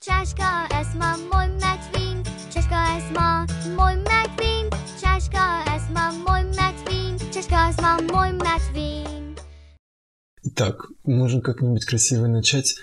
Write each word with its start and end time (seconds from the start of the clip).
Čaška 0.00 0.68
esma 0.80 1.16
moj 1.30 1.48
medvin, 1.60 2.24
čaška 2.54 2.80
esma 2.98 3.46
moj 3.76 3.96
medvin, 3.96 4.70
čaška 5.00 5.44
esma 5.76 6.12
moj 6.24 6.42
medвин, 6.56 7.18
čašка 7.34 7.68
esma 7.68 8.00
мой 8.12 8.32
медвин. 8.32 9.36
Итак, 10.42 10.86
можно 11.04 11.42
как-нибудь 11.42 11.84
красиво 11.84 12.26
начать. 12.28 12.76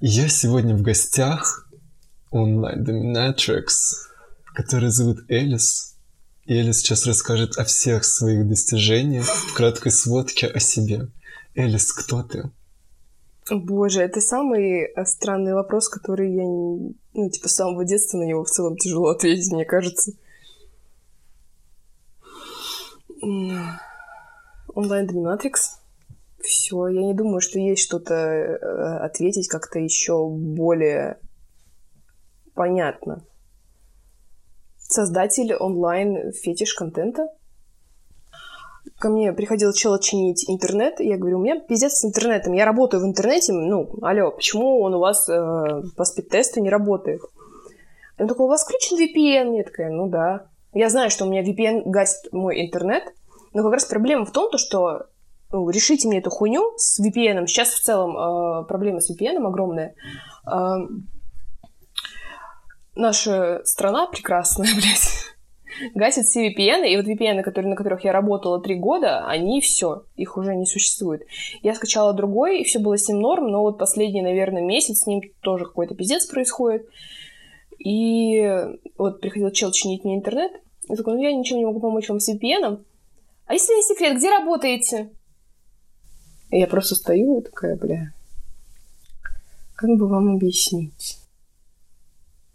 Я 0.00 0.28
сегодня 0.28 0.74
в 0.74 0.82
гостях 0.82 1.68
онлайн 2.32 2.82
доминатрикс, 2.82 4.08
который 4.52 4.90
зовут 4.90 5.18
Элис. 5.28 5.94
И 6.46 6.54
Элис 6.54 6.80
сейчас 6.80 7.06
расскажет 7.06 7.58
о 7.58 7.64
всех 7.64 8.04
своих 8.04 8.48
достижениях 8.48 9.26
в 9.26 9.54
краткой 9.54 9.92
сводке 9.92 10.48
о 10.48 10.58
себе. 10.58 11.12
Элис, 11.54 11.92
кто 11.92 12.24
ты? 12.24 12.50
Боже, 13.50 14.02
это 14.02 14.20
самый 14.20 14.82
э, 14.82 15.04
странный 15.04 15.54
вопрос, 15.54 15.88
который 15.88 16.32
я, 16.34 16.42
ну, 16.42 17.30
типа, 17.30 17.48
с 17.48 17.54
самого 17.54 17.84
детства 17.84 18.18
на 18.18 18.24
него 18.24 18.42
в 18.42 18.50
целом 18.50 18.76
тяжело 18.76 19.08
ответить, 19.08 19.52
мне 19.52 19.64
кажется. 19.64 20.12
Онлайн-доминатрикс. 24.74 25.80
Все, 26.40 26.88
я 26.88 27.02
не 27.02 27.14
думаю, 27.14 27.40
что 27.40 27.58
есть 27.58 27.82
что-то 27.82 28.14
э, 28.14 28.98
ответить 28.98 29.48
как-то 29.48 29.78
еще 29.78 30.28
более 30.28 31.18
понятно. 32.54 33.24
Создатель 34.76 35.54
онлайн 35.54 36.32
фетиш 36.32 36.74
контента— 36.74 37.28
ко 38.98 39.08
мне 39.08 39.32
приходил 39.32 39.72
чел 39.72 39.98
чинить 39.98 40.48
интернет, 40.48 41.00
и 41.00 41.06
я 41.06 41.16
говорю, 41.16 41.38
у 41.38 41.42
меня 41.42 41.60
пиздец 41.60 41.94
с 41.94 42.04
интернетом, 42.04 42.52
я 42.52 42.64
работаю 42.64 43.02
в 43.02 43.06
интернете, 43.06 43.52
ну, 43.52 43.90
алло, 44.02 44.30
почему 44.30 44.80
он 44.80 44.94
у 44.94 44.98
вас 44.98 45.28
э, 45.28 45.82
по 45.96 46.04
спид-тесту 46.04 46.60
не 46.60 46.70
работает? 46.70 47.20
Он 48.18 48.28
такой, 48.28 48.46
у 48.46 48.48
вас 48.48 48.64
включен 48.64 48.96
VPN? 48.96 49.56
Я 49.56 49.64
такая, 49.64 49.90
ну 49.90 50.08
да. 50.08 50.46
Я 50.72 50.88
знаю, 50.88 51.10
что 51.10 51.24
у 51.24 51.28
меня 51.28 51.42
VPN 51.42 51.82
гасит 51.84 52.32
мой 52.32 52.64
интернет, 52.64 53.04
но 53.52 53.62
как 53.62 53.72
раз 53.72 53.84
проблема 53.84 54.24
в 54.24 54.32
том, 54.32 54.50
то, 54.50 54.58
что 54.58 55.06
ну, 55.52 55.68
решите 55.70 56.08
мне 56.08 56.18
эту 56.18 56.30
хуйню 56.30 56.74
с 56.76 57.00
VPN. 57.00 57.46
Сейчас 57.46 57.70
в 57.70 57.82
целом 57.82 58.16
э, 58.16 58.64
проблема 58.66 59.00
с 59.00 59.10
VPN 59.10 59.46
огромная. 59.46 59.94
Э, 60.46 60.76
наша 62.94 63.62
страна 63.64 64.06
прекрасная, 64.06 64.68
блядь 64.74 65.35
гасят 65.94 66.26
все 66.26 66.48
VPN, 66.48 66.86
и 66.86 66.96
вот 66.96 67.06
VPN, 67.06 67.42
которые, 67.42 67.70
на 67.70 67.76
которых 67.76 68.04
я 68.04 68.12
работала 68.12 68.60
три 68.60 68.74
года, 68.74 69.26
они 69.26 69.60
все, 69.60 70.04
их 70.16 70.36
уже 70.36 70.54
не 70.54 70.66
существует. 70.66 71.22
Я 71.62 71.74
скачала 71.74 72.12
другой, 72.12 72.60
и 72.60 72.64
все 72.64 72.78
было 72.78 72.96
с 72.96 73.08
ним 73.08 73.20
норм, 73.20 73.48
но 73.48 73.62
вот 73.62 73.78
последний, 73.78 74.22
наверное, 74.22 74.62
месяц 74.62 75.00
с 75.00 75.06
ним 75.06 75.20
тоже 75.40 75.64
какой-то 75.64 75.94
пиздец 75.94 76.26
происходит. 76.26 76.88
И 77.78 78.48
вот 78.96 79.20
приходил 79.20 79.50
чел 79.50 79.70
чинить 79.72 80.04
мне 80.04 80.16
интернет, 80.16 80.52
и 80.88 80.96
такой, 80.96 81.14
ну 81.14 81.22
я 81.22 81.32
ничего 81.32 81.58
не 81.58 81.66
могу 81.66 81.80
помочь 81.80 82.08
вам 82.08 82.20
с 82.20 82.28
VPN. 82.32 82.82
А 83.46 83.52
если 83.52 83.72
не 83.74 83.82
секрет, 83.82 84.16
где 84.16 84.30
работаете? 84.30 85.10
И 86.50 86.58
я 86.58 86.66
просто 86.66 86.94
стою 86.94 87.40
и 87.40 87.44
такая, 87.44 87.76
бля, 87.76 88.12
как 89.74 89.90
бы 89.90 90.08
вам 90.08 90.36
объяснить? 90.36 91.18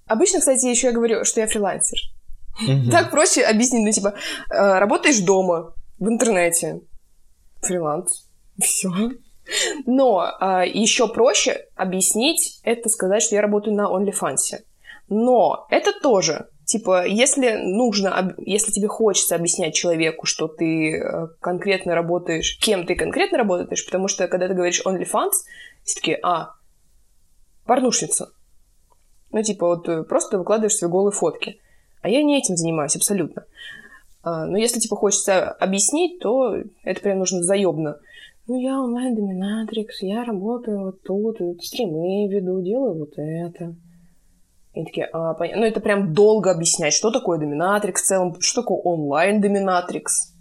Обычно, 0.07 0.39
кстати, 0.39 0.65
еще 0.65 0.87
я 0.87 0.93
говорю, 0.93 1.23
что 1.23 1.39
я 1.39 1.47
фрилансер. 1.47 1.97
Так 2.91 3.11
проще 3.11 3.41
объяснить, 3.43 3.85
ну, 3.85 3.91
типа, 3.91 4.15
э, 4.49 4.79
работаешь 4.79 5.19
дома, 5.19 5.73
в 5.99 6.07
интернете, 6.07 6.81
фриланс, 7.61 8.27
все. 8.61 8.89
Но 9.85 10.25
э, 10.39 10.63
еще 10.67 11.07
проще 11.07 11.65
объяснить 11.75 12.59
это 12.63 12.89
сказать, 12.89 13.23
что 13.23 13.35
я 13.35 13.41
работаю 13.41 13.75
на 13.75 13.89
OnlyFans. 13.89 14.59
Но 15.09 15.67
это 15.69 15.91
тоже, 15.99 16.47
типа, 16.65 17.05
если 17.05 17.55
нужно, 17.55 18.35
если 18.37 18.71
тебе 18.71 18.87
хочется 18.87 19.35
объяснять 19.35 19.73
человеку, 19.73 20.25
что 20.25 20.47
ты 20.47 20.97
э, 20.97 21.27
конкретно 21.39 21.95
работаешь, 21.95 22.57
кем 22.59 22.85
ты 22.85 22.95
конкретно 22.95 23.37
работаешь, 23.37 23.85
потому 23.85 24.07
что 24.07 24.27
когда 24.27 24.47
ты 24.47 24.53
говоришь 24.53 24.81
OnlyFans, 24.85 25.31
все 25.83 25.95
таки 25.95 26.17
а, 26.23 26.53
порнушница. 27.65 28.31
Ну, 29.31 29.41
типа, 29.43 29.67
вот 29.67 29.89
э, 29.89 30.03
просто 30.03 30.37
выкладываешь 30.37 30.75
свои 30.75 30.89
голые 30.89 31.11
фотки. 31.11 31.59
А 32.01 32.09
я 32.09 32.23
не 32.23 32.37
этим 32.37 32.57
занимаюсь 32.57 32.95
абсолютно. 32.95 33.45
А, 34.23 34.45
но 34.45 34.57
если, 34.57 34.79
типа, 34.79 34.95
хочется 34.95 35.49
объяснить, 35.49 36.19
то 36.19 36.55
это 36.83 37.01
прям 37.01 37.19
нужно 37.19 37.43
заебно. 37.43 37.97
Ну, 38.47 38.59
я 38.59 38.81
онлайн-доминатрикс, 38.81 40.01
я 40.01 40.23
работаю 40.23 40.85
вот 40.85 41.03
тут, 41.03 41.37
стримы 41.63 42.27
веду, 42.27 42.61
делаю 42.61 42.99
вот 42.99 43.13
это. 43.17 43.75
И 44.73 44.83
такие, 44.85 45.05
а, 45.11 45.33
понятно. 45.33 45.61
Ну, 45.61 45.67
это 45.67 45.79
прям 45.79 46.13
долго 46.13 46.51
объяснять, 46.51 46.93
что 46.93 47.11
такое 47.11 47.39
доминатрикс 47.39 48.01
в 48.01 48.05
целом, 48.05 48.35
что 48.39 48.61
такое 48.61 48.79
онлайн-доминатрикс. 48.79 50.33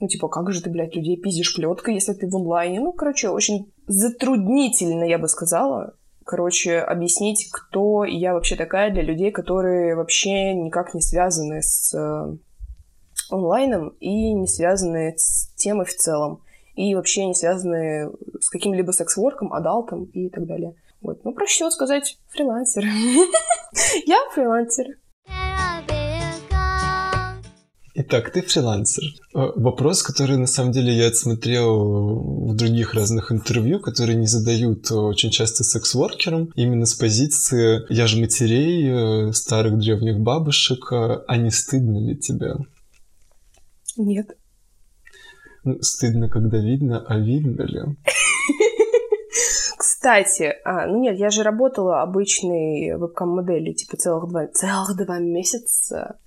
Ну, 0.00 0.08
типа, 0.08 0.28
как 0.28 0.52
же 0.52 0.62
ты, 0.62 0.70
блядь, 0.70 0.94
людей 0.94 1.16
пиздишь 1.16 1.54
плеткой, 1.54 1.94
если 1.94 2.14
ты 2.14 2.28
в 2.28 2.36
онлайне? 2.36 2.80
Ну, 2.80 2.92
короче, 2.92 3.28
очень 3.28 3.72
затруднительно, 3.86 5.04
я 5.04 5.18
бы 5.18 5.28
сказала, 5.28 5.94
короче, 6.24 6.78
объяснить, 6.78 7.48
кто 7.52 8.04
я 8.04 8.34
вообще 8.34 8.56
такая 8.56 8.90
для 8.90 9.02
людей, 9.02 9.30
которые 9.30 9.94
вообще 9.94 10.54
никак 10.54 10.94
не 10.94 11.00
связаны 11.00 11.62
с 11.62 11.94
э, 11.94 12.36
онлайном 13.30 13.88
и 14.00 14.32
не 14.32 14.46
связаны 14.46 15.14
с 15.16 15.52
темой 15.56 15.86
в 15.86 15.94
целом. 15.94 16.42
И 16.74 16.94
вообще 16.94 17.26
не 17.26 17.34
связаны 17.34 18.10
с 18.40 18.48
каким-либо 18.48 18.90
секс-ворком, 18.90 19.52
адалтом 19.52 20.04
и 20.04 20.28
так 20.28 20.46
далее. 20.46 20.74
Вот. 21.00 21.24
Ну, 21.24 21.32
проще 21.32 21.54
всего 21.54 21.70
сказать 21.70 22.18
фрилансер. 22.28 22.84
Я 24.06 24.18
фрилансер. 24.32 24.86
Итак, 27.96 28.30
ты 28.30 28.42
фрилансер. 28.42 29.04
Э, 29.36 29.52
вопрос, 29.54 30.02
который 30.02 30.36
на 30.36 30.48
самом 30.48 30.72
деле 30.72 30.92
я 30.92 31.06
отсмотрел 31.06 32.48
в 32.48 32.56
других 32.56 32.92
разных 32.92 33.30
интервью, 33.30 33.78
которые 33.78 34.16
не 34.16 34.26
задают 34.26 34.90
очень 34.90 35.30
часто 35.30 35.62
секс-воркерам, 35.62 36.50
именно 36.56 36.86
с 36.86 36.94
позиции 36.94 37.82
«я 37.88 38.08
же 38.08 38.20
матерей, 38.20 39.28
э, 39.28 39.32
старых 39.32 39.78
древних 39.78 40.18
бабушек, 40.18 40.90
э, 40.90 41.22
а 41.28 41.36
не 41.36 41.52
стыдно 41.52 42.04
ли 42.04 42.16
тебе?» 42.18 42.54
Нет. 43.96 44.36
Ну, 45.62 45.80
стыдно, 45.80 46.28
когда 46.28 46.58
видно, 46.58 47.04
а 47.06 47.16
видно 47.16 47.62
ли? 47.62 47.80
Кстати, 49.78 50.52
а, 50.64 50.88
ну 50.88 51.00
нет, 51.00 51.16
я 51.16 51.30
же 51.30 51.44
работала 51.44 52.02
обычной 52.02 52.96
вебкам-модели, 52.96 53.72
типа 53.72 53.96
целых 53.96 54.28
два, 54.28 54.48
целых 54.48 54.96
два 54.96 55.20
месяца 55.20 56.18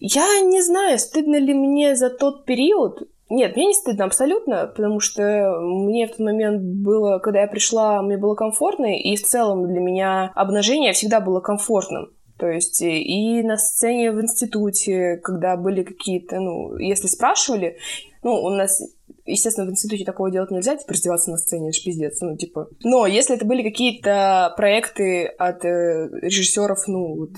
я 0.00 0.40
не 0.40 0.62
знаю, 0.62 0.98
стыдно 0.98 1.36
ли 1.36 1.54
мне 1.54 1.94
за 1.96 2.10
тот 2.10 2.44
период. 2.44 3.08
Нет, 3.30 3.56
мне 3.56 3.66
не 3.66 3.74
стыдно 3.74 4.04
абсолютно, 4.04 4.66
потому 4.66 5.00
что 5.00 5.58
мне 5.60 6.06
в 6.06 6.10
тот 6.10 6.18
момент 6.18 6.62
было, 6.62 7.18
когда 7.18 7.40
я 7.40 7.46
пришла, 7.46 8.02
мне 8.02 8.18
было 8.18 8.34
комфортно, 8.34 8.94
и 8.94 9.16
в 9.16 9.22
целом 9.22 9.66
для 9.66 9.80
меня 9.80 10.32
обнажение 10.34 10.92
всегда 10.92 11.20
было 11.20 11.40
комфортным. 11.40 12.10
То 12.38 12.48
есть 12.48 12.82
и 12.82 13.42
на 13.42 13.56
сцене 13.56 14.10
в 14.10 14.20
институте, 14.20 15.16
когда 15.22 15.56
были 15.56 15.82
какие-то, 15.82 16.40
ну, 16.40 16.76
если 16.76 17.06
спрашивали, 17.06 17.78
ну, 18.22 18.34
у 18.34 18.50
нас, 18.50 18.82
естественно, 19.26 19.66
в 19.66 19.70
институте 19.70 20.04
такого 20.04 20.30
делать 20.30 20.50
нельзя, 20.50 20.76
типа, 20.76 20.92
раздеваться 20.92 21.30
на 21.30 21.38
сцене, 21.38 21.68
это 21.68 21.78
ж 21.78 21.84
пиздец, 21.84 22.20
ну, 22.20 22.36
типа. 22.36 22.68
Но 22.82 23.06
если 23.06 23.36
это 23.36 23.44
были 23.44 23.62
какие-то 23.62 24.54
проекты 24.56 25.26
от 25.26 25.64
э, 25.64 26.08
режиссеров, 26.20 26.86
ну, 26.88 27.14
вот, 27.14 27.30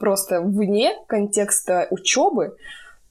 просто 0.00 0.40
вне 0.40 0.96
контекста 1.06 1.86
учебы, 1.90 2.56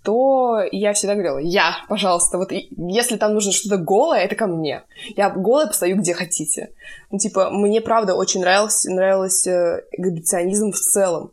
то 0.03 0.61
я 0.71 0.93
всегда 0.93 1.13
говорила, 1.13 1.37
я, 1.37 1.75
пожалуйста, 1.87 2.37
вот 2.37 2.51
если 2.51 3.17
там 3.17 3.33
нужно 3.33 3.51
что-то 3.51 3.77
голое, 3.77 4.21
это 4.21 4.35
ко 4.35 4.47
мне. 4.47 4.83
Я 5.15 5.29
голая 5.29 5.67
постою 5.67 5.97
где 5.97 6.13
хотите. 6.13 6.73
Ну, 7.11 7.17
типа, 7.17 7.49
мне, 7.51 7.81
правда, 7.81 8.15
очень 8.15 8.41
нравился, 8.41 8.91
нравился 8.91 9.51
э, 9.51 9.81
эксгибиционизм 9.91 10.71
в 10.71 10.79
целом. 10.79 11.31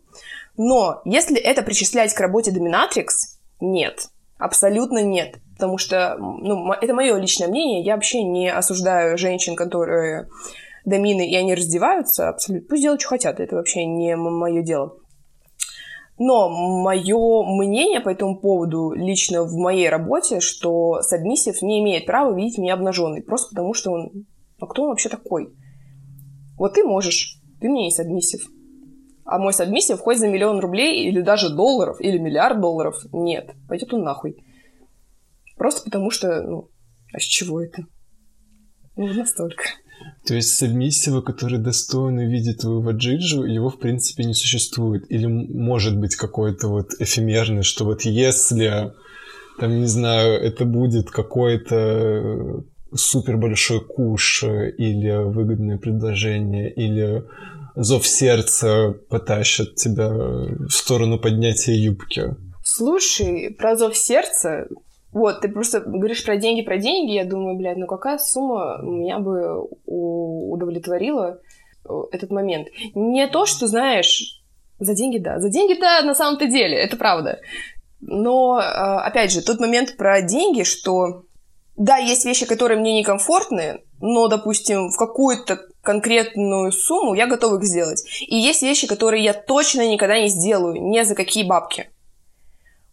Но 0.56 1.00
если 1.04 1.38
это 1.38 1.62
причислять 1.62 2.12
к 2.12 2.20
работе 2.20 2.50
доминатрикс, 2.50 3.38
нет. 3.60 4.08
Абсолютно 4.38 5.02
нет. 5.02 5.36
Потому 5.54 5.78
что, 5.78 6.16
ну, 6.18 6.72
это 6.72 6.92
мое 6.92 7.16
личное 7.16 7.48
мнение. 7.48 7.82
Я 7.82 7.94
вообще 7.94 8.22
не 8.22 8.52
осуждаю 8.52 9.16
женщин, 9.16 9.54
которые 9.54 10.28
домины, 10.84 11.28
и 11.28 11.36
они 11.36 11.54
раздеваются. 11.54 12.28
Абсолютно. 12.28 12.68
Пусть 12.68 12.82
делают, 12.82 13.00
что 13.00 13.10
хотят. 13.10 13.38
Это 13.40 13.56
вообще 13.56 13.84
не 13.84 14.16
мое 14.16 14.62
дело. 14.62 14.96
Но 16.18 16.48
мое 16.48 17.42
мнение 17.44 18.00
по 18.00 18.08
этому 18.08 18.38
поводу 18.38 18.92
лично 18.92 19.42
в 19.42 19.54
моей 19.54 19.88
работе, 19.90 20.40
что 20.40 21.02
submissive 21.02 21.60
не 21.60 21.80
имеет 21.80 22.06
права 22.06 22.34
видеть 22.34 22.58
меня 22.58 22.74
обнаженной, 22.74 23.22
просто 23.22 23.50
потому 23.50 23.74
что 23.74 23.90
он... 23.92 24.26
А 24.58 24.66
кто 24.66 24.84
он 24.84 24.88
вообще 24.90 25.10
такой? 25.10 25.52
Вот 26.56 26.74
ты 26.74 26.84
можешь, 26.84 27.38
ты 27.60 27.68
мне 27.68 27.84
не 27.84 27.90
submissive. 27.90 28.48
А 29.26 29.38
мой 29.38 29.52
submissive 29.52 30.00
хоть 30.00 30.18
за 30.18 30.28
миллион 30.28 30.60
рублей 30.60 31.06
или 31.06 31.20
даже 31.20 31.54
долларов, 31.54 32.00
или 32.00 32.16
миллиард 32.16 32.60
долларов, 32.60 32.96
нет, 33.12 33.54
пойдет 33.68 33.92
он 33.92 34.02
нахуй. 34.02 34.42
Просто 35.56 35.84
потому 35.84 36.10
что, 36.10 36.42
ну, 36.42 36.70
а 37.12 37.18
с 37.18 37.24
чего 37.24 37.60
это? 37.60 37.82
Ну, 38.96 39.12
настолько. 39.12 39.64
То 40.26 40.34
есть 40.34 40.56
сабмиссива, 40.56 41.20
который 41.20 41.58
достойно 41.58 42.26
видит 42.26 42.58
твоего 42.58 42.90
джиджу, 42.90 43.44
его 43.44 43.70
в 43.70 43.78
принципе 43.78 44.24
не 44.24 44.34
существует. 44.34 45.04
Или 45.08 45.26
может 45.26 45.96
быть 45.96 46.16
какой-то 46.16 46.68
вот 46.68 46.90
эфемерный, 46.98 47.62
что 47.62 47.84
вот 47.84 48.02
если, 48.02 48.92
там, 49.60 49.80
не 49.80 49.86
знаю, 49.86 50.40
это 50.40 50.64
будет 50.64 51.10
какой-то 51.10 52.64
супер 52.92 53.36
большой 53.36 53.80
куш 53.80 54.42
или 54.42 55.24
выгодное 55.24 55.78
предложение, 55.78 56.72
или 56.72 57.22
зов 57.76 58.04
сердца 58.04 58.96
потащит 59.08 59.76
тебя 59.76 60.08
в 60.08 60.70
сторону 60.70 61.20
поднятия 61.20 61.74
юбки. 61.74 62.34
Слушай, 62.64 63.54
про 63.56 63.76
зов 63.76 63.96
сердца, 63.96 64.66
вот, 65.16 65.40
ты 65.40 65.48
просто 65.48 65.80
говоришь 65.80 66.22
про 66.26 66.36
деньги, 66.36 66.60
про 66.60 66.76
деньги, 66.76 67.12
я 67.12 67.24
думаю, 67.24 67.56
блядь, 67.56 67.78
ну 67.78 67.86
какая 67.86 68.18
сумма 68.18 68.80
меня 68.82 69.18
бы 69.18 69.66
удовлетворила 69.86 71.40
э, 71.88 71.88
этот 72.12 72.30
момент? 72.30 72.68
Не 72.94 73.26
то, 73.26 73.46
что, 73.46 73.66
знаешь, 73.66 74.42
за 74.78 74.92
деньги, 74.92 75.16
да, 75.16 75.40
за 75.40 75.48
деньги-то 75.48 76.02
на 76.04 76.14
самом-то 76.14 76.48
деле, 76.48 76.76
это 76.76 76.98
правда. 76.98 77.40
Но, 78.02 78.60
э, 78.60 78.62
опять 78.62 79.32
же, 79.32 79.40
тот 79.40 79.58
момент 79.58 79.96
про 79.96 80.20
деньги, 80.20 80.64
что 80.64 81.22
да, 81.78 81.96
есть 81.96 82.26
вещи, 82.26 82.44
которые 82.44 82.78
мне 82.78 82.98
некомфортны, 82.98 83.80
но, 84.02 84.28
допустим, 84.28 84.90
в 84.90 84.98
какую-то 84.98 85.60
конкретную 85.80 86.72
сумму 86.72 87.14
я 87.14 87.26
готова 87.26 87.56
их 87.56 87.64
сделать. 87.64 88.04
И 88.20 88.36
есть 88.36 88.60
вещи, 88.60 88.86
которые 88.86 89.24
я 89.24 89.32
точно 89.32 89.88
никогда 89.88 90.20
не 90.20 90.28
сделаю, 90.28 90.74
ни 90.74 91.00
за 91.00 91.14
какие 91.14 91.44
бабки. 91.44 91.90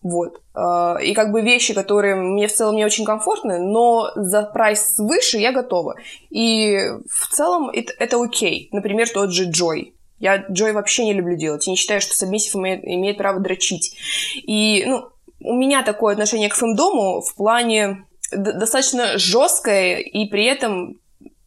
Вот. 0.04 0.42
А, 0.54 0.98
и 1.02 1.14
как 1.14 1.32
бы 1.32 1.42
вещи, 1.42 1.74
которые 1.74 2.16
мне 2.16 2.48
в 2.48 2.54
целом 2.54 2.76
не 2.76 2.86
очень 2.86 3.06
комфортны, 3.06 3.58
но 3.58 4.12
за 4.16 4.44
прайс 4.44 5.00
выше 5.00 5.38
я 5.38 5.54
готова. 5.54 5.96
И 6.30 6.78
в 7.10 7.30
целом 7.32 7.70
это, 7.70 7.94
это 7.98 8.22
окей. 8.22 8.70
Например, 8.74 9.10
тот 9.10 9.32
же 9.32 9.46
Джой. 9.46 9.96
Я 10.20 10.46
Джой 10.52 10.74
вообще 10.74 11.06
не 11.06 11.14
люблю 11.14 11.38
делать. 11.38 11.66
Я 11.66 11.72
не 11.72 11.78
считаю, 11.78 12.02
что 12.02 12.14
сабмиссив 12.14 12.56
имеет, 12.56 12.86
имеет 12.86 13.18
право 13.18 13.40
дрочить. 13.40 13.96
И, 14.36 14.84
ну, 14.86 15.06
у 15.40 15.54
меня 15.54 15.84
такое 15.84 16.14
отношение 16.14 16.50
к 16.50 16.56
фэндому 16.56 17.22
в 17.22 17.36
плане 17.36 18.06
достаточно 18.32 19.18
жесткое 19.18 20.00
и 20.00 20.26
при 20.28 20.46
этом 20.46 21.00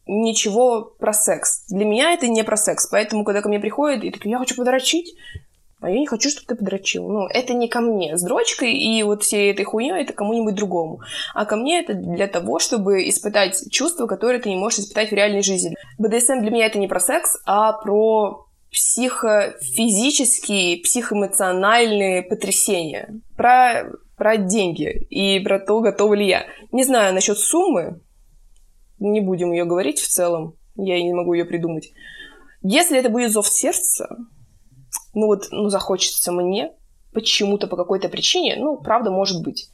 ничего 0.07 0.81
про 0.99 1.13
секс. 1.13 1.65
Для 1.67 1.85
меня 1.85 2.13
это 2.13 2.27
не 2.27 2.43
про 2.43 2.57
секс. 2.57 2.87
Поэтому, 2.87 3.23
когда 3.23 3.41
ко 3.41 3.49
мне 3.49 3.59
приходят 3.59 4.03
и 4.03 4.09
такие, 4.09 4.31
я 4.31 4.39
хочу 4.39 4.55
подрочить, 4.55 5.15
а 5.79 5.89
я 5.89 5.99
не 5.99 6.07
хочу, 6.07 6.29
чтобы 6.29 6.47
ты 6.47 6.55
подрочил. 6.55 7.07
Ну, 7.07 7.27
это 7.27 7.53
не 7.53 7.67
ко 7.67 7.81
мне 7.81 8.17
с 8.17 8.23
дрочкой 8.23 8.73
и 8.73 9.03
вот 9.03 9.21
всей 9.23 9.51
этой 9.51 9.63
хуйней, 9.63 10.01
это 10.01 10.13
кому-нибудь 10.13 10.55
другому. 10.55 11.01
А 11.35 11.45
ко 11.45 11.55
мне 11.55 11.79
это 11.79 11.93
для 11.93 12.25
того, 12.27 12.57
чтобы 12.57 13.07
испытать 13.07 13.71
чувства, 13.71 14.07
которые 14.07 14.41
ты 14.41 14.49
не 14.49 14.55
можешь 14.55 14.79
испытать 14.79 15.11
в 15.11 15.13
реальной 15.13 15.43
жизни. 15.43 15.75
БДСМ 15.99 16.41
для 16.41 16.49
меня 16.49 16.65
это 16.65 16.79
не 16.79 16.87
про 16.87 16.99
секс, 16.99 17.37
а 17.45 17.73
про 17.73 18.47
психофизические, 18.71 20.81
психоэмоциональные 20.81 22.23
потрясения. 22.23 23.13
Про, 23.35 23.91
про 24.17 24.37
деньги 24.37 25.05
и 25.09 25.39
про 25.39 25.59
то, 25.59 25.81
готова 25.81 26.15
ли 26.15 26.27
я. 26.27 26.47
Не 26.71 26.83
знаю 26.83 27.13
насчет 27.13 27.37
суммы, 27.37 28.01
не 28.99 29.21
будем 29.21 29.51
ее 29.51 29.65
говорить 29.65 29.99
в 29.99 30.07
целом, 30.07 30.55
я 30.75 30.99
не 31.01 31.13
могу 31.13 31.33
ее 31.33 31.45
придумать. 31.45 31.91
Если 32.63 32.97
это 32.97 33.09
будет 33.09 33.31
зов 33.31 33.47
сердца, 33.47 34.17
ну 35.17 35.25
вот, 35.25 35.47
ну 35.51 35.69
захочется 35.69 36.31
мне 36.31 36.71
почему-то 37.11 37.67
по 37.67 37.75
какой-то 37.75 38.07
причине, 38.07 38.55
ну, 38.57 38.77
правда, 38.77 39.09
может 39.09 39.41
быть. 39.41 39.69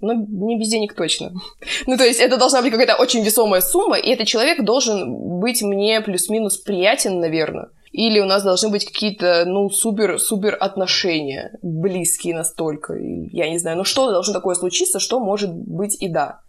Но 0.00 0.12
не 0.12 0.56
без 0.56 0.68
денег 0.68 0.94
точно. 0.94 1.32
ну, 1.86 1.96
то 1.96 2.04
есть 2.04 2.20
это 2.20 2.36
должна 2.36 2.62
быть 2.62 2.70
какая-то 2.70 2.94
очень 2.94 3.24
весомая 3.24 3.60
сумма, 3.60 3.96
и 3.96 4.10
этот 4.10 4.28
человек 4.28 4.64
должен 4.64 5.40
быть 5.40 5.62
мне 5.62 6.00
плюс-минус 6.00 6.58
приятен, 6.58 7.18
наверное. 7.18 7.70
Или 7.90 8.20
у 8.20 8.26
нас 8.26 8.44
должны 8.44 8.68
быть 8.68 8.84
какие-то, 8.84 9.44
ну, 9.46 9.68
супер-супер 9.68 10.56
отношения, 10.60 11.58
близкие 11.62 12.36
настолько. 12.36 12.94
Я 12.94 13.50
не 13.50 13.58
знаю, 13.58 13.78
ну 13.78 13.84
что 13.84 14.12
должно 14.12 14.32
такое 14.32 14.54
случиться, 14.54 15.00
что 15.00 15.18
может 15.18 15.52
быть 15.52 16.00
и 16.00 16.08
да. 16.08 16.40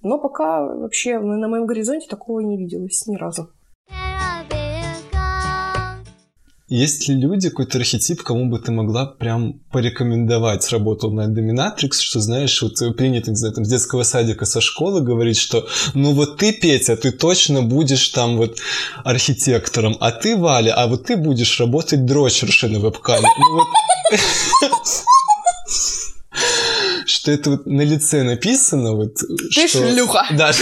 Но 0.00 0.18
пока 0.18 0.62
вообще 0.62 1.18
на 1.18 1.48
моем 1.48 1.66
горизонте 1.66 2.08
такого 2.08 2.40
не 2.40 2.56
виделось 2.56 3.06
ни 3.06 3.16
разу. 3.16 3.50
Есть 6.66 7.08
ли 7.08 7.14
люди, 7.14 7.50
какой-то 7.50 7.76
архетип, 7.76 8.22
кому 8.22 8.48
бы 8.50 8.58
ты 8.58 8.72
могла 8.72 9.04
прям 9.04 9.60
порекомендовать 9.70 10.66
работу 10.72 11.10
на 11.10 11.28
Dominatrix, 11.28 12.00
что, 12.00 12.20
знаешь, 12.20 12.62
вот 12.62 12.78
принято, 12.96 13.30
не 13.30 13.36
знаю, 13.36 13.52
там, 13.54 13.66
с 13.66 13.68
детского 13.68 14.02
садика, 14.02 14.46
со 14.46 14.62
школы 14.62 15.02
говорить, 15.02 15.36
что 15.36 15.68
ну 15.92 16.14
вот 16.14 16.38
ты, 16.38 16.54
Петя, 16.54 16.96
ты 16.96 17.10
точно 17.10 17.60
будешь 17.60 18.08
там 18.08 18.38
вот 18.38 18.56
архитектором, 19.04 19.98
а 20.00 20.10
ты, 20.10 20.36
Валя, 20.38 20.72
а 20.72 20.86
вот 20.86 21.04
ты 21.04 21.16
будешь 21.18 21.60
работать 21.60 22.06
дрочершей 22.06 22.70
на 22.70 22.78
вебкаме. 22.78 23.28
Ну, 23.38 23.56
вот... 23.56 23.66
что 27.06 27.30
это 27.30 27.50
вот 27.50 27.66
на 27.66 27.82
лице 27.82 28.22
написано, 28.22 28.92
вот... 28.94 29.16
Ты 29.54 29.68
что... 29.68 29.86
шлюха! 29.86 30.24
Да. 30.30 30.52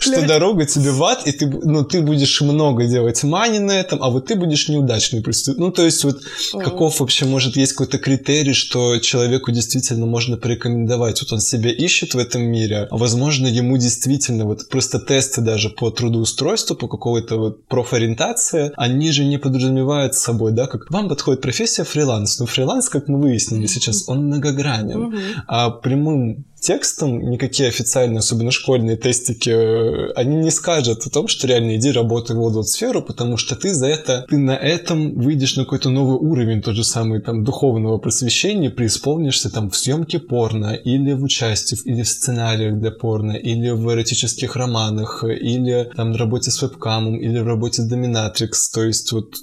Что 0.00 0.26
дорога 0.26 0.66
тебе 0.66 0.90
в 0.90 1.02
ад, 1.04 1.26
и 1.26 1.32
ты, 1.32 1.46
ну, 1.46 1.84
ты 1.84 2.00
будешь 2.00 2.40
много 2.40 2.86
делать 2.86 3.22
мани 3.22 3.58
на 3.58 3.72
этом, 3.72 4.02
а 4.02 4.08
вот 4.10 4.26
ты 4.26 4.34
будешь 4.34 4.68
неудачный 4.68 5.22
преступник. 5.22 5.60
Ну, 5.60 5.70
то 5.70 5.84
есть 5.84 6.04
вот 6.04 6.16
mm-hmm. 6.16 6.64
каков 6.64 7.00
вообще 7.00 7.26
может 7.26 7.56
есть 7.56 7.72
какой-то 7.72 7.98
критерий, 7.98 8.54
что 8.54 8.98
человеку 8.98 9.52
действительно 9.52 10.06
можно 10.06 10.36
порекомендовать. 10.36 11.20
Вот 11.22 11.32
он 11.32 11.40
себя 11.40 11.70
ищет 11.70 12.14
в 12.14 12.18
этом 12.18 12.42
мире, 12.42 12.88
а 12.90 12.96
возможно 12.96 13.46
ему 13.46 13.76
действительно 13.76 14.44
вот 14.46 14.68
просто 14.68 14.98
тесты 14.98 15.40
даже 15.40 15.68
по 15.68 15.90
трудоустройству, 15.90 16.76
по 16.76 16.88
какой-то 16.88 17.36
вот 17.36 17.66
профориентации, 17.66 18.72
они 18.76 19.12
же 19.12 19.24
не 19.24 19.38
подразумевают 19.38 20.14
собой, 20.14 20.52
да, 20.52 20.66
как 20.66 20.90
вам 20.90 21.08
подходит 21.08 21.42
профессия 21.42 21.84
фриланс. 21.84 22.38
Но 22.40 22.46
фриланс, 22.46 22.88
как 22.88 23.08
мы 23.08 23.20
выяснили 23.20 23.66
сейчас, 23.66 24.08
он 24.08 24.26
многогранен. 24.26 25.12
Mm-hmm. 25.12 25.20
А 25.46 25.70
прямым 25.70 26.44
текстом 26.60 27.30
никакие 27.30 27.68
официальные, 27.68 28.18
особенно 28.18 28.50
школьные 28.50 28.96
тестики, 28.96 29.50
э, 29.50 30.12
они 30.14 30.36
не 30.36 30.50
скажут 30.50 31.06
о 31.06 31.10
том, 31.10 31.28
что 31.28 31.46
реально 31.46 31.76
иди 31.76 31.90
работай 31.90 32.36
в 32.36 32.38
вот 32.38 32.68
сферу, 32.68 33.02
потому 33.02 33.36
что 33.36 33.56
ты 33.56 33.74
за 33.74 33.86
это, 33.86 34.26
ты 34.28 34.38
на 34.38 34.56
этом 34.56 35.14
выйдешь 35.14 35.56
на 35.56 35.64
какой-то 35.64 35.90
новый 35.90 36.16
уровень, 36.16 36.62
тот 36.62 36.76
же 36.76 36.84
самый 36.84 37.20
там 37.20 37.44
духовного 37.44 37.98
просвещения, 37.98 38.70
преисполнишься 38.70 39.50
там 39.50 39.70
в 39.70 39.76
съемке 39.76 40.18
порно, 40.18 40.74
или 40.74 41.12
в 41.12 41.22
участии, 41.22 41.78
или 41.84 42.02
в 42.02 42.08
сценариях 42.08 42.78
для 42.78 42.90
порно, 42.90 43.32
или 43.32 43.70
в 43.70 43.90
эротических 43.90 44.56
романах, 44.56 45.24
или 45.24 45.90
там 45.96 46.12
в 46.12 46.16
работе 46.16 46.50
с 46.50 46.60
вебкамом, 46.62 47.16
или 47.16 47.38
в 47.38 47.46
работе 47.46 47.82
доминатрикс, 47.82 48.70
то 48.70 48.84
есть 48.84 49.12
вот 49.12 49.34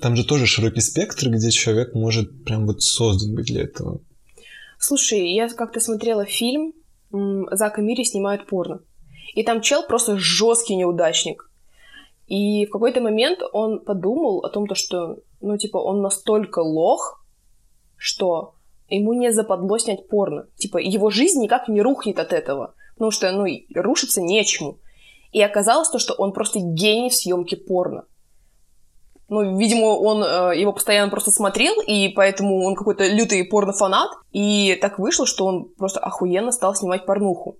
там 0.00 0.16
же 0.16 0.24
тоже 0.24 0.46
широкий 0.46 0.80
спектр, 0.80 1.30
где 1.30 1.50
человек 1.50 1.94
может 1.94 2.44
прям 2.44 2.66
вот 2.66 2.82
создан 2.82 3.34
быть 3.34 3.46
для 3.46 3.62
этого. 3.62 4.00
Слушай, 4.86 5.32
я 5.32 5.48
как-то 5.48 5.80
смотрела 5.80 6.26
фильм 6.26 6.74
«Зак 7.10 7.78
и 7.78 7.82
Мири 7.82 8.04
снимают 8.04 8.46
порно». 8.46 8.82
И 9.34 9.42
там 9.42 9.62
чел 9.62 9.82
просто 9.86 10.18
жесткий 10.18 10.76
неудачник. 10.76 11.50
И 12.26 12.66
в 12.66 12.70
какой-то 12.70 13.00
момент 13.00 13.38
он 13.54 13.80
подумал 13.80 14.40
о 14.40 14.50
том, 14.50 14.66
то, 14.66 14.74
что, 14.74 15.20
ну, 15.40 15.56
типа, 15.56 15.78
он 15.78 16.02
настолько 16.02 16.58
лох, 16.58 17.24
что 17.96 18.56
ему 18.90 19.14
не 19.14 19.32
западло 19.32 19.78
снять 19.78 20.06
порно. 20.06 20.48
Типа, 20.56 20.76
его 20.76 21.08
жизнь 21.08 21.40
никак 21.40 21.66
не 21.68 21.80
рухнет 21.80 22.18
от 22.18 22.34
этого. 22.34 22.74
Потому 22.92 23.10
что, 23.10 23.32
ну, 23.32 23.46
рушиться 23.74 24.20
нечему. 24.20 24.80
И 25.32 25.40
оказалось 25.40 25.88
то, 25.88 25.98
что 25.98 26.12
он 26.12 26.34
просто 26.34 26.58
гений 26.60 27.08
в 27.08 27.14
съемке 27.14 27.56
порно. 27.56 28.04
Ну, 29.28 29.56
видимо, 29.58 29.86
он 29.86 30.22
э, 30.22 30.58
его 30.58 30.72
постоянно 30.72 31.10
просто 31.10 31.30
смотрел, 31.30 31.80
и 31.80 32.08
поэтому 32.08 32.62
он 32.64 32.74
какой-то 32.74 33.06
лютый 33.06 33.44
порнофанат. 33.44 34.10
И 34.32 34.78
так 34.80 34.98
вышло, 34.98 35.26
что 35.26 35.46
он 35.46 35.64
просто 35.76 36.00
охуенно 36.00 36.52
стал 36.52 36.74
снимать 36.74 37.06
порнуху. 37.06 37.56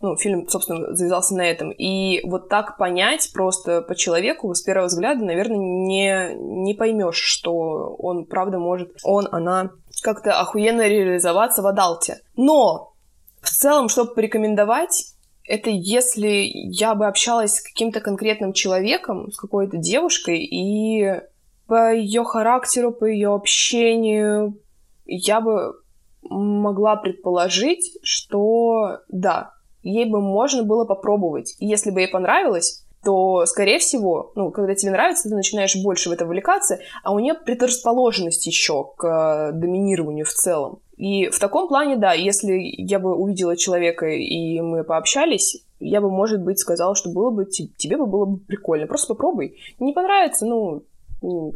Ну, 0.00 0.16
фильм, 0.16 0.48
собственно, 0.48 0.94
завязался 0.94 1.34
на 1.34 1.42
этом. 1.42 1.70
И 1.70 2.20
вот 2.24 2.48
так 2.48 2.76
понять 2.78 3.30
просто 3.32 3.82
по 3.82 3.96
человеку 3.96 4.54
с 4.54 4.62
первого 4.62 4.86
взгляда, 4.86 5.24
наверное, 5.24 5.56
не, 5.56 6.34
не 6.34 6.74
поймешь, 6.74 7.16
что 7.16 7.96
он 7.98 8.24
правда 8.24 8.58
может, 8.58 8.92
он, 9.02 9.28
она 9.32 9.70
как-то 10.02 10.38
охуенно 10.38 10.86
реализоваться 10.86 11.62
в 11.62 11.66
адалте. 11.66 12.20
Но 12.36 12.92
в 13.40 13.50
целом, 13.50 13.88
чтобы 13.88 14.14
порекомендовать, 14.14 15.14
это 15.48 15.70
если 15.70 16.50
я 16.52 16.94
бы 16.94 17.06
общалась 17.06 17.56
с 17.56 17.62
каким-то 17.62 18.00
конкретным 18.00 18.52
человеком, 18.52 19.32
с 19.32 19.36
какой-то 19.36 19.78
девушкой, 19.78 20.44
и 20.44 21.20
по 21.66 21.92
ее 21.92 22.24
характеру, 22.24 22.92
по 22.92 23.06
ее 23.06 23.34
общению 23.34 24.58
я 25.06 25.40
бы 25.40 25.74
могла 26.22 26.96
предположить, 26.96 27.98
что 28.02 28.98
да, 29.08 29.54
ей 29.82 30.04
бы 30.04 30.20
можно 30.20 30.64
было 30.64 30.84
попробовать. 30.84 31.56
Если 31.58 31.90
бы 31.90 32.02
ей 32.02 32.08
понравилось, 32.08 32.84
то, 33.02 33.46
скорее 33.46 33.78
всего, 33.78 34.32
ну, 34.34 34.50
когда 34.50 34.74
тебе 34.74 34.90
нравится, 34.90 35.28
ты 35.28 35.34
начинаешь 35.34 35.76
больше 35.76 36.10
в 36.10 36.12
это 36.12 36.26
вовлекаться, 36.26 36.80
а 37.02 37.12
у 37.12 37.20
нее 37.20 37.34
предрасположенность 37.34 38.46
еще 38.46 38.92
к 38.96 39.04
э, 39.04 39.52
доминированию 39.52 40.26
в 40.26 40.32
целом. 40.32 40.80
И 40.98 41.28
в 41.28 41.38
таком 41.38 41.68
плане, 41.68 41.96
да, 41.96 42.12
если 42.12 42.54
я 42.54 42.98
бы 42.98 43.14
увидела 43.14 43.56
человека 43.56 44.06
и 44.06 44.60
мы 44.60 44.82
пообщались, 44.82 45.64
я 45.78 46.00
бы, 46.00 46.10
может 46.10 46.42
быть, 46.42 46.58
сказала, 46.58 46.96
что 46.96 47.10
было 47.10 47.30
бы 47.30 47.46
тебе 47.46 47.96
бы 47.96 48.06
было 48.06 48.24
бы 48.24 48.38
прикольно. 48.38 48.88
Просто 48.88 49.14
попробуй. 49.14 49.56
Не 49.78 49.92
понравится, 49.92 50.44
ну, 50.44 50.82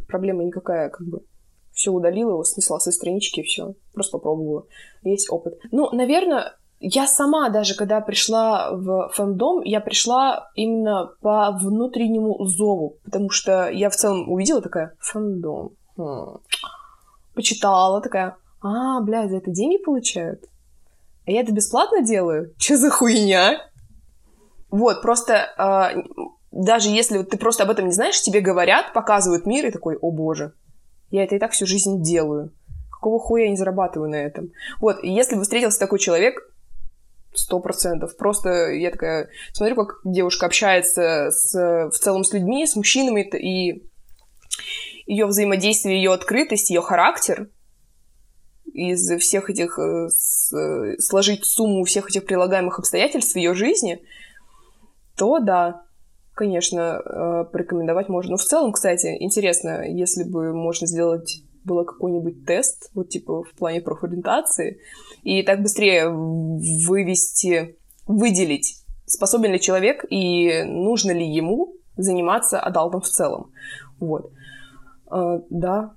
проблема 0.07 0.45
никакая, 0.45 0.89
как 0.89 1.05
бы. 1.05 1.23
Все 1.73 1.91
удалила 1.91 2.31
его, 2.31 2.43
снесла 2.45 2.79
со 2.79 2.91
странички, 2.91 3.43
все. 3.43 3.73
Просто 3.93 4.17
попробовала. 4.17 4.65
Есть 5.03 5.29
опыт. 5.29 5.59
Ну, 5.71 5.89
наверное, 5.91 6.55
я 6.79 7.05
сама 7.05 7.49
даже, 7.49 7.75
когда 7.75 7.99
пришла 7.99 8.71
в 8.71 9.09
фэндом, 9.13 9.61
я 9.61 9.81
пришла 9.81 10.51
именно 10.55 11.11
по 11.21 11.51
внутреннему 11.51 12.45
зову, 12.45 12.97
потому 13.03 13.29
что 13.29 13.69
я 13.69 13.89
в 13.89 13.95
целом 13.95 14.31
увидела 14.31 14.61
такая 14.61 14.93
фэндом. 14.99 15.71
Хм. 15.97 16.37
Почитала 17.33 17.99
такая, 17.99 18.37
а, 18.63 19.01
блядь, 19.01 19.29
за 19.29 19.37
это 19.37 19.51
деньги 19.51 19.77
получают? 19.77 20.45
А 21.25 21.31
я 21.31 21.41
это 21.41 21.51
бесплатно 21.51 22.01
делаю? 22.01 22.53
Че 22.57 22.77
за 22.77 22.89
хуйня? 22.89 23.61
Вот, 24.69 25.01
просто 25.01 25.49
э, 25.57 26.01
даже 26.51 26.89
если 26.89 27.17
вот 27.17 27.29
ты 27.29 27.37
просто 27.37 27.63
об 27.63 27.69
этом 27.69 27.85
не 27.85 27.91
знаешь, 27.91 28.21
тебе 28.21 28.39
говорят, 28.39 28.93
показывают 28.93 29.45
мир, 29.45 29.67
и 29.67 29.71
такой, 29.71 29.97
о 29.97 30.11
боже, 30.11 30.53
я 31.11 31.23
это 31.23 31.35
и 31.35 31.39
так 31.39 31.51
всю 31.51 31.65
жизнь 31.65 32.01
делаю. 32.01 32.51
Какого 32.91 33.19
хуя 33.19 33.45
я 33.45 33.49
не 33.49 33.57
зарабатываю 33.57 34.09
на 34.09 34.15
этом? 34.15 34.51
Вот, 34.79 35.03
если 35.03 35.35
бы 35.35 35.43
встретился 35.43 35.79
такой 35.79 35.99
человек, 35.99 36.49
сто 37.33 37.59
процентов. 37.59 38.15
Просто 38.15 38.71
я 38.71 38.91
такая 38.91 39.29
смотрю, 39.53 39.75
как 39.75 39.99
девушка 40.03 40.45
общается 40.45 41.31
с, 41.31 41.53
в 41.53 41.97
целом 41.97 42.23
с 42.23 42.31
людьми, 42.33 42.65
с 42.65 42.75
мужчинами, 42.75 43.21
и 43.21 43.83
ее 45.05 45.25
взаимодействие, 45.25 45.97
ее 45.97 46.13
открытость, 46.13 46.69
ее 46.69 46.81
характер 46.81 47.49
из 48.73 49.07
всех 49.19 49.49
этих 49.49 49.77
э, 49.77 50.09
с, 50.09 50.51
сложить 50.99 51.45
сумму 51.45 51.83
всех 51.83 52.09
этих 52.09 52.25
прилагаемых 52.25 52.79
обстоятельств 52.79 53.33
в 53.33 53.37
ее 53.37 53.53
жизни, 53.53 54.03
то 55.15 55.39
да, 55.39 55.83
конечно, 56.33 56.99
э, 57.03 57.45
порекомендовать 57.51 58.09
можно. 58.09 58.31
Но 58.31 58.37
в 58.37 58.43
целом, 58.43 58.71
кстати, 58.71 59.15
интересно, 59.19 59.87
если 59.87 60.23
бы 60.23 60.53
можно 60.53 60.87
сделать 60.87 61.43
было 61.63 61.85
какой-нибудь 61.85 62.45
тест, 62.45 62.89
вот 62.93 63.09
типа 63.09 63.43
в 63.43 63.51
плане 63.51 63.79
профориентации, 63.79 64.81
и 65.21 65.43
так 65.43 65.61
быстрее 65.61 66.09
вывести, 66.09 67.77
выделить, 68.05 68.83
способен 69.05 69.53
ли 69.53 69.61
человек 69.61 70.03
и 70.09 70.63
нужно 70.63 71.11
ли 71.11 71.25
ему 71.25 71.75
заниматься 71.95 72.59
адалтом 72.59 72.99
в 72.99 73.07
целом. 73.07 73.53
Вот. 73.97 74.33
Да, 75.09 75.95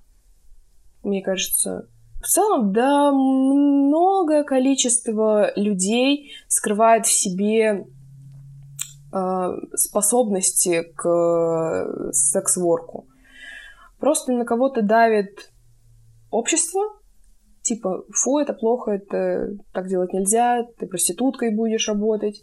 мне 1.03 1.21
кажется, 1.23 1.89
в 2.27 2.29
целом, 2.29 2.73
да, 2.73 3.13
многое 3.13 4.43
количество 4.43 5.53
людей 5.55 6.33
скрывает 6.49 7.07
в 7.07 7.13
себе 7.13 7.87
э, 9.13 9.49
способности 9.77 10.83
к 10.97 12.11
секс-ворку. 12.11 13.07
Просто 14.01 14.33
на 14.33 14.45
кого-то 14.45 14.83
давит 14.83 15.53
общество, 16.33 16.83
типа, 17.63 18.03
фу, 18.13 18.39
это 18.41 18.55
плохо, 18.55 18.91
это 18.91 19.57
так 19.73 19.87
делать 19.87 20.13
нельзя, 20.13 20.67
ты 20.81 20.89
проституткой 20.89 21.55
будешь 21.55 21.87
работать. 21.87 22.43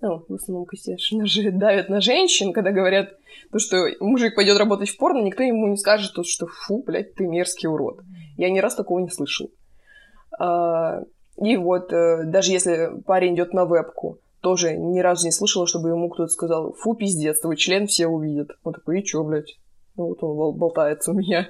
Ну, 0.00 0.24
в 0.26 0.32
основном, 0.32 0.64
конечно 0.64 1.26
же, 1.26 1.50
давят 1.52 1.90
на 1.90 2.00
женщин, 2.00 2.54
когда 2.54 2.70
говорят, 2.70 3.10
то, 3.52 3.58
что 3.58 3.76
мужик 4.00 4.34
пойдет 4.34 4.56
работать 4.56 4.88
в 4.88 4.96
порно, 4.96 5.22
никто 5.22 5.42
ему 5.42 5.68
не 5.68 5.76
скажет, 5.76 6.14
то, 6.14 6.22
что 6.22 6.46
фу, 6.46 6.82
блядь, 6.82 7.14
ты 7.14 7.26
мерзкий 7.26 7.68
урод. 7.68 8.00
Я 8.38 8.50
ни 8.50 8.60
раз 8.60 8.74
такого 8.74 9.00
не 9.00 9.10
слышал. 9.10 9.50
А, 10.38 11.02
и 11.36 11.56
вот, 11.56 11.92
э, 11.92 12.22
даже 12.24 12.52
если 12.52 12.90
парень 13.04 13.34
идет 13.34 13.52
на 13.52 13.66
вебку, 13.66 14.18
тоже 14.40 14.76
ни 14.76 15.00
разу 15.00 15.26
не 15.26 15.32
слышала, 15.32 15.66
чтобы 15.66 15.90
ему 15.90 16.08
кто-то 16.08 16.32
сказал, 16.32 16.72
фу, 16.72 16.94
пиздец, 16.94 17.40
твой 17.40 17.56
член 17.56 17.88
все 17.88 18.06
увидят. 18.06 18.52
Он 18.62 18.72
такой, 18.72 19.00
и 19.00 19.04
чё, 19.04 19.24
блядь? 19.24 19.58
Ну 19.96 20.06
вот 20.06 20.22
он 20.22 20.56
болтается 20.56 21.10
у 21.10 21.14
меня. 21.14 21.48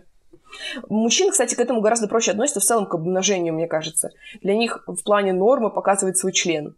Мужчины, 0.89 1.31
кстати, 1.31 1.55
к 1.55 1.61
этому 1.61 1.83
гораздо 1.83 2.09
проще 2.09 2.31
относятся 2.31 2.61
в 2.61 2.65
целом 2.65 2.87
к 2.87 2.95
обнажению, 2.95 3.53
мне 3.53 3.67
кажется. 3.67 4.11
Для 4.41 4.57
них 4.57 4.83
в 4.87 5.03
плане 5.05 5.35
нормы 5.35 5.71
показывать 5.71 6.17
свой 6.17 6.33
член. 6.33 6.75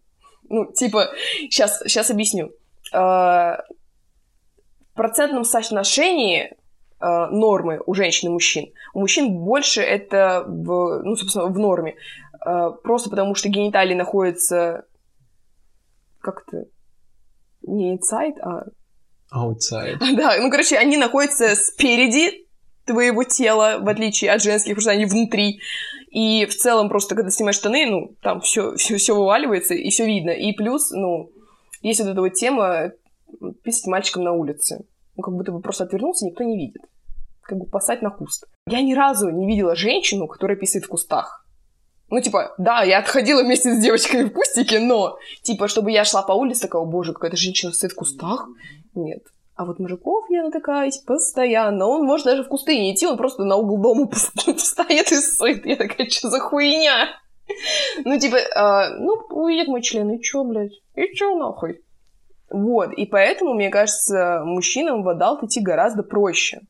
Ну, 0.48 0.66
типа, 0.72 1.10
сейчас, 1.48 1.78
сейчас 1.86 2.10
объясню. 2.10 2.50
А, 2.92 3.62
в 4.92 4.96
процентном 4.96 5.44
соотношении 5.44 6.56
нормы 7.00 7.80
у 7.86 7.94
женщин 7.94 8.28
и 8.28 8.32
мужчин. 8.32 8.72
У 8.92 9.00
мужчин 9.00 9.38
больше 9.38 9.80
это 9.80 10.44
в, 10.46 11.02
ну, 11.02 11.16
собственно, 11.16 11.46
в 11.46 11.58
норме. 11.58 11.96
А, 12.40 12.70
просто 12.70 13.10
потому 13.10 13.34
что 13.34 13.48
гениталии 13.48 13.94
находятся 13.94 14.84
как-то 16.20 16.66
не 17.62 17.96
inside, 17.96 18.38
а... 18.42 18.64
Outside. 19.32 19.98
Да, 20.16 20.36
ну, 20.38 20.50
короче, 20.50 20.76
они 20.76 20.96
находятся 20.96 21.54
спереди 21.54 22.46
твоего 22.84 23.24
тела, 23.24 23.78
в 23.80 23.88
отличие 23.88 24.32
от 24.32 24.42
женских, 24.42 24.72
потому 24.72 24.82
что 24.82 24.90
они 24.90 25.04
внутри. 25.06 25.60
И 26.10 26.46
в 26.46 26.56
целом 26.56 26.88
просто, 26.88 27.14
когда 27.14 27.30
снимаешь 27.30 27.56
штаны, 27.56 27.86
ну, 27.86 28.16
там 28.20 28.40
все, 28.40 28.74
все, 28.74 28.96
все 28.96 29.14
вываливается, 29.14 29.74
и 29.74 29.90
все 29.90 30.06
видно. 30.06 30.30
И 30.30 30.52
плюс, 30.52 30.90
ну, 30.90 31.30
есть 31.82 32.00
вот 32.00 32.08
эта 32.08 32.20
вот 32.20 32.34
тема 32.34 32.92
писать 33.62 33.86
мальчиком 33.86 34.24
на 34.24 34.32
улице. 34.32 34.84
Ну, 35.20 35.22
как 35.22 35.34
будто 35.34 35.52
бы 35.52 35.60
просто 35.60 35.84
отвернулся, 35.84 36.24
никто 36.24 36.44
не 36.44 36.56
видит. 36.56 36.80
Как 37.42 37.58
бы 37.58 37.66
посать 37.66 38.00
на 38.00 38.08
куст. 38.08 38.46
Я 38.66 38.80
ни 38.80 38.94
разу 38.94 39.28
не 39.28 39.46
видела 39.46 39.76
женщину, 39.76 40.26
которая 40.26 40.56
писает 40.56 40.86
в 40.86 40.88
кустах. 40.88 41.44
Ну, 42.08 42.22
типа, 42.22 42.54
да, 42.56 42.82
я 42.84 43.00
отходила 43.00 43.42
вместе 43.42 43.74
с 43.74 43.82
девочкой 43.82 44.24
в 44.24 44.32
кустике, 44.32 44.80
но, 44.80 45.18
типа, 45.42 45.68
чтобы 45.68 45.90
я 45.90 46.06
шла 46.06 46.22
по 46.22 46.32
улице, 46.32 46.62
такая, 46.62 46.80
о 46.80 46.86
боже, 46.86 47.12
какая-то 47.12 47.36
женщина 47.36 47.70
стоит 47.70 47.92
в 47.92 47.96
кустах. 47.96 48.48
Нет. 48.94 49.22
А 49.56 49.66
вот 49.66 49.78
мужиков 49.78 50.24
я 50.30 50.42
натыкаюсь 50.42 50.96
постоянно. 50.96 51.86
Он 51.86 52.06
может 52.06 52.24
даже 52.24 52.42
в 52.42 52.48
кусты 52.48 52.78
не 52.78 52.94
идти, 52.94 53.06
он 53.06 53.18
просто 53.18 53.44
на 53.44 53.56
угол 53.56 53.76
дома 53.76 54.08
встанет 54.56 55.12
и 55.12 55.16
сыт. 55.16 55.66
Я 55.66 55.76
такая, 55.76 56.08
что 56.08 56.30
за 56.30 56.40
хуйня? 56.40 57.10
Ну, 58.06 58.18
типа, 58.18 58.36
э, 58.36 58.96
ну, 59.00 59.16
увидит 59.28 59.68
мой 59.68 59.82
член, 59.82 60.10
и 60.12 60.22
чё, 60.22 60.44
блядь? 60.44 60.80
И 60.94 61.14
чё 61.14 61.36
нахуй? 61.36 61.82
Вот, 62.50 62.92
и 62.92 63.06
поэтому, 63.06 63.54
мне 63.54 63.70
кажется, 63.70 64.42
мужчинам 64.44 65.04
в 65.04 65.08
adult 65.08 65.44
идти 65.44 65.60
гораздо 65.60 66.02
проще. 66.02 66.60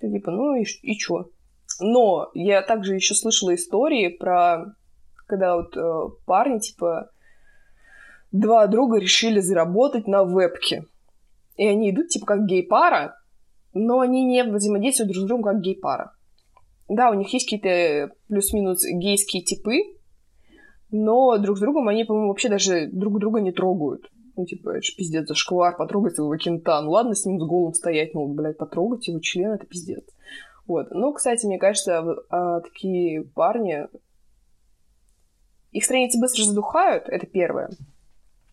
Ты 0.00 0.10
типа, 0.10 0.30
ну 0.30 0.56
и, 0.56 0.64
и 0.82 0.96
чё? 0.96 1.26
Но 1.80 2.30
я 2.32 2.62
также 2.62 2.94
еще 2.94 3.14
слышала 3.14 3.54
истории 3.54 4.08
про, 4.08 4.74
когда 5.26 5.56
вот 5.56 5.76
э, 5.76 6.08
парни, 6.24 6.60
типа, 6.60 7.10
два 8.32 8.66
друга 8.66 8.98
решили 8.98 9.40
заработать 9.40 10.06
на 10.06 10.24
вебке. 10.24 10.86
И 11.56 11.66
они 11.66 11.90
идут, 11.90 12.08
типа, 12.08 12.24
как 12.24 12.46
гей-пара, 12.46 13.18
но 13.74 14.00
они 14.00 14.24
не 14.24 14.44
взаимодействуют 14.44 15.12
друг 15.12 15.24
с 15.24 15.26
другом 15.26 15.44
как 15.44 15.60
гей-пара. 15.60 16.12
Да, 16.88 17.10
у 17.10 17.14
них 17.14 17.28
есть 17.34 17.46
какие-то 17.46 18.14
плюс-минус 18.28 18.82
гейские 18.84 19.42
типы, 19.42 19.98
но 20.90 21.36
друг 21.36 21.58
с 21.58 21.60
другом 21.60 21.88
они, 21.88 22.04
по-моему, 22.04 22.28
вообще 22.28 22.48
даже 22.48 22.86
друг 22.86 23.18
друга 23.18 23.40
не 23.40 23.52
трогают. 23.52 24.10
Ну, 24.36 24.44
типа, 24.44 24.70
это 24.70 24.82
ж 24.82 24.94
пиздец, 24.94 25.26
зашквар, 25.26 25.76
потрогать 25.76 26.16
своего 26.16 26.36
кента. 26.36 26.80
Ну, 26.82 26.90
ладно, 26.90 27.14
с 27.14 27.24
ним 27.24 27.40
с 27.40 27.44
голым 27.44 27.72
стоять, 27.72 28.14
но, 28.14 28.26
блядь, 28.26 28.58
потрогать 28.58 29.08
его 29.08 29.18
член, 29.20 29.52
это 29.52 29.66
пиздец. 29.66 30.04
Вот. 30.66 30.90
Ну, 30.90 31.12
кстати, 31.12 31.46
мне 31.46 31.58
кажется, 31.58 32.04
а, 32.28 32.60
такие 32.60 33.24
парни... 33.24 33.86
Их 35.72 35.84
страницы 35.84 36.18
быстро 36.18 36.42
задухают, 36.42 37.08
это 37.08 37.26
первое. 37.26 37.70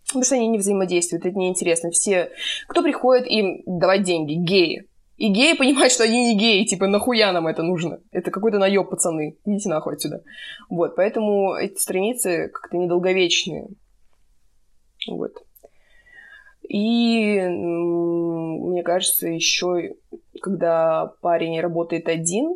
Потому 0.08 0.26
что 0.26 0.36
они 0.36 0.48
не 0.48 0.58
взаимодействуют, 0.58 1.26
это 1.26 1.38
неинтересно. 1.38 1.92
Все, 1.92 2.32
кто 2.68 2.84
приходит 2.84 3.28
им 3.28 3.64
давать 3.66 4.04
деньги, 4.04 4.34
геи. 4.34 4.88
И 5.18 5.30
геи 5.30 5.56
понимают, 5.56 5.94
что 5.94 6.04
они 6.04 6.34
не 6.34 6.38
геи, 6.38 6.66
типа, 6.66 6.88
нахуя 6.88 7.32
нам 7.32 7.48
это 7.48 7.64
нужно? 7.64 8.00
Это 8.12 8.32
какой-то 8.32 8.58
наеб, 8.58 8.90
пацаны, 8.90 9.38
идите 9.46 9.70
нахуй 9.70 9.94
отсюда. 9.94 10.24
Вот, 10.70 10.96
поэтому 10.96 11.56
эти 11.56 11.78
страницы 11.78 12.50
как-то 12.50 12.78
недолговечные. 12.78 13.68
Вот. 15.08 15.44
И 16.68 17.40
мне 17.42 18.84
кажется, 18.84 19.28
еще 19.28 19.96
когда 20.42 21.14
парень 21.22 21.60
работает 21.60 22.08
один, 22.08 22.56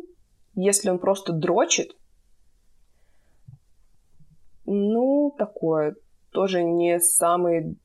если 0.54 0.90
он 0.90 0.98
просто 0.98 1.32
дрочит, 1.32 1.94
ну, 4.66 5.34
такое, 5.38 5.96
тоже 6.30 6.62
не 6.62 7.00
самый 7.00 7.76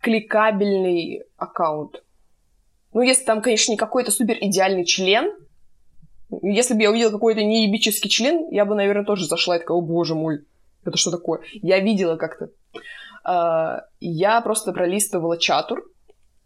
кликабельный 0.00 1.22
аккаунт. 1.36 2.04
Ну, 2.92 3.00
если 3.00 3.24
там, 3.24 3.42
конечно, 3.42 3.72
не 3.72 3.78
какой-то 3.78 4.10
супер 4.10 4.36
идеальный 4.40 4.84
член, 4.84 5.34
если 6.42 6.74
бы 6.74 6.82
я 6.82 6.90
увидела 6.90 7.10
какой-то 7.10 7.42
неебический 7.42 8.10
член, 8.10 8.50
я 8.50 8.64
бы, 8.64 8.74
наверное, 8.74 9.04
тоже 9.04 9.26
зашла 9.26 9.56
и 9.56 9.60
такая, 9.60 9.76
о 9.76 9.80
боже 9.80 10.14
мой, 10.14 10.44
это 10.86 10.96
что 10.96 11.10
такое? 11.10 11.40
Я 11.52 11.80
видела 11.80 12.16
как-то. 12.16 12.50
Uh, 13.26 13.80
я 14.00 14.40
просто 14.42 14.72
пролистывала 14.72 15.38
чатур, 15.38 15.82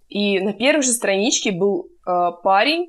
и 0.08 0.38
на 0.38 0.52
первой 0.52 0.82
же 0.82 0.92
страничке 0.92 1.50
был 1.50 1.88
uh, 2.06 2.32
парень, 2.42 2.86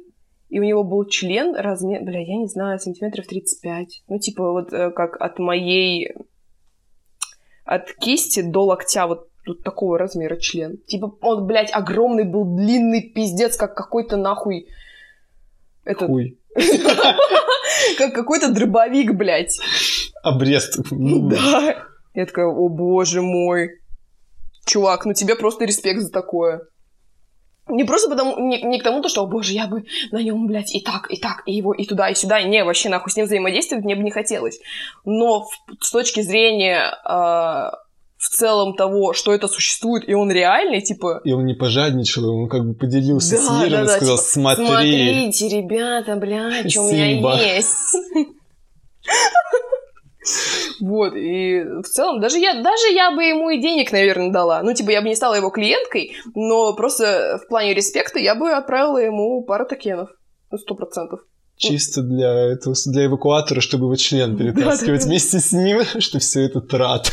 и 0.50 0.60
у 0.60 0.64
него 0.64 0.84
был 0.84 1.06
член 1.06 1.56
размер, 1.56 2.04
бля, 2.04 2.20
я 2.20 2.38
не 2.38 2.48
знаю, 2.48 2.80
сантиметров 2.80 3.26
35. 3.28 4.04
Ну, 4.08 4.20
типа, 4.20 4.52
вот 4.52 4.72
uh, 4.72 4.92
как 4.92 5.20
от 5.20 5.40
моей 5.40 6.14
от 7.66 7.92
кисти 7.94 8.42
до 8.42 8.66
локтя 8.66 9.06
вот 9.06 9.30
тут 9.46 9.64
такого 9.64 9.98
размера 9.98 10.38
член. 10.38 10.78
Типа 10.88 11.16
он, 11.22 11.46
блядь, 11.46 11.72
огромный 11.72 12.24
был, 12.24 12.46
длинный 12.46 13.02
пиздец, 13.02 13.58
как 13.58 13.76
какой-то 13.76 14.18
нахуй... 14.18 14.68
Этот, 15.86 16.08
Хуй. 16.08 16.39
Как 17.98 18.14
какой-то 18.14 18.50
дробовик, 18.52 19.14
блядь. 19.14 19.60
Обрез. 20.24 20.78
Да. 20.92 21.86
Я 22.14 22.26
такая, 22.26 22.48
о 22.48 22.70
боже 22.70 23.22
мой. 23.22 23.70
Чувак, 24.66 25.06
ну 25.06 25.14
тебе 25.14 25.36
просто 25.36 25.66
респект 25.66 26.02
за 26.02 26.12
такое. 26.12 26.62
Не 27.68 27.84
просто 27.84 28.10
потому, 28.10 28.40
не, 28.40 28.62
не 28.64 28.80
к 28.80 28.84
тому, 28.84 29.02
то, 29.02 29.10
что, 29.10 29.22
о 29.22 29.28
боже, 29.28 29.54
я 29.54 29.68
бы 29.68 29.84
на 30.12 30.18
нем, 30.24 30.48
блядь, 30.48 30.74
и 30.74 30.82
так, 30.82 31.06
и 31.12 31.18
так, 31.18 31.44
и 31.46 31.54
его, 31.54 31.72
и 31.72 31.86
туда, 31.86 32.10
и 32.10 32.16
сюда. 32.16 32.42
Не, 32.42 32.64
вообще, 32.64 32.90
нахуй, 32.90 33.12
с 33.12 33.16
ним 33.16 33.28
взаимодействовать 33.28 33.86
мне 33.86 33.96
бы 33.96 34.02
не 34.02 34.10
хотелось. 34.10 34.60
Но 35.06 35.42
в- 35.44 35.52
с 35.80 35.92
точки 35.92 36.22
зрения 36.22 36.82
а, 37.06 37.74
в 38.20 38.28
целом 38.36 38.76
того, 38.76 39.14
что 39.14 39.34
это 39.34 39.48
существует, 39.48 40.08
и 40.08 40.14
он 40.14 40.30
реальный, 40.30 40.82
типа, 40.82 41.22
И 41.24 41.32
он 41.32 41.46
не 41.46 41.54
пожадничал, 41.54 42.30
он 42.30 42.50
как 42.50 42.68
бы 42.68 42.74
поделился 42.74 43.38
Да, 43.38 43.42
с 43.42 43.50
миром 43.50 43.72
да, 43.72 43.84
и 43.84 43.86
да, 43.88 43.96
сказал, 43.96 44.18
типа, 44.18 44.28
смотри. 44.30 44.66
смотрите, 44.68 45.48
ребята, 45.48 46.16
блядь, 46.18 46.70
что 46.70 46.82
у 46.84 46.92
меня 46.92 47.56
есть. 47.56 47.96
Вот, 50.82 51.14
и 51.16 51.64
в 51.64 51.88
целом, 51.88 52.22
даже 52.22 52.38
я, 52.38 52.62
даже 52.62 52.94
я 52.94 53.12
бы 53.12 53.24
ему 53.24 53.50
и 53.50 53.62
денег, 53.62 53.92
наверное, 53.92 54.32
дала. 54.32 54.62
Ну, 54.64 54.74
типа, 54.74 54.92
я 54.92 55.02
бы 55.02 55.10
не 55.10 55.16
стала 55.16 55.36
его 55.36 55.50
клиенткой, 55.50 56.14
но 56.36 56.74
просто 56.74 57.40
в 57.44 57.48
плане 57.48 57.74
респекта 57.74 58.20
я 58.20 58.36
бы 58.36 58.52
отправила 58.52 58.98
ему 58.98 59.44
пару 59.44 59.66
токенов. 59.66 60.10
Ну, 60.52 60.58
сто 60.58 60.76
процентов. 60.76 61.22
Чисто 61.58 62.02
для 62.02 62.54
этого, 62.54 62.76
для 62.86 63.06
эвакуатора, 63.08 63.60
чтобы 63.60 63.86
его 63.86 63.96
член 63.96 64.38
перетаскивать 64.38 65.02
Да-да-да. 65.02 65.06
вместе 65.08 65.40
с 65.40 65.52
ним, 65.52 65.82
что 66.00 66.20
все 66.20 66.46
это 66.46 66.62
трат. 66.62 67.12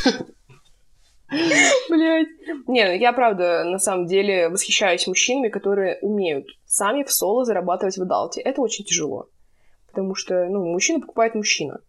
Блять. 1.90 2.28
Не, 2.68 2.84
ну, 2.84 2.92
я 2.92 3.12
правда, 3.12 3.64
на 3.64 3.78
самом 3.78 4.06
деле, 4.06 4.48
восхищаюсь 4.48 5.06
мужчинами, 5.06 5.48
которые 5.48 5.98
умеют 6.00 6.46
сами 6.66 7.02
в 7.02 7.10
соло 7.10 7.44
зарабатывать 7.44 7.98
в 7.98 8.02
Адалте. 8.02 8.40
Это 8.40 8.60
очень 8.60 8.84
тяжело. 8.84 9.28
Потому 9.88 10.14
что, 10.14 10.46
ну, 10.46 10.64
мужчина 10.64 11.00
покупает 11.00 11.34
мужчина. 11.34 11.80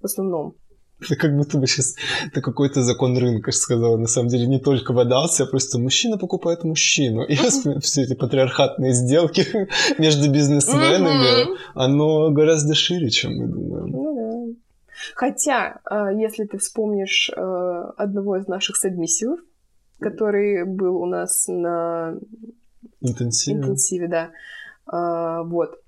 В 0.00 0.04
основном. 0.04 0.54
Это 1.00 1.14
как 1.14 1.36
будто 1.36 1.58
бы 1.58 1.66
сейчас 1.68 1.94
это 2.26 2.40
какой-то 2.40 2.82
закон 2.82 3.16
рынка 3.16 3.52
сказала. 3.52 3.96
На 3.96 4.08
самом 4.08 4.28
деле 4.28 4.46
не 4.46 4.58
только 4.58 4.92
в 4.92 4.98
Адалте, 4.98 5.44
а 5.44 5.46
просто 5.46 5.78
мужчина 5.78 6.18
покупает 6.18 6.64
мужчину. 6.64 7.22
И 7.22 7.36
все 7.80 8.02
эти 8.02 8.14
патриархатные 8.14 8.92
сделки 8.92 9.46
между 9.98 10.30
бизнесменами, 10.30 11.56
оно 11.74 12.30
гораздо 12.30 12.74
шире, 12.74 13.10
чем 13.10 13.36
мы 13.36 13.46
думаем. 13.46 13.86
Ну 13.86 14.14
да. 14.14 14.27
Хотя, 15.14 15.80
а, 15.84 16.12
если 16.12 16.44
ты 16.44 16.58
вспомнишь 16.58 17.30
а, 17.36 17.90
одного 17.96 18.36
из 18.36 18.46
наших 18.46 18.76
сабмиссивов, 18.76 19.40
который 20.00 20.64
был 20.64 20.96
у 20.96 21.06
нас 21.06 21.46
на 21.48 22.16
Интенсивно. 23.00 23.60
интенсиве, 23.62 24.08
да, 24.08 24.30
а, 24.86 25.42
вот, 25.42 25.80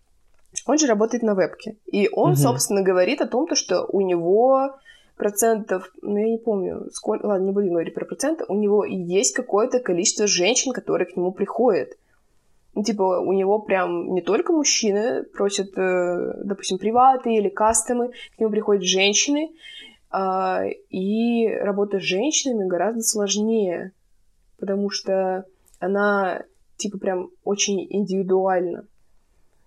он 0.67 0.79
же 0.79 0.87
работает 0.87 1.23
на 1.23 1.35
вебке. 1.35 1.77
И 1.87 2.09
он, 2.13 2.31
Мгм. 2.31 2.37
собственно, 2.37 2.83
говорит 2.83 3.21
о 3.21 3.27
том, 3.29 3.47
то, 3.47 3.55
что 3.55 3.87
у 3.87 4.01
него 4.01 4.77
процентов, 5.17 5.91
ну, 6.03 6.17
я 6.17 6.29
не 6.29 6.39
помню, 6.39 6.89
сколько, 6.93 7.27
ладно, 7.27 7.45
не 7.45 7.53
буду 7.53 7.69
говорить 7.69 7.95
про 7.95 8.07
проценты, 8.07 8.45
у 8.49 8.55
него 8.55 8.85
есть 8.85 9.35
какое-то 9.35 9.79
количество 9.79 10.27
женщин, 10.27 10.73
которые 10.73 11.07
к 11.07 11.17
нему 11.17 11.31
приходят. 11.33 11.91
Типа, 12.85 13.21
у 13.21 13.33
него 13.33 13.59
прям 13.59 14.15
не 14.15 14.23
только 14.23 14.53
мужчины 14.53 15.25
просят, 15.25 15.77
э, 15.77 16.35
допустим, 16.45 16.79
приваты 16.79 17.35
или 17.35 17.49
кастомы, 17.49 18.13
к 18.37 18.41
нему 18.41 18.51
приходят 18.51 18.85
женщины, 18.85 19.51
а, 20.11 20.63
и 20.89 21.49
работа 21.49 21.99
с 21.99 22.03
женщинами 22.03 22.69
гораздо 22.69 23.03
сложнее, 23.03 23.93
потому 24.59 24.89
что 24.91 25.45
она, 25.79 26.45
типа, 26.77 26.99
прям 26.99 27.31
очень 27.45 27.87
индивидуальна. 27.91 28.87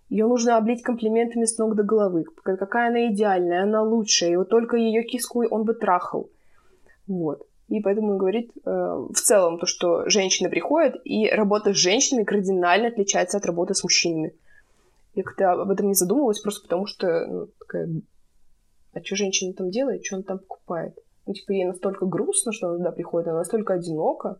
Ее 0.10 0.28
нужно 0.28 0.58
облить 0.58 0.84
комплиментами 0.84 1.46
с 1.46 1.58
ног 1.58 1.76
до 1.76 1.84
головы. 1.84 2.26
Какая 2.44 2.90
она 2.90 3.08
идеальная, 3.08 3.64
она 3.64 3.82
лучшая. 3.82 4.32
И 4.32 4.36
вот 4.36 4.50
только 4.50 4.78
ее 4.78 5.04
киску 5.04 5.44
он 5.50 5.64
бы 5.64 5.74
трахал. 5.74 6.30
Вот. 7.08 7.48
И 7.70 7.80
поэтому 7.80 8.12
он 8.12 8.18
говорит 8.18 8.52
э, 8.66 8.70
в 8.70 9.16
целом 9.16 9.58
то, 9.58 9.66
что 9.66 10.08
женщины 10.10 10.50
приходят, 10.50 10.96
и 11.06 11.30
работа 11.30 11.74
с 11.74 11.78
женщинами 11.78 12.24
кардинально 12.24 12.90
отличается 12.90 13.38
от 13.38 13.46
работы 13.46 13.74
с 13.74 13.84
мужчинами. 13.84 14.34
Я 15.16 15.24
как-то 15.24 15.52
об 15.52 15.70
этом 15.70 15.88
не 15.88 15.94
задумывалась, 15.94 16.40
просто 16.40 16.64
потому 16.64 16.88
что, 16.88 17.26
ну, 17.26 17.48
такая, 17.60 17.90
а 18.94 19.04
что 19.04 19.16
женщина 19.16 19.54
там 19.54 19.70
делает, 19.70 20.06
что 20.06 20.18
она 20.18 20.24
там 20.24 20.40
покупает? 20.40 20.98
Ну, 21.26 21.34
типа, 21.34 21.52
ей 21.52 21.66
настолько 21.66 22.06
грустно, 22.06 22.52
что 22.52 22.68
она 22.68 22.78
туда 22.78 22.92
приходит, 22.92 23.30
она 23.30 23.40
настолько 23.40 23.74
одинока. 23.74 24.40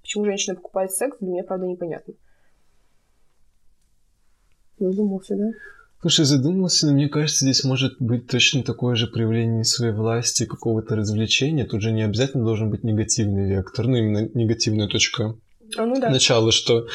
Почему 0.00 0.24
женщина 0.24 0.54
покупает 0.54 0.92
секс, 0.92 1.18
для 1.18 1.28
меня, 1.28 1.42
правда, 1.42 1.66
непонятно. 1.66 2.14
Задумался, 4.78 5.36
да? 5.36 5.50
Слушай, 6.00 6.24
задумался, 6.24 6.86
но 6.86 6.94
мне 6.94 7.08
кажется, 7.08 7.44
здесь 7.44 7.62
может 7.62 7.96
быть 7.98 8.26
точно 8.26 8.62
такое 8.62 8.96
же 8.96 9.06
проявление 9.06 9.64
своей 9.64 9.92
власти, 9.92 10.46
какого-то 10.46 10.96
развлечения. 10.96 11.66
Тут 11.66 11.82
же 11.82 11.92
не 11.92 12.02
обязательно 12.02 12.42
должен 12.42 12.70
быть 12.70 12.84
негативный 12.84 13.46
вектор, 13.50 13.86
ну 13.86 13.96
именно 13.96 14.26
негативная 14.32 14.88
точка 14.88 15.36
А, 15.76 15.84
ну 15.84 16.00
да. 16.00 16.08
начала, 16.08 16.52
что 16.52 16.86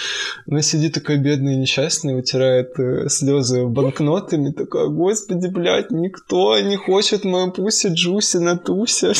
она 0.49 0.63
сидит 0.63 0.93
такая 0.93 1.17
бедная, 1.17 1.55
несчастная, 1.55 2.15
вытирает 2.15 2.79
э, 2.79 3.07
слезы 3.09 3.67
банкнотами, 3.67 4.51
такая, 4.51 4.87
господи, 4.87 5.47
блядь, 5.49 5.91
никто 5.91 6.59
не 6.59 6.75
хочет 6.75 7.25
мою 7.25 7.51
пуси 7.51 7.89
Джуси 7.93 8.37
на 8.37 8.57
тусе. 8.57 9.13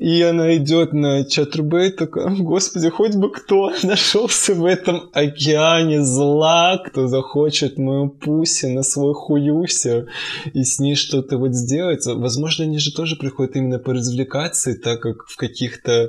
И 0.00 0.22
она 0.22 0.56
идет 0.56 0.94
на 0.94 1.24
чатрубей, 1.24 1.90
такая, 1.90 2.34
господи, 2.34 2.88
хоть 2.88 3.16
бы 3.16 3.30
кто 3.30 3.70
нашелся 3.82 4.54
в 4.54 4.64
этом 4.64 5.10
океане 5.12 6.02
зла, 6.02 6.78
кто 6.78 7.06
захочет 7.06 7.76
мою 7.76 8.08
пуси 8.08 8.64
на 8.66 8.82
свой 8.82 9.12
хуюся 9.12 10.06
и 10.54 10.64
с 10.64 10.78
ней 10.78 10.94
что-то 10.94 11.36
вот 11.36 11.52
сделать. 11.54 12.06
Возможно, 12.06 12.64
они 12.64 12.78
же 12.78 12.94
тоже 12.94 13.16
приходят 13.16 13.56
именно 13.56 13.78
поразвлекаться, 13.78 14.70
и 14.70 14.78
так 14.78 15.00
как 15.00 15.26
в 15.26 15.36
каких-то 15.36 16.08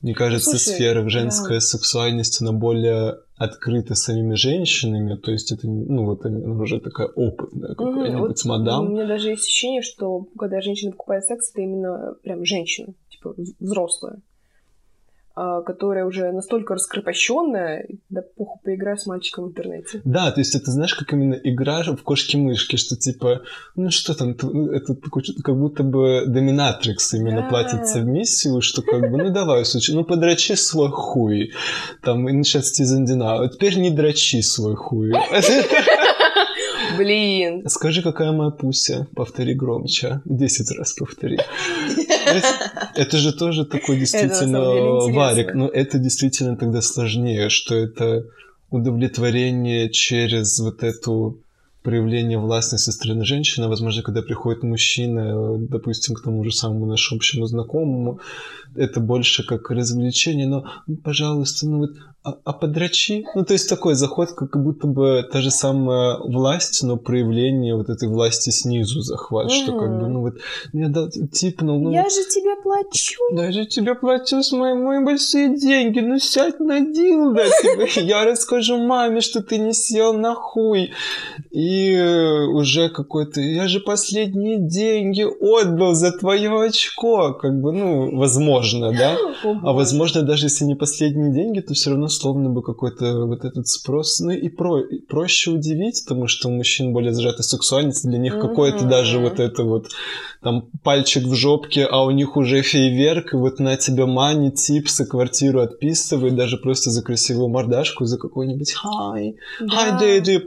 мне 0.00 0.14
кажется, 0.14 0.50
Слушай, 0.50 0.76
сферах 0.76 1.10
женская 1.10 1.54
да. 1.54 1.60
сексуальность, 1.60 2.40
она 2.40 2.52
более 2.52 3.18
открыта 3.36 3.94
самими 3.94 4.34
женщинами, 4.34 5.16
то 5.16 5.32
есть 5.32 5.52
это, 5.52 5.66
ну, 5.66 6.04
вот 6.06 6.24
она 6.24 6.62
уже 6.62 6.80
такая 6.80 7.08
опытная 7.08 7.74
какая-нибудь 7.74 8.28
вот 8.28 8.44
мадам. 8.44 8.86
У 8.86 8.90
меня 8.90 9.06
даже 9.06 9.30
есть 9.30 9.42
ощущение, 9.44 9.82
что 9.82 10.26
когда 10.38 10.60
женщина 10.60 10.92
покупает 10.92 11.24
секс, 11.24 11.50
это 11.50 11.62
именно 11.62 12.14
прям 12.22 12.44
женщина, 12.44 12.94
типа 13.18 13.34
вз- 13.38 13.54
взрослая, 13.60 14.18
а, 15.40 15.62
которая 15.62 16.04
уже 16.04 16.32
настолько 16.32 16.74
раскрепощенная, 16.74 17.86
да 18.10 18.22
похуй, 18.36 18.60
поиграю 18.64 18.96
с 18.98 19.06
мальчиком 19.06 19.44
в 19.44 19.48
интернете. 19.50 20.00
Да, 20.04 20.32
то 20.32 20.40
есть 20.40 20.56
это, 20.56 20.72
знаешь, 20.72 20.94
как 20.96 21.12
именно 21.12 21.34
игра 21.34 21.82
в 21.84 22.02
кошки-мышки, 22.02 22.74
что 22.74 22.96
типа, 22.96 23.42
ну 23.76 23.90
что 23.90 24.14
там, 24.16 24.34
т- 24.34 24.48
это 24.72 24.96
как 25.44 25.56
будто 25.56 25.84
бы 25.84 26.24
доминатрикс 26.26 27.14
именно 27.14 27.42
Да. 27.42 27.48
платит 27.48 27.86
совместию, 27.86 28.60
что 28.62 28.82
как 28.82 29.00
бы, 29.10 29.16
ну 29.16 29.30
давай, 29.30 29.64
сучи, 29.64 29.92
ну 29.92 30.02
подрачи 30.04 30.54
свой 30.56 30.90
хуй. 30.90 31.52
Там, 32.02 32.28
и 32.28 32.32
начинается 32.32 32.74
Тизандина, 32.74 33.40
а 33.44 33.48
теперь 33.48 33.78
не 33.78 33.90
драчи 33.90 34.40
свой 34.42 34.74
хуй. 34.74 35.12
Блин. 36.96 37.68
Скажи, 37.68 38.02
какая 38.02 38.32
моя 38.32 38.50
пуся? 38.50 39.06
Повтори 39.14 39.54
громче. 39.54 40.20
Десять 40.24 40.70
раз 40.70 40.92
повтори. 40.92 41.38
Это- 42.94 43.18
же 43.18 43.32
тоже 43.32 43.64
такой 43.64 43.98
действительно 43.98 44.60
варик. 45.12 45.54
Но 45.54 45.68
это 45.68 45.98
действительно 45.98 46.56
тогда 46.56 46.80
сложнее, 46.80 47.48
что 47.48 47.74
это 47.74 48.24
удовлетворение 48.70 49.90
через 49.90 50.58
вот 50.60 50.82
эту 50.82 51.38
проявление 51.82 52.38
власти 52.38 52.76
со 52.76 52.92
стороны 52.92 53.24
женщины, 53.24 53.68
возможно, 53.68 54.02
когда 54.02 54.20
приходит 54.20 54.62
мужчина, 54.62 55.56
допустим, 55.58 56.14
к 56.14 56.22
тому 56.22 56.44
же 56.44 56.52
самому 56.52 56.86
нашему 56.86 57.16
общему 57.18 57.46
знакомому, 57.46 58.20
это 58.74 59.00
больше 59.00 59.44
как 59.44 59.70
развлечение, 59.70 60.46
но, 60.46 60.64
ну, 60.86 60.96
пожалуйста, 60.96 61.66
ну 61.66 61.78
вот, 61.78 61.90
а, 62.24 62.36
а 62.44 62.52
подрачи? 62.52 63.24
Ну, 63.34 63.44
то 63.44 63.52
есть 63.52 63.68
такой 63.68 63.94
заход, 63.94 64.32
как 64.32 64.62
будто 64.62 64.86
бы 64.86 65.24
та 65.32 65.40
же 65.40 65.50
самая 65.50 66.18
власть, 66.18 66.82
но 66.82 66.96
проявление 66.96 67.76
вот 67.76 67.88
этой 67.88 68.08
власти 68.08 68.50
снизу 68.50 69.00
захват, 69.00 69.50
что 69.50 69.78
как 69.78 70.00
бы, 70.00 70.08
ну 70.08 70.20
вот, 70.20 70.34
я 70.72 70.88
дал, 70.88 71.08
типнул, 71.08 71.80
ну 71.80 71.92
Я 71.92 72.02
вот, 72.02 72.12
же 72.12 72.24
тебе 72.24 72.60
плачу. 72.62 73.20
я 73.32 73.52
же 73.52 73.66
тебе 73.66 73.94
плачу 73.94 74.42
с 74.42 74.52
мои, 74.52 74.74
мои 74.74 75.04
большие 75.04 75.56
деньги, 75.56 76.00
ну 76.00 76.18
сядь 76.18 76.60
на 76.60 76.80
дилдо, 76.80 77.44
тебе. 77.62 77.88
я 78.06 78.24
расскажу 78.24 78.78
маме, 78.78 79.20
что 79.20 79.40
ты 79.40 79.58
не 79.58 79.72
сел 79.72 80.12
на 80.12 80.34
хуй. 80.34 80.92
И 81.50 81.92
э, 81.94 82.46
уже 82.46 82.88
какой-то, 82.90 83.40
я 83.40 83.68
же 83.68 83.80
последние 83.80 84.58
деньги 84.58 85.22
отдал 85.22 85.94
за 85.94 86.12
твое 86.12 86.50
очко, 86.60 87.32
как 87.34 87.60
бы, 87.60 87.72
ну, 87.72 88.16
возможно, 88.16 88.57
да? 88.92 89.16
О, 89.44 89.60
А 89.62 89.72
возможно, 89.72 90.22
даже 90.22 90.46
если 90.46 90.64
не 90.64 90.74
последние 90.74 91.32
деньги, 91.32 91.60
то 91.60 91.74
все 91.74 91.90
равно 91.90 92.06
условно 92.06 92.50
бы 92.50 92.62
какой-то 92.62 93.26
вот 93.26 93.44
этот 93.44 93.68
спрос, 93.68 94.20
ну 94.20 94.30
и, 94.30 94.48
про, 94.48 94.80
и 94.80 95.00
проще 95.00 95.50
удивить, 95.50 96.02
потому 96.06 96.26
что 96.26 96.48
у 96.48 96.52
мужчин 96.52 96.92
более 96.92 97.12
сжатая 97.12 97.42
сексуальность, 97.42 98.06
для 98.06 98.18
них 98.18 98.38
какое-то 98.38 98.84
даже 98.84 99.18
вот 99.18 99.40
это 99.40 99.62
вот 99.64 99.88
там 100.42 100.68
пальчик 100.82 101.24
в 101.24 101.34
жопке, 101.34 101.84
а 101.84 102.04
у 102.04 102.10
них 102.10 102.36
уже 102.36 102.62
фейверк, 102.62 103.34
и 103.34 103.36
вот 103.36 103.58
на 103.58 103.76
тебя 103.76 104.06
мани, 104.06 104.50
типсы, 104.50 105.04
квартиру 105.04 105.60
отписывает, 105.60 106.36
даже 106.36 106.58
просто 106.58 106.90
за 106.90 107.02
красивую 107.02 107.48
мордашку, 107.48 108.04
за 108.04 108.18
какой-нибудь 108.18 108.74
«Hi, 108.84 109.34
hi, 109.60 110.00
daddy», 110.00 110.38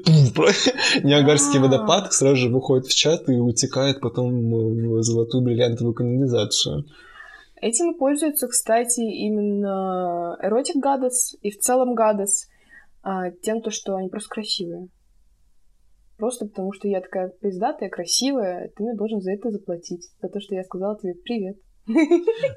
Ниагарский 1.04 1.60
водопад 1.60 2.13
сразу 2.13 2.36
же 2.38 2.50
выходит 2.50 2.88
в 2.88 2.95
чат 2.95 3.28
и 3.30 3.34
утекает 3.34 4.00
потом 4.00 4.52
в 4.52 5.04
золотую 5.04 5.43
бриллиантовую 5.43 5.93
канализацию. 5.93 6.86
Этим 7.62 7.93
пользуются, 7.93 8.47
кстати, 8.47 9.02
именно 9.02 10.36
эротик 10.41 10.78
гадос 10.78 11.36
и 11.41 11.52
в 11.52 11.60
целом 11.60 11.93
гадос 11.93 12.47
тем, 13.43 13.62
то, 13.62 13.69
что 13.69 13.95
они 13.95 14.10
просто 14.10 14.30
красивые. 14.30 14.88
Просто 16.17 16.45
потому, 16.45 16.74
что 16.74 16.88
я 16.88 17.02
такая 17.02 17.30
пиздатая, 17.30 17.89
красивая, 17.89 18.71
ты 18.76 18.84
мне 18.84 18.95
должен 18.95 19.21
за 19.21 19.32
это 19.32 19.50
заплатить. 19.52 20.10
За 20.21 20.28
то, 20.28 20.39
что 20.39 20.56
я 20.56 20.63
сказала 20.63 20.97
тебе 21.00 21.13
привет. 21.15 21.58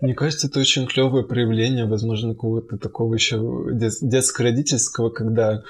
Мне 0.02 0.14
кажется, 0.14 0.48
это 0.48 0.60
очень 0.60 0.86
клевое 0.86 1.24
проявление, 1.24 1.86
возможно, 1.86 2.34
какого-то 2.34 2.76
такого 2.78 3.14
еще 3.14 3.38
детско-родительского, 3.72 5.10
когда 5.10 5.62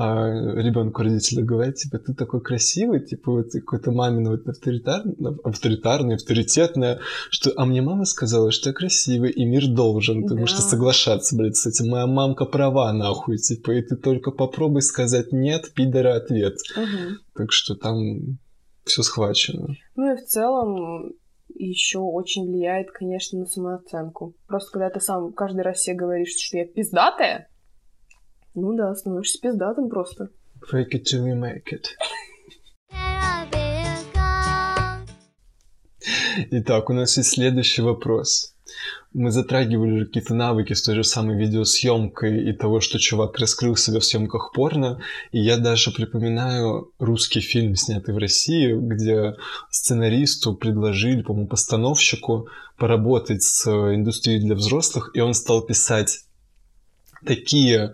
а 0.00 0.30
ребенку 0.54 1.02
родители 1.02 1.42
говорят, 1.42 1.74
типа, 1.74 1.98
ты 1.98 2.14
такой 2.14 2.40
красивый, 2.40 3.00
типа, 3.00 3.32
вот 3.32 3.50
какой-то 3.50 3.90
мамин 3.90 4.28
вот 4.28 4.46
авторитарный, 4.46 5.16
авторитарный, 5.42 6.14
авторитетное, 6.14 7.00
что, 7.30 7.50
а 7.56 7.66
мне 7.66 7.82
мама 7.82 8.04
сказала, 8.04 8.52
что 8.52 8.70
я 8.70 8.74
красивый, 8.74 9.32
и 9.32 9.44
мир 9.44 9.66
должен, 9.66 10.22
потому 10.22 10.42
да. 10.42 10.46
что 10.46 10.62
соглашаться, 10.62 11.36
блядь, 11.36 11.56
с 11.56 11.66
этим. 11.66 11.90
Моя 11.90 12.06
мамка 12.06 12.44
права, 12.44 12.92
нахуй, 12.92 13.38
типа, 13.38 13.72
и 13.72 13.82
ты 13.82 13.96
только 13.96 14.30
попробуй 14.30 14.82
сказать 14.82 15.32
нет, 15.32 15.72
пидора 15.74 16.14
ответ. 16.14 16.58
Угу. 16.76 17.16
Так 17.34 17.50
что 17.50 17.74
там 17.74 18.38
все 18.84 19.02
схвачено. 19.02 19.74
Ну 19.96 20.12
и 20.12 20.16
в 20.16 20.24
целом 20.26 21.12
еще 21.56 21.98
очень 21.98 22.46
влияет, 22.46 22.92
конечно, 22.92 23.40
на 23.40 23.46
самооценку. 23.46 24.36
Просто 24.46 24.70
когда 24.70 24.90
ты 24.90 25.00
сам 25.00 25.32
каждый 25.32 25.62
раз 25.62 25.82
себе 25.82 25.96
говоришь, 25.96 26.36
что 26.38 26.58
я 26.58 26.66
пиздатая, 26.66 27.48
ну 28.60 28.76
да, 28.76 28.94
становишься 28.94 29.40
пиздатым 29.40 29.88
просто. 29.88 30.30
Fake 30.72 30.92
it 30.92 31.04
till 31.04 31.24
you 31.24 31.34
make 31.34 31.72
it. 31.72 31.86
Итак, 36.50 36.90
у 36.90 36.92
нас 36.92 37.16
есть 37.16 37.30
следующий 37.30 37.82
вопрос. 37.82 38.54
Мы 39.14 39.30
затрагивали 39.30 40.04
какие-то 40.04 40.34
навыки 40.34 40.74
с 40.74 40.82
той 40.82 40.94
же 40.94 41.02
самой 41.02 41.36
видеосъемкой 41.36 42.50
и 42.50 42.52
того, 42.52 42.80
что 42.80 42.98
чувак 42.98 43.38
раскрыл 43.38 43.74
себя 43.76 44.00
в 44.00 44.04
съемках 44.04 44.52
порно. 44.52 45.00
И 45.32 45.40
я 45.40 45.56
даже 45.56 45.90
припоминаю 45.90 46.92
русский 46.98 47.40
фильм, 47.40 47.74
снятый 47.74 48.14
в 48.14 48.18
России, 48.18 48.74
где 48.74 49.34
сценаристу 49.70 50.54
предложили, 50.54 51.22
по-моему, 51.22 51.48
постановщику 51.48 52.48
поработать 52.76 53.42
с 53.42 53.66
индустрией 53.66 54.40
для 54.40 54.54
взрослых, 54.54 55.10
и 55.14 55.20
он 55.20 55.34
стал 55.34 55.62
писать 55.62 56.20
такие 57.24 57.92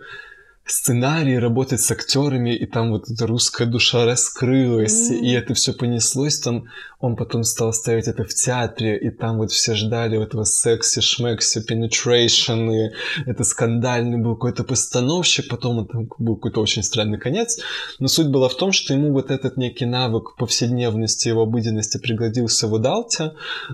сценарий, 0.65 1.37
работать 1.37 1.79
с 1.79 1.91
актерами, 1.91 2.55
и 2.55 2.65
там 2.65 2.89
вот 2.89 3.09
эта 3.09 3.27
русская 3.27 3.67
душа 3.67 4.03
раскрылась, 4.03 5.11
mm. 5.11 5.19
и 5.19 5.31
это 5.31 5.53
все 5.53 5.73
понеслось, 5.73 6.39
там 6.39 6.65
он 6.99 7.15
потом 7.15 7.43
стал 7.43 7.71
ставить 7.71 8.07
это 8.07 8.23
в 8.23 8.33
театре, 8.33 8.97
и 8.97 9.11
там 9.11 9.37
вот 9.37 9.51
все 9.51 9.75
ждали 9.75 10.19
этого 10.21 10.43
секси, 10.43 11.01
шмекси, 11.01 11.59
penetration, 11.59 12.73
и 12.73 12.93
это 13.29 13.43
скандальный 13.43 14.17
был 14.17 14.33
какой-то 14.33 14.63
постановщик, 14.63 15.49
потом 15.49 15.85
там 15.85 16.09
был 16.17 16.35
какой-то 16.35 16.61
очень 16.61 16.81
странный 16.81 17.19
конец, 17.19 17.59
но 17.99 18.07
суть 18.07 18.29
была 18.29 18.49
в 18.49 18.55
том, 18.55 18.71
что 18.71 18.93
ему 18.93 19.11
вот 19.13 19.29
этот 19.29 19.57
некий 19.57 19.85
навык 19.85 20.35
повседневности, 20.35 21.27
его 21.27 21.43
обыденности 21.43 21.99
пригодился 21.99 22.67
в 22.67 22.73
Удалте, 22.73 23.33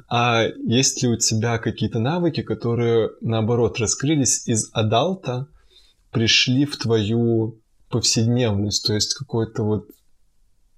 а 0.09 0.45
есть 0.67 1.01
ли 1.01 1.07
у 1.07 1.15
тебя 1.15 1.57
какие-то 1.57 1.99
навыки, 1.99 2.41
которые 2.41 3.11
наоборот 3.21 3.79
раскрылись 3.79 4.45
из 4.45 4.69
Адалта, 4.73 5.47
пришли 6.11 6.65
в 6.65 6.77
твою 6.77 7.59
повседневность, 7.89 8.85
то 8.85 8.93
есть 8.93 9.13
какой-то 9.13 9.63
вот 9.63 9.87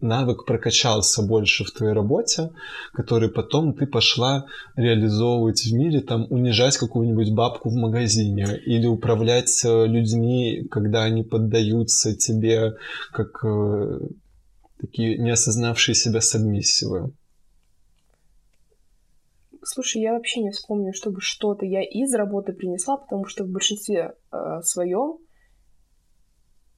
навык 0.04 0.46
прокачался 0.46 1.24
больше 1.24 1.64
в 1.64 1.72
твоей 1.72 1.94
работе, 1.94 2.52
который 2.94 3.30
потом 3.30 3.74
ты 3.74 3.88
пошла 3.88 4.46
реализовывать 4.76 5.64
в 5.64 5.74
мире, 5.74 6.02
там, 6.02 6.28
унижать 6.30 6.78
какую-нибудь 6.78 7.32
бабку 7.34 7.70
в 7.70 7.76
магазине 7.76 8.46
или 8.66 8.86
управлять 8.86 9.64
э, 9.66 9.88
людьми, 9.88 10.68
когда 10.70 11.04
они 11.04 11.24
поддаются 11.24 12.16
тебе, 12.16 12.74
как 13.12 13.44
э, 13.46 14.00
такие 14.80 15.18
не 15.18 15.32
осознавшие 15.32 15.96
себя 15.96 16.22
сабмиссивы. 16.22 17.14
Слушай, 19.66 20.02
я 20.02 20.14
вообще 20.14 20.42
не 20.42 20.52
вспомню, 20.52 20.92
чтобы 20.94 21.22
что-то 21.22 21.66
я 21.66 21.82
из 21.82 22.14
работы 22.14 22.52
принесла, 22.52 22.98
потому 22.98 23.26
что 23.26 23.46
в 23.46 23.50
большинстве 23.50 24.14
э, 24.32 24.62
своем 24.64 25.20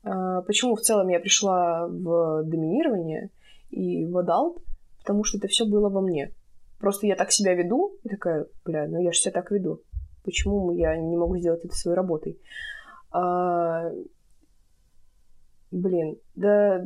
почему 0.05 0.75
в 0.75 0.81
целом 0.81 1.07
я 1.07 1.19
пришла 1.19 1.87
в 1.87 2.43
доминирование 2.43 3.29
и 3.71 4.05
в 4.05 4.17
adult? 4.17 4.57
Потому 4.99 5.23
что 5.23 5.37
это 5.37 5.47
все 5.47 5.65
было 5.65 5.89
во 5.89 6.01
мне. 6.01 6.33
Просто 6.79 7.07
я 7.07 7.15
так 7.15 7.31
себя 7.31 7.53
веду, 7.53 7.97
и 8.03 8.09
такая, 8.09 8.47
бля, 8.63 8.87
ну 8.87 9.01
я 9.01 9.11
же 9.11 9.19
себя 9.19 9.31
так 9.31 9.51
веду. 9.51 9.81
Почему 10.23 10.71
я 10.71 10.95
не 10.97 11.17
могу 11.17 11.37
сделать 11.37 11.63
это 11.63 11.75
своей 11.75 11.95
работой? 11.95 12.39
А... 13.11 13.89
Блин, 15.71 16.17
да... 16.35 16.85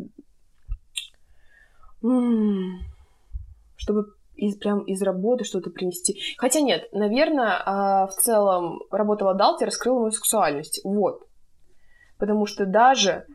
Чтобы 3.75 4.13
из, 4.35 4.57
прям 4.57 4.81
из 4.81 5.01
работы 5.01 5.43
что-то 5.43 5.69
принести. 5.69 6.19
Хотя 6.37 6.61
нет, 6.61 6.87
наверное, 6.93 7.61
а, 7.65 8.07
в 8.07 8.13
целом 8.13 8.81
работа 8.91 9.25
в 9.25 9.29
adult 9.29 9.59
е 9.59 9.65
раскрыла 9.65 9.99
мою 9.99 10.11
сексуальность. 10.11 10.81
Вот 10.83 11.28
потому 12.19 12.45
что 12.45 12.65
даже 12.65 13.25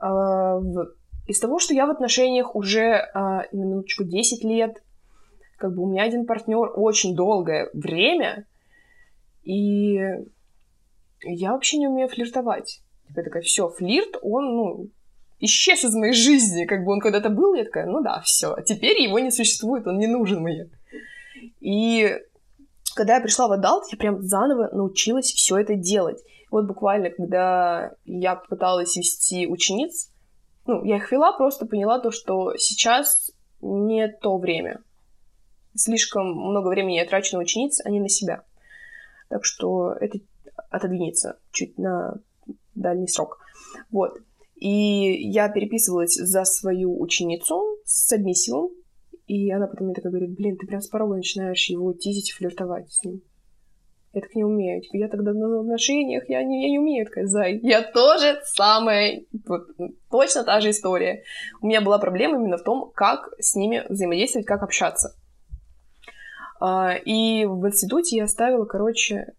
э, 0.00 0.06
в, 0.06 0.94
из 1.26 1.40
того, 1.40 1.58
что 1.58 1.74
я 1.74 1.86
в 1.86 1.90
отношениях 1.90 2.54
уже 2.54 2.80
э, 2.82 3.08
на 3.14 3.46
минуточку 3.52 4.04
10 4.04 4.44
лет, 4.44 4.82
как 5.56 5.74
бы 5.74 5.82
у 5.82 5.90
меня 5.90 6.04
один 6.04 6.26
партнер 6.26 6.70
очень 6.74 7.16
долгое 7.16 7.70
время, 7.72 8.46
и 9.42 10.00
я 11.22 11.52
вообще 11.52 11.78
не 11.78 11.88
умею 11.88 12.08
флиртовать. 12.08 12.82
Типа, 13.08 13.20
я 13.20 13.24
такая, 13.24 13.42
все, 13.42 13.68
флирт, 13.68 14.16
он, 14.22 14.56
ну, 14.56 14.90
исчез 15.40 15.84
из 15.84 15.94
моей 15.94 16.12
жизни, 16.12 16.66
как 16.66 16.84
бы 16.84 16.92
он 16.92 17.00
когда-то 17.00 17.30
был, 17.30 17.54
я 17.54 17.64
такая, 17.64 17.86
ну 17.86 18.02
да, 18.02 18.20
все, 18.24 18.56
теперь 18.64 19.00
его 19.00 19.18
не 19.18 19.30
существует, 19.30 19.86
он 19.86 19.98
не 19.98 20.06
нужен 20.06 20.42
мне. 20.42 20.68
И 21.60 22.16
когда 22.94 23.16
я 23.16 23.20
пришла 23.20 23.48
в 23.48 23.52
adult, 23.52 23.84
я 23.90 23.98
прям 23.98 24.22
заново 24.22 24.68
научилась 24.72 25.32
все 25.32 25.56
это 25.56 25.74
делать. 25.74 26.22
Вот 26.50 26.66
буквально, 26.66 27.10
когда 27.10 27.92
я 28.04 28.34
пыталась 28.34 28.96
вести 28.96 29.46
учениц, 29.46 30.10
ну, 30.66 30.84
я 30.84 30.96
их 30.96 31.10
вела, 31.10 31.32
просто 31.32 31.66
поняла 31.66 32.00
то, 32.00 32.10
что 32.10 32.56
сейчас 32.56 33.30
не 33.60 34.08
то 34.08 34.36
время. 34.38 34.82
Слишком 35.74 36.26
много 36.26 36.68
времени 36.68 36.96
я 36.96 37.06
трачу 37.06 37.36
на 37.36 37.42
учениц, 37.42 37.80
а 37.84 37.90
не 37.90 38.00
на 38.00 38.08
себя. 38.08 38.44
Так 39.28 39.44
что 39.44 39.92
это 39.92 40.18
отодвинется 40.70 41.38
чуть 41.52 41.78
на 41.78 42.18
дальний 42.74 43.08
срок. 43.08 43.38
Вот. 43.90 44.18
И 44.56 44.68
я 45.30 45.48
переписывалась 45.48 46.14
за 46.14 46.44
свою 46.44 47.00
ученицу 47.00 47.78
с 47.84 48.12
адмиссивом, 48.12 48.70
и 49.26 49.50
она 49.50 49.68
потом 49.68 49.86
мне 49.86 49.94
такая 49.94 50.10
говорит, 50.10 50.34
блин, 50.34 50.56
ты 50.56 50.66
прям 50.66 50.80
с 50.80 50.88
порога 50.88 51.14
начинаешь 51.14 51.70
его 51.70 51.92
тизить 51.92 52.30
и 52.30 52.32
флиртовать 52.32 52.92
с 52.92 53.04
ним. 53.04 53.22
Я 54.12 54.22
так 54.22 54.34
не 54.34 54.44
умею. 54.44 54.82
Типа, 54.82 54.96
я 54.96 55.08
тогда 55.08 55.32
на 55.32 55.60
отношениях, 55.60 56.28
я 56.28 56.42
не, 56.42 56.62
я 56.62 56.70
не 56.70 56.78
умею 56.78 57.06
такая, 57.06 57.26
зай. 57.26 57.60
Я 57.62 57.82
тоже 57.82 58.40
самая, 58.44 59.22
вот, 59.46 59.68
точно 60.10 60.42
та 60.42 60.60
же 60.60 60.70
история. 60.70 61.22
У 61.60 61.66
меня 61.66 61.80
была 61.80 61.98
проблема 61.98 62.36
именно 62.36 62.56
в 62.56 62.64
том, 62.64 62.90
как 62.92 63.30
с 63.38 63.54
ними 63.54 63.84
взаимодействовать, 63.88 64.46
как 64.46 64.62
общаться. 64.62 65.14
А, 66.60 66.94
и 66.94 67.44
в 67.44 67.66
институте 67.68 68.16
я 68.16 68.24
оставила, 68.24 68.64
короче, 68.64 69.32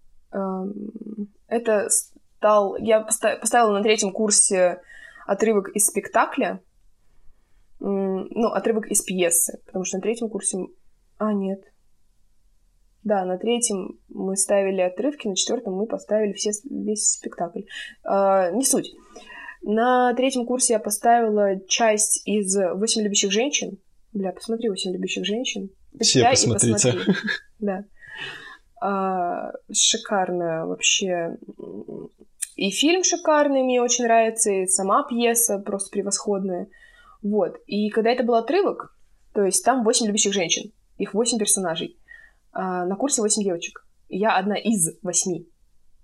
это 1.47 1.89
стал... 1.89 2.77
Я 2.77 3.01
поставила 3.01 3.73
на 3.73 3.83
третьем 3.83 4.11
курсе 4.11 4.81
отрывок 5.27 5.69
из 5.69 5.85
спектакля, 5.85 6.61
ну, 7.79 8.47
отрывок 8.47 8.87
из 8.87 9.01
пьесы, 9.01 9.59
потому 9.65 9.83
что 9.83 9.97
на 9.97 10.01
третьем 10.01 10.29
курсе... 10.29 10.59
А, 11.17 11.33
нет. 11.33 11.70
Да, 13.03 13.25
на 13.25 13.37
третьем 13.37 13.99
мы 14.09 14.35
ставили 14.35 14.81
отрывки, 14.81 15.27
на 15.27 15.35
четвертом 15.35 15.73
мы 15.75 15.87
поставили 15.87 16.33
все, 16.33 16.51
весь 16.69 17.13
спектакль. 17.13 17.61
А, 18.03 18.51
не 18.51 18.63
суть. 18.63 18.93
На 19.63 20.13
третьем 20.13 20.45
курсе 20.45 20.73
я 20.73 20.79
поставила 20.79 21.59
часть 21.67 22.27
из 22.27 22.55
«Восемь 22.75 23.03
любящих 23.03 23.31
женщин». 23.31 23.77
Бля, 24.13 24.31
посмотри 24.31 24.69
«Восемь 24.69 24.91
любящих 24.91 25.25
женщин». 25.25 25.69
Все 25.99 26.27
посмотрите. 26.29 26.93
Да. 27.59 27.85
А, 28.81 29.51
шикарно 29.71 30.65
вообще 30.65 31.37
И 32.55 32.71
фильм 32.71 33.03
шикарный, 33.03 33.61
мне 33.61 33.79
очень 33.79 34.05
нравится, 34.05 34.49
и 34.51 34.65
сама 34.65 35.05
пьеса 35.07 35.59
просто 35.59 35.91
превосходная. 35.91 36.67
Вот. 37.21 37.57
И 37.67 37.89
когда 37.89 38.09
это 38.11 38.23
был 38.23 38.33
отрывок, 38.33 38.95
то 39.33 39.43
есть 39.43 39.63
там 39.63 39.83
8 39.83 40.07
любящих 40.07 40.33
женщин, 40.33 40.71
их 40.97 41.13
8 41.13 41.37
персонажей. 41.37 41.97
А 42.53 42.85
на 42.85 42.95
курсе 42.95 43.21
8 43.21 43.43
девочек. 43.43 43.85
Я 44.09 44.37
одна 44.37 44.55
из 44.55 44.97
8. 45.01 45.43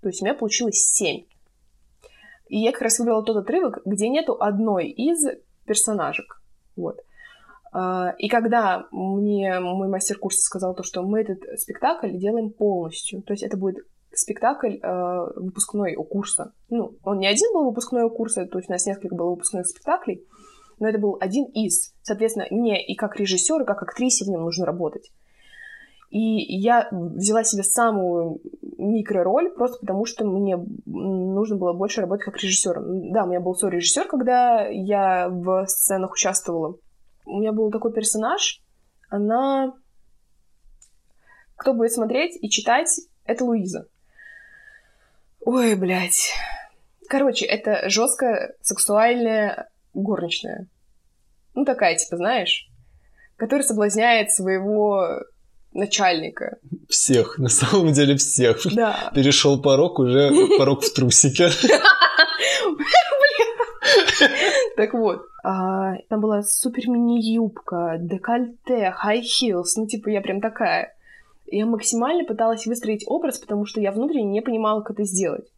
То 0.00 0.08
есть 0.08 0.22
у 0.22 0.24
меня 0.24 0.34
получилось 0.34 0.90
7. 0.92 1.24
И 2.48 2.58
я 2.58 2.72
как 2.72 2.82
раз 2.82 2.98
выбрала 2.98 3.22
тот 3.22 3.36
отрывок, 3.36 3.80
где 3.84 4.08
нету 4.08 4.36
одной 4.40 4.88
из 4.88 5.24
персонажек. 5.66 6.40
Вот. 6.76 7.00
А, 7.72 8.14
и 8.18 8.28
когда 8.28 8.86
мне 8.90 9.60
мой 9.60 9.88
мастер 9.88 10.18
курса 10.18 10.40
сказал 10.40 10.74
то, 10.74 10.82
что 10.82 11.02
мы 11.02 11.20
этот 11.20 11.60
спектакль 11.60 12.16
делаем 12.16 12.50
полностью, 12.50 13.22
то 13.22 13.32
есть 13.32 13.42
это 13.42 13.56
будет 13.56 13.84
спектакль 14.12 14.78
э, 14.82 15.26
выпускной 15.36 15.94
у 15.94 16.02
курса. 16.02 16.52
Ну, 16.70 16.96
он 17.04 17.18
не 17.18 17.26
один 17.26 17.52
был 17.52 17.66
выпускной 17.66 18.04
у 18.04 18.10
курса, 18.10 18.46
то 18.46 18.58
есть 18.58 18.70
у 18.70 18.72
нас 18.72 18.86
несколько 18.86 19.14
было 19.14 19.30
выпускных 19.30 19.66
спектаклей, 19.66 20.24
но 20.78 20.88
это 20.88 20.98
был 20.98 21.18
один 21.20 21.44
из. 21.44 21.94
Соответственно, 22.02 22.46
мне 22.50 22.84
и 22.84 22.94
как 22.94 23.16
режиссер, 23.16 23.62
и 23.62 23.66
как 23.66 23.82
актрисе 23.82 24.24
в 24.24 24.28
нем 24.28 24.42
нужно 24.42 24.64
работать. 24.64 25.12
И 26.10 26.18
я 26.18 26.88
взяла 26.90 27.44
себе 27.44 27.62
самую 27.62 28.40
микророль 28.78 29.50
просто 29.50 29.78
потому, 29.80 30.06
что 30.06 30.24
мне 30.24 30.56
нужно 30.86 31.56
было 31.56 31.72
больше 31.74 32.00
работать 32.00 32.24
как 32.24 32.38
режиссером. 32.38 33.12
Да, 33.12 33.24
у 33.24 33.26
меня 33.26 33.40
был 33.40 33.54
свой 33.54 33.72
режиссер, 33.72 34.08
когда 34.08 34.66
я 34.66 35.28
в 35.28 35.66
сценах 35.66 36.12
участвовала. 36.12 36.76
У 37.26 37.40
меня 37.40 37.52
был 37.52 37.70
такой 37.70 37.92
персонаж, 37.92 38.62
она... 39.10 39.74
Кто 41.56 41.74
будет 41.74 41.92
смотреть 41.92 42.38
и 42.40 42.48
читать, 42.48 43.00
это 43.24 43.44
Луиза. 43.44 43.88
Ой, 45.40 45.74
блядь. 45.74 46.32
Короче, 47.08 47.44
это 47.46 47.88
жесткая 47.88 48.54
сексуальная 48.60 49.68
горничная. 49.92 50.68
Ну, 51.54 51.64
такая, 51.64 51.96
типа, 51.96 52.16
знаешь, 52.16 52.70
которая 53.36 53.66
соблазняет 53.66 54.30
своего 54.30 55.24
начальника. 55.78 56.58
Всех, 56.88 57.38
на 57.38 57.48
самом 57.48 57.92
деле 57.92 58.16
всех. 58.16 58.60
Да. 58.74 59.10
Перешел 59.14 59.60
порог, 59.60 59.98
уже 59.98 60.30
порог 60.58 60.82
в 60.82 60.92
трусике. 60.92 61.48
Так 64.76 64.94
вот, 64.94 65.22
а, 65.42 65.96
там 66.08 66.20
была 66.20 66.42
супер 66.42 66.88
мини-юбка, 66.88 67.96
декольте, 67.98 68.94
high 69.04 69.22
heels, 69.22 69.70
ну, 69.76 69.86
типа, 69.86 70.08
я 70.08 70.20
прям 70.20 70.40
такая. 70.40 70.94
Я 71.46 71.66
максимально 71.66 72.24
пыталась 72.24 72.66
выстроить 72.66 73.04
образ, 73.06 73.38
потому 73.38 73.64
что 73.64 73.80
я 73.80 73.90
внутренне 73.90 74.30
не 74.30 74.40
понимала, 74.40 74.82
как 74.82 74.92
это 74.92 75.04
сделать. 75.04 75.50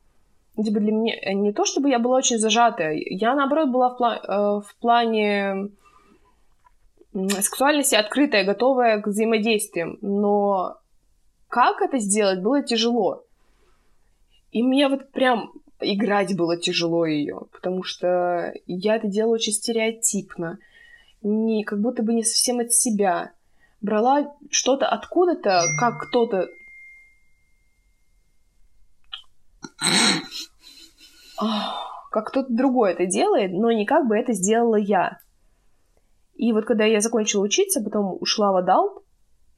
Ну, 0.57 0.65
типа, 0.65 0.81
для 0.81 0.93
меня... 0.93 1.15
Э, 1.23 1.33
не 1.35 1.53
то, 1.53 1.65
чтобы 1.65 1.91
я 1.91 1.99
была 1.99 2.17
очень 2.17 2.39
зажатая, 2.39 2.95
я, 2.95 3.35
наоборот, 3.35 3.71
была 3.71 3.91
в, 3.91 3.99
пла... 3.99 4.17
э, 4.17 4.67
в 4.67 4.77
плане 4.81 5.71
сексуальности 7.13 7.95
открытая, 7.95 8.45
готовая 8.45 9.01
к 9.01 9.07
взаимодействиям, 9.07 9.99
но 10.01 10.77
как 11.49 11.83
это 11.83 11.99
сделать, 11.99 12.41
было 12.41 12.63
тяжело. 12.63 13.25
И 14.53 14.63
мне 14.63 14.89
вот 14.89 15.11
прям 15.11 15.53
играть 15.81 16.37
было 16.37 16.57
тяжело 16.57 17.07
ее, 17.07 17.43
потому 17.53 17.83
что 17.83 18.53
я 18.67 18.97
это 18.97 19.09
делала 19.09 19.35
очень 19.35 19.53
стереотипно, 19.53 20.59
не, 21.23 21.65
как 21.65 21.81
будто 21.81 22.03
бы 22.03 22.15
не 22.15 22.23
совсем 22.23 22.61
от 22.61 22.73
себя. 22.73 23.33
Брала 23.81 24.35
что-то 24.51 24.87
откуда-то, 24.87 25.63
как 25.79 26.01
кто-то... 26.09 26.49
Как 32.11 32.27
кто-то 32.27 32.53
другой 32.53 32.93
это 32.93 33.07
делает, 33.07 33.53
но 33.53 33.71
не 33.71 33.87
как 33.87 34.07
бы 34.07 34.17
это 34.17 34.33
сделала 34.33 34.77
я. 34.77 35.21
И 36.41 36.55
вот 36.55 36.65
когда 36.65 36.87
я 36.87 37.03
закончила 37.03 37.43
учиться, 37.43 37.83
потом 37.83 38.17
ушла 38.19 38.51
в 38.51 38.57
adult, 38.57 39.05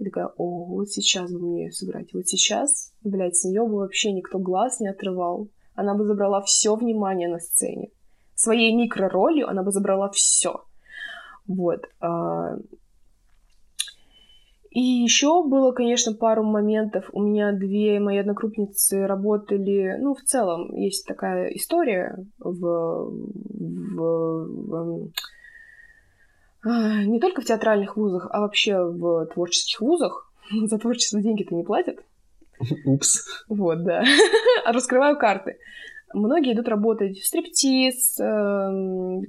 и 0.01 0.05
такая, 0.05 0.33
о, 0.37 0.65
вот 0.65 0.91
сейчас 0.91 1.33
бы 1.33 1.39
мне 1.39 1.71
сыграть, 1.71 2.13
вот 2.13 2.27
сейчас, 2.27 2.93
блядь, 3.05 3.37
с 3.37 3.45
нее 3.45 3.63
бы 3.63 3.77
вообще 3.77 4.11
никто 4.11 4.41
глаз 4.41 4.81
не 4.81 4.89
отрывал. 4.89 5.49
Она 5.77 5.95
бы 5.95 6.05
забрала 6.05 6.43
все 6.43 6.75
внимание 6.75 7.29
на 7.29 7.39
сцене. 7.39 7.91
Своей 8.35 8.75
микроролью 8.75 9.49
она 9.49 9.63
бы 9.63 9.71
забрала 9.71 10.11
все. 10.11 10.65
Вот. 11.47 11.85
А. 12.01 12.57
И 14.71 14.81
еще 14.81 15.45
было, 15.45 15.71
конечно, 15.71 16.15
пару 16.15 16.43
моментов. 16.43 17.09
У 17.13 17.23
меня 17.23 17.53
две 17.53 18.01
мои 18.01 18.19
одногруппницы 18.19 19.07
работали... 19.07 19.99
Ну, 20.01 20.17
в 20.17 20.23
целом, 20.23 20.75
есть 20.75 21.07
такая 21.07 21.51
история 21.51 22.17
в, 22.41 23.09
в, 23.09 23.97
в 23.97 24.75
а, 24.75 25.09
не 26.65 27.21
только 27.21 27.41
в 27.41 27.45
театральных 27.45 27.97
вузах, 27.97 28.29
а 28.31 28.41
вообще 28.41 28.79
в 28.79 29.27
творческих 29.27 29.81
вузах. 29.81 30.33
За 30.65 30.79
творчество 30.79 31.21
деньги-то 31.21 31.55
не 31.55 31.65
платят. 31.65 31.99
Упс. 32.85 33.27
Вот, 33.49 33.83
да. 33.83 34.05
А 34.65 34.73
раскрываю 34.73 35.19
карты. 35.19 35.59
Многие 36.15 36.53
идут 36.53 36.69
работать 36.69 37.19
в 37.19 37.27
стриптиз, 37.27 38.19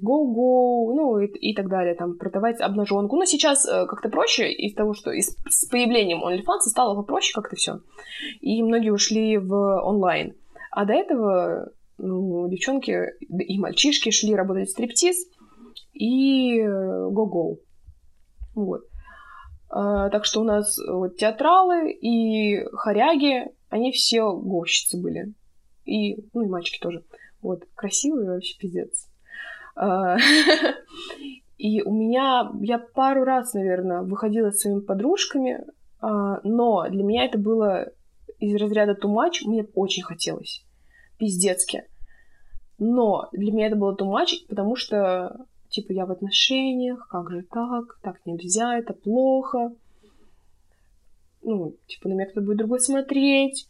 гоу-гоу, 0.01 0.93
ну 0.93 1.17
и, 1.19 1.27
и 1.27 1.55
так 1.55 1.69
далее, 1.69 1.95
там, 1.95 2.17
продавать 2.17 2.59
обнаженку. 2.59 3.15
Но 3.15 3.23
сейчас 3.23 3.65
э, 3.65 3.85
как-то 3.87 4.09
проще 4.09 4.51
из 4.51 4.73
того, 4.73 4.93
что 4.93 5.11
из, 5.11 5.33
с 5.47 5.65
появлением 5.69 6.25
OnlyFans 6.25 6.67
стало 6.67 6.95
попроще 6.95 7.33
как-то 7.33 7.55
все. 7.55 7.79
И 8.41 8.61
многие 8.61 8.91
ушли 8.91 9.37
в 9.37 9.81
онлайн. 9.81 10.35
А 10.71 10.83
до 10.83 10.93
этого 10.93 11.71
ну, 11.97 12.49
девчонки 12.49 13.13
и 13.21 13.59
мальчишки 13.59 14.09
шли 14.09 14.35
работать 14.35 14.67
в 14.67 14.71
стриптиз, 14.71 15.25
и 15.93 16.61
го-го. 16.61 17.59
Вот. 18.55 18.81
А, 19.69 20.09
так 20.09 20.25
что 20.25 20.41
у 20.41 20.43
нас 20.43 20.77
вот, 20.87 21.17
театралы 21.17 21.91
и 21.91 22.63
хоряги, 22.73 23.45
они 23.69 23.91
все 23.91 24.31
гощицы 24.31 25.01
были. 25.01 25.33
И, 25.85 26.15
ну, 26.33 26.43
и 26.43 26.47
мальчики 26.47 26.79
тоже. 26.79 27.03
Вот, 27.41 27.63
красивые 27.75 28.29
вообще 28.29 28.57
пиздец. 28.57 29.09
А, 29.75 30.17
и 31.57 31.81
у 31.81 31.91
меня, 31.91 32.51
я 32.61 32.77
пару 32.77 33.23
раз, 33.23 33.53
наверное, 33.53 34.01
выходила 34.01 34.51
с 34.51 34.59
своими 34.59 34.81
подружками, 34.81 35.65
а, 35.99 36.39
но 36.43 36.87
для 36.89 37.03
меня 37.03 37.25
это 37.25 37.37
было 37.37 37.91
из 38.39 38.55
разряда 38.55 38.95
much, 39.07 39.45
мне 39.45 39.65
очень 39.73 40.03
хотелось. 40.03 40.65
Пиздецки. 41.17 41.85
Но 42.77 43.29
для 43.31 43.51
меня 43.51 43.67
это 43.67 43.75
было 43.75 43.95
much, 43.95 44.47
потому 44.47 44.75
что 44.75 45.47
типа, 45.73 45.91
я 45.91 46.05
в 46.05 46.11
отношениях, 46.11 47.07
как 47.09 47.31
же 47.31 47.43
так, 47.51 47.97
так 48.01 48.25
нельзя, 48.25 48.77
это 48.77 48.93
плохо. 48.93 49.73
Ну, 51.41 51.75
типа, 51.87 52.09
на 52.09 52.13
меня 52.13 52.25
кто-то 52.27 52.45
будет 52.45 52.57
другой 52.57 52.79
смотреть. 52.79 53.67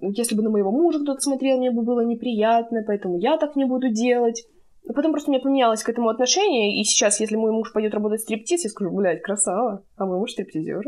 Если 0.00 0.36
бы 0.36 0.42
на 0.42 0.50
моего 0.50 0.70
мужа 0.70 1.00
кто-то 1.00 1.20
смотрел, 1.20 1.56
мне 1.56 1.70
бы 1.70 1.82
было 1.82 2.04
неприятно, 2.04 2.84
поэтому 2.86 3.18
я 3.18 3.38
так 3.38 3.56
не 3.56 3.64
буду 3.64 3.88
делать. 3.88 4.46
А 4.88 4.92
потом 4.92 5.12
просто 5.12 5.30
у 5.30 5.32
меня 5.32 5.42
поменялось 5.42 5.82
к 5.82 5.88
этому 5.88 6.10
отношение, 6.10 6.78
и 6.78 6.84
сейчас, 6.84 7.18
если 7.18 7.36
мой 7.36 7.52
муж 7.52 7.72
пойдет 7.72 7.94
работать 7.94 8.20
стриптиз, 8.20 8.64
я 8.64 8.70
скажу, 8.70 8.90
блядь, 8.90 9.22
красава, 9.22 9.82
а 9.96 10.04
мой 10.04 10.18
муж 10.18 10.32
стриптизер. 10.32 10.84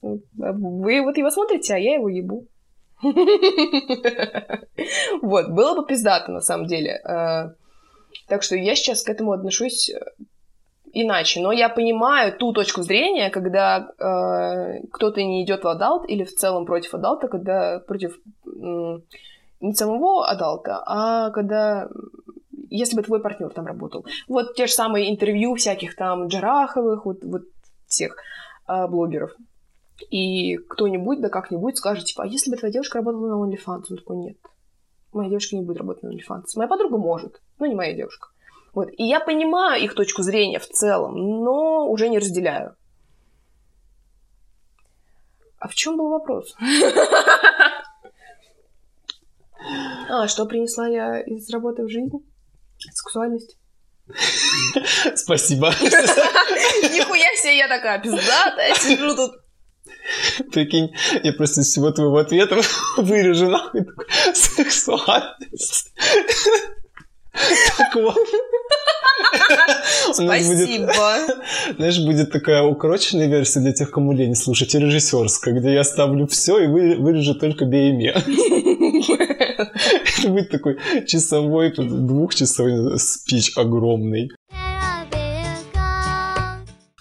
А 0.00 0.52
вы 0.52 1.02
вот 1.02 1.18
его 1.18 1.30
смотрите, 1.30 1.74
а 1.74 1.78
я 1.78 1.94
его 1.94 2.08
ебу. 2.08 2.46
Вот, 5.20 5.50
было 5.50 5.74
бы 5.74 5.86
пиздато, 5.86 6.30
на 6.30 6.40
самом 6.40 6.66
деле. 6.66 7.02
Так 8.26 8.42
что 8.42 8.56
я 8.56 8.74
сейчас 8.74 9.02
к 9.02 9.08
этому 9.08 9.32
отношусь 9.32 9.90
э, 9.90 10.00
иначе. 10.92 11.40
Но 11.40 11.52
я 11.52 11.68
понимаю 11.68 12.36
ту 12.36 12.52
точку 12.52 12.82
зрения, 12.82 13.30
когда 13.30 13.90
э, 13.98 14.86
кто-то 14.90 15.22
не 15.22 15.44
идет 15.44 15.64
в 15.64 15.68
adult 15.68 16.08
или 16.08 16.24
в 16.24 16.34
целом 16.34 16.66
против 16.66 16.94
adult 16.94 17.18
а, 17.18 17.28
когда 17.28 17.80
против 17.80 18.18
э, 18.46 18.98
не 19.60 19.74
самого 19.74 20.26
adult 20.26 20.66
а, 20.66 20.82
а 20.86 21.30
когда 21.30 21.88
если 22.70 22.96
бы 22.96 23.02
твой 23.02 23.20
партнер 23.20 23.50
там 23.50 23.66
работал. 23.66 24.04
Вот 24.28 24.54
те 24.54 24.66
же 24.66 24.72
самые 24.72 25.10
интервью 25.10 25.54
всяких 25.54 25.96
там 25.96 26.28
Джараховых, 26.28 27.06
вот, 27.06 27.24
вот 27.24 27.42
всех 27.86 28.16
э, 28.68 28.86
блогеров. 28.86 29.34
И 30.10 30.56
кто-нибудь, 30.56 31.20
да 31.20 31.28
как-нибудь 31.28 31.76
скажет, 31.76 32.04
типа, 32.04 32.24
а 32.24 32.26
если 32.26 32.50
бы 32.50 32.56
твоя 32.56 32.72
девушка 32.72 32.98
работала 32.98 33.36
на 33.36 33.50
OnlyFans? 33.50 33.84
Он 33.90 33.96
такой, 33.96 34.16
нет, 34.16 34.36
моя 35.12 35.28
девушка 35.28 35.56
не 35.56 35.62
будет 35.62 35.78
работать 35.78 36.02
на 36.02 36.08
OnlyFans. 36.08 36.44
Моя 36.56 36.68
подруга 36.68 36.98
может, 36.98 37.40
но 37.58 37.66
не 37.66 37.74
моя 37.74 37.92
девушка. 37.94 38.28
Вот. 38.74 38.88
И 38.96 39.04
я 39.04 39.20
понимаю 39.20 39.82
их 39.82 39.94
точку 39.94 40.22
зрения 40.22 40.58
в 40.58 40.68
целом, 40.68 41.14
но 41.42 41.88
уже 41.88 42.08
не 42.08 42.18
разделяю. 42.18 42.76
А 45.58 45.68
в 45.68 45.74
чем 45.74 45.96
был 45.96 46.10
вопрос? 46.10 46.54
А, 50.10 50.26
что 50.28 50.46
принесла 50.46 50.88
я 50.88 51.20
из 51.20 51.50
работы 51.50 51.82
в 51.82 51.90
жизнь? 51.90 52.10
Сексуальность. 52.78 53.58
Спасибо. 55.16 55.68
Нихуя 55.80 57.36
себе, 57.36 57.58
я 57.58 57.68
такая 57.68 58.00
пиздатая, 58.00 58.74
сижу 58.74 59.14
тут 59.14 59.32
Прикинь, 60.52 60.94
я 61.22 61.32
просто 61.32 61.60
из 61.60 61.68
всего 61.68 61.90
твоего 61.90 62.18
ответа 62.18 62.60
вырежу 62.96 63.48
нахуй 63.48 63.86
сексуальность. 64.32 65.92
Так 67.76 67.94
вот. 67.96 68.16
Спасибо. 70.12 70.92
знаешь, 71.76 71.98
будет 72.00 72.30
такая 72.32 72.62
укороченная 72.62 73.26
версия 73.28 73.60
для 73.60 73.72
тех, 73.72 73.90
кому 73.90 74.12
лень 74.12 74.34
слушать, 74.34 74.74
и 74.74 74.78
режиссерская, 74.78 75.54
где 75.54 75.72
я 75.72 75.84
ставлю 75.84 76.26
все 76.26 76.58
и 76.58 76.66
вы- 76.66 76.96
вырежу 76.96 77.34
только 77.34 77.64
бейме. 77.64 78.10
Это 80.18 80.28
будет 80.28 80.50
такой 80.50 80.78
часовой, 81.06 81.72
двухчасовой 81.76 82.98
спич 82.98 83.52
огромный. 83.56 84.30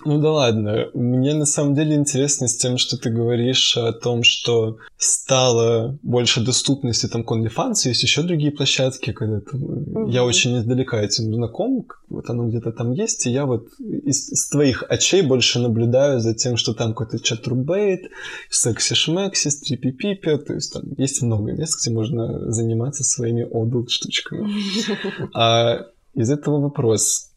Ну 0.08 0.22
да 0.22 0.32
ладно, 0.32 0.90
мне 0.94 1.34
на 1.34 1.46
самом 1.46 1.76
деле 1.76 1.96
интересно 1.96 2.48
с 2.48 2.56
тем, 2.56 2.78
что 2.78 2.98
ты 2.98 3.10
говоришь 3.10 3.76
о 3.76 3.92
том, 3.92 4.24
что 4.24 4.78
стало 4.98 6.00
больше 6.02 6.40
доступности 6.40 7.08
там 7.08 7.26
к 7.26 7.32
OnlyFans, 7.34 7.74
есть 7.84 8.04
еще 8.04 8.24
другие 8.24 8.54
площадки, 8.54 9.12
когда 9.12 9.42
там, 9.42 10.08
я 10.08 10.24
очень 10.24 10.60
издалека 10.60 11.02
этим 11.02 11.34
знаком, 11.34 11.86
вот 12.08 12.30
оно 12.30 12.48
где-то 12.48 12.72
там 12.72 12.94
есть, 12.94 13.28
и 13.28 13.32
я 13.32 13.46
вот 13.46 13.68
из, 13.80 14.30
из 14.30 14.48
твоих 14.48 14.86
очей 14.88 15.24
больше 15.24 15.60
наблюдаю 15.60 16.22
за 16.22 16.34
тем, 16.34 16.56
что 16.56 16.74
там 16.74 16.94
какой-то 16.94 17.22
чатрубейт, 17.22 18.10
секси-шмекси, 18.50 19.50
стрипи-пипи, 19.50 20.38
то 20.38 20.54
есть 20.54 20.72
там 20.72 20.84
есть 20.98 21.22
много 21.22 21.52
мест, 21.52 21.82
где 21.82 21.94
можно 21.94 22.50
заниматься 22.50 23.04
своими 23.04 23.44
adult 23.44 23.86
штучками. 23.90 24.50
А 25.34 25.82
из 26.14 26.30
этого 26.30 26.62
вопрос, 26.62 27.34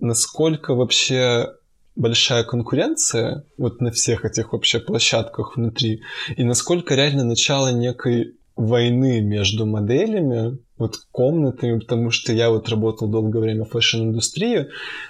насколько 0.00 0.74
вообще 0.74 1.46
большая 1.94 2.44
конкуренция 2.44 3.44
вот 3.58 3.80
на 3.80 3.90
всех 3.90 4.24
этих 4.24 4.52
вообще 4.52 4.80
площадках 4.80 5.56
внутри, 5.56 6.02
и 6.36 6.44
насколько 6.44 6.94
реально 6.94 7.24
начало 7.24 7.72
некой 7.72 8.36
войны 8.56 9.20
между 9.20 9.66
моделями, 9.66 10.58
вот 10.76 10.96
комнатами, 11.10 11.78
потому 11.78 12.10
что 12.10 12.32
я 12.32 12.50
вот 12.50 12.68
работал 12.68 13.08
долгое 13.08 13.40
время 13.40 13.64
в 13.64 13.70
фэшн-индустрии, 13.70 14.68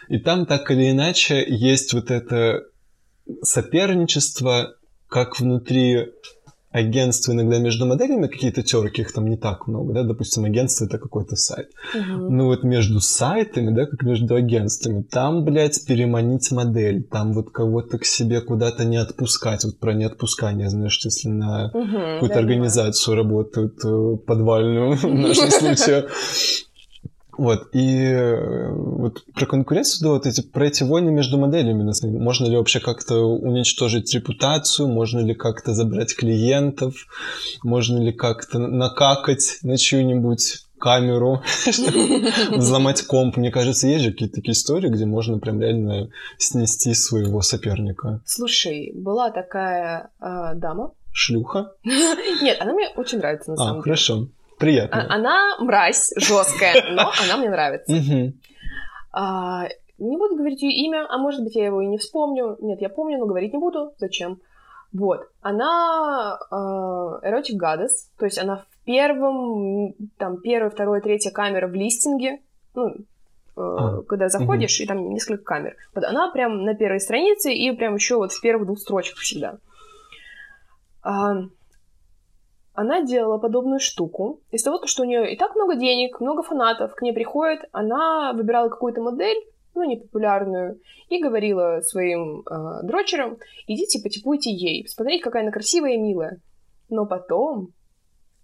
и 0.08 0.18
там 0.18 0.46
так 0.46 0.70
или 0.70 0.90
иначе 0.90 1.44
есть 1.48 1.92
вот 1.92 2.10
это 2.10 2.62
соперничество, 3.42 4.74
как 5.08 5.40
внутри 5.40 6.08
агентства 6.72 7.32
иногда 7.32 7.58
между 7.58 7.86
моделями 7.86 8.26
какие-то 8.26 8.62
терки, 8.62 9.02
их 9.02 9.12
там 9.12 9.26
не 9.26 9.36
так 9.36 9.66
много, 9.66 9.92
да, 9.92 10.02
допустим, 10.02 10.44
агентство 10.44 10.86
это 10.86 10.98
какой-то 10.98 11.36
сайт. 11.36 11.68
Мгм. 11.94 12.36
Ну 12.36 12.46
вот 12.46 12.64
между 12.64 13.00
сайтами, 13.00 13.74
да, 13.74 13.86
как 13.86 14.02
между 14.02 14.34
агентствами, 14.34 15.02
там, 15.02 15.44
блядь, 15.44 15.84
переманить 15.86 16.50
модель, 16.50 17.04
там 17.04 17.32
вот 17.32 17.50
кого-то 17.50 17.98
к 17.98 18.04
себе 18.04 18.40
куда-то 18.40 18.84
не 18.84 18.96
отпускать. 18.96 19.64
Вот 19.64 19.78
про 19.78 19.92
неотпускание, 19.92 20.70
знаешь, 20.70 20.92
что 20.92 21.08
если 21.08 21.28
на 21.28 21.70
Мгм, 21.74 22.14
какую-то 22.14 22.34
да, 22.34 22.40
организацию 22.40 23.16
работают, 23.16 23.74
э, 23.84 24.16
подвальную 24.26 24.96
в 24.96 25.14
нашем 25.14 25.50
случае. 25.50 26.06
Вот, 27.36 27.68
и 27.72 28.02
э, 28.04 28.70
вот 28.70 29.24
про 29.34 29.46
конкуренцию, 29.46 30.02
да, 30.02 30.12
вот 30.14 30.26
эти, 30.26 30.42
про 30.42 30.66
эти 30.66 30.82
войны 30.82 31.10
между 31.10 31.38
моделями, 31.38 31.90
можно 32.18 32.46
ли 32.46 32.56
вообще 32.56 32.78
как-то 32.78 33.16
уничтожить 33.20 34.12
репутацию, 34.14 34.88
можно 34.88 35.20
ли 35.20 35.34
как-то 35.34 35.72
забрать 35.72 36.14
клиентов, 36.14 36.94
можно 37.62 37.98
ли 37.98 38.12
как-то 38.12 38.58
накакать 38.58 39.58
на 39.62 39.78
чью-нибудь 39.78 40.66
камеру, 40.78 41.42
взломать 42.50 43.02
комп. 43.02 43.36
Мне 43.36 43.50
кажется, 43.50 43.86
есть 43.86 44.04
же 44.04 44.10
какие-то 44.12 44.34
такие 44.36 44.52
истории, 44.52 44.88
где 44.88 45.06
можно 45.06 45.38
прям 45.38 45.60
реально 45.60 46.10
снести 46.38 46.92
своего 46.92 47.40
соперника. 47.40 48.20
Слушай, 48.26 48.92
была 48.94 49.30
такая 49.30 50.10
а, 50.18 50.54
дама. 50.54 50.92
Шлюха? 51.12 51.72
Нет, 51.84 52.58
она 52.60 52.72
мне 52.72 52.88
очень 52.96 53.18
нравится 53.18 53.50
на 53.50 53.54
А, 53.54 53.56
самом 53.58 53.72
деле. 53.74 53.82
хорошо. 53.84 54.28
Приятно. 54.62 55.06
А- 55.08 55.14
Она 55.14 55.56
мразь 55.58 56.12
жесткая, 56.16 56.90
но 56.92 57.10
она 57.24 57.36
мне 57.36 57.50
нравится. 57.50 57.92
А, 59.12 59.64
не 59.98 60.16
буду 60.16 60.36
говорить 60.36 60.62
ее 60.62 60.72
имя, 60.86 61.06
а 61.08 61.18
может 61.18 61.42
быть, 61.44 61.54
я 61.54 61.66
его 61.66 61.82
и 61.82 61.86
не 61.86 61.98
вспомню. 61.98 62.56
Нет, 62.60 62.80
я 62.80 62.88
помню, 62.88 63.18
но 63.18 63.26
говорить 63.26 63.52
не 63.52 63.58
буду. 63.58 63.92
Зачем? 63.98 64.38
Вот. 64.92 65.20
Она 65.40 66.38
эротик 67.22 67.56
гадес, 67.56 68.10
то 68.18 68.24
есть 68.24 68.38
она 68.38 68.56
в 68.56 68.66
первом, 68.84 69.94
там, 70.18 70.40
первая, 70.40 70.70
вторая, 70.70 71.00
третья 71.00 71.30
камера 71.30 71.66
в 71.66 71.74
листинге, 71.74 72.40
ну, 72.74 72.88
э, 72.88 72.94
А, 73.56 74.02
когда 74.02 74.28
заходишь, 74.28 74.80
и 74.80 74.86
там 74.86 75.10
несколько 75.10 75.44
камер. 75.44 75.76
Вот 75.94 76.04
она 76.04 76.30
прям 76.30 76.64
на 76.64 76.74
первой 76.74 77.00
странице 77.00 77.52
и 77.54 77.70
прям 77.72 77.94
еще 77.94 78.16
вот 78.16 78.32
в 78.32 78.40
первых 78.40 78.66
двух 78.66 78.78
строчках 78.78 79.18
всегда. 79.18 79.58
Она 82.74 83.02
делала 83.02 83.38
подобную 83.38 83.80
штуку. 83.80 84.40
Из 84.50 84.62
того, 84.62 84.86
что 84.86 85.02
у 85.02 85.06
нее 85.06 85.32
и 85.32 85.36
так 85.36 85.54
много 85.54 85.76
денег, 85.76 86.20
много 86.20 86.42
фанатов 86.42 86.94
к 86.94 87.02
ней 87.02 87.12
приходит, 87.12 87.68
она 87.72 88.32
выбирала 88.32 88.68
какую-то 88.68 89.02
модель, 89.02 89.36
ну, 89.74 89.84
непопулярную, 89.84 90.80
и 91.08 91.22
говорила 91.22 91.80
своим 91.82 92.40
э, 92.40 92.82
дрочерам, 92.82 93.38
идите 93.66 94.02
потипуйте 94.02 94.50
ей, 94.50 94.84
посмотрите, 94.84 95.22
какая 95.22 95.42
она 95.42 95.52
красивая 95.52 95.92
и 95.92 95.98
милая. 95.98 96.40
Но 96.88 97.06
потом 97.06 97.68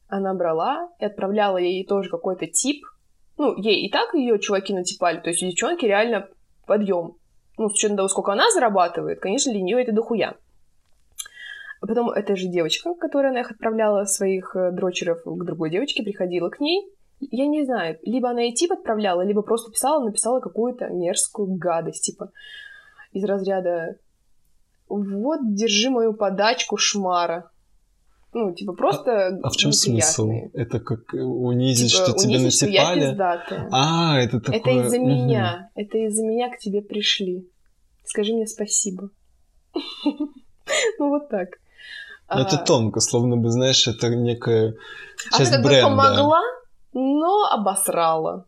она 0.09 0.35
брала 0.35 0.91
и 0.99 1.05
отправляла 1.05 1.59
ей 1.59 1.87
тоже 1.87 2.11
какой-то 2.11 2.47
тип. 2.47 2.85
Ну, 3.39 3.57
ей 3.57 3.87
и 3.87 3.91
так 3.91 4.15
ее 4.15 4.39
чуваки 4.39 4.75
натипали, 4.75 5.21
то 5.21 5.31
есть 5.31 5.43
у 5.43 5.47
девчонки 5.47 5.87
реально 5.87 6.29
подъем. 6.67 7.15
Ну, 7.57 7.71
с 7.71 7.73
учетом 7.73 7.97
того, 7.97 8.09
сколько 8.09 8.33
она 8.33 8.51
зарабатывает, 8.53 9.21
конечно, 9.21 9.53
для 9.53 9.63
нее 9.63 9.83
это 9.83 9.93
дохуя. 9.93 10.35
А 11.81 11.87
потом 11.87 12.11
эта 12.11 12.37
же 12.37 12.49
девочка, 12.49 12.95
которая 12.95 13.31
она 13.31 13.41
их 13.41 13.51
отправляла, 13.51 14.05
своих 14.05 14.57
э, 14.57 14.73
дрочеров 14.73 15.23
к 15.25 15.45
другой 15.45 15.71
девочке, 15.71 16.03
приходила 16.03 16.49
к 16.49 16.61
ней. 16.61 16.89
Я 17.21 17.47
не 17.47 17.65
знаю, 17.65 17.99
либо 18.03 18.31
она 18.31 18.45
и 18.45 18.53
тип 18.53 18.73
отправляла, 18.73 19.23
либо 19.23 19.43
просто 19.43 19.71
писала, 19.71 20.05
написала 20.05 20.41
какую-то 20.41 20.89
мерзкую 20.89 21.57
гадость, 21.57 22.05
типа 22.05 22.31
из 23.13 23.25
разряда 23.25 23.97
«Вот, 24.89 25.41
держи 25.55 25.91
мою 25.91 26.15
подачку, 26.15 26.77
шмара». 26.77 27.51
Ну, 28.35 28.53
типа, 28.53 28.75
просто 28.75 29.39
А 29.43 29.49
в 29.49 29.57
чем 29.57 29.73
смысл? 29.73 30.31
Это 30.53 30.81
как 30.81 31.15
э, 31.15 31.19
унизить, 31.19 31.93
Типа, 31.93 32.05
что 32.05 32.19
тебе 32.19 32.37
унизить, 32.37 32.57
что 32.57 32.67
я 32.67 32.95
пиздатая. 32.95 33.69
А, 33.73 34.21
это 34.21 34.39
такое... 34.39 34.61
Это 34.61 34.71
из-за 34.71 34.99
мгм. 34.99 35.09
меня. 35.09 35.71
Это 35.75 35.99
из-за 35.99 36.23
меня 36.25 36.51
к 36.51 36.59
тебе 36.59 36.83
пришли. 36.83 37.49
Скажи 38.05 38.35
мне 38.35 38.47
спасибо. 38.47 39.11
Ну, 40.99 41.09
вот 41.09 41.31
так. 41.31 41.49
Ну, 42.35 42.41
Это 42.43 42.57
А, 42.57 42.65
тонко, 42.65 43.01
словно 43.01 43.37
бы, 43.37 43.51
знаешь, 43.51 43.87
это 43.89 44.09
некая 44.09 44.75
Она 45.33 45.39
часть 45.39 45.57
бы 45.57 45.63
бренда. 45.63 45.89
помогла, 45.89 46.41
но 46.93 47.45
обосрала. 47.51 48.45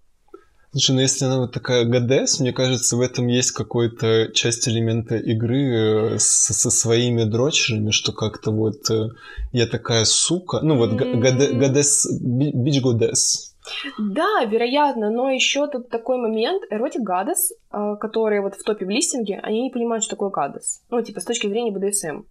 Слушай, 0.73 0.95
ну 0.95 1.01
если 1.01 1.25
она 1.25 1.39
вот 1.39 1.53
такая 1.53 1.85
гадес, 1.85 2.39
мне 2.39 2.53
кажется, 2.53 2.97
в 2.97 3.01
этом 3.01 3.27
есть 3.27 3.51
какой-то 3.51 4.29
часть 4.33 4.69
элемента 4.69 5.17
игры 5.17 6.13
э, 6.15 6.19
с- 6.21 6.53
со 6.55 6.71
своими 6.71 7.25
дрочерами, 7.25 7.91
что 7.91 8.13
как-то 8.13 8.53
вот 8.53 8.89
э, 8.89 9.09
я 9.53 9.67
такая 9.67 10.05
сука, 10.05 10.61
ну 10.63 10.77
вот 10.77 10.91
гадес, 10.93 12.07
би- 12.21 12.53
бич 12.55 12.81
гадес. 12.83 13.55
Да, 13.99 14.45
вероятно, 14.45 15.11
но 15.11 15.31
еще 15.31 15.67
тут 15.67 15.89
такой 15.91 16.19
момент, 16.19 16.63
эротик 16.71 17.03
гадес, 17.03 17.53
э, 17.73 17.97
которые 18.01 18.41
вот 18.41 18.55
в 18.55 18.63
топе 18.63 18.85
в 18.87 18.91
листинге, 18.91 19.41
они 19.43 19.63
не 19.63 19.71
понимают, 19.71 20.05
что 20.05 20.11
такое 20.17 20.31
гадес. 20.31 20.83
Ну, 20.91 21.03
типа, 21.03 21.21
с 21.21 21.25
точки 21.25 21.49
зрения 21.49 21.73
BDSM. 21.73 22.25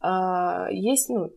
А, 0.00 0.68
Есть, 0.70 1.08
ну, 1.08 1.26
э, 1.26 1.30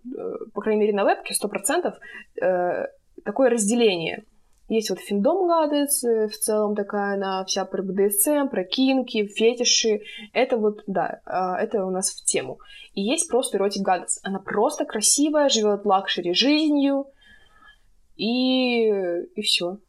по 0.53 0.61
крайней 0.61 0.81
мере, 0.81 0.93
на 0.93 1.03
вебке 1.03 1.33
100% 1.33 1.95
э, 2.41 2.87
такое 3.23 3.49
разделение. 3.49 4.23
Есть 4.69 4.89
вот 4.89 4.99
findom 4.99 5.47
goddess, 5.47 6.03
э, 6.03 6.27
в 6.27 6.37
целом 6.37 6.75
такая 6.75 7.15
она 7.15 7.43
вся 7.45 7.65
про 7.65 7.83
BDSM, 7.83 8.49
про 8.49 8.63
kinky, 8.63 9.25
фетиши. 9.25 10.01
Это 10.33 10.57
вот, 10.57 10.83
да, 10.85 11.21
а, 11.25 11.59
это 11.59 11.83
у 11.85 11.89
нас 11.89 12.11
в 12.11 12.23
тему. 12.23 12.59
И 12.93 13.01
есть 13.01 13.29
просто 13.29 13.57
erotic 13.57 13.81
goddess. 13.81 14.19
Она 14.23 14.39
просто 14.39 14.85
красивая, 14.85 15.49
живет 15.49 15.85
luxury 15.85 16.33
жизнью, 16.33 17.07
и, 18.15 18.89
и 18.89 19.41
все. 19.41 19.79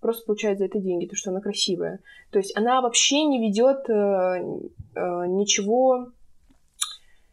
Просто 0.00 0.24
получает 0.24 0.58
за 0.58 0.64
это 0.64 0.80
деньги, 0.80 1.06
то, 1.06 1.14
что 1.14 1.30
она 1.30 1.40
красивая. 1.40 2.00
То 2.30 2.38
есть 2.38 2.56
она 2.56 2.80
вообще 2.80 3.22
не 3.24 3.38
ведет 3.38 3.86
ничего 4.96 6.08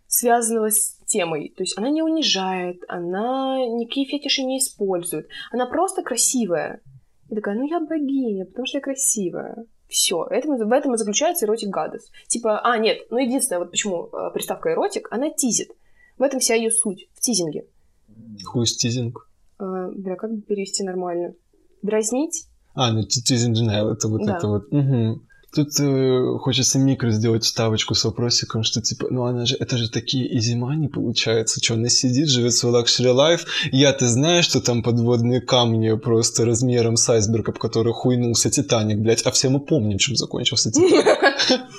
связанного 0.09 0.71
с 0.71 0.97
темой. 1.05 1.53
То 1.55 1.63
есть 1.63 1.77
она 1.77 1.89
не 1.89 2.01
унижает, 2.01 2.83
она 2.89 3.57
никакие 3.67 4.07
фетиши 4.07 4.43
не 4.43 4.57
использует. 4.57 5.29
Она 5.51 5.67
просто 5.67 6.01
красивая. 6.03 6.81
И 7.29 7.35
такая, 7.35 7.55
ну 7.55 7.67
я 7.67 7.79
богиня, 7.79 8.45
потому 8.45 8.65
что 8.65 8.79
я 8.79 8.81
красивая. 8.81 9.65
Все, 9.87 10.17
в 10.17 10.31
этом, 10.31 10.57
в 10.57 10.71
этом 10.71 10.93
и 10.93 10.97
заключается 10.97 11.45
эротик 11.45 11.69
гадес. 11.69 12.11
Типа, 12.27 12.59
а, 12.59 12.77
нет, 12.77 12.99
ну 13.11 13.17
единственное, 13.17 13.59
вот 13.59 13.71
почему 13.71 14.07
э, 14.07 14.31
приставка 14.33 14.71
эротик, 14.71 15.07
она 15.11 15.29
тизит. 15.29 15.71
В 16.17 16.23
этом 16.23 16.39
вся 16.39 16.55
ее 16.55 16.69
суть, 16.69 17.07
в 17.13 17.21
тизинге. 17.21 17.65
Хуй 18.45 18.65
стизинг. 18.67 19.29
Э, 19.59 19.91
бля, 19.95 20.15
как 20.15 20.31
бы 20.31 20.41
перевести 20.41 20.83
нормально? 20.83 21.33
Дразнить? 21.81 22.47
А, 22.73 22.91
ну 22.91 23.01
tease 23.01 23.34
and 23.34 23.53
denial, 23.53 23.91
это 23.93 24.07
вот 24.07 24.25
Да. 24.25 24.37
это 24.37 24.47
вот. 24.47 24.71
мгм. 24.71 25.27
Тут 25.53 25.79
э, 25.79 26.37
хочется 26.39 26.77
микро 26.77 27.09
сделать 27.11 27.43
вставочку 27.43 27.95
с 27.95 28.03
вопросиком, 28.05 28.63
что 28.63 28.81
типа, 28.81 29.07
ну 29.09 29.25
она 29.25 29.45
же, 29.45 29.55
это 29.59 29.77
же 29.77 29.89
такие 29.89 30.37
easy 30.37 30.55
money 30.55 30.87
получается, 30.87 31.59
что 31.63 31.73
она 31.73 31.89
сидит, 31.89 32.29
живет 32.29 32.53
свой 32.53 32.71
luxury 32.73 33.09
life, 33.09 33.45
я 33.71 33.91
ты 33.93 34.07
знаешь, 34.07 34.45
что 34.45 34.61
там 34.61 34.83
подводные 34.83 35.41
камни 35.41 35.95
просто 35.97 36.45
размером 36.45 36.97
с 36.97 37.09
айсберг, 37.09 37.49
об 37.49 37.57
который 37.57 37.93
хуйнулся 37.93 38.49
Титаник, 38.49 38.99
блядь, 38.99 39.23
а 39.23 39.31
все 39.31 39.49
мы 39.49 39.59
помним, 39.59 39.97
чем 39.97 40.15
закончился 40.15 40.71
Титаник. 40.71 41.05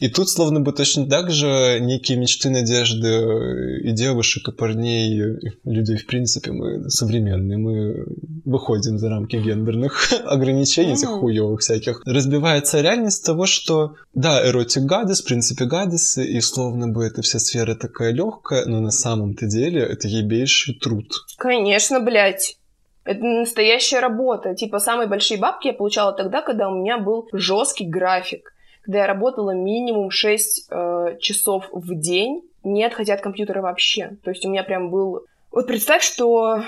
И 0.00 0.08
тут 0.08 0.28
словно 0.28 0.60
бы 0.60 0.72
точно 0.72 1.06
так 1.06 1.30
же 1.30 1.78
некие 1.80 2.18
мечты, 2.18 2.50
надежды 2.50 3.78
и 3.84 3.92
девушек, 3.92 4.48
и 4.48 4.52
парней, 4.52 5.16
и 5.16 5.50
людей, 5.64 5.96
в 5.96 6.06
принципе, 6.06 6.50
мы 6.50 6.90
современные, 6.90 7.56
мы 7.56 8.04
выходим 8.44 8.98
за 8.98 9.08
рамки 9.08 9.36
гендерных 9.36 10.12
ограничений, 10.26 10.94
этих 10.94 11.08
хуёвых 11.08 11.60
всяких. 11.60 12.02
Разбивается 12.04 12.81
реальность 12.82 13.24
того, 13.24 13.46
что, 13.46 13.94
да, 14.14 14.46
эротик 14.46 14.82
гадис, 14.82 15.22
в 15.22 15.26
принципе, 15.26 15.64
гадис, 15.64 16.18
и 16.18 16.40
словно 16.40 16.88
бы 16.88 17.04
эта 17.04 17.22
вся 17.22 17.38
сфера 17.38 17.74
такая 17.74 18.12
легкая, 18.12 18.66
но 18.66 18.80
на 18.80 18.90
самом-то 18.90 19.46
деле 19.46 19.82
это 19.82 20.08
ебейший 20.08 20.74
труд. 20.74 21.06
Конечно, 21.38 22.00
блядь. 22.00 22.58
Это 23.04 23.24
настоящая 23.24 24.00
работа. 24.00 24.54
Типа, 24.54 24.78
самые 24.78 25.08
большие 25.08 25.38
бабки 25.40 25.68
я 25.68 25.72
получала 25.72 26.12
тогда, 26.12 26.40
когда 26.42 26.68
у 26.68 26.74
меня 26.74 26.98
был 26.98 27.28
жесткий 27.32 27.86
график. 27.86 28.52
Когда 28.82 29.00
я 29.00 29.06
работала 29.06 29.54
минимум 29.54 30.10
6 30.10 30.68
э, 30.70 31.16
часов 31.20 31.68
в 31.72 31.94
день, 31.98 32.42
не 32.64 32.84
отходя 32.84 33.14
от 33.14 33.20
компьютера 33.20 33.60
вообще. 33.60 34.16
То 34.24 34.30
есть 34.30 34.44
у 34.44 34.50
меня 34.50 34.62
прям 34.62 34.90
был... 34.90 35.26
Вот 35.50 35.66
представь, 35.66 36.02
что 36.02 36.62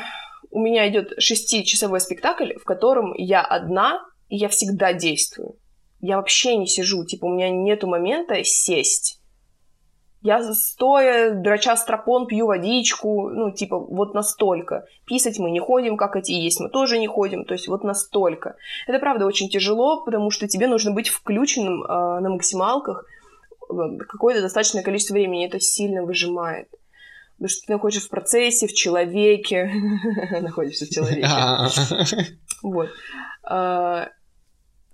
у 0.51 0.61
меня 0.61 0.89
идет 0.89 1.12
шестичасовой 1.19 2.01
спектакль, 2.01 2.55
в 2.55 2.65
котором 2.65 3.12
я 3.17 3.43
одна, 3.43 4.05
и 4.29 4.37
я 4.37 4.49
всегда 4.49 4.93
действую. 4.93 5.57
Я 6.05 6.18
вообще 6.18 6.57
не 6.57 6.66
сижу, 6.66 7.02
типа, 7.07 7.24
у 7.24 7.30
меня 7.30 7.48
нету 7.48 7.86
момента 7.86 8.44
сесть. 8.44 9.20
Я 10.20 10.52
стоя, 10.52 11.32
драча 11.32 11.76
стропон, 11.76 12.26
пью 12.26 12.46
водичку, 12.46 13.30
ну, 13.30 13.50
типа, 13.50 13.78
вот 13.78 14.12
настолько. 14.12 14.84
Писать 15.07 15.38
мы 15.38 15.50
не 15.50 15.61
ходим, 15.61 15.96
как 15.96 16.16
эти 16.16 16.32
есть 16.32 16.61
мы 16.61 16.68
тоже 16.68 16.98
не 16.98 17.07
ходим, 17.07 17.46
то 17.46 17.55
есть 17.55 17.68
вот 17.68 17.84
настолько. 17.84 18.57
Это, 18.86 18.98
правда, 18.98 19.24
очень 19.24 19.48
тяжело, 19.48 20.05
потому 20.05 20.30
что 20.30 20.46
тебе 20.46 20.66
нужно 20.66 20.90
быть 20.90 21.09
включенным 21.09 21.82
э, 21.82 22.20
на 22.20 22.28
максималках 22.28 23.07
какое-то 24.07 24.42
достаточное 24.42 24.82
количество 24.82 25.14
времени, 25.14 25.46
это 25.46 25.59
сильно 25.59 26.02
выжимает. 26.02 26.68
Потому 27.36 27.48
что 27.48 27.66
ты 27.66 27.72
находишься 27.72 28.09
в 28.09 28.11
процессе, 28.11 28.66
в 28.66 28.74
человеке. 28.74 29.70
Находишься 30.42 30.84
в 30.84 30.90
человеке. 30.90 31.26
Вот. 32.62 32.90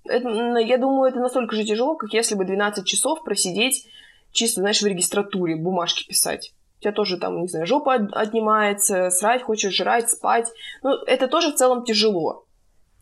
Это, 0.04 0.28
я 0.58 0.78
думаю, 0.78 1.10
это 1.10 1.20
настолько 1.20 1.54
же 1.54 1.64
тяжело, 1.64 1.96
как 1.96 2.12
если 2.12 2.34
бы 2.34 2.44
12 2.44 2.86
часов 2.86 3.22
просидеть 3.22 3.86
чисто, 4.32 4.60
знаешь, 4.60 4.80
в 4.80 4.86
регистратуре, 4.86 5.56
бумажки 5.56 6.06
писать. 6.06 6.52
У 6.78 6.82
тебя 6.82 6.92
тоже 6.92 7.18
там, 7.18 7.42
не 7.42 7.48
знаю, 7.48 7.66
жопа 7.66 7.94
отнимается, 7.94 9.10
срать 9.10 9.42
хочешь, 9.42 9.74
жрать, 9.74 10.08
спать. 10.08 10.50
Ну, 10.82 10.92
это 11.06 11.28
тоже 11.28 11.52
в 11.52 11.56
целом 11.56 11.84
тяжело. 11.84 12.46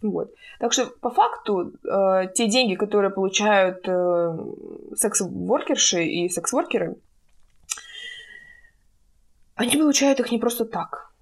Вот. 0.02 0.32
Так 0.58 0.72
что, 0.72 0.86
по 0.86 1.10
факту, 1.10 1.72
э, 1.84 2.28
те 2.34 2.48
деньги, 2.48 2.74
которые 2.74 3.10
получают 3.10 3.86
э, 3.86 4.38
секс-воркерши 4.96 6.04
и 6.04 6.28
секс-воркеры, 6.28 6.96
они 9.54 9.76
получают 9.76 10.20
их 10.20 10.30
не 10.30 10.38
просто 10.38 10.64
так. 10.64 11.12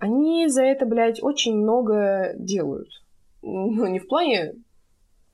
Они 0.00 0.48
за 0.48 0.62
это, 0.62 0.86
блядь, 0.86 1.22
очень 1.22 1.56
много 1.56 2.32
делают. 2.36 2.88
Ну, 3.42 3.86
не 3.86 3.98
в 3.98 4.08
плане 4.08 4.54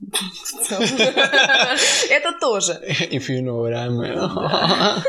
это 2.11 2.33
тоже. 2.41 2.81
If 3.11 3.29
you 3.29 3.43
know 3.43 3.61
what 3.61 3.75
I 3.75 3.89
mean. 3.89 5.03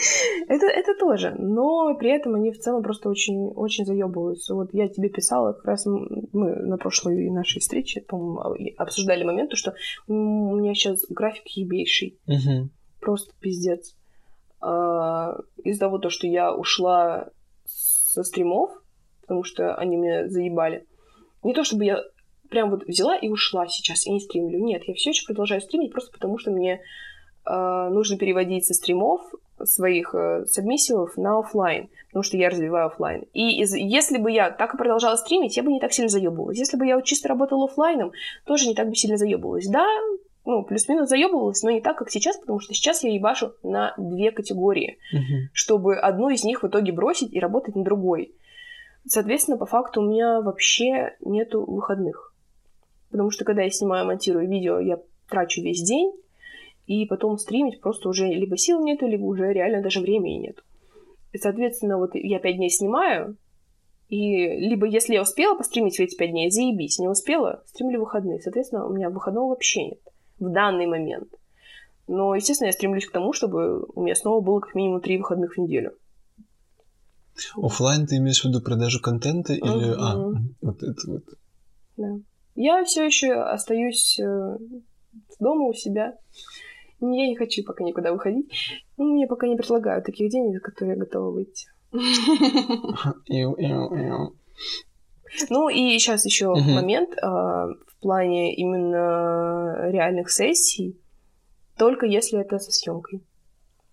Это, 0.48 0.66
это 0.66 0.94
тоже, 0.98 1.34
но 1.38 1.94
при 1.94 2.10
этом 2.10 2.34
они 2.34 2.50
в 2.50 2.58
целом 2.58 2.82
просто 2.82 3.10
очень, 3.10 3.48
очень 3.48 3.84
заебываются. 3.84 4.54
Вот 4.54 4.70
я 4.72 4.88
тебе 4.88 5.10
писала, 5.10 5.52
как 5.52 5.64
раз 5.64 5.86
мы 5.86 6.56
на 6.56 6.78
прошлой 6.78 7.30
нашей 7.30 7.60
встрече, 7.60 8.00
по 8.00 8.56
обсуждали 8.78 9.24
момент, 9.24 9.52
что 9.54 9.74
у 10.08 10.56
меня 10.56 10.74
сейчас 10.74 11.04
график 11.08 11.46
ебейший. 11.48 12.18
Угу. 12.26 12.70
Просто 13.00 13.32
пиздец. 13.40 13.94
А, 14.60 15.36
из-за 15.62 15.80
того, 15.80 16.08
что 16.08 16.26
я 16.26 16.54
ушла 16.54 17.28
со 17.64 18.22
стримов, 18.22 18.70
потому 19.20 19.44
что 19.44 19.74
они 19.74 19.96
меня 19.96 20.28
заебали. 20.28 20.86
Не 21.42 21.54
то 21.54 21.64
чтобы 21.64 21.84
я 21.84 22.02
прям 22.50 22.70
вот 22.70 22.84
взяла 22.86 23.16
и 23.16 23.28
ушла 23.28 23.66
сейчас 23.68 24.06
и 24.06 24.10
не 24.12 24.20
стримлю. 24.20 24.58
Нет, 24.58 24.82
я 24.86 24.94
все 24.94 25.10
еще 25.10 25.24
продолжаю 25.26 25.60
стримить 25.60 25.92
просто 25.92 26.12
потому, 26.12 26.38
что 26.38 26.50
мне 26.50 26.80
э, 27.46 27.88
нужно 27.90 28.18
переводить 28.18 28.66
со 28.66 28.74
стримов 28.74 29.22
своих 29.64 30.14
э, 30.14 30.44
сабмиссивов 30.46 31.16
на 31.16 31.38
офлайн, 31.38 31.88
потому 32.08 32.22
что 32.22 32.36
я 32.36 32.50
развиваю 32.50 32.86
офлайн. 32.86 33.24
И 33.32 33.60
из, 33.62 33.74
если 33.74 34.18
бы 34.18 34.30
я 34.30 34.50
так 34.50 34.74
и 34.74 34.76
продолжала 34.76 35.16
стримить, 35.16 35.56
я 35.56 35.62
бы 35.62 35.72
не 35.72 35.80
так 35.80 35.92
сильно 35.92 36.08
заебывалась. 36.08 36.58
Если 36.58 36.76
бы 36.76 36.86
я 36.86 36.96
вот 36.96 37.04
чисто 37.04 37.28
работала 37.28 37.64
офлайном, 37.64 38.12
тоже 38.44 38.68
не 38.68 38.74
так 38.74 38.88
бы 38.88 38.94
сильно 38.94 39.16
заебывалась. 39.16 39.68
Да, 39.68 39.86
ну, 40.46 40.64
плюс-минус 40.64 41.08
заебывалась, 41.08 41.62
но 41.62 41.70
не 41.70 41.80
так, 41.82 41.98
как 41.98 42.10
сейчас, 42.10 42.38
потому 42.38 42.60
что 42.60 42.74
сейчас 42.74 43.04
я 43.04 43.12
ебашу 43.12 43.52
на 43.62 43.94
две 43.98 44.32
категории, 44.32 44.98
Мгм. 45.12 45.50
чтобы 45.52 45.96
одну 45.96 46.30
из 46.30 46.42
них 46.44 46.62
в 46.62 46.66
итоге 46.66 46.92
бросить 46.92 47.32
и 47.32 47.38
работать 47.38 47.76
на 47.76 47.84
другой. 47.84 48.34
Соответственно, 49.06 49.56
по 49.58 49.66
факту 49.66 50.00
у 50.00 50.04
меня 50.04 50.40
вообще 50.40 51.16
нету 51.20 51.64
выходных. 51.64 52.29
Потому 53.10 53.30
что 53.30 53.44
когда 53.44 53.62
я 53.62 53.70
снимаю, 53.70 54.06
монтирую 54.06 54.48
видео, 54.48 54.78
я 54.78 55.00
трачу 55.28 55.62
весь 55.62 55.82
день, 55.82 56.12
и 56.86 57.06
потом 57.06 57.38
стримить 57.38 57.80
просто 57.80 58.08
уже 58.08 58.26
либо 58.26 58.56
сил 58.56 58.82
нету, 58.82 59.06
либо 59.06 59.24
уже 59.24 59.52
реально 59.52 59.82
даже 59.82 60.00
времени 60.00 60.46
нет. 60.46 60.64
И, 61.32 61.38
соответственно, 61.38 61.98
вот 61.98 62.10
я 62.14 62.38
пять 62.38 62.56
дней 62.56 62.70
снимаю, 62.70 63.36
и 64.08 64.46
либо 64.46 64.86
если 64.86 65.14
я 65.14 65.22
успела 65.22 65.56
постримить 65.56 65.96
в 65.96 66.00
эти 66.00 66.16
пять 66.16 66.30
дней, 66.30 66.50
заебись, 66.50 66.98
не 66.98 67.08
успела, 67.08 67.62
стримлю 67.66 68.00
выходные. 68.00 68.40
Соответственно, 68.40 68.86
у 68.86 68.92
меня 68.92 69.08
выходного 69.08 69.50
вообще 69.50 69.84
нет 69.84 70.00
в 70.40 70.50
данный 70.50 70.86
момент. 70.86 71.28
Но, 72.08 72.34
естественно, 72.34 72.66
я 72.66 72.72
стремлюсь 72.72 73.06
к 73.06 73.12
тому, 73.12 73.32
чтобы 73.32 73.84
у 73.84 74.02
меня 74.02 74.16
снова 74.16 74.40
было 74.40 74.58
как 74.58 74.74
минимум 74.74 75.00
три 75.00 75.16
выходных 75.16 75.54
в 75.54 75.58
неделю. 75.58 75.92
Оффлайн 77.56 78.06
ты 78.06 78.16
имеешь 78.16 78.42
в 78.42 78.46
виду 78.46 78.60
продажу 78.60 79.00
контента 79.00 79.52
или... 79.52 79.94
А, 79.96 80.16
Мгм. 80.16 80.30
мгм. 80.30 80.54
вот 80.60 80.82
это 80.82 81.00
вот. 81.06 81.24
Да. 81.96 82.18
Я 82.54 82.84
все 82.84 83.04
еще 83.04 83.34
остаюсь 83.34 84.18
э, 84.18 84.56
дома 85.38 85.66
у 85.66 85.72
себя. 85.72 86.16
Я 87.00 87.28
не 87.28 87.36
хочу 87.36 87.64
пока 87.64 87.84
никуда 87.84 88.12
выходить. 88.12 88.50
Ну, 88.96 89.12
Мне 89.12 89.26
пока 89.26 89.46
не 89.46 89.56
предлагают 89.56 90.04
таких 90.04 90.30
денег, 90.30 90.54
за 90.54 90.60
которые 90.60 90.96
я 90.96 91.00
готова 91.00 91.30
выйти. 91.30 91.68
Ну 95.48 95.68
и 95.68 95.98
сейчас 95.98 96.24
еще 96.24 96.52
момент 96.54 97.10
а, 97.22 97.68
в 97.68 97.96
плане 98.00 98.54
именно 98.56 99.88
реальных 99.90 100.30
сессий, 100.30 100.98
только 101.78 102.06
если 102.06 102.40
это 102.40 102.58
со 102.58 102.72
съемкой. 102.72 103.22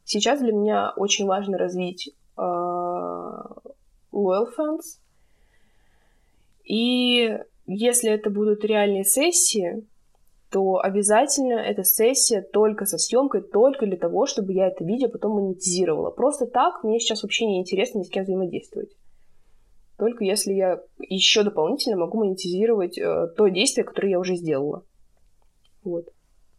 Сейчас 0.03 0.39
для 0.39 0.51
меня 0.51 0.93
очень 0.95 1.25
важно 1.25 1.57
развить 1.57 2.13
а, 2.35 3.43
loyal 4.11 4.47
fans. 4.57 4.99
И 6.63 6.73
если 7.68 8.09
это 8.09 8.30
будут 8.30 8.63
реальные 8.63 9.03
сессии, 9.03 9.86
то 10.49 10.80
обязательно 10.80 11.59
эта 11.59 11.84
сессия 11.84 12.41
только 12.41 12.86
со 12.86 12.97
съемкой, 12.97 13.41
только 13.41 13.86
для 13.86 13.97
того, 13.97 14.26
чтобы 14.26 14.53
я 14.53 14.68
это 14.68 14.86
видео 14.86 15.09
потом 15.09 15.34
монетизировала. 15.34 16.09
Просто 16.09 16.45
так 16.45 16.84
мне 16.84 16.99
сейчас 16.99 17.24
вообще 17.24 17.45
не 17.45 17.59
интересно 17.59 17.99
ни 17.99 18.03
с 18.03 18.09
кем 18.09 18.24
взаимодействовать. 18.24 18.91
Только 19.97 20.24
если 20.24 20.53
я 20.53 20.80
еще 20.99 21.43
дополнительно 21.43 21.97
могу 21.97 22.20
монетизировать 22.20 22.97
э, 22.97 23.28
то 23.36 23.47
действие, 23.49 23.84
которое 23.84 24.11
я 24.11 24.20
уже 24.20 24.36
сделала. 24.36 24.84
Вот. 25.84 26.05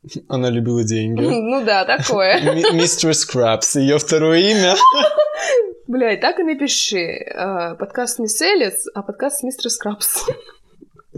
Она 0.28 0.50
любила 0.50 0.84
деньги. 0.84 1.22
Ну 1.24 1.64
да, 1.64 1.86
такое. 1.86 2.40
Мистер 2.74 3.14
Скрабс, 3.14 3.76
ее 3.76 3.98
второе 3.98 4.40
имя. 4.40 4.74
Блядь, 5.86 6.20
так 6.20 6.38
и 6.40 6.42
напиши. 6.42 6.98
Э, 6.98 7.74
Подкаст 7.76 8.18
не 8.18 8.28
Селец, 8.28 8.86
а 8.92 9.02
подкаст 9.02 9.42
Мистер 9.42 9.70
Скрабс. 9.70 10.26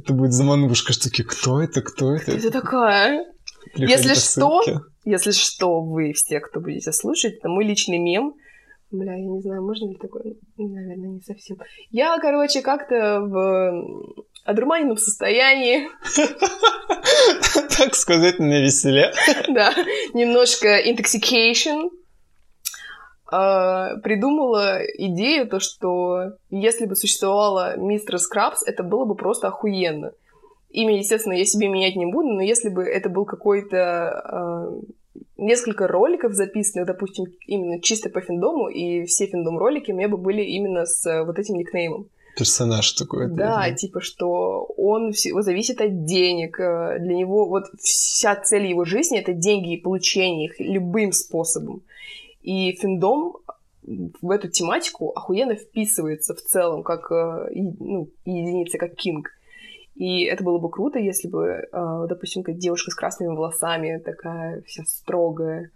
Это 0.02 0.14
будет 0.14 0.32
заманушка, 0.32 0.92
что 0.92 1.10
таки, 1.10 1.22
кто 1.22 1.60
это, 1.60 1.82
кто 1.82 2.14
это? 2.14 2.32
Это 2.32 2.50
такая. 2.50 3.26
Переходи 3.74 3.92
Если 3.92 4.14
что. 4.14 4.62
Если 5.04 5.32
что, 5.32 5.80
вы 5.82 6.12
все, 6.14 6.40
кто 6.40 6.60
будете 6.60 6.92
слушать, 6.92 7.34
это 7.34 7.48
мой 7.48 7.64
личный 7.64 7.98
мем. 7.98 8.34
Бля, 8.90 9.14
я 9.14 9.24
не 9.24 9.40
знаю, 9.40 9.62
можно 9.62 9.90
ли 9.90 9.96
такое? 9.96 10.34
Наверное, 10.56 11.10
не 11.10 11.20
совсем. 11.20 11.58
Я, 11.90 12.18
короче, 12.18 12.60
как-то 12.60 13.20
в 13.20 13.84
одурманенном 14.44 14.96
состоянии, 14.96 15.88
Так 17.78 17.94
сказать, 17.94 18.38
на 18.38 18.60
веселе. 18.60 19.12
да, 19.48 19.72
немножко 20.14 20.80
intoxication, 20.80 21.90
придумала 23.30 24.80
идею, 24.98 25.48
то, 25.48 25.60
что 25.60 26.32
если 26.50 26.86
бы 26.86 26.96
существовала 26.96 27.76
мистер 27.76 28.18
Скрабс, 28.18 28.62
это 28.64 28.82
было 28.82 29.04
бы 29.04 29.14
просто 29.14 29.48
охуенно. 29.48 30.12
Имя, 30.70 30.98
естественно, 30.98 31.32
я 31.32 31.44
себе 31.44 31.68
менять 31.68 31.96
не 31.96 32.06
буду, 32.06 32.28
но 32.28 32.42
если 32.42 32.68
бы 32.68 32.84
это 32.84 33.08
был 33.08 33.24
какой-то 33.24 34.80
э, 35.16 35.20
несколько 35.36 35.88
роликов 35.88 36.32
записанных, 36.32 36.86
допустим, 36.86 37.24
именно 37.46 37.80
чисто 37.80 38.08
по 38.08 38.20
финдому, 38.20 38.68
и 38.68 39.04
все 39.04 39.26
финдом-ролики 39.26 39.90
у 39.90 39.96
меня 39.96 40.08
бы 40.08 40.16
были 40.16 40.42
именно 40.42 40.86
с 40.86 41.04
э, 41.06 41.24
вот 41.24 41.38
этим 41.38 41.56
никнеймом. 41.56 42.06
Персонаж 42.36 42.92
такой. 42.92 43.28
Да, 43.28 43.66
да, 43.66 43.74
типа, 43.74 44.00
что 44.00 44.64
он 44.76 45.12
всего 45.12 45.42
зависит 45.42 45.80
от 45.80 46.04
денег. 46.04 46.60
э, 46.60 46.98
Для 47.00 47.14
него 47.16 47.46
вот 47.46 47.64
вся 47.80 48.36
цель 48.36 48.66
его 48.66 48.84
жизни— 48.84 49.18
это 49.20 49.32
деньги 49.32 49.74
и 49.74 49.80
получение 49.80 50.46
их 50.46 50.60
любым 50.60 51.10
способом. 51.10 51.82
И 52.42 52.72
финдом 52.72 53.36
в 53.82 54.30
эту 54.30 54.48
тематику 54.48 55.10
охуенно 55.10 55.54
вписывается 55.54 56.34
в 56.34 56.40
целом, 56.40 56.82
как 56.82 57.10
э, 57.10 57.50
ну, 57.54 58.10
единица, 58.24 58.78
как 58.78 58.94
кинг. 58.94 59.30
И 59.94 60.24
это 60.24 60.44
было 60.44 60.58
бы 60.58 60.70
круто, 60.70 60.98
если 60.98 61.28
бы, 61.28 61.46
э, 61.46 62.06
допустим, 62.08 62.42
как 62.42 62.56
девушка 62.56 62.90
с 62.90 62.94
красными 62.94 63.34
волосами, 63.34 63.98
такая 63.98 64.62
вся 64.62 64.84
строгая, 64.84 65.70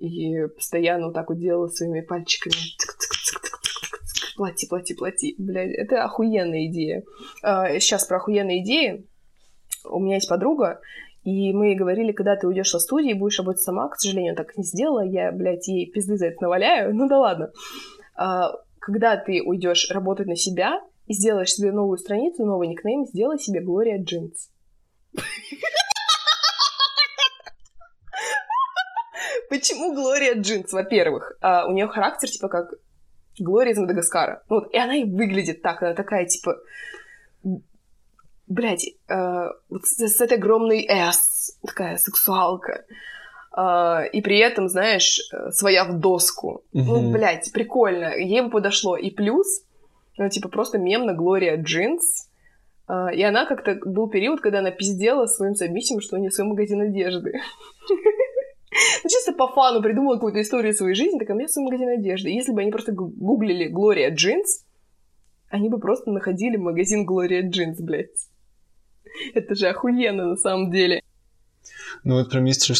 и 0.00 0.46
постоянно 0.46 1.06
вот 1.06 1.14
так 1.14 1.28
вот 1.28 1.38
делала 1.38 1.68
своими 1.68 2.02
пальчиками 2.02 2.54
плати, 4.38 4.66
плати, 4.68 4.94
плати. 4.94 5.34
Блядь, 5.38 5.72
это 5.72 6.04
охуенная 6.04 6.66
идея. 6.66 7.02
Сейчас 7.42 8.06
про 8.06 8.18
охуенные 8.18 8.62
идеи. 8.62 9.04
У 9.84 9.98
меня 9.98 10.14
есть 10.16 10.28
подруга, 10.28 10.80
и 11.28 11.52
мы 11.52 11.66
ей 11.66 11.76
говорили, 11.76 12.12
когда 12.12 12.36
ты 12.36 12.46
уйдешь 12.46 12.70
со 12.70 12.78
студии, 12.78 13.12
будешь 13.12 13.38
работать 13.38 13.60
сама. 13.60 13.90
К 13.90 13.96
сожалению, 13.96 14.34
так 14.34 14.56
не 14.56 14.64
сделала. 14.64 15.04
Я, 15.04 15.30
блядь, 15.30 15.68
ей 15.68 15.90
пизды 15.90 16.16
за 16.16 16.28
это 16.28 16.40
наваляю. 16.42 16.94
Ну 16.98 17.06
да 17.06 17.18
ладно. 17.18 17.52
А, 18.14 18.52
Когда 18.80 19.14
ты 19.18 19.42
уйдешь 19.42 19.90
работать 19.90 20.26
на 20.26 20.36
себя 20.36 20.80
и 21.06 21.12
сделаешь 21.12 21.52
себе 21.52 21.70
новую 21.70 21.98
страницу, 21.98 22.46
новый 22.46 22.68
никнейм, 22.68 23.04
сделай 23.04 23.38
себе 23.38 23.60
Глория 23.60 24.02
Джинс. 24.02 24.50
Почему 29.50 29.94
Глория 29.94 30.34
Джинс? 30.34 30.72
Во-первых, 30.72 31.36
а, 31.42 31.66
у 31.66 31.72
нее 31.72 31.88
характер 31.88 32.30
типа 32.30 32.48
как 32.48 32.72
Глория 33.38 33.74
из 33.74 33.78
Мадагаскара. 33.78 34.44
Ну, 34.48 34.60
вот, 34.60 34.72
и 34.72 34.78
она 34.78 34.96
и 34.96 35.04
выглядит 35.04 35.60
так, 35.60 35.82
она 35.82 35.92
такая 35.92 36.24
типа 36.24 36.56
блядь, 38.48 38.86
э, 39.08 39.46
вот 39.68 39.84
с, 39.84 39.98
с 39.98 40.20
этой 40.20 40.38
огромной 40.38 40.84
S, 40.88 41.58
такая 41.66 41.96
сексуалка. 41.96 42.84
Э, 43.56 44.08
и 44.12 44.20
при 44.22 44.38
этом, 44.38 44.68
знаешь, 44.68 45.20
э, 45.32 45.50
своя 45.50 45.84
в 45.84 45.98
доску. 45.98 46.62
Ну, 46.72 47.00
Мгм. 47.00 47.12
блядь, 47.12 47.52
прикольно. 47.52 48.14
Ей 48.16 48.42
бы 48.42 48.50
подошло. 48.50 48.96
И 48.96 49.10
плюс, 49.10 49.46
ну, 50.16 50.28
типа, 50.28 50.48
просто 50.48 50.78
мемно 50.78 51.14
Глория 51.14 51.56
Джинс. 51.56 52.28
Э, 52.88 53.14
и 53.14 53.22
она 53.22 53.46
как-то... 53.46 53.78
Был 53.84 54.08
период, 54.08 54.40
когда 54.40 54.58
она 54.60 54.70
пиздела 54.70 55.26
своим 55.26 55.54
сабмиссивам, 55.54 56.00
что 56.00 56.16
у 56.16 56.18
нее 56.18 56.30
свой 56.30 56.48
магазин 56.48 56.80
одежды. 56.80 57.32
Ну, 59.02 59.08
чисто 59.10 59.32
по 59.32 59.48
фану 59.48 59.82
придумала 59.82 60.14
какую-то 60.14 60.40
историю 60.42 60.74
своей 60.74 60.94
жизни, 60.94 61.18
такая, 61.18 61.34
у 61.34 61.38
меня 61.38 61.48
свой 61.48 61.64
магазин 61.64 61.88
одежды. 61.88 62.28
Если 62.28 62.52
бы 62.52 62.60
они 62.60 62.70
просто 62.70 62.92
гу- 62.92 63.08
гуглили 63.16 63.66
Глория 63.66 64.10
Джинс, 64.14 64.64
они 65.48 65.68
бы 65.70 65.78
просто 65.80 66.10
находили 66.10 66.56
магазин 66.58 67.04
Глория 67.06 67.42
Джинс, 67.48 67.80
блядь. 67.80 68.27
Это 69.34 69.54
же 69.54 69.68
охуенно 69.68 70.26
на 70.26 70.36
самом 70.36 70.70
деле. 70.70 71.02
Ну 72.04 72.16
вот 72.16 72.30
про 72.30 72.40
Мистер 72.40 72.76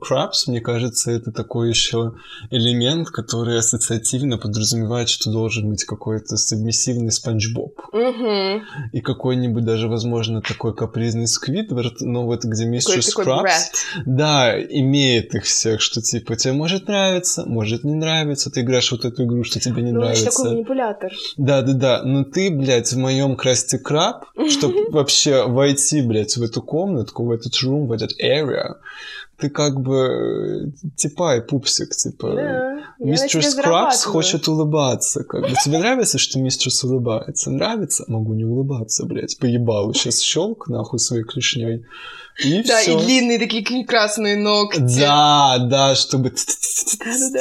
Крабс, 0.00 0.46
мне 0.46 0.60
кажется, 0.60 1.10
это 1.10 1.32
такой 1.32 1.68
еще 1.68 2.14
элемент, 2.50 3.10
который 3.10 3.58
ассоциативно 3.58 4.38
подразумевает, 4.38 5.08
что 5.08 5.30
должен 5.30 5.68
быть 5.68 5.84
какой-то 5.84 6.36
сабмиссивный 6.36 7.12
Спанч 7.12 7.52
Боб. 7.54 7.78
Угу. 7.92 8.62
И 8.92 9.00
какой-нибудь 9.00 9.64
даже, 9.64 9.88
возможно, 9.88 10.42
такой 10.42 10.74
капризный 10.74 11.26
Сквидвард, 11.26 12.00
но 12.00 12.24
вот 12.24 12.44
где 12.44 12.64
Мистер 12.64 13.00
Крабс, 13.14 13.72
да, 14.06 14.58
имеет 14.60 15.34
их 15.34 15.44
всех, 15.44 15.80
что 15.80 16.00
типа 16.00 16.36
тебе 16.36 16.54
может 16.54 16.88
нравиться, 16.88 17.44
может 17.46 17.84
не 17.84 17.94
нравиться, 17.94 18.50
ты 18.50 18.60
играешь 18.60 18.90
вот 18.92 19.04
эту 19.04 19.24
игру, 19.24 19.44
что 19.44 19.60
тебе 19.60 19.82
не 19.82 19.92
Ну, 19.92 20.00
нравится. 20.00 20.24
такой 20.26 20.50
манипулятор. 20.50 21.12
Да-да-да, 21.36 22.02
но 22.04 22.24
ты, 22.24 22.50
блядь, 22.50 22.92
в 22.92 22.98
моем 22.98 23.36
Красти 23.36 23.78
Краб, 23.78 24.24
чтобы 24.48 24.74
вообще 24.90 25.46
войти, 25.46 26.02
блядь, 26.02 26.36
в 26.36 26.42
эту 26.42 26.62
комнатку, 26.62 27.24
в 27.24 27.30
этот 27.30 27.52
room, 27.62 27.86
в 27.86 27.92
этот 27.92 28.12
area, 28.22 28.61
ты 29.38 29.50
как 29.50 29.80
бы 29.80 29.96
э, 29.96 30.90
типа 30.96 31.36
и 31.36 31.40
пупсик, 31.40 31.90
типа... 31.90 32.32
Да. 32.34 32.82
Мистер 32.98 33.42
Скрабс 33.42 34.04
хочет 34.04 34.46
улыбаться. 34.46 35.24
Как 35.24 35.42
бы. 35.42 35.50
Тебе 35.64 35.78
нравится, 35.78 36.18
что 36.18 36.38
мистер 36.38 36.70
улыбается? 36.84 37.50
Нравится? 37.50 38.04
Могу 38.06 38.34
не 38.34 38.44
улыбаться, 38.44 39.04
блядь. 39.04 39.38
Поебалу. 39.38 39.92
Сейчас 39.94 40.20
щелк 40.20 40.68
нахуй 40.68 41.00
своей 41.00 41.24
клешней. 41.24 41.84
И 42.44 42.62
Да, 42.62 42.80
все. 42.80 42.98
и 42.98 43.02
длинные 43.04 43.38
такие 43.38 43.84
красные 43.84 44.36
ногти. 44.36 44.78
Да, 44.78 45.58
да, 45.58 45.94
чтобы 45.94 46.30
Да-да-да. 46.30 47.40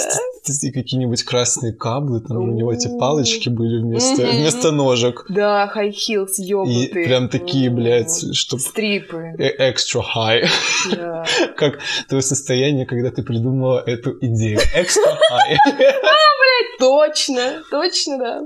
И 0.50 0.72
какие-нибудь 0.72 1.24
красные 1.24 1.74
каблы, 1.74 2.20
там 2.22 2.38
у 2.38 2.54
него 2.54 2.74
эти 2.74 2.88
палочки 2.98 3.50
были 3.50 3.82
вместо, 3.82 4.24
вместо 4.26 4.72
ножек. 4.72 5.26
Да, 5.30 5.72
high 5.76 5.92
heels 5.92 6.34
И 6.38 6.44
ёбнутые. 6.44 7.06
прям 7.06 7.30
такие, 7.30 7.70
блядь, 7.70 8.36
чтоб 8.36 8.60
Стрипы. 8.60 9.34
э- 9.38 9.72
extra 9.72 10.02
high. 10.16 10.48
Да. 10.92 11.26
Как 11.58 11.80
твое 12.08 12.22
состояние, 12.24 12.86
когда 12.86 13.12
ты 13.12 13.24
придумала 13.24 13.84
эту 13.86 14.18
идею. 14.22 14.60
Extra 14.76 15.16
high. 15.32 15.58
Точно, 16.80 17.62
точно, 17.70 18.18
да. 18.18 18.42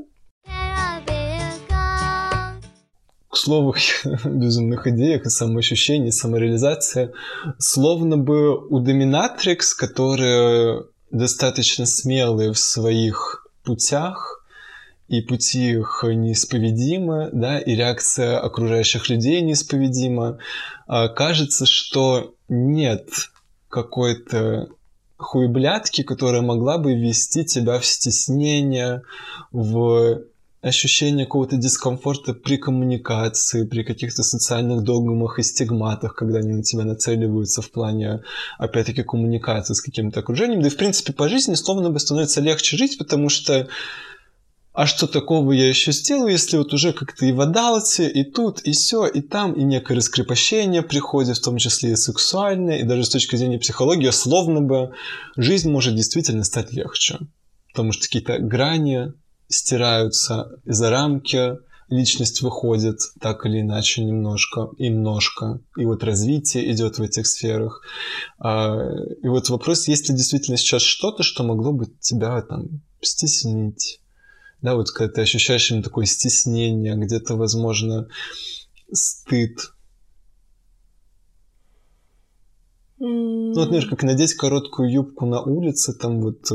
К 3.29 3.37
слову, 3.37 3.75
безумных 4.25 4.87
идеях 4.87 5.25
и 5.25 5.29
самоощущении, 5.29 6.09
самореализации, 6.09 7.11
словно 7.59 8.17
бы 8.17 8.57
у 8.67 8.79
Доминатрикс, 8.79 9.73
которые 9.73 10.83
достаточно 11.17 11.85
смелые 11.85 12.51
в 12.51 12.59
своих 12.59 13.47
путях, 13.63 14.43
и 15.07 15.21
пути 15.21 15.71
их 15.71 16.03
неисповедимы, 16.03 17.29
да, 17.31 17.59
и 17.59 17.75
реакция 17.75 18.39
окружающих 18.39 19.07
людей 19.09 19.41
неисповедима, 19.41 20.39
а, 20.87 21.09
кажется, 21.09 21.65
что 21.65 22.33
нет 22.49 23.07
какой-то 23.69 24.67
хуеблядки, 25.17 26.01
которая 26.01 26.41
могла 26.41 26.77
бы 26.77 26.95
ввести 26.95 27.45
тебя 27.45 27.79
в 27.79 27.85
стеснение, 27.85 29.03
в 29.51 30.23
ощущение 30.65 31.25
какого-то 31.25 31.57
дискомфорта 31.57 32.33
при 32.33 32.57
коммуникации, 32.57 33.65
при 33.65 33.83
каких-то 33.83 34.23
социальных 34.23 34.81
догмах 34.83 35.37
и 35.37 35.43
стигматах, 35.43 36.15
когда 36.15 36.39
они 36.39 36.53
на 36.53 36.63
тебя 36.63 36.83
нацеливаются 36.83 37.61
в 37.61 37.69
плане, 37.69 38.23
опять-таки, 38.57 39.03
коммуникации 39.03 39.75
с 39.75 39.81
каким-то 39.81 40.21
окружением. 40.21 40.61
Да 40.61 40.67
и, 40.67 40.71
в 40.71 40.77
принципе, 40.77 41.13
по 41.13 41.29
жизни 41.29 41.53
словно 41.53 41.91
бы 41.91 41.99
становится 41.99 42.41
легче 42.41 42.77
жить, 42.77 42.97
потому 42.97 43.29
что 43.29 43.67
а 44.73 44.87
что 44.87 45.07
такого 45.07 45.53
я 45.53 45.69
еще 45.69 45.93
сделаю, 45.93 46.31
если 46.31 46.57
вот 46.57 46.73
уже 46.73 46.91
как-то 46.91 47.25
и 47.25 47.31
в 47.31 47.39
адалте, 47.39 48.09
и 48.09 48.23
тут, 48.23 48.59
и 48.61 48.71
все, 48.71 49.05
и 49.05 49.21
там, 49.21 49.53
и 49.53 49.63
некое 49.63 49.95
раскрепощение 49.95 50.81
приходит, 50.81 51.37
в 51.37 51.43
том 51.43 51.57
числе 51.57 51.91
и 51.91 51.95
сексуальное, 51.95 52.79
и 52.79 52.83
даже 52.83 53.05
с 53.05 53.09
точки 53.09 53.37
зрения 53.37 53.59
психологии, 53.59 54.09
словно 54.09 54.61
бы 54.61 54.91
жизнь 55.37 55.71
может 55.71 55.95
действительно 55.95 56.43
стать 56.43 56.73
легче. 56.73 57.19
Потому 57.71 57.93
что 57.93 58.03
какие-то 58.03 58.39
грани 58.39 59.13
стираются 59.47 60.59
за 60.65 60.89
рамки, 60.89 61.57
личность 61.89 62.41
выходит 62.41 62.99
так 63.19 63.45
или 63.45 63.61
иначе 63.61 64.03
немножко 64.03 64.69
и 64.77 64.89
немножко, 64.89 65.61
и 65.77 65.85
вот 65.85 66.03
развитие 66.03 66.71
идет 66.71 66.97
в 66.97 67.01
этих 67.01 67.27
сферах. 67.27 67.81
А, 68.39 68.75
И 69.21 69.27
вот 69.27 69.49
вопрос, 69.49 69.87
есть 69.87 70.09
ли 70.09 70.15
действительно 70.15 70.57
сейчас 70.57 70.81
что-то, 70.81 71.23
что 71.23 71.43
могло 71.43 71.71
бы 71.71 71.85
тебя 71.99 72.41
там 72.41 72.81
стеснить, 73.01 74.01
да, 74.61 74.75
вот 74.75 74.89
когда 74.89 75.13
ты 75.13 75.21
ощущаешь 75.21 75.69
именно 75.69 75.83
такое 75.83 76.05
стеснение, 76.05 76.95
где-то, 76.95 77.35
возможно, 77.35 78.07
стыд. 78.91 79.59
Ну, 82.97 83.53
вот, 83.53 83.65
например, 83.65 83.89
как 83.89 84.03
надеть 84.03 84.33
короткую 84.33 84.91
юбку 84.91 85.25
на 85.25 85.41
улице, 85.41 85.93
там 85.93 86.21
вот... 86.21 86.49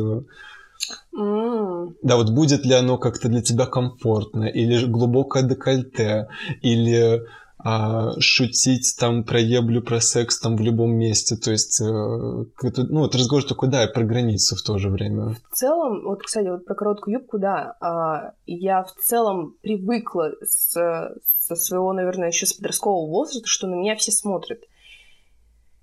Да, 1.12 2.16
вот 2.16 2.30
будет 2.30 2.64
ли 2.64 2.74
оно 2.74 2.98
как-то 2.98 3.28
для 3.28 3.42
тебя 3.42 3.66
комфортно, 3.66 4.44
или 4.44 4.84
глубокое 4.86 5.42
декольте, 5.42 6.28
или 6.62 7.22
а, 7.62 8.12
шутить 8.20 8.96
там 8.98 9.22
про 9.24 9.38
еблю, 9.38 9.82
про 9.82 10.00
секс 10.00 10.40
там 10.40 10.56
в 10.56 10.60
любом 10.60 10.92
месте, 10.92 11.36
то 11.36 11.50
есть, 11.50 11.80
э, 11.80 11.84
ну, 11.84 13.00
вот 13.00 13.14
разговор 13.14 13.44
такой, 13.44 13.68
да, 13.68 13.84
и 13.84 13.92
про 13.92 14.02
границы 14.04 14.56
в 14.56 14.62
то 14.62 14.78
же 14.78 14.88
время. 14.88 15.36
В 15.50 15.56
целом, 15.56 16.04
вот, 16.04 16.22
кстати, 16.22 16.48
вот 16.48 16.64
про 16.64 16.74
короткую 16.74 17.18
юбку, 17.18 17.38
да, 17.38 17.76
а, 17.80 18.32
я 18.46 18.82
в 18.84 18.92
целом 19.02 19.56
привыкла 19.60 20.32
с, 20.42 20.72
со 20.72 21.56
своего, 21.56 21.92
наверное, 21.92 22.28
еще 22.28 22.46
с 22.46 22.54
подросткового 22.54 23.10
возраста, 23.10 23.46
что 23.46 23.66
на 23.66 23.74
меня 23.74 23.94
все 23.96 24.12
смотрят. 24.12 24.60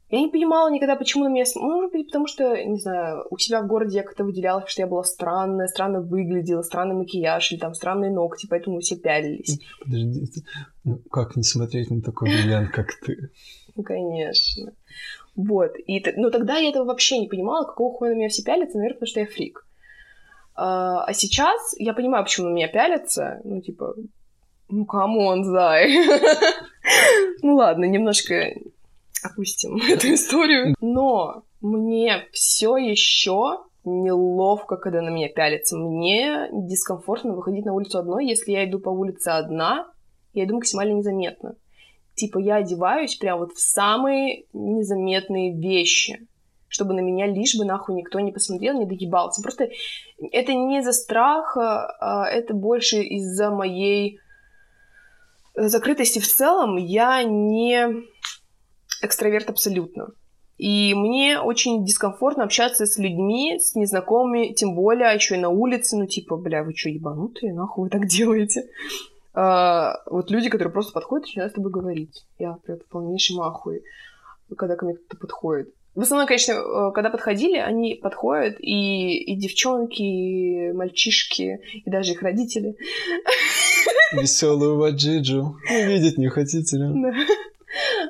Я 0.10 0.22
не 0.22 0.30
понимала 0.30 0.70
никогда, 0.72 0.96
почему 0.96 1.26
на 1.26 1.30
меня... 1.30 1.44
Ну, 1.56 1.62
может 1.76 1.92
быть, 1.92 2.08
потому 2.08 2.28
что, 2.28 2.64
не 2.64 2.80
знаю, 2.80 3.26
у 3.30 3.38
себя 3.38 3.62
в 3.62 3.68
городе 3.68 3.98
я 3.98 4.04
как-то 4.04 4.24
выделяла, 4.24 4.64
что 4.66 4.82
я 4.82 4.88
была 4.88 5.04
странная, 5.04 5.68
странно 5.68 6.00
выглядела, 6.00 6.62
странный 6.62 6.96
макияж 6.96 7.52
или 7.52 7.60
там 7.60 7.74
странные 7.74 8.10
ногти, 8.12 8.48
поэтому 8.50 8.80
все 8.80 8.96
пялились. 8.96 9.60
Подожди, 9.84 10.26
ты- 10.28 10.42
ну 10.86 11.00
как 11.12 11.36
не 11.36 11.44
смотреть 11.44 11.92
на 11.92 12.02
такой 12.02 12.30
бриллиант, 12.30 12.72
как 12.72 12.88
ты? 13.06 13.32
Ну, 13.76 13.84
конечно. 13.84 14.72
Вот. 15.36 15.74
И, 15.86 16.02
но 16.16 16.30
тогда 16.30 16.58
я 16.58 16.70
этого 16.70 16.86
вообще 16.86 17.20
не 17.20 17.28
понимала, 17.28 17.66
какого 17.66 17.94
хуя 17.94 18.12
на 18.12 18.16
меня 18.16 18.30
все 18.30 18.44
пялятся, 18.44 18.78
наверное, 18.78 18.96
потому 18.96 19.08
что 19.10 19.20
я 19.20 19.26
фрик. 19.26 19.68
А, 20.56 21.04
а 21.04 21.14
сейчас 21.14 21.76
я 21.78 21.94
понимаю, 21.94 22.24
почему 22.24 22.48
на 22.48 22.54
меня 22.54 22.70
пялятся. 22.70 23.42
Ну, 23.44 23.62
типа, 23.62 23.94
ну, 24.70 24.86
come 24.86 25.19
on, 25.19 25.44
зай. 25.44 25.92
Ну, 27.44 27.56
ладно, 27.56 27.84
немножко 27.86 28.54
опустим 29.32 29.78
эту 29.90 30.14
историю. 30.14 30.76
Но 30.82 31.44
мне 31.62 32.28
все 32.32 32.78
еще 32.78 33.60
неловко, 33.84 34.78
когда 34.78 35.02
на 35.02 35.10
меня 35.10 35.30
пялятся. 35.30 35.78
Мне 35.78 36.50
дискомфортно 36.52 37.34
выходить 37.34 37.66
на 37.66 37.74
улицу 37.74 38.00
одной. 38.00 38.28
Если 38.28 38.52
я 38.52 38.66
иду 38.66 38.80
по 38.80 38.90
улице 38.90 39.30
одна, 39.30 39.88
я 40.34 40.46
иду 40.46 40.56
максимально 40.56 40.94
незаметно. 40.94 41.56
Типа 42.16 42.40
я 42.40 42.56
одеваюсь 42.56 43.16
прям 43.16 43.40
вот 43.40 43.54
в 43.54 43.60
самые 43.60 44.46
незаметные 44.52 45.56
вещи, 45.56 46.28
чтобы 46.68 46.94
на 46.94 47.00
меня 47.00 47.28
лишь 47.28 47.56
бы 47.56 47.64
нахуй 47.64 47.96
никто 47.96 48.20
не 48.20 48.32
посмотрел, 48.32 48.78
не 48.78 48.86
доебался. 48.86 49.42
Просто 49.42 49.70
это 50.32 50.54
не 50.54 50.80
из-за 50.80 50.94
страха, 50.94 51.96
а 52.00 52.28
это 52.28 52.54
больше 52.54 53.04
из-за 53.04 53.52
моей 53.52 54.20
закрытости 55.56 56.20
в 56.20 56.28
целом. 56.28 56.78
Я 56.78 57.24
не 57.24 58.04
экстраверт 59.02 59.50
абсолютно. 59.50 60.10
И 60.58 60.96
мне 60.96 61.40
очень 61.40 61.86
дискомфортно 61.86 62.44
общаться 62.44 62.86
с 62.88 62.98
людьми, 62.98 63.60
с 63.60 63.76
незнакомыми, 63.76 64.54
тем 64.54 64.74
более 64.74 65.14
еще 65.14 65.36
и 65.36 65.40
на 65.40 65.50
улице, 65.50 65.98
ну 65.98 66.08
типа, 66.08 66.36
бля, 66.36 66.64
вы 66.64 66.76
что, 66.76 66.90
ебанутые, 66.90 67.54
нахуй 67.54 67.86
вы 67.86 67.90
так 67.90 68.08
делаете? 68.08 68.68
А, 69.34 70.02
вот 70.08 70.32
люди, 70.32 70.50
которые 70.50 70.74
просто 70.74 70.94
подходят 70.94 71.26
начинают 71.26 71.54
с 71.54 71.56
тобой 71.56 71.72
говорить. 71.72 72.26
Я 72.40 72.58
прям 72.66 72.80
в 72.80 72.88
полнейшем 72.88 73.40
ахуе, 73.42 73.82
когда 74.58 74.76
ко 74.76 74.86
мне 74.86 74.96
кто-то 74.96 75.18
подходит. 75.18 75.70
В 75.94 76.02
основном, 76.02 76.28
конечно, 76.28 76.52
э, 76.54 76.92
когда 76.94 77.10
подходили, 77.10 77.58
они 77.58 77.96
подходят, 77.96 78.58
и, 78.60 79.18
и 79.18 79.36
девчонки, 79.36 80.02
и 80.02 80.72
мальчишки, 80.72 81.60
и 81.74 81.90
даже 81.90 82.12
их 82.12 82.22
родители. 82.22 82.78
Веселую 84.14 84.78
ваджиджу. 84.78 85.58
Видеть 85.70 86.20
не 86.20 86.30
хотите? 86.30 86.78
Да. 86.78 87.14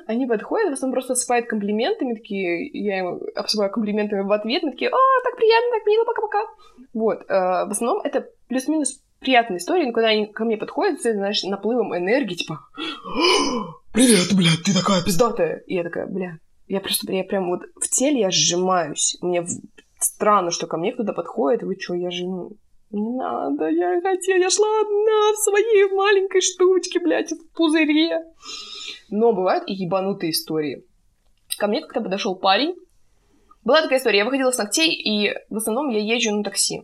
Они 0.08 0.26
подходят, 0.26 0.70
в 0.70 0.72
основном 0.72 0.94
просто 0.94 1.12
осыпают 1.12 1.48
комплиментами, 1.48 2.14
такие, 2.14 2.66
я 2.72 3.00
им 3.00 3.20
осыпаю 3.36 3.70
комплиментами 3.70 4.22
в 4.22 4.32
ответ, 4.32 4.62
мы 4.62 4.70
такие, 4.70 4.88
о, 4.88 4.96
так 5.22 5.36
приятно, 5.36 5.70
так 5.70 5.86
мило, 5.86 6.04
пока-пока. 6.04 6.38
Вот, 6.94 7.20
э, 7.20 7.66
в 7.66 7.70
основном 7.70 8.00
это 8.00 8.26
плюс-минус 8.48 9.02
приятные 9.20 9.58
истории, 9.58 9.84
но 9.84 9.92
когда 9.92 10.08
они 10.08 10.24
ко 10.24 10.46
мне 10.46 10.56
подходят, 10.56 11.02
с, 11.02 11.12
знаешь, 11.12 11.42
наплывом 11.42 11.94
энергии, 11.94 12.36
типа, 12.36 12.58
привет, 13.92 14.34
блядь, 14.34 14.62
ты 14.64 14.72
такая 14.72 15.04
пиздатая. 15.04 15.62
И 15.66 15.74
я 15.74 15.82
такая, 15.82 16.06
бля, 16.06 16.38
я 16.68 16.80
просто, 16.80 17.12
я 17.12 17.22
прям 17.22 17.50
вот 17.50 17.64
в 17.76 17.90
теле 17.90 18.20
я 18.20 18.30
сжимаюсь. 18.30 19.18
Мне 19.20 19.44
странно, 19.98 20.50
что 20.50 20.66
ко 20.66 20.78
мне 20.78 20.92
кто-то 20.92 21.12
подходит, 21.12 21.64
вы 21.64 21.76
что, 21.78 21.92
я 21.92 22.10
же, 22.10 22.24
ну, 22.24 22.52
не 22.90 23.10
надо, 23.10 23.68
я 23.68 24.00
хотела, 24.00 24.38
я 24.38 24.50
шла 24.50 24.66
одна 24.80 25.32
в 25.32 25.36
своей 25.36 25.90
маленькой 25.92 26.40
штучке, 26.40 27.00
блядь, 27.00 27.32
в 27.32 27.48
пузыре. 27.54 28.24
Но 29.10 29.32
бывают 29.32 29.64
и 29.66 29.74
ебанутые 29.74 30.30
истории. 30.30 30.84
Ко 31.58 31.66
мне 31.66 31.80
как-то 31.80 32.00
подошел 32.00 32.34
парень. 32.34 32.76
Была 33.64 33.82
такая 33.82 33.98
история, 33.98 34.18
я 34.18 34.24
выходила 34.24 34.50
с 34.50 34.58
ногтей, 34.58 34.92
и 34.92 35.34
в 35.50 35.56
основном 35.56 35.90
я 35.90 35.98
езжу 35.98 36.34
на 36.34 36.42
такси. 36.42 36.82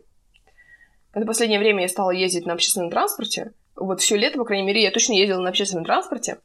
Это 1.14 1.26
последнее 1.26 1.61
время 1.61 1.82
я 1.82 1.88
стала 1.88 2.11
ездить 2.11 2.44
на 2.44 2.52
общественном 2.52 2.90
транспорте. 2.90 3.52
Вот 3.76 4.00
все 4.00 4.16
лето, 4.16 4.36
по 4.36 4.44
крайней 4.44 4.66
мере, 4.66 4.82
я 4.82 4.90
точно 4.90 5.14
ездила 5.14 5.40
на 5.40 5.50
общественном 5.50 5.84
транспорте. 5.84 6.38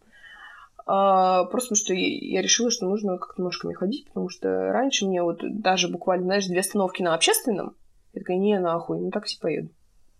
А, 0.86 1.44
просто 1.46 1.76
потому 1.76 1.86
что 1.86 1.94
я 1.94 2.42
решила, 2.42 2.72
что 2.72 2.88
нужно 2.88 3.18
как-то 3.18 3.42
ножками 3.42 3.74
ходить, 3.74 4.08
потому 4.08 4.30
что 4.30 4.72
раньше 4.72 5.06
мне 5.06 5.22
вот 5.22 5.42
даже 5.42 5.88
буквально, 5.88 6.26
знаешь, 6.26 6.46
две 6.46 6.62
остановки 6.62 7.02
на 7.02 7.14
общественном, 7.14 7.76
я 8.14 8.20
такая, 8.20 8.38
не, 8.38 8.60
нахуй, 8.60 9.00
на 9.00 9.12
такси 9.12 9.38
поеду. 9.40 9.70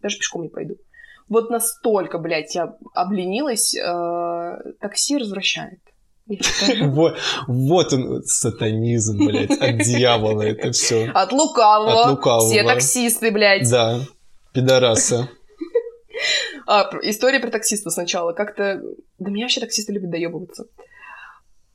Даже 0.02 0.18
пешком 0.18 0.44
не 0.44 0.50
пойду. 0.50 0.76
Вот 1.28 1.50
настолько, 1.50 2.18
блядь, 2.18 2.56
я 2.56 2.76
обленилась, 2.94 3.76
э, 3.76 4.58
такси 4.80 5.18
развращает. 5.18 5.80
Вот, 6.82 7.18
вот 7.48 7.94
он, 7.94 8.24
сатанизм, 8.24 9.26
блядь, 9.26 9.52
от 9.52 9.78
дьявола 9.78 10.44
это 10.44 10.72
все. 10.72 11.10
От 11.14 11.32
лукавого. 11.32 12.04
От 12.04 12.12
лукавого. 12.12 12.50
Все 12.50 12.64
таксисты, 12.64 13.32
блядь. 13.32 13.70
Да, 13.70 14.02
пидорасы. 14.54 15.28
А, 16.68 16.88
история 17.02 17.40
про 17.40 17.50
таксиста 17.50 17.90
сначала. 17.90 18.34
Как-то... 18.34 18.80
Да 19.18 19.32
меня 19.32 19.46
вообще 19.46 19.60
таксисты 19.60 19.92
любят 19.92 20.12
доебываться. 20.12 20.68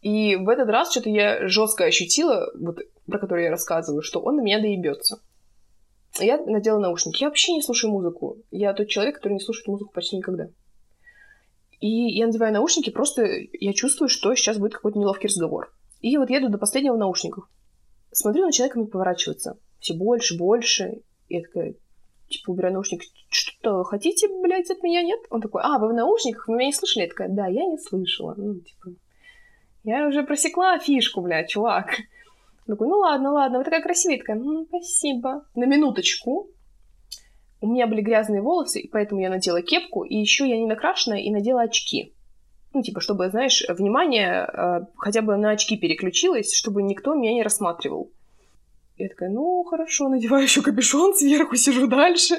И 0.02 0.36
в 0.36 0.48
этот 0.48 0.68
раз 0.68 0.92
что-то 0.92 1.08
я 1.08 1.48
жестко 1.48 1.84
ощутила, 1.84 2.50
вот 2.54 2.78
про 3.06 3.18
который 3.18 3.44
я 3.44 3.50
рассказываю, 3.50 4.02
что 4.02 4.20
он 4.20 4.36
на 4.36 4.42
меня 4.42 4.60
доебется. 4.60 5.18
Я 6.20 6.38
надела 6.38 6.78
наушники. 6.78 7.22
Я 7.22 7.28
вообще 7.28 7.52
не 7.52 7.62
слушаю 7.62 7.92
музыку. 7.92 8.38
Я 8.50 8.72
тот 8.72 8.88
человек, 8.88 9.16
который 9.16 9.34
не 9.34 9.40
слушает 9.40 9.66
музыку 9.66 9.92
почти 9.92 10.16
никогда. 10.16 10.48
И 11.80 11.88
я 11.88 12.26
надеваю 12.26 12.52
наушники, 12.52 12.90
просто 12.90 13.26
я 13.52 13.72
чувствую, 13.74 14.08
что 14.08 14.34
сейчас 14.34 14.58
будет 14.58 14.74
какой-то 14.74 14.98
неловкий 14.98 15.28
разговор. 15.28 15.72
И 16.00 16.16
вот 16.16 16.30
еду 16.30 16.48
до 16.48 16.58
последнего 16.58 16.96
в. 16.96 17.48
Смотрю, 18.12 18.46
на 18.46 18.52
человека 18.52 18.78
мне 18.78 18.88
поворачивается. 18.88 19.58
Все 19.80 19.94
больше, 19.94 20.38
больше. 20.38 21.02
Я 21.28 21.42
такая, 21.42 21.74
типа, 22.28 22.50
убираю 22.52 22.74
наушники. 22.74 23.08
Что-то 23.28 23.84
хотите, 23.84 24.28
блядь, 24.28 24.70
от 24.70 24.82
меня, 24.82 25.02
нет? 25.02 25.20
Он 25.30 25.40
такой, 25.40 25.62
а, 25.64 25.78
вы 25.78 25.88
в 25.88 25.92
наушниках, 25.92 26.46
вы 26.46 26.54
меня 26.54 26.68
не 26.68 26.72
слышали? 26.72 27.04
Я 27.04 27.08
такая, 27.08 27.28
да, 27.28 27.48
я 27.48 27.66
не 27.66 27.78
слышала. 27.78 28.34
Ну, 28.36 28.60
типа, 28.60 28.92
я 29.82 30.06
уже 30.06 30.22
просекла 30.22 30.78
фишку, 30.78 31.20
блядь, 31.20 31.50
чувак. 31.50 31.96
Он 32.66 32.74
такой, 32.74 32.88
ну 32.88 32.98
ладно, 32.98 33.32
ладно, 33.32 33.58
вы 33.58 33.64
такая 33.64 33.82
красивая. 33.82 34.18
Такая, 34.18 34.36
«М, 34.36 34.66
спасибо. 34.68 35.46
На 35.54 35.64
минуточку. 35.64 36.48
У 37.60 37.66
меня 37.66 37.86
были 37.86 38.00
грязные 38.02 38.42
волосы, 38.42 38.80
и 38.80 38.88
поэтому 38.88 39.20
я 39.20 39.30
надела 39.30 39.62
кепку, 39.62 40.04
и 40.04 40.16
еще 40.16 40.48
я 40.48 40.58
не 40.58 40.66
накрашенная 40.66 41.20
и 41.20 41.30
надела 41.30 41.62
очки. 41.62 42.14
Ну, 42.72 42.82
типа, 42.82 43.00
чтобы, 43.00 43.30
знаешь, 43.30 43.64
внимание 43.68 44.48
э, 44.52 44.80
хотя 44.96 45.22
бы 45.22 45.36
на 45.36 45.50
очки 45.50 45.76
переключилось, 45.76 46.54
чтобы 46.54 46.82
никто 46.82 47.14
меня 47.14 47.32
не 47.32 47.42
рассматривал. 47.42 48.10
Я 48.96 49.08
такая, 49.08 49.28
ну, 49.28 49.64
хорошо, 49.64 50.08
надеваю 50.08 50.44
еще 50.44 50.62
капюшон 50.62 51.14
сверху, 51.16 51.56
сижу 51.56 51.88
дальше. 51.88 52.36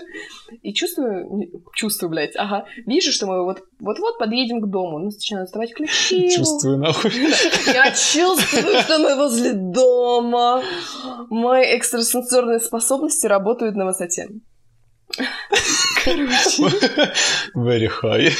И 0.61 0.73
чувствую, 0.73 1.51
чувствую, 1.75 2.09
блядь, 2.09 2.35
ага, 2.37 2.65
вижу, 2.85 3.11
что 3.11 3.27
мы 3.27 3.43
вот- 3.43 3.63
вот-вот 3.79 4.17
подъедем 4.17 4.61
к 4.61 4.67
дому. 4.69 4.99
Ну, 4.99 5.05
начинаю 5.05 5.43
доставать 5.45 5.73
ключи. 5.73 6.29
Чувствую 6.29 6.77
нахуй. 6.77 7.11
Я 7.73 7.91
чувствую, 7.91 8.81
что 8.81 8.99
мы 8.99 9.15
возле 9.15 9.51
дома. 9.53 10.63
Мои 11.29 11.75
экстрасенсорные 11.77 12.59
способности 12.59 13.27
работают 13.27 13.75
на 13.75 13.85
высоте. 13.85 14.29
Короче. 16.05 16.63
Very 17.55 17.89
high. 18.01 18.31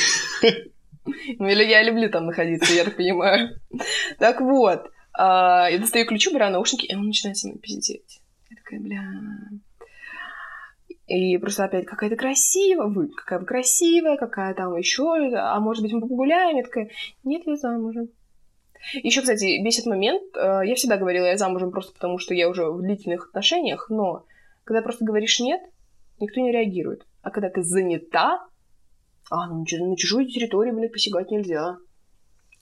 Ну, 1.37 1.47
или 1.47 1.63
я 1.63 1.83
люблю 1.83 2.09
там 2.09 2.25
находиться, 2.25 2.73
я 2.73 2.83
так 2.85 2.95
понимаю. 2.95 3.49
Так 4.19 4.41
вот, 4.41 4.87
а, 5.17 5.69
я 5.69 5.79
достаю 5.79 6.05
ключи, 6.05 6.29
убираю 6.29 6.51
наушники, 6.51 6.85
и 6.85 6.95
он 6.95 7.07
начинает 7.07 7.37
со 7.37 7.47
мной 7.47 7.59
пиздеть. 7.59 8.21
Я 8.49 8.57
такая, 8.57 8.79
бля... 8.79 9.03
И 11.07 11.37
просто 11.37 11.65
опять, 11.65 11.85
какая 11.85 12.09
ты 12.09 12.15
красивая, 12.15 12.87
вы, 12.87 13.09
какая 13.09 13.39
вы 13.39 13.45
красивая, 13.45 14.17
какая 14.17 14.55
там 14.55 14.75
еще, 14.75 15.03
а 15.35 15.59
может 15.59 15.83
быть 15.83 15.93
мы 15.93 16.01
погуляем? 16.01 16.57
Я 16.57 16.63
такая, 16.63 16.89
нет, 17.23 17.43
я 17.45 17.55
замужем. 17.57 18.09
Еще, 18.93 19.21
кстати, 19.21 19.63
бесит 19.63 19.85
момент, 19.85 20.23
э, 20.35 20.61
я 20.65 20.75
всегда 20.75 20.97
говорила, 20.97 21.25
я 21.25 21.37
замужем 21.37 21.71
просто 21.71 21.93
потому, 21.93 22.17
что 22.17 22.33
я 22.33 22.49
уже 22.49 22.65
в 22.71 22.81
длительных 22.81 23.27
отношениях, 23.27 23.87
но 23.89 24.25
когда 24.63 24.81
просто 24.81 25.05
говоришь 25.05 25.39
нет, 25.39 25.61
никто 26.19 26.41
не 26.41 26.51
реагирует. 26.51 27.05
А 27.21 27.29
когда 27.29 27.49
ты 27.49 27.61
занята, 27.61 28.45
а, 29.29 29.47
ну, 29.47 29.63
на 29.63 29.97
чужую 29.97 30.27
территорию, 30.27 30.75
блядь, 30.75 30.91
посягать 30.91 31.31
нельзя. 31.31 31.77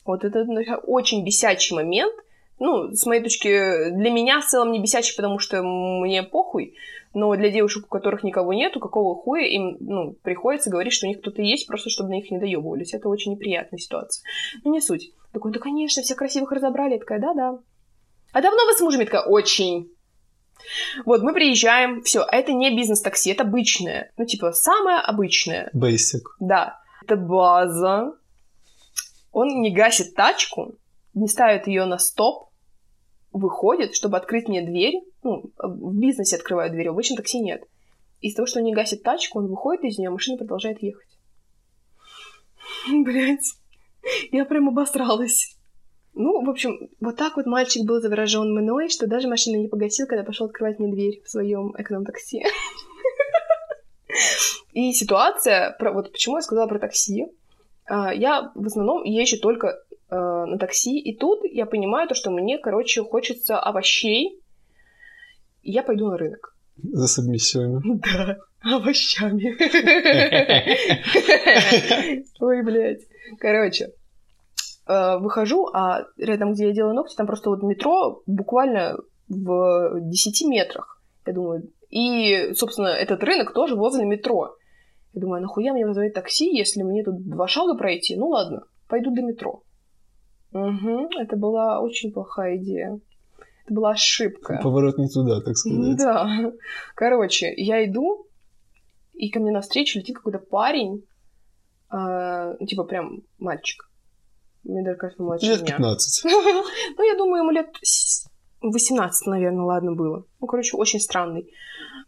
Вот 0.06 0.24
это 0.24 0.44
ну, 0.46 0.62
очень 0.84 1.26
бесячий 1.26 1.76
момент. 1.76 2.14
Ну, 2.66 2.94
с 2.94 3.06
моей 3.06 3.22
точки, 3.22 3.90
для 3.90 4.10
меня 4.10 4.40
в 4.40 4.46
целом 4.46 4.72
не 4.72 4.80
бесячий, 4.80 5.18
потому 5.18 5.38
что 5.38 5.62
мне 5.62 6.24
похуй, 6.24 6.78
но 7.14 7.36
для 7.36 7.50
девушек, 7.50 7.84
у 7.84 7.90
которых 7.90 8.24
никого 8.24 8.54
нету, 8.54 8.80
какого 8.80 9.22
хуя 9.22 9.46
им, 9.46 9.76
ну, 9.82 10.14
приходится 10.24 10.70
говорить, 10.70 10.94
что 10.94 11.06
у 11.06 11.10
них 11.10 11.20
кто-то 11.20 11.42
есть, 11.42 11.68
просто 11.68 11.90
чтобы 11.90 12.12
на 12.12 12.14
них 12.14 12.32
не 12.32 12.40
доебывались. 12.40 12.94
Это 12.94 13.10
очень 13.10 13.34
неприятная 13.34 13.80
ситуация. 13.80 14.24
Ну, 14.64 14.72
не 14.72 14.80
суть. 14.80 15.12
Такой, 15.34 15.52
да, 15.52 15.60
конечно, 15.60 16.04
всех 16.04 16.16
красивых 16.16 16.54
разобрали. 16.54 16.94
Я 16.94 17.00
такая, 17.00 17.20
да-да. 17.20 17.60
А 18.32 18.42
давно 18.42 18.66
вы 18.66 18.72
с 18.72 18.80
мужем? 18.80 19.02
Я 19.02 19.08
такая, 19.08 19.24
очень. 19.24 19.92
Вот, 21.06 21.22
мы 21.22 21.34
приезжаем, 21.34 22.02
все, 22.04 22.24
это 22.32 22.54
не 22.54 22.74
бизнес-такси, 22.74 23.32
это 23.32 23.44
обычное. 23.44 24.14
Ну, 24.16 24.24
типа, 24.24 24.54
самое 24.54 25.00
обычное. 25.00 25.70
Basic. 25.76 26.22
Да, 26.40 26.80
это 27.04 27.18
база. 27.18 28.14
Он 29.34 29.50
не 29.60 29.74
гасит 29.74 30.16
тачку, 30.16 30.76
не 31.14 31.28
ставит 31.28 31.68
ее 31.68 31.84
на 31.84 31.98
стоп, 31.98 32.53
выходит, 33.34 33.96
чтобы 33.96 34.18
открыть 34.18 34.48
мне 34.48 34.62
дверь. 34.62 35.02
Ну, 35.24 35.52
в 35.58 35.96
бизнесе 35.96 36.38
открывают 36.38 36.74
дверь, 36.74 36.90
обычно 36.90 37.18
такси 37.18 37.40
нет. 37.40 37.64
Из-за 38.22 38.38
того, 38.38 38.46
что 38.46 38.60
он 38.60 38.66
не 38.66 38.74
гасит 38.74 39.04
тачку, 39.04 39.40
он 39.40 39.48
выходит 39.48 39.84
из 39.84 39.98
нее, 39.98 40.10
машина 40.10 40.38
продолжает 40.38 40.82
ехать. 40.82 41.08
Блять, 42.90 43.56
я 44.32 44.46
прям 44.46 44.70
обосралась. 44.70 45.58
Ну, 46.14 46.46
в 46.46 46.50
общем, 46.50 46.90
вот 47.02 47.18
так 47.18 47.38
вот 47.38 47.48
мальчик 47.48 47.86
был 47.86 48.00
заворожен 48.00 48.54
мной, 48.54 48.90
что 48.90 49.08
даже 49.08 49.28
машину 49.28 49.58
не 49.58 49.68
погасил, 49.68 50.06
когда 50.06 50.24
пошел 50.24 50.46
открывать 50.46 50.78
мне 50.78 50.92
дверь 50.92 51.22
в 51.26 51.30
своем 51.30 51.74
эконом-такси. 51.76 52.46
И 54.74 54.94
ситуация, 54.94 55.76
про, 55.80 55.92
вот 55.92 56.12
почему 56.12 56.36
я 56.36 56.42
сказала 56.44 56.68
про 56.68 56.78
такси. 56.80 57.26
А, 57.86 58.14
я 58.14 58.52
в 58.54 58.66
основном 58.66 59.04
езжу 59.04 59.40
только 59.40 59.84
э, 60.14 60.46
на 60.46 60.58
такси, 60.58 61.00
и 61.00 61.18
тут 61.18 61.40
я 61.44 61.66
понимаю 61.66 62.08
то, 62.08 62.16
что 62.16 62.32
мне, 62.32 62.58
короче, 62.58 63.04
хочется 63.04 63.60
овощей, 63.60 64.40
и 65.62 65.72
я 65.72 65.84
пойду 65.84 66.08
на 66.08 66.18
рынок. 66.18 66.56
За 66.78 67.08
сабмиссиями. 67.08 67.82
Да, 68.14 68.38
овощами. 68.76 69.56
Ой, 72.40 72.64
блядь. 72.64 73.02
Короче, 73.40 73.92
э, 74.88 75.18
выхожу, 75.18 75.68
а 75.74 76.06
рядом, 76.18 76.54
где 76.54 76.68
я 76.68 76.74
делаю 76.74 76.96
ногти, 76.96 77.16
там 77.16 77.28
просто 77.28 77.50
вот 77.50 77.64
метро 77.64 78.22
буквально 78.26 78.98
в 79.28 80.00
10 80.02 80.48
метрах. 80.48 81.02
Я 81.26 81.34
думаю, 81.34 81.70
и, 81.90 82.54
собственно, 82.56 82.88
этот 82.88 83.24
рынок 83.24 83.54
тоже 83.54 83.76
возле 83.76 84.06
метро. 84.06 84.56
Я 85.14 85.22
думаю, 85.22 85.38
а 85.38 85.42
нахуя 85.42 85.74
мне 85.74 85.86
вызывать 85.86 86.14
такси, 86.14 86.56
если 86.56 86.82
мне 86.82 87.04
тут 87.04 87.24
два 87.28 87.48
шага 87.48 87.76
пройти? 87.76 88.16
Ну 88.16 88.30
ладно, 88.30 88.64
пойду 88.88 89.14
до 89.14 89.22
метро. 89.22 89.62
Угу, 90.54 91.10
это 91.20 91.36
была 91.36 91.80
очень 91.80 92.12
плохая 92.12 92.58
идея. 92.58 93.00
Это 93.66 93.74
была 93.74 93.92
ошибка. 93.92 94.60
Поворот 94.62 94.98
не 94.98 95.08
туда, 95.10 95.42
так 95.42 95.58
сказать. 95.58 95.98
Да. 95.98 96.52
Короче, 96.96 97.54
я 97.56 97.84
иду, 97.86 98.28
и 99.14 99.30
ко 99.30 99.40
мне 99.40 99.52
навстречу 99.52 100.00
летит 100.00 100.18
какой-то 100.18 100.40
парень, 100.40 101.06
э, 101.92 102.58
типа 102.68 102.84
прям 102.84 103.24
мальчик. 103.40 103.90
Мне 104.64 104.84
даже 104.84 104.98
кажется, 104.98 105.24
младше 105.24 105.46
Лет 105.46 105.62
меня. 105.62 105.78
15. 105.78 106.24
Ну, 106.98 107.04
я 107.04 107.18
думаю, 107.18 107.44
ему 107.44 107.52
лет 107.52 107.70
18, 108.62 109.28
наверное, 109.28 109.66
ладно 109.66 109.94
было. 109.94 110.26
Ну, 110.40 110.48
короче, 110.48 110.78
очень 110.78 111.00
странный. 111.00 111.52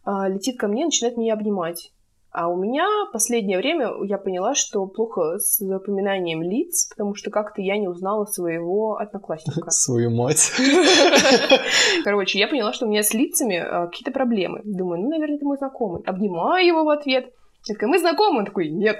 А, 0.04 0.30
летит 0.30 0.58
ко 0.58 0.68
мне, 0.68 0.86
начинает 0.86 1.18
меня 1.18 1.34
обнимать. 1.34 1.91
А 2.38 2.50
у 2.50 2.58
меня 2.58 2.86
последнее 3.14 3.58
время 3.58 3.94
я 4.04 4.18
поняла, 4.18 4.56
что 4.56 4.86
плохо 4.88 5.38
с 5.38 5.58
запоминанием 5.58 6.42
лиц, 6.42 6.90
потому 6.90 7.16
что 7.16 7.32
как-то 7.32 7.62
я 7.62 7.78
не 7.78 7.88
узнала 7.88 8.26
своего 8.26 8.98
одноклассника. 8.98 9.70
Свою 9.70 10.12
мать. 10.12 10.52
Короче, 12.04 12.38
я 12.38 12.50
поняла, 12.50 12.74
что 12.74 12.88
у 12.88 12.90
меня 12.90 13.04
с 13.04 13.14
лицами 13.14 13.56
а, 13.56 13.88
какие-то 13.88 14.12
проблемы. 14.12 14.60
Думаю, 14.66 15.02
ну, 15.02 15.12
наверное, 15.12 15.38
это 15.38 15.46
мой 15.46 15.56
знакомый. 15.56 16.04
Обнимаю 16.06 16.68
его 16.68 16.84
в 16.84 16.90
ответ. 16.90 17.32
Я 17.70 17.76
такая, 17.76 17.90
мы 17.90 18.00
знакомы? 18.00 18.40
Он 18.40 18.46
такой, 18.46 18.70
нет. 18.70 18.98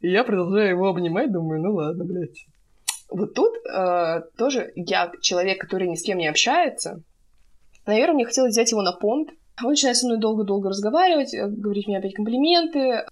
И 0.00 0.10
я 0.10 0.24
продолжаю 0.24 0.70
его 0.70 0.88
обнимать, 0.88 1.30
думаю, 1.30 1.62
ну 1.62 1.72
ладно, 1.72 2.04
блядь. 2.04 2.46
Вот 3.12 3.34
тут 3.34 3.54
э, 3.72 4.22
тоже 4.36 4.72
я 4.74 5.12
человек, 5.20 5.60
который 5.60 5.86
ни 5.86 5.94
с 5.94 6.02
кем 6.02 6.18
не 6.18 6.26
общается. 6.26 7.00
Наверное, 7.86 8.14
мне 8.14 8.24
хотелось 8.24 8.54
взять 8.54 8.72
его 8.72 8.82
на 8.82 8.90
понт. 8.90 9.30
Он 9.62 9.70
начинает 9.70 9.96
со 9.96 10.06
мной 10.06 10.18
долго-долго 10.18 10.68
разговаривать, 10.68 11.34
э, 11.34 11.46
говорить 11.46 11.86
мне 11.86 11.98
опять 11.98 12.14
комплименты. 12.14 13.04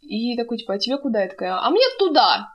И 0.00 0.36
такой, 0.36 0.58
типа, 0.58 0.74
а 0.74 0.78
тебе 0.78 0.98
куда? 0.98 1.22
Я 1.22 1.28
такая, 1.28 1.56
а 1.56 1.70
мне 1.70 1.84
туда. 1.98 2.48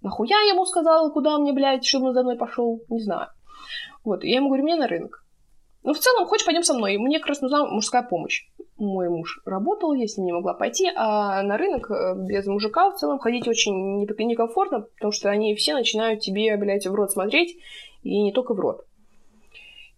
Нахуя 0.00 0.36
я 0.46 0.52
ему 0.52 0.66
сказала, 0.66 1.10
куда 1.10 1.38
мне, 1.38 1.52
блядь, 1.52 1.84
чтобы 1.84 2.08
он 2.08 2.14
за 2.14 2.22
мной 2.22 2.36
пошел? 2.36 2.82
Не 2.88 3.00
знаю. 3.00 3.28
Вот, 4.04 4.22
и 4.22 4.28
я 4.28 4.36
ему 4.36 4.48
говорю, 4.48 4.64
мне 4.64 4.76
на 4.76 4.86
рынок. 4.86 5.24
Ну, 5.82 5.92
в 5.92 5.98
целом, 5.98 6.26
хочешь, 6.26 6.46
пойдем 6.46 6.62
со 6.62 6.74
мной. 6.74 6.96
Мне 6.96 7.18
как 7.18 7.28
раз 7.28 7.42
нужна 7.42 7.66
мужская 7.66 8.02
помощь. 8.02 8.46
Мой 8.78 9.08
муж 9.10 9.40
работал, 9.44 9.92
ним 9.94 10.08
не 10.18 10.32
могла 10.32 10.54
пойти, 10.54 10.90
а 10.96 11.42
на 11.42 11.56
рынок 11.58 11.90
э, 11.90 12.14
без 12.16 12.46
мужика 12.46 12.90
в 12.90 12.96
целом 12.96 13.18
ходить 13.18 13.46
очень 13.46 13.98
не- 13.98 14.24
некомфортно, 14.24 14.80
потому 14.80 15.12
что 15.12 15.28
они 15.28 15.54
все 15.54 15.74
начинают 15.74 16.20
тебе, 16.20 16.56
блядь, 16.56 16.86
в 16.86 16.94
рот 16.94 17.12
смотреть, 17.12 17.56
и 18.02 18.22
не 18.22 18.32
только 18.32 18.54
в 18.54 18.60
рот. 18.60 18.86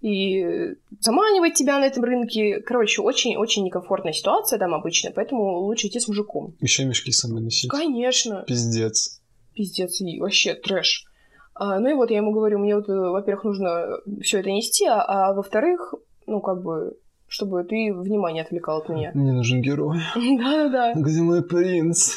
И 0.07 0.77
заманивать 1.01 1.55
тебя 1.55 1.81
на 1.81 1.87
этом 1.87 2.05
рынке. 2.05 2.61
Короче, 2.61 3.03
очень-очень 3.03 3.65
некомфортная 3.65 4.13
ситуация 4.13 4.57
там 4.57 4.73
обычно, 4.73 5.11
поэтому 5.11 5.59
лучше 5.59 5.89
идти 5.89 5.99
с 5.99 6.07
мужиком. 6.07 6.55
Еще 6.61 6.85
мешки 6.85 7.11
с 7.11 7.19
собой 7.19 7.41
носить. 7.41 7.69
Конечно. 7.69 8.45
Пиздец. 8.47 9.21
Пиздец, 9.55 10.01
и 10.01 10.21
вообще 10.21 10.55
трэш. 10.55 11.07
А, 11.55 11.81
ну 11.81 11.89
и 11.89 11.95
вот 11.95 12.13
я 12.13 12.19
ему 12.19 12.31
говорю, 12.31 12.61
мне 12.61 12.77
вот, 12.77 12.89
э, 12.89 12.93
во-первых, 12.93 13.43
нужно 13.43 13.99
все 14.23 14.39
это 14.39 14.51
нести, 14.53 14.85
а, 14.87 15.03
а 15.03 15.35
во-вторых, 15.35 15.95
ну 16.29 16.41
как 16.41 16.63
бы, 16.63 16.97
чтобы 17.27 17.65
ты 17.65 17.93
внимание 17.93 18.45
отвлекал 18.45 18.83
от 18.83 18.89
меня. 18.89 19.11
Мне 19.13 19.33
нужен 19.33 19.61
герой. 19.61 19.99
Да-да-да. 20.15 20.93
Где 20.95 21.21
мой 21.21 21.43
принц? 21.43 22.13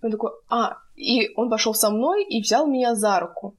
И 0.00 0.06
он 0.06 0.12
такой, 0.12 0.30
а, 0.48 0.78
и 0.96 1.30
он 1.36 1.50
пошел 1.50 1.74
со 1.74 1.90
мной 1.90 2.24
и 2.24 2.40
взял 2.40 2.66
меня 2.66 2.94
за 2.94 3.20
руку. 3.20 3.54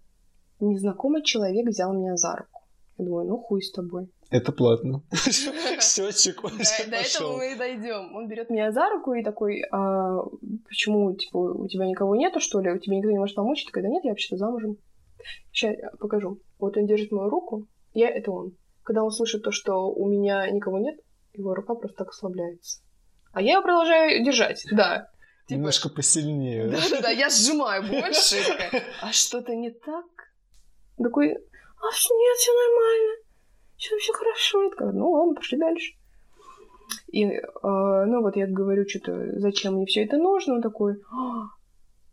Незнакомый 0.60 1.22
человек 1.22 1.68
взял 1.68 1.94
меня 1.94 2.16
за 2.16 2.36
руку. 2.36 2.55
Я 2.98 3.06
думаю, 3.06 3.28
ну 3.28 3.38
хуй 3.38 3.62
с 3.62 3.72
тобой. 3.72 4.10
Это 4.30 4.52
платно. 4.52 5.04
Счетчик 5.14 6.42
До, 6.42 6.50
до 6.50 6.96
этого 6.96 7.38
мы 7.38 7.54
и 7.54 7.56
дойдем. 7.56 8.16
Он 8.16 8.28
берет 8.28 8.50
меня 8.50 8.72
за 8.72 8.90
руку 8.90 9.14
и 9.14 9.24
такой, 9.24 9.64
а, 9.72 10.22
почему, 10.68 11.14
типа, 11.14 11.38
у 11.38 11.68
тебя 11.68 11.88
никого 11.88 12.16
нету, 12.16 12.40
что 12.40 12.60
ли? 12.62 12.72
У 12.72 12.80
тебя 12.80 12.98
никто 12.98 13.12
не 13.12 13.20
может 13.20 13.36
помочь? 13.36 13.62
Я 13.62 13.68
такая, 13.68 13.84
да 13.84 13.90
нет, 13.90 14.04
я 14.06 14.12
вообще-то 14.12 14.38
замужем. 14.38 14.78
Сейчас 15.52 15.76
покажу. 16.00 16.40
Вот 16.60 16.78
он 16.78 16.86
держит 16.86 17.12
мою 17.12 17.30
руку, 17.30 17.68
я— 17.94 18.10
это 18.10 18.32
он. 18.32 18.54
Когда 18.84 19.04
он 19.04 19.12
слышит 19.12 19.44
то, 19.44 19.52
что 19.52 19.92
у 19.92 20.08
меня 20.08 20.50
никого 20.50 20.80
нет, 20.80 20.96
его 21.34 21.54
рука 21.54 21.76
просто 21.76 21.98
так 21.98 22.10
ослабляется. 22.10 22.82
А 23.34 23.42
я 23.42 23.54
его 23.54 23.64
продолжаю 23.64 24.24
держать, 24.24 24.66
да. 24.72 25.10
Типа, 25.48 25.58
Немножко 25.58 25.90
посильнее. 25.90 26.68
да? 26.68 26.78
да-да-да, 26.78 27.10
я 27.10 27.30
сжимаю 27.30 27.84
больше. 27.84 28.38
а 29.02 29.12
что-то 29.12 29.54
не 29.54 29.72
так? 29.72 30.06
Такой, 30.98 31.36
а 31.82 31.92
что, 31.92 32.16
нет, 32.16 32.38
все 32.38 32.52
нормально. 32.54 33.16
Все, 33.78 33.98
все 33.98 34.14
хорошо. 34.14 34.64
Я 34.64 34.70
такая, 34.70 34.92
ну 34.92 35.12
ладно, 35.12 35.36
пошли 35.36 35.58
дальше. 35.58 35.94
И, 37.08 37.24
э, 37.24 37.42
ну 37.64 38.22
вот 38.22 38.36
я 38.36 38.48
говорю, 38.48 38.88
что-то, 38.88 39.40
зачем 39.40 39.76
мне 39.76 39.86
все 39.86 40.04
это 40.04 40.18
нужно? 40.18 40.56
Он 40.56 40.62
такой, 40.62 41.02
«А, 41.12 41.50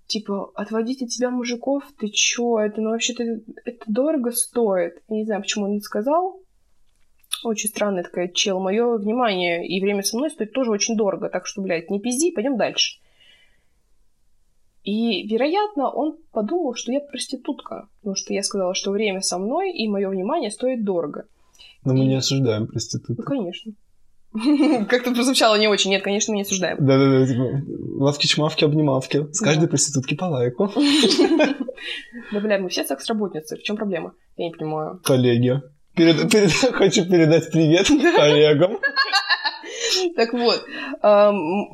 типа, 0.06 0.50
отводить 0.54 1.02
от 1.02 1.08
тебя 1.08 1.30
мужиков, 1.30 1.84
ты 1.98 2.08
чё? 2.08 2.58
Это, 2.58 2.80
ну, 2.80 2.90
вообще-то, 2.90 3.24
это 3.64 3.84
дорого 3.86 4.30
стоит. 4.30 5.02
Я 5.08 5.16
не 5.16 5.24
знаю, 5.24 5.42
почему 5.42 5.66
он 5.66 5.76
это 5.76 5.84
сказал. 5.84 6.40
Очень 7.44 7.70
странная 7.70 8.02
такая 8.02 8.28
чел. 8.28 8.60
Мое 8.60 8.98
внимание 8.98 9.66
и 9.66 9.80
время 9.80 10.02
со 10.02 10.16
мной 10.16 10.30
стоит 10.30 10.52
тоже 10.52 10.70
очень 10.70 10.96
дорого. 10.96 11.28
Так 11.28 11.46
что, 11.46 11.62
блядь, 11.62 11.90
не 11.90 12.00
пизди, 12.00 12.30
пойдем 12.30 12.56
дальше. 12.56 13.00
И, 14.84 15.26
вероятно, 15.28 15.90
он 15.90 16.16
подумал, 16.32 16.74
что 16.74 16.90
я 16.92 17.00
проститутка, 17.00 17.88
потому 18.00 18.16
что 18.16 18.34
я 18.34 18.42
сказала, 18.42 18.74
что 18.74 18.90
время 18.90 19.20
со 19.20 19.38
мной 19.38 19.70
и 19.72 19.88
мое 19.88 20.08
внимание 20.08 20.50
стоит 20.50 20.84
дорого. 20.84 21.24
Но 21.84 21.94
мы 21.94 22.04
И- 22.04 22.08
не 22.08 22.16
осуждаем 22.16 22.62
Ну, 22.62 22.66
проституток. 22.68 23.24
конечно. 23.24 23.72
Как-то 24.88 25.12
прозвучало 25.12 25.56
не 25.56 25.68
очень. 25.68 25.90
Нет, 25.90 26.02
конечно, 26.02 26.32
мы 26.32 26.36
не 26.36 26.42
осуждаем. 26.42 26.78
Да-да-да, 26.80 27.26
типа, 27.26 27.62
лавки-чмавки, 28.02 28.64
обнимавки. 28.64 29.26
С 29.32 29.40
каждой 29.40 29.68
проститутки 29.68 30.14
по 30.14 30.24
лайку. 30.24 30.70
Да, 32.32 32.40
бля, 32.40 32.58
мы 32.58 32.68
все 32.68 32.84
секс-работницы. 32.84 33.56
В 33.56 33.62
чем 33.62 33.76
проблема? 33.76 34.14
Я 34.36 34.46
не 34.46 34.52
понимаю. 34.52 35.00
Коллеги. 35.04 35.60
Хочу 35.96 37.04
передать 37.08 37.50
привет 37.50 37.86
коллегам. 37.88 38.78
Так 40.16 40.32
вот. 40.32 40.64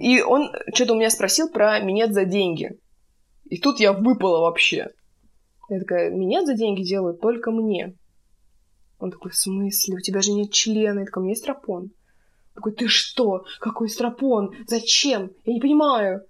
И 0.01 0.23
он 0.23 0.51
что-то 0.75 0.95
у 0.95 0.97
меня 0.97 1.11
спросил 1.11 1.49
про 1.51 1.79
минет 1.81 2.13
за 2.15 2.25
деньги. 2.25 2.79
И 3.51 3.59
тут 3.59 3.81
я 3.81 3.93
выпала 3.93 4.41
вообще. 4.41 4.91
Я 5.69 5.81
такая, 5.81 6.11
минет 6.11 6.47
за 6.47 6.55
деньги 6.55 6.83
делают 6.83 7.21
только 7.21 7.51
мне. 7.51 7.95
Он 8.99 9.11
такой, 9.11 9.31
в 9.31 9.37
смысле? 9.37 9.97
У 9.97 10.01
тебя 10.01 10.21
же 10.21 10.33
нет 10.33 10.51
члена. 10.51 11.01
Я 11.01 11.05
такая, 11.07 11.23
у 11.23 11.25
меня 11.25 11.33
есть 11.33 11.43
стропон. 11.43 11.91
Такой, 12.55 12.73
ты 12.73 12.89
что? 12.89 13.45
Какой 13.61 13.89
стропон? 13.89 14.55
Зачем? 14.67 15.31
Я 15.45 15.55
не 15.55 15.61
понимаю. 15.61 16.23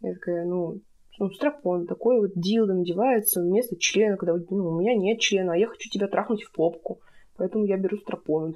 Я 0.00 0.14
такая, 0.14 0.46
ну, 0.46 0.80
ну, 1.18 1.30
стропон 1.30 1.86
такой 1.86 2.18
вот 2.18 2.30
дилдо 2.34 2.72
надевается 2.72 3.42
вместо 3.42 3.76
члена, 3.76 4.16
когда 4.16 4.34
ну, 4.48 4.68
у 4.68 4.80
меня 4.80 4.94
нет 4.94 5.20
члена, 5.20 5.52
а 5.52 5.56
я 5.56 5.66
хочу 5.66 5.90
тебя 5.90 6.08
трахнуть 6.08 6.44
в 6.44 6.52
попку. 6.52 7.02
Поэтому 7.36 7.66
я 7.66 7.76
беру 7.76 7.98
стропон. 7.98 8.44
Он 8.44 8.54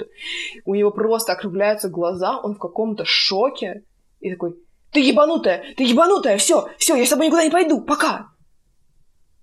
У 0.65 0.75
него 0.75 0.91
просто 0.91 1.33
округляются 1.33 1.91
глаза, 1.91 2.41
он 2.41 2.55
в 2.55 2.59
каком-то 2.59 3.05
шоке. 3.05 3.85
И 4.21 4.31
такой, 4.31 4.57
ты 4.95 5.01
ебанутая, 5.01 5.75
ты 5.77 5.83
ебанутая, 5.83 6.39
все, 6.39 6.69
все, 6.79 6.95
я 6.95 7.05
с 7.05 7.11
тобой 7.11 7.27
никуда 7.27 7.45
не 7.45 7.51
пойду, 7.51 7.83
пока. 7.83 8.31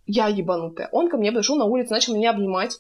Я 0.05 0.27
ебанутая. 0.27 0.87
Он 0.93 1.09
ко 1.09 1.17
мне 1.17 1.31
подошел 1.31 1.57
на 1.57 1.65
улице, 1.65 1.91
начал 1.91 2.15
меня 2.15 2.31
обнимать, 2.31 2.79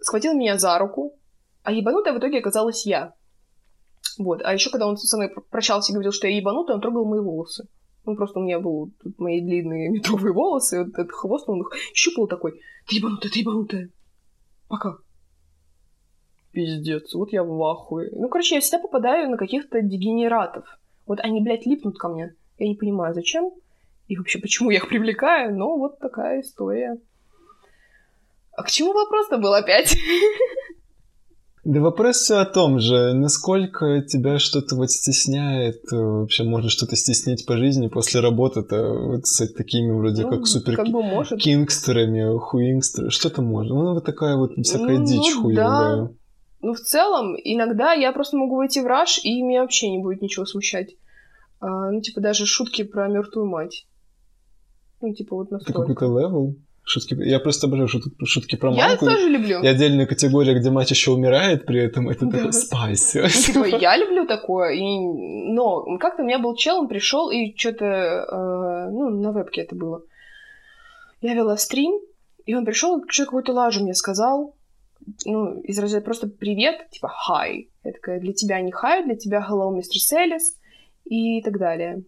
схватил 0.00 0.34
меня 0.34 0.58
за 0.58 0.76
руку, 0.78 1.16
а 1.62 1.70
ебанутая 1.70 2.12
в 2.12 2.18
итоге 2.18 2.40
оказалась 2.40 2.84
я. 2.86 3.14
Вот. 4.18 4.42
А 4.42 4.52
еще, 4.52 4.70
когда 4.70 4.88
он 4.88 4.96
со 4.96 5.16
мной 5.16 5.28
пр- 5.28 5.44
прощался 5.48 5.92
и 5.92 5.94
говорил, 5.94 6.10
что 6.10 6.26
я 6.26 6.36
ебанутая, 6.36 6.74
он 6.74 6.82
трогал 6.82 7.04
мои 7.04 7.20
волосы. 7.20 7.68
Ну, 8.04 8.16
просто 8.16 8.40
у 8.40 8.42
меня 8.42 8.58
был 8.58 8.90
тут 9.00 9.18
мои 9.20 9.40
длинные 9.40 9.88
метровые 9.92 10.34
волосы, 10.34 10.84
вот 10.84 10.94
этот 10.94 11.12
хвост, 11.12 11.48
он 11.48 11.60
их 11.60 11.70
щупал 11.94 12.26
такой, 12.26 12.60
ты 12.88 12.96
ебанутая, 12.96 13.30
ты 13.30 13.38
ебанутая. 13.38 13.90
Пока. 14.68 14.96
пиздец, 16.50 17.14
вот 17.14 17.32
я 17.32 17.44
в 17.44 17.62
ахуе. 17.62 18.10
Ну, 18.12 18.28
короче, 18.28 18.56
я 18.56 18.60
всегда 18.60 18.80
попадаю 18.80 19.30
на 19.30 19.36
каких-то 19.36 19.80
дегенератов. 19.82 20.64
Вот 21.06 21.20
они, 21.20 21.40
блядь, 21.40 21.66
липнут 21.66 21.98
ко 21.98 22.08
мне. 22.08 22.34
Я 22.58 22.68
не 22.68 22.74
понимаю, 22.76 23.14
зачем 23.14 23.52
и 24.08 24.16
вообще, 24.16 24.38
почему 24.38 24.70
я 24.70 24.76
их 24.76 24.88
привлекаю, 24.88 25.56
но 25.56 25.76
вот 25.78 25.98
такая 25.98 26.42
история. 26.42 26.98
А 28.54 28.62
к 28.62 28.70
чему 28.70 28.92
вопрос-то 28.92 29.38
был 29.38 29.54
опять? 29.54 29.96
Да 31.64 31.80
вопрос 31.80 32.16
все 32.16 32.38
о 32.38 32.44
том 32.44 32.80
же, 32.80 33.12
насколько 33.14 34.02
тебя 34.02 34.40
что-то 34.40 34.74
вот 34.74 34.90
стесняет, 34.90 35.80
вообще 35.92 36.42
можно 36.42 36.68
что-то 36.68 36.96
стеснить 36.96 37.46
по 37.46 37.56
жизни 37.56 37.86
после 37.86 38.20
работы-то 38.20 38.82
вот 38.92 39.26
с 39.26 39.46
такими 39.54 39.92
вроде 39.92 40.24
Ну, 40.24 40.30
как 40.30 40.46
супер 40.46 40.74
как 40.74 40.88
бы 40.88 41.02
может. 41.04 41.38
кингстерами, 41.38 42.36
хуингстерами, 42.36 43.10
что-то 43.10 43.42
можно. 43.42 43.76
Ну, 43.76 43.94
вот 43.94 44.04
такая 44.04 44.36
вот 44.36 44.54
всякая 44.60 44.98
Ну, 44.98 45.06
дичь 45.06 45.32
да. 45.34 45.40
хуевая. 45.40 46.10
Ну, 46.62 46.74
в 46.74 46.80
целом, 46.80 47.34
иногда 47.42 47.92
я 47.92 48.12
просто 48.12 48.36
могу 48.36 48.56
войти 48.56 48.80
в 48.80 48.86
раж, 48.86 49.18
и 49.24 49.42
меня 49.42 49.62
вообще 49.62 49.90
не 49.90 49.98
будет 49.98 50.22
ничего 50.22 50.46
смущать. 50.46 50.94
А, 51.60 51.90
ну, 51.90 52.00
типа, 52.00 52.20
даже 52.20 52.46
шутки 52.46 52.82
про 52.84 53.08
мертвую 53.08 53.46
мать. 53.46 53.86
Ну, 55.00 55.12
типа, 55.12 55.34
вот 55.36 55.46
Это 55.48 55.54
настолько. 55.54 55.80
какой-то 55.80 56.04
level. 56.06 56.54
Шутки... 56.84 57.14
Я 57.14 57.38
просто 57.40 57.66
обожаю 57.66 57.88
шутки, 57.88 58.10
шутки 58.24 58.56
про 58.56 58.72
Я 58.74 58.88
мамку. 58.88 59.06
тоже 59.06 59.28
люблю. 59.28 59.60
И 59.60 59.66
отдельная 59.66 60.06
категория, 60.06 60.54
где 60.58 60.70
мать 60.70 60.90
еще 60.90 61.10
умирает 61.12 61.66
при 61.66 61.80
этом, 61.80 62.08
это 62.08 62.26
Да. 62.30 62.38
такой 62.38 62.52
spicy. 62.52 63.18
Ну, 63.22 63.28
типа, 63.28 63.76
я 63.76 63.96
люблю 63.96 64.26
такое, 64.26 64.72
и... 64.74 64.82
но 65.52 65.96
как-то 65.98 66.22
у 66.22 66.26
меня 66.26 66.38
был 66.38 66.54
чел, 66.56 66.78
он 66.78 66.88
пришел, 66.88 67.30
и 67.30 67.56
что-то, 67.56 68.88
ну, 68.92 69.10
на 69.10 69.32
вебке 69.32 69.62
это 69.62 69.74
было. 69.76 70.02
Я 71.20 71.34
вела 71.34 71.56
стрим, 71.56 72.00
и 72.46 72.54
он 72.54 72.64
пришел, 72.64 73.00
что 73.08 73.24
какую-то 73.24 73.52
лажу 73.52 73.82
мне 73.82 73.94
сказал, 73.94 74.54
ну, 75.24 75.60
из 75.60 75.78
разряда 75.78 76.04
просто 76.04 76.28
привет, 76.28 76.88
типа 76.90 77.12
hi. 77.28 77.68
Я 77.84 77.92
такая, 77.92 78.20
для 78.20 78.32
тебя 78.32 78.60
не 78.60 78.72
hi, 78.72 79.04
для 79.04 79.16
тебя 79.16 79.46
hello, 79.48 79.72
Mistress 79.74 80.00
Alice, 80.00 80.56
и 81.04 81.42
так 81.42 81.58
далее. 81.58 82.04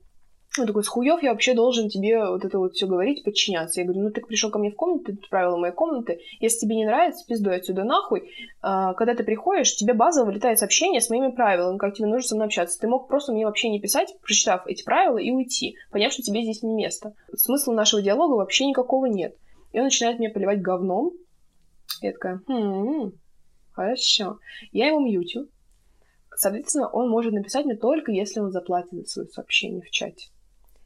Он 0.56 0.68
такой, 0.68 0.84
с 0.84 0.88
хуев 0.88 1.20
я 1.22 1.32
вообще 1.32 1.52
должен 1.52 1.88
тебе 1.88 2.24
вот 2.28 2.44
это 2.44 2.58
вот 2.60 2.74
все 2.74 2.86
говорить, 2.86 3.24
подчиняться. 3.24 3.80
Я 3.80 3.86
говорю, 3.86 4.04
ну 4.04 4.10
ты 4.10 4.20
пришел 4.20 4.50
ко 4.50 4.60
мне 4.60 4.70
в 4.70 4.76
комнату, 4.76 5.06
ты 5.06 5.28
правила 5.28 5.56
моей 5.56 5.74
комнаты, 5.74 6.20
если 6.38 6.60
тебе 6.60 6.76
не 6.76 6.86
нравится, 6.86 7.24
пиздуй 7.26 7.56
отсюда 7.56 7.82
нахуй. 7.82 8.30
А, 8.62 8.94
когда 8.94 9.16
ты 9.16 9.24
приходишь, 9.24 9.74
тебе 9.74 9.94
базово 9.94 10.26
вылетает 10.26 10.60
сообщение 10.60 11.00
с 11.00 11.10
моими 11.10 11.32
правилами, 11.32 11.78
как 11.78 11.94
тебе 11.94 12.06
нужно 12.06 12.28
со 12.28 12.34
мной 12.36 12.46
общаться. 12.46 12.78
Ты 12.78 12.86
мог 12.86 13.08
просто 13.08 13.32
мне 13.32 13.46
вообще 13.46 13.68
не 13.68 13.80
писать, 13.80 14.14
прочитав 14.22 14.64
эти 14.68 14.84
правила, 14.84 15.18
и 15.18 15.32
уйти, 15.32 15.76
поняв, 15.90 16.12
что 16.12 16.22
тебе 16.22 16.42
здесь 16.42 16.62
не 16.62 16.74
место. 16.74 17.14
Смысла 17.34 17.72
нашего 17.72 18.00
диалога 18.00 18.34
вообще 18.34 18.66
никакого 18.66 19.06
нет. 19.06 19.36
И 19.72 19.78
он 19.78 19.84
начинает 19.84 20.20
меня 20.20 20.30
поливать 20.30 20.62
говном. 20.62 21.14
Я 22.00 22.12
такая, 22.12 22.40
«Хм, 22.46 23.12
хорошо. 23.72 24.38
Я 24.72 24.88
его 24.88 25.00
мьютю. 25.00 25.48
Соответственно, 26.36 26.88
он 26.88 27.08
может 27.08 27.32
написать 27.32 27.64
мне 27.64 27.76
только, 27.76 28.12
если 28.12 28.40
он 28.40 28.50
заплатит 28.50 28.92
за 28.92 29.04
свое 29.04 29.28
сообщение 29.28 29.82
в 29.82 29.90
чате. 29.90 30.28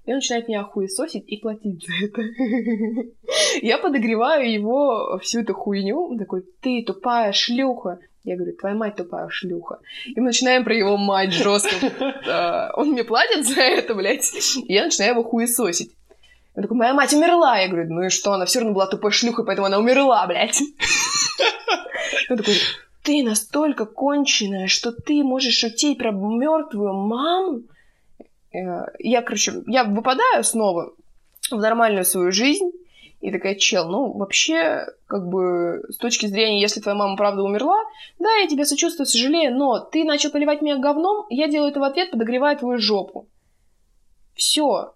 И 0.04 0.10
он 0.10 0.16
начинает 0.16 0.48
меня 0.48 0.64
хуесосить 0.64 1.24
и 1.26 1.36
платить 1.36 1.84
за 1.86 1.92
это. 2.06 2.22
Я 3.62 3.76
подогреваю 3.76 4.50
его 4.50 5.18
всю 5.22 5.40
эту 5.40 5.52
хуйню. 5.52 6.00
Он 6.02 6.18
такой, 6.18 6.44
ты 6.62 6.82
тупая 6.82 7.32
шлюха. 7.32 7.98
Я 8.24 8.36
говорю, 8.36 8.56
твоя 8.56 8.74
мать 8.74 8.96
тупая 8.96 9.28
шлюха. 9.28 9.80
И 10.06 10.18
мы 10.18 10.28
начинаем 10.28 10.64
про 10.64 10.74
его 10.74 10.96
мать 10.96 11.32
жестко. 11.32 12.72
Он 12.76 12.92
мне 12.92 13.04
платит 13.04 13.46
за 13.46 13.60
это, 13.60 13.94
блядь. 13.94 14.32
И 14.66 14.72
я 14.72 14.84
начинаю 14.84 15.12
его 15.12 15.24
хуесосить. 15.24 15.92
Он 16.58 16.62
такой, 16.62 16.76
моя 16.76 16.92
мать 16.92 17.12
умерла. 17.12 17.56
Я 17.56 17.68
говорю, 17.68 17.88
ну 17.88 18.02
и 18.02 18.08
что, 18.08 18.32
она 18.32 18.44
все 18.44 18.58
равно 18.58 18.74
была 18.74 18.88
тупой 18.88 19.12
шлюхой, 19.12 19.46
поэтому 19.46 19.66
она 19.66 19.78
умерла, 19.78 20.26
блядь. 20.26 20.60
Он 22.30 22.36
такой, 22.36 22.56
ты 23.04 23.22
настолько 23.22 23.86
конченая, 23.86 24.66
что 24.66 24.90
ты 24.90 25.22
можешь 25.22 25.56
шутить 25.56 25.98
про 25.98 26.10
мертвую 26.10 26.94
маму? 26.94 27.60
Э, 28.52 28.86
Я, 28.98 29.22
короче, 29.22 29.62
я 29.68 29.84
выпадаю 29.84 30.42
снова 30.42 30.94
в 31.48 31.58
нормальную 31.58 32.04
свою 32.04 32.32
жизнь, 32.32 32.72
и 33.20 33.30
такая, 33.30 33.54
чел, 33.54 33.88
ну, 33.88 34.12
вообще, 34.18 34.84
как 35.06 35.28
бы, 35.28 35.84
с 35.90 35.96
точки 35.96 36.26
зрения, 36.26 36.60
если 36.60 36.80
твоя 36.80 36.98
мама 36.98 37.16
правда 37.16 37.44
умерла, 37.44 37.80
да, 38.18 38.34
я 38.42 38.48
тебе 38.48 38.64
сочувствую, 38.64 39.06
сожалею, 39.06 39.54
но 39.54 39.78
ты 39.78 40.02
начал 40.02 40.32
поливать 40.32 40.60
меня 40.60 40.78
говном, 40.78 41.24
я 41.30 41.46
делаю 41.46 41.70
это 41.70 41.78
в 41.78 41.84
ответ, 41.84 42.10
подогревая 42.10 42.56
твою 42.56 42.80
жопу. 42.80 43.28
Все. 44.34 44.94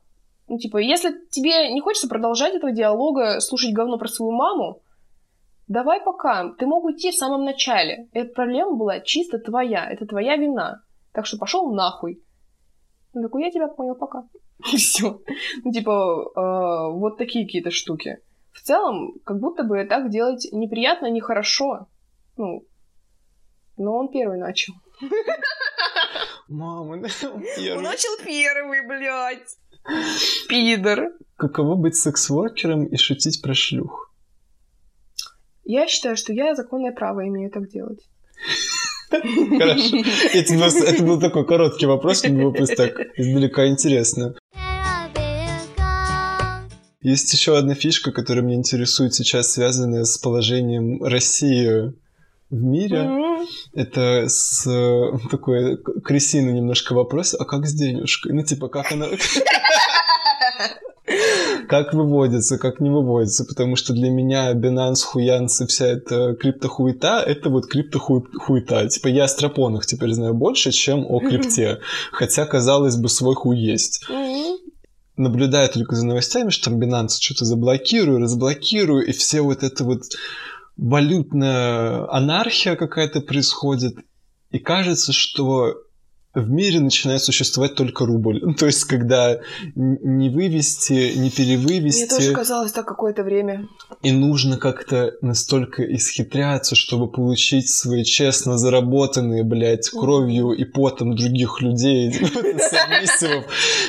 Ну, 0.49 0.59
типа, 0.59 0.79
если 0.79 1.15
тебе 1.31 1.73
не 1.73 1.81
хочется 1.81 2.09
продолжать 2.09 2.55
этого 2.55 2.73
диалога, 2.73 3.41
слушать 3.41 3.73
говно 3.73 3.99
про 3.99 4.09
свою 4.09 4.33
маму, 4.33 4.83
давай 5.69 6.01
пока. 6.01 6.53
Ты 6.59 6.67
мог 6.67 6.85
уйти 6.85 7.11
в 7.11 7.17
самом 7.17 7.45
начале. 7.45 8.09
Эта 8.13 8.33
проблема 8.35 8.73
была 8.73 9.01
чисто 9.01 9.39
твоя. 9.39 9.91
Это 9.91 10.07
твоя 10.07 10.37
вина. 10.37 10.83
Так 11.13 11.27
что 11.27 11.39
пошел 11.39 11.73
нахуй. 11.73 12.23
Он 13.15 13.23
такой, 13.23 13.45
я 13.45 13.51
тебя 13.51 13.69
понял, 13.69 13.95
пока. 13.95 14.25
И 14.73 14.77
все. 14.77 15.21
Ну, 15.65 15.73
типа, 15.73 16.33
э, 16.35 16.93
вот 16.93 17.19
такие 17.19 17.45
какие-то 17.45 17.71
штуки. 17.71 18.19
В 18.53 18.61
целом, 18.61 19.15
как 19.25 19.39
будто 19.41 19.65
бы 19.65 19.85
так 19.85 20.11
делать 20.11 20.49
неприятно, 20.53 21.11
нехорошо. 21.11 21.87
Ну, 22.37 22.65
но 23.77 23.97
он 23.97 24.09
первый 24.09 24.39
начал. 24.39 24.75
Мама, 26.49 26.83
Он 26.83 27.01
начал 27.83 28.25
первый, 28.25 28.87
блядь. 28.87 29.57
Пидор. 30.49 31.13
Каково 31.37 31.75
быть 31.75 31.97
секс-воркером 31.97 32.85
и 32.87 32.97
шутить 32.97 33.43
про 33.43 33.55
шлюх? 33.55 34.13
Я 35.65 35.87
считаю, 35.87 36.17
что 36.17 36.33
я 36.33 36.55
законное 36.55 36.93
право 36.93 37.27
имею 37.27 37.51
так 37.51 37.69
делать. 37.69 38.01
Хорошо. 39.11 39.97
Это 40.33 40.55
был, 40.55 40.85
это 40.85 41.05
был 41.05 41.21
такой 41.21 41.47
короткий 41.47 41.87
вопрос, 41.87 42.25
мне 42.25 42.43
было 42.43 42.53
просто 42.53 42.77
так 42.77 42.99
издалека 43.17 43.69
интересно. 43.69 44.35
Есть 47.03 47.33
еще 47.33 47.59
одна 47.59 47.75
фишка, 47.75 48.13
которая 48.13 48.45
меня 48.45 48.57
интересует 48.57 49.13
сейчас, 49.13 49.53
связанная 49.53 50.05
с 50.05 50.19
положением 50.19 51.03
России 51.03 51.93
в 52.49 52.63
мире. 52.63 53.11
Это 53.75 54.29
с 54.29 54.65
э, 54.69 55.19
такой 55.29 55.79
крысиный 55.79 56.53
немножко 56.53 56.93
вопрос, 56.93 57.35
а 57.35 57.45
как 57.45 57.67
с 57.67 57.75
денежкой? 57.75 58.33
Ну, 58.33 58.45
типа, 58.45 58.69
как 58.69 58.93
она... 58.93 59.09
Как 61.69 61.95
выводится, 61.95 62.59
как 62.59 62.81
не 62.81 62.91
выводится, 62.91 63.45
потому 63.45 63.77
что 63.77 63.93
для 63.93 64.11
меня 64.11 64.53
Binance, 64.53 65.05
Хуянс 65.05 65.61
и 65.61 65.67
вся 65.67 65.87
эта 65.87 66.35
криптохуета, 66.35 67.23
это 67.27 67.49
вот 67.51 67.67
криптохуета. 67.67 68.89
Типа 68.89 69.07
я 69.09 69.25
о 69.25 69.29
стропонах 69.29 69.87
теперь 69.87 70.13
знаю 70.13 70.35
больше, 70.35 70.71
чем 70.73 71.07
о 71.09 71.21
крипте. 71.21 71.79
Хотя, 72.13 72.47
казалось 72.47 72.97
бы, 72.97 73.09
свой 73.09 73.35
хуй 73.35 73.59
есть. 73.59 74.05
Наблюдаю 75.17 75.69
только 75.71 75.95
за 75.95 76.07
новостями, 76.07 76.51
что 76.51 76.71
там 76.71 76.81
Binance 76.81 77.21
что-то 77.21 77.45
заблокирую, 77.45 78.21
разблокирую, 78.21 79.07
и 79.07 79.13
все 79.13 79.43
вот 79.43 79.63
это 79.63 79.85
вот 79.85 80.03
валютная 80.77 82.11
анархия 82.11 82.77
какая-то 82.77 83.21
происходит. 83.21 83.95
И 84.51 84.59
кажется, 84.59 85.13
что 85.13 85.77
в 86.35 86.49
мире 86.49 86.81
начинает 86.81 87.23
существовать 87.23 87.75
только 87.75 88.07
рубль. 88.07 88.55
То 88.59 88.67
есть, 88.67 88.85
когда 88.85 89.39
не 89.75 90.31
вывести, 90.31 91.13
не 91.15 91.21
Мне 91.21 91.31
тоже 91.31 91.37
перевывести, 91.37 92.33
казалось 92.33 92.73
так 92.73 92.87
какое-то 92.87 93.23
время. 93.23 93.69
и 94.03 94.13
нужно 94.13 94.57
как-то 94.57 95.13
настолько 95.21 95.83
исхитряться, 95.95 96.75
чтобы 96.75 97.11
получить 97.11 97.69
свои 97.69 98.05
честно 98.05 98.57
заработанные, 98.57 99.45
блядь, 99.45 99.89
кровью 99.91 100.53
и 100.53 100.65
потом 100.65 101.17
других 101.17 101.61
людей, 101.61 102.13
сабмиссивов, 102.13 103.45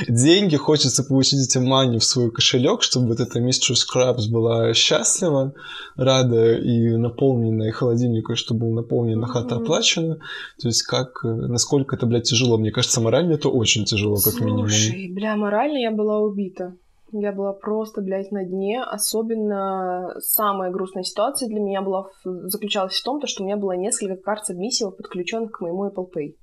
деньги. 0.07 0.57
Хочется 0.57 1.03
получить 1.03 1.47
эти 1.47 1.59
мани 1.59 1.97
в 1.97 2.03
свой 2.03 2.29
кошелек, 2.29 2.83
чтобы 2.83 3.07
вот 3.07 3.19
эта 3.19 3.39
мистер 3.39 3.77
Скрабс 3.77 4.27
была 4.27 4.73
счастлива, 4.73 5.53
рада 5.95 6.55
и 6.55 6.97
наполнена, 6.97 7.63
и 7.63 7.71
холодильник, 7.71 8.29
и 8.29 8.35
чтобы 8.35 8.61
был 8.61 8.73
наполнен, 8.73 9.23
а 9.23 9.27
хата 9.27 9.55
оплачена. 9.55 10.17
То 10.61 10.67
есть 10.67 10.83
как, 10.83 11.21
э, 11.23 11.27
насколько 11.27 11.95
это, 11.95 12.05
блядь, 12.05 12.32
тяжело. 12.33 12.57
Мне 12.57 12.71
кажется, 12.71 13.01
морально 13.01 13.33
это 13.33 13.49
очень 13.49 13.85
тяжело, 13.85 14.17
как 14.17 14.39
минимум. 14.41 14.69
Слушай, 14.69 15.11
бля, 15.13 15.35
морально 15.35 15.77
я 15.77 15.91
была 15.91 16.19
убита. 16.19 16.75
Я 17.11 17.31
была 17.31 17.53
просто, 17.53 18.01
блядь, 18.01 18.31
на 18.31 18.43
дне. 18.43 18.81
Особенно 18.81 20.15
самая 20.19 20.71
грустная 20.71 21.03
ситуация 21.03 21.47
для 21.47 21.59
меня 21.59 21.81
была 21.81 22.07
заключалась 22.23 22.99
в 22.99 23.03
том, 23.03 23.19
то, 23.19 23.27
что 23.27 23.43
у 23.43 23.45
меня 23.45 23.55
было 23.55 23.73
несколько 23.73 24.15
карт 24.15 24.45
сабмиссивов, 24.45 24.97
подключенных 24.97 25.51
к 25.51 25.61
моему 25.61 25.87
Apple 25.87 26.07
Pay. 26.11 26.35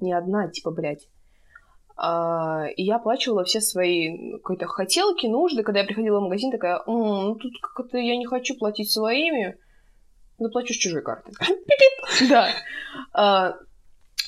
Не 0.00 0.12
одна, 0.12 0.48
типа, 0.48 0.70
блядь. 0.70 1.08
А, 1.96 2.66
и 2.76 2.82
я 2.82 2.96
оплачивала 2.96 3.44
все 3.44 3.60
свои 3.60 4.32
какой-то 4.38 4.66
хотелки, 4.66 5.26
нужды. 5.26 5.62
Когда 5.62 5.80
я 5.80 5.86
приходила 5.86 6.18
в 6.20 6.24
магазин, 6.24 6.50
такая, 6.50 6.82
«М, 6.86 7.28
ну 7.28 7.34
тут 7.36 7.52
как-то 7.74 7.96
я 7.96 8.16
не 8.16 8.26
хочу 8.26 8.56
платить 8.58 8.90
своими, 8.90 9.56
заплачу 10.38 10.74
с 10.74 10.76
чужой 10.76 11.02
карты. 11.02 11.32
Да. 12.28 13.56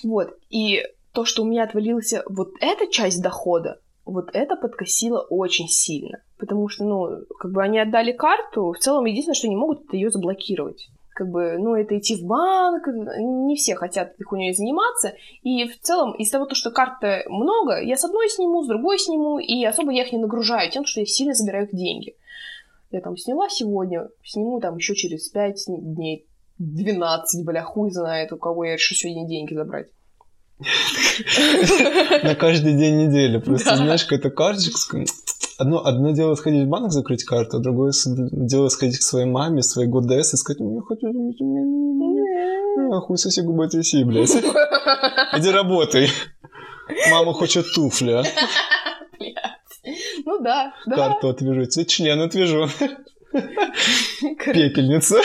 Вот. 0.03 0.37
И 0.51 0.83
то, 1.13 1.25
что 1.25 1.43
у 1.43 1.47
меня 1.47 1.65
отвалился 1.65 2.23
вот 2.29 2.51
эта 2.61 2.87
часть 2.87 3.23
дохода, 3.23 3.81
вот 4.05 4.31
это 4.35 4.57
подкосило 4.57 5.21
очень 5.21 5.69
сильно. 5.69 6.23
Потому 6.39 6.69
что, 6.69 6.85
ну, 6.85 7.25
как 7.39 7.53
бы 7.53 7.63
они 7.63 7.79
отдали 7.79 8.13
карту, 8.13 8.73
в 8.73 8.79
целом 8.79 9.07
единственное, 9.07 9.35
что 9.35 9.49
не 9.49 9.57
могут, 9.57 9.85
это 9.85 9.97
ее 9.97 10.11
заблокировать. 10.11 10.89
как 11.17 11.31
бы, 11.31 11.57
ну, 11.59 11.75
это 11.75 11.99
идти 11.99 12.15
в 12.15 12.27
банк, 12.27 12.87
не 12.87 13.57
все 13.57 13.75
хотят 13.75 14.13
этой 14.13 14.25
хуйней 14.25 14.55
заниматься, 14.55 15.15
и 15.43 15.67
в 15.67 15.81
целом 15.81 16.13
из-за 16.13 16.33
того, 16.33 16.47
что 16.53 16.71
карт 16.71 17.03
много, 17.27 17.81
я 17.81 17.97
с 17.97 18.05
одной 18.05 18.29
сниму, 18.29 18.63
с 18.63 18.69
другой 18.69 18.99
сниму, 18.99 19.39
и 19.39 19.65
особо 19.65 19.93
я 19.93 20.05
их 20.05 20.13
не 20.13 20.19
нагружаю 20.19 20.71
тем, 20.71 20.85
что 20.85 21.01
я 21.01 21.07
сильно 21.07 21.33
забираю 21.33 21.65
их 21.65 21.75
деньги. 21.75 22.17
Я 22.91 23.01
там 23.01 23.17
сняла 23.17 23.49
сегодня, 23.49 24.11
сниму 24.23 24.61
там 24.61 24.77
еще 24.77 24.95
через 24.95 25.31
5 25.31 25.65
дней, 25.69 26.27
12, 26.59 27.45
бля, 27.45 27.63
хуй 27.63 27.91
знает, 27.91 28.33
у 28.33 28.37
кого 28.37 28.65
я 28.65 28.75
решу 28.75 28.95
сегодня 28.95 29.29
деньги 29.29 29.55
забрать. 29.55 29.89
На 32.23 32.35
каждый 32.35 32.75
день 32.75 33.07
недели. 33.07 33.39
Просто, 33.39 33.77
знаешь, 33.77 34.05
какая-то 34.05 34.31
карточка. 34.31 35.05
Одно, 35.59 35.85
одно 35.85 36.11
дело 36.13 36.35
сходить 36.35 36.67
в 36.67 36.69
банк, 36.69 36.91
закрыть 36.93 37.25
карту, 37.25 37.59
а 37.59 37.61
другое 37.61 37.93
дело 38.07 38.69
сходить 38.69 38.99
к 38.99 39.03
своей 39.03 39.27
маме, 39.27 39.63
своей 39.63 39.89
ГОДС 39.89 40.35
и 40.35 40.37
сказать, 40.37 40.61
ну, 40.61 40.77
я 40.77 40.83
хочу... 40.83 41.13
Хуй 43.01 43.19
соси 43.19 43.41
губы 43.43 43.69
тряси, 43.69 44.05
блядь. 44.05 44.31
Иди 44.31 45.51
работай. 45.51 46.11
Мама 47.11 47.33
хочет 47.33 47.67
туфли, 47.75 48.13
а? 48.13 48.23
Ну 50.25 50.41
да, 50.41 50.75
да. 50.87 50.97
Карту 50.97 51.29
отвяжу, 51.31 51.67
тебе 51.67 51.85
член 51.87 52.21
отвяжу. 52.21 52.69
Пепельница. 54.45 55.21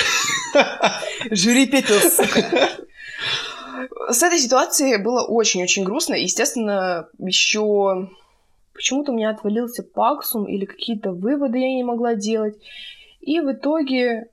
Жюри 1.29 1.67
пепел, 1.67 1.99
сука. 2.09 2.69
С 4.09 4.23
этой 4.23 4.39
ситуацией 4.39 5.01
было 5.01 5.23
очень-очень 5.23 5.83
грустно. 5.83 6.15
Естественно, 6.15 7.07
еще 7.19 8.09
почему-то 8.73 9.11
у 9.11 9.15
меня 9.15 9.29
отвалился 9.29 9.83
паксум 9.83 10.45
или 10.45 10.65
какие-то 10.65 11.11
выводы 11.11 11.59
я 11.59 11.73
не 11.75 11.83
могла 11.83 12.15
делать. 12.15 12.57
И 13.21 13.39
в 13.39 13.51
итоге 13.51 14.29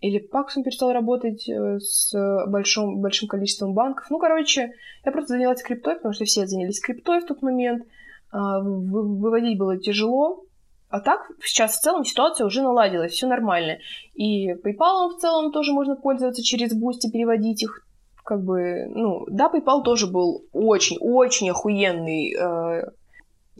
или 0.00 0.18
паксум 0.18 0.62
перестал 0.62 0.92
работать 0.92 1.48
э, 1.48 1.80
с 1.80 2.14
большим, 2.46 2.98
большим 2.98 3.26
количеством 3.26 3.74
банков. 3.74 4.06
Ну, 4.10 4.18
короче, 4.18 4.72
я 5.04 5.12
просто 5.12 5.34
занялась 5.34 5.62
криптой, 5.62 5.96
потому 5.96 6.14
что 6.14 6.24
все 6.24 6.46
занялись 6.46 6.80
криптой 6.80 7.20
в 7.20 7.26
тот 7.26 7.42
момент. 7.42 7.84
А, 8.30 8.60
выводить 8.60 9.58
было 9.58 9.78
тяжело. 9.78 10.44
А 10.90 11.00
так, 11.00 11.20
сейчас 11.44 11.76
в 11.76 11.80
целом 11.80 12.04
ситуация 12.04 12.46
уже 12.46 12.62
наладилась, 12.62 13.12
все 13.12 13.26
нормально. 13.26 13.78
И 14.14 14.52
PayPal 14.52 15.10
в 15.10 15.18
целом 15.20 15.52
тоже 15.52 15.72
можно 15.72 15.96
пользоваться 15.96 16.42
через 16.42 16.72
Boosty, 16.72 17.10
переводить 17.12 17.62
их. 17.62 17.86
Как 18.24 18.42
бы, 18.42 18.86
ну, 18.88 19.26
да, 19.28 19.50
PayPal 19.52 19.82
тоже 19.82 20.06
был 20.06 20.44
очень-очень 20.52 21.50
охуенный 21.50 22.34
э, 22.34 22.84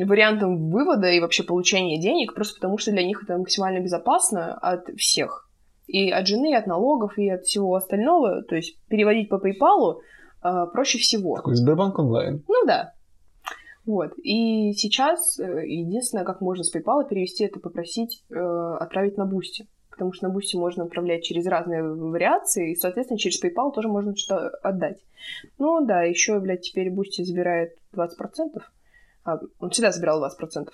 вариантом 0.04 0.70
вывода 0.70 1.08
и 1.08 1.20
вообще 1.20 1.42
получения 1.42 2.00
денег, 2.00 2.34
просто 2.34 2.54
потому 2.54 2.78
что 2.78 2.92
для 2.92 3.04
них 3.04 3.22
это 3.22 3.36
максимально 3.36 3.80
безопасно 3.82 4.54
от 4.54 4.86
всех. 4.96 5.48
И 5.86 6.10
от 6.10 6.26
жены, 6.26 6.52
и 6.52 6.54
от 6.54 6.66
налогов, 6.66 7.18
и 7.18 7.28
от 7.28 7.44
всего 7.44 7.74
остального. 7.74 8.42
То 8.42 8.56
есть 8.56 8.78
переводить 8.88 9.28
по 9.28 9.36
PayPal 9.36 10.00
э, 10.42 10.66
проще 10.72 10.98
всего. 10.98 11.36
Такой 11.36 11.56
Сбербанк 11.56 11.98
онлайн. 11.98 12.42
Ну 12.48 12.66
да. 12.66 12.92
Вот. 13.88 14.12
И 14.22 14.74
сейчас 14.74 15.40
э, 15.40 15.66
единственное, 15.66 16.26
как 16.26 16.42
можно 16.42 16.62
с 16.62 16.70
PayPal 16.70 17.08
перевести, 17.08 17.44
это 17.44 17.58
попросить 17.58 18.22
э, 18.28 18.34
отправить 18.78 19.16
на 19.16 19.24
Boosty. 19.24 19.66
Потому 19.88 20.12
что 20.12 20.28
на 20.28 20.34
Boosty 20.34 20.56
можно 20.56 20.84
отправлять 20.84 21.24
через 21.24 21.46
разные 21.46 21.82
вариации, 21.82 22.72
и, 22.72 22.76
соответственно, 22.76 23.18
через 23.18 23.42
PayPal 23.42 23.72
тоже 23.72 23.88
можно 23.88 24.14
что-то 24.14 24.50
отдать. 24.62 24.98
Ну 25.58 25.86
да, 25.86 26.02
еще, 26.02 26.38
блядь, 26.38 26.60
теперь 26.60 26.90
Boosty 26.90 27.22
забирает 27.22 27.78
20%. 27.94 28.60
А, 29.24 29.38
он 29.58 29.70
всегда 29.70 29.90
забирал 29.90 30.22
20%. 30.22 30.68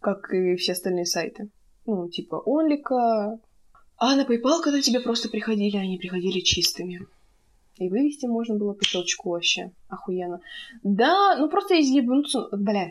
Как 0.00 0.34
и 0.34 0.56
все 0.56 0.72
остальные 0.72 1.06
сайты. 1.06 1.50
Ну, 1.86 2.08
типа 2.08 2.42
Онлика. 2.46 3.38
А 3.96 4.16
на 4.16 4.22
PayPal, 4.22 4.60
когда 4.60 4.80
тебе 4.80 4.98
просто 4.98 5.28
приходили, 5.28 5.76
они 5.76 5.98
приходили 5.98 6.40
чистыми. 6.40 7.06
И 7.80 7.88
вывести 7.88 8.26
можно 8.26 8.56
было 8.56 8.74
по 8.74 8.84
щелчку 8.84 9.30
вообще. 9.30 9.70
Охуенно. 9.88 10.40
Да, 10.82 11.36
ну 11.38 11.48
просто 11.48 11.80
изъебнуться... 11.80 12.48
Бля, 12.52 12.90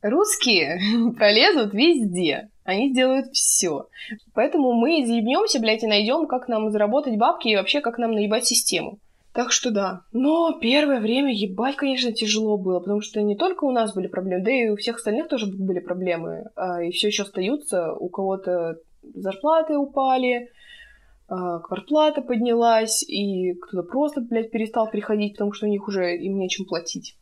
русские 0.00 0.80
пролезут 1.16 1.74
везде. 1.74 2.48
Они 2.64 2.90
сделают 2.90 3.26
все. 3.32 3.86
Поэтому 4.32 4.72
мы 4.72 5.02
изъебнемся, 5.02 5.60
блядь, 5.60 5.84
и 5.84 5.86
найдем, 5.86 6.26
как 6.26 6.48
нам 6.48 6.70
заработать 6.70 7.18
бабки 7.18 7.48
и 7.48 7.56
вообще, 7.56 7.82
как 7.82 7.98
нам 7.98 8.12
наебать 8.12 8.46
систему. 8.46 8.98
Так 9.34 9.52
что 9.52 9.70
да. 9.70 10.00
Но 10.12 10.58
первое 10.58 11.00
время 11.00 11.34
ебать, 11.34 11.76
конечно, 11.76 12.10
тяжело 12.10 12.56
было, 12.56 12.80
потому 12.80 13.02
что 13.02 13.20
не 13.20 13.36
только 13.36 13.64
у 13.64 13.72
нас 13.72 13.94
были 13.94 14.06
проблемы, 14.06 14.42
да 14.42 14.50
и 14.50 14.68
у 14.70 14.76
всех 14.76 14.96
остальных 14.96 15.28
тоже 15.28 15.46
были 15.46 15.80
проблемы. 15.80 16.44
А, 16.56 16.82
и 16.82 16.90
все 16.92 17.08
еще 17.08 17.24
остаются. 17.24 17.92
У 17.92 18.08
кого-то 18.08 18.76
зарплаты 19.02 19.76
упали, 19.76 20.48
квартплата 21.30 22.22
поднялась, 22.22 23.02
и 23.08 23.54
кто-то 23.54 23.88
просто, 23.88 24.20
блядь, 24.20 24.50
перестал 24.50 24.90
приходить, 24.90 25.34
потому 25.34 25.52
что 25.52 25.66
у 25.66 25.68
них 25.70 25.86
уже 25.86 26.16
им 26.16 26.38
нечем 26.38 26.64
платить. 26.64 27.16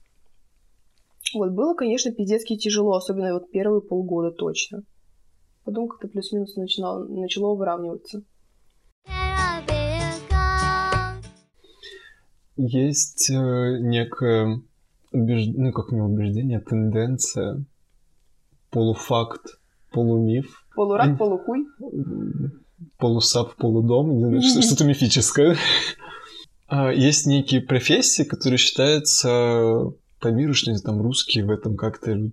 Вот, 1.34 1.50
было, 1.50 1.74
конечно, 1.74 2.12
пиздецки 2.12 2.56
тяжело, 2.56 2.96
особенно 2.96 3.34
вот 3.34 3.50
первые 3.50 3.82
полгода 3.82 4.30
точно. 4.30 4.82
Потом 5.64 5.88
как-то 5.88 6.08
плюс-минус 6.08 6.56
начинало, 6.56 7.04
начало 7.04 7.54
выравниваться. 7.54 8.22
Есть 12.56 13.30
э, 13.30 13.78
некое 13.80 14.62
убеждение, 15.12 15.66
ну 15.66 15.72
как 15.72 15.92
не 15.92 16.00
убеждение, 16.00 16.58
а 16.58 16.62
тенденция, 16.62 17.64
полуфакт, 18.70 19.60
полумиф. 19.92 20.64
Полурак, 20.74 21.18
полухуй? 21.18 21.66
Полусап, 22.98 23.54
полудом, 23.56 24.40
что-то 24.42 24.84
мифическое. 24.84 25.56
А, 26.70 26.92
есть 26.92 27.24
некие 27.24 27.62
профессии, 27.62 28.24
которые 28.24 28.58
считаются 28.58 29.90
по 30.20 30.28
миру, 30.28 30.52
что 30.52 30.76
там 30.82 31.00
русские 31.00 31.44
в 31.44 31.50
этом 31.50 31.76
как-то, 31.76 32.10
э, 32.10 32.30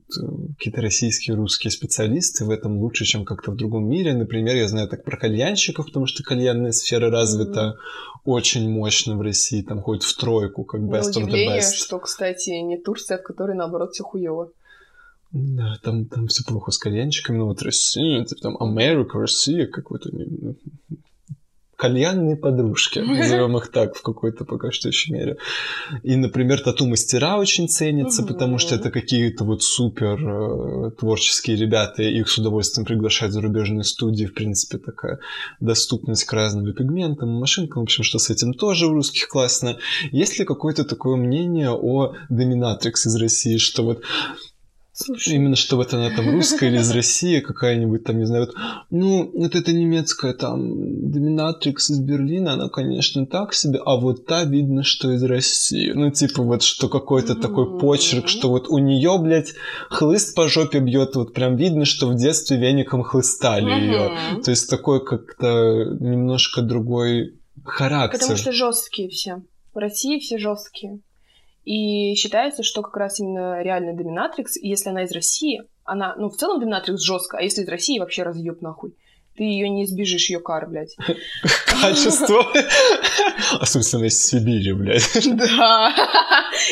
какие-то 0.58 0.82
российские 0.82 1.36
русские 1.36 1.72
специалисты 1.72 2.44
в 2.44 2.50
этом 2.50 2.80
лучше, 2.80 3.06
чем 3.06 3.26
как-то 3.26 3.52
в 3.52 3.56
другом 3.56 3.88
мире. 3.88 4.14
Например, 4.14 4.56
я 4.56 4.68
знаю 4.68 4.88
так 4.88 5.04
про 5.04 5.18
кальянщиков, 5.18 5.86
потому 5.86 6.08
что 6.08 6.24
кальянная 6.24 6.72
сфера 6.72 7.10
развита 7.12 7.76
mm-hmm. 7.78 8.22
очень 8.26 8.70
мощно 8.70 9.16
в 9.16 9.22
России, 9.22 9.62
там 9.62 9.82
ходит 9.82 10.04
в 10.04 10.18
тройку, 10.18 10.64
как 10.64 10.82
best 10.82 11.14
of 11.16 11.28
the 11.28 11.48
best. 11.48 11.76
что, 11.76 12.00
кстати, 12.00 12.50
не 12.50 12.78
Турция, 12.78 13.20
в 13.20 13.24
которой, 13.24 13.56
наоборот, 13.56 13.92
все 13.94 14.04
хуево. 14.04 14.52
Да, 15.32 15.76
там, 15.84 16.06
там 16.06 16.28
все 16.28 16.44
плохо 16.44 16.72
с 16.72 16.78
кальянчиками, 16.78 17.38
ну 17.38 17.48
вот 17.48 17.62
Россия, 17.62 18.24
типа, 18.24 18.42
там 18.42 18.58
Америка, 18.62 19.20
Россия, 19.20 19.68
какой-то 19.68 20.10
ну, 20.12 20.56
кальянные 21.76 22.36
подружки, 22.36 23.00
назовем 23.06 23.58
их 23.58 23.70
так 23.72 23.96
в 23.96 24.02
какой-то 24.02 24.46
пока 24.46 24.72
что 24.72 24.88
еще 24.88 25.12
мере. 25.12 25.38
И, 26.04 26.16
например, 26.16 26.62
тату-мастера 26.62 27.38
очень 27.38 27.68
ценятся, 27.68 28.24
потому 28.24 28.58
что 28.58 28.76
это 28.76 28.92
какие-то 28.92 29.44
вот 29.44 29.64
супер 29.64 30.18
э, 30.20 30.92
творческие 30.92 31.58
ребята, 31.58 32.04
и 32.04 32.20
их 32.20 32.30
с 32.30 32.38
удовольствием 32.38 32.86
приглашают 32.86 33.32
в 33.32 33.36
зарубежные 33.36 33.84
студии, 33.84 34.26
в 34.26 34.34
принципе, 34.34 34.78
такая 34.78 35.20
доступность 35.60 36.24
к 36.24 36.34
разным 36.34 36.74
пигментам, 36.74 37.30
машинкам, 37.30 37.82
в 37.82 37.86
общем, 37.86 38.04
что 38.04 38.20
с 38.20 38.30
этим 38.30 38.54
тоже 38.54 38.88
у 38.88 38.94
русских 38.94 39.28
классно. 39.28 39.78
Есть 40.12 40.40
ли 40.40 40.46
какое-то 40.46 40.86
такое 40.86 41.16
мнение 41.16 41.72
о 41.72 42.14
доминатрикс 42.30 43.08
из 43.08 43.16
России, 43.16 43.58
что 43.58 43.84
вот 43.84 44.04
Слушай. 44.98 45.36
Именно 45.36 45.58
что 45.58 45.76
вот 45.76 45.94
она 45.94 46.10
там 46.10 46.30
русская 46.30 46.70
или 46.70 46.78
из 46.78 46.90
России, 46.96 47.42
какая-нибудь 47.42 48.06
там, 48.06 48.18
не 48.18 48.26
знаю, 48.26 48.46
вот, 48.46 48.56
ну, 48.92 49.30
вот 49.34 49.54
эта 49.54 49.74
немецкая 49.74 50.34
там 50.34 51.12
доминатрикс 51.12 51.90
из 51.90 52.00
Берлина, 52.00 52.54
она, 52.54 52.70
конечно, 52.70 53.26
так 53.28 53.54
себе, 53.54 53.82
а 53.86 53.98
вот 53.98 54.26
та 54.26 54.46
видно, 54.46 54.84
что 54.84 55.12
из 55.12 55.22
России. 55.24 55.92
Ну, 55.92 56.12
типа 56.12 56.44
вот, 56.44 56.64
что 56.64 56.88
какой-то 56.88 57.34
mm-hmm. 57.34 57.42
такой 57.42 57.78
почерк, 57.78 58.30
что 58.30 58.48
вот 58.50 58.70
у 58.70 58.78
нее, 58.78 59.18
блядь, 59.20 59.54
хлыст 59.90 60.34
по 60.34 60.48
жопе 60.48 60.80
бьет, 60.80 61.16
вот 61.16 61.34
прям 61.34 61.58
видно, 61.58 61.84
что 61.84 62.08
в 62.08 62.16
детстве 62.16 62.56
веником 62.56 63.04
хлыстали 63.04 63.66
mm-hmm. 63.66 64.36
ее. 64.36 64.42
То 64.44 64.52
есть 64.52 64.70
такой 64.70 65.04
как-то 65.04 65.98
немножко 66.00 66.62
другой 66.62 67.38
характер. 67.66 68.18
Потому 68.18 68.38
что 68.38 68.54
жесткие 68.54 69.10
все. 69.10 69.42
В 69.74 69.78
России 69.78 70.20
все 70.20 70.38
жесткие. 70.38 71.02
И 71.66 72.14
считается, 72.14 72.62
что 72.62 72.84
как 72.84 72.96
раз 72.96 73.20
именно 73.20 73.62
реальный 73.62 73.96
доминатрикс, 73.96 74.56
если 74.58 74.90
она 74.90 75.04
из 75.04 75.12
России, 75.12 75.64
она, 75.84 76.16
ну, 76.16 76.30
в 76.30 76.38
целом 76.38 76.60
доминатрикс 76.60 77.02
жестко, 77.02 77.38
а 77.38 77.42
если 77.42 77.64
из 77.64 77.68
России, 77.68 78.00
вообще 78.00 78.24
разъеб 78.24 78.62
нахуй. 78.62 78.96
Ты 79.36 79.44
ее 79.44 79.68
не 79.68 79.84
избежишь, 79.84 80.30
ее 80.30 80.40
кар, 80.40 80.70
блядь. 80.70 80.96
Качество. 81.66 82.46
Особенно 83.60 84.06
из 84.06 84.24
Сибири, 84.24 84.74
блядь. 84.74 85.12
Да. 85.26 85.92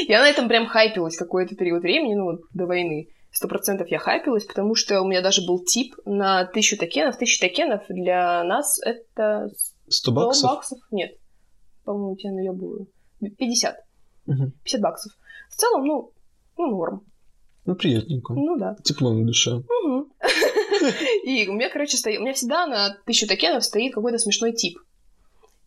Я 0.08 0.22
на 0.22 0.30
этом 0.30 0.48
прям 0.48 0.68
хайпилась 0.68 1.18
какой-то 1.18 1.56
период 1.56 1.82
времени, 1.82 2.14
ну, 2.14 2.40
до 2.54 2.66
войны. 2.66 3.10
Сто 3.32 3.48
процентов 3.48 3.90
я 3.90 3.98
хайпилась, 3.98 4.46
потому 4.46 4.76
что 4.76 5.02
у 5.02 5.08
меня 5.08 5.22
даже 5.22 5.46
был 5.46 5.66
тип 5.66 5.96
на 6.06 6.46
тысячу 6.46 6.78
токенов. 6.78 7.18
Тысяча 7.18 7.48
токенов 7.48 7.82
для 7.90 8.44
нас 8.44 8.80
это... 8.82 9.50
Сто 9.90 10.12
баксов? 10.12 10.52
баксов? 10.52 10.80
Нет. 10.92 11.18
По-моему, 11.84 12.16
тебя 12.16 12.32
наебываю. 12.32 12.88
Пятьдесят. 13.38 13.76
Угу. 14.28 14.52
50 14.64 14.82
баксов. 14.82 15.14
В 15.50 15.56
целом, 15.56 15.86
ну, 15.86 16.12
ну, 16.58 16.68
норм. 16.68 17.04
Ну, 17.66 17.76
приятненько. 17.76 18.34
Ну 18.34 18.58
да. 18.58 18.76
Тепло 18.84 19.14
на 19.14 19.26
душе. 19.26 19.52
Угу. 19.52 20.10
И 21.24 21.48
у 21.48 21.54
меня, 21.54 21.70
короче, 21.70 21.98
стоит... 21.98 22.20
У 22.20 22.24
меня 22.24 22.34
всегда 22.34 22.68
на 22.68 22.98
тысячу 23.06 23.28
токенов 23.28 23.64
стоит 23.64 23.94
какой-то 23.94 24.18
смешной 24.18 24.54
тип. 24.54 24.78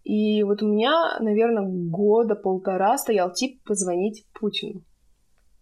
И 0.05 0.43
вот 0.43 0.63
у 0.63 0.69
меня, 0.69 1.19
наверное, 1.21 1.65
года 1.65 2.37
полтора 2.37 2.97
стоял 2.99 3.33
тип 3.33 3.63
позвонить 3.65 4.25
Путину. 4.35 4.83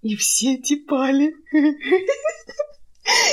И 0.02 0.16
все 0.16 0.58
типали. 0.58 1.34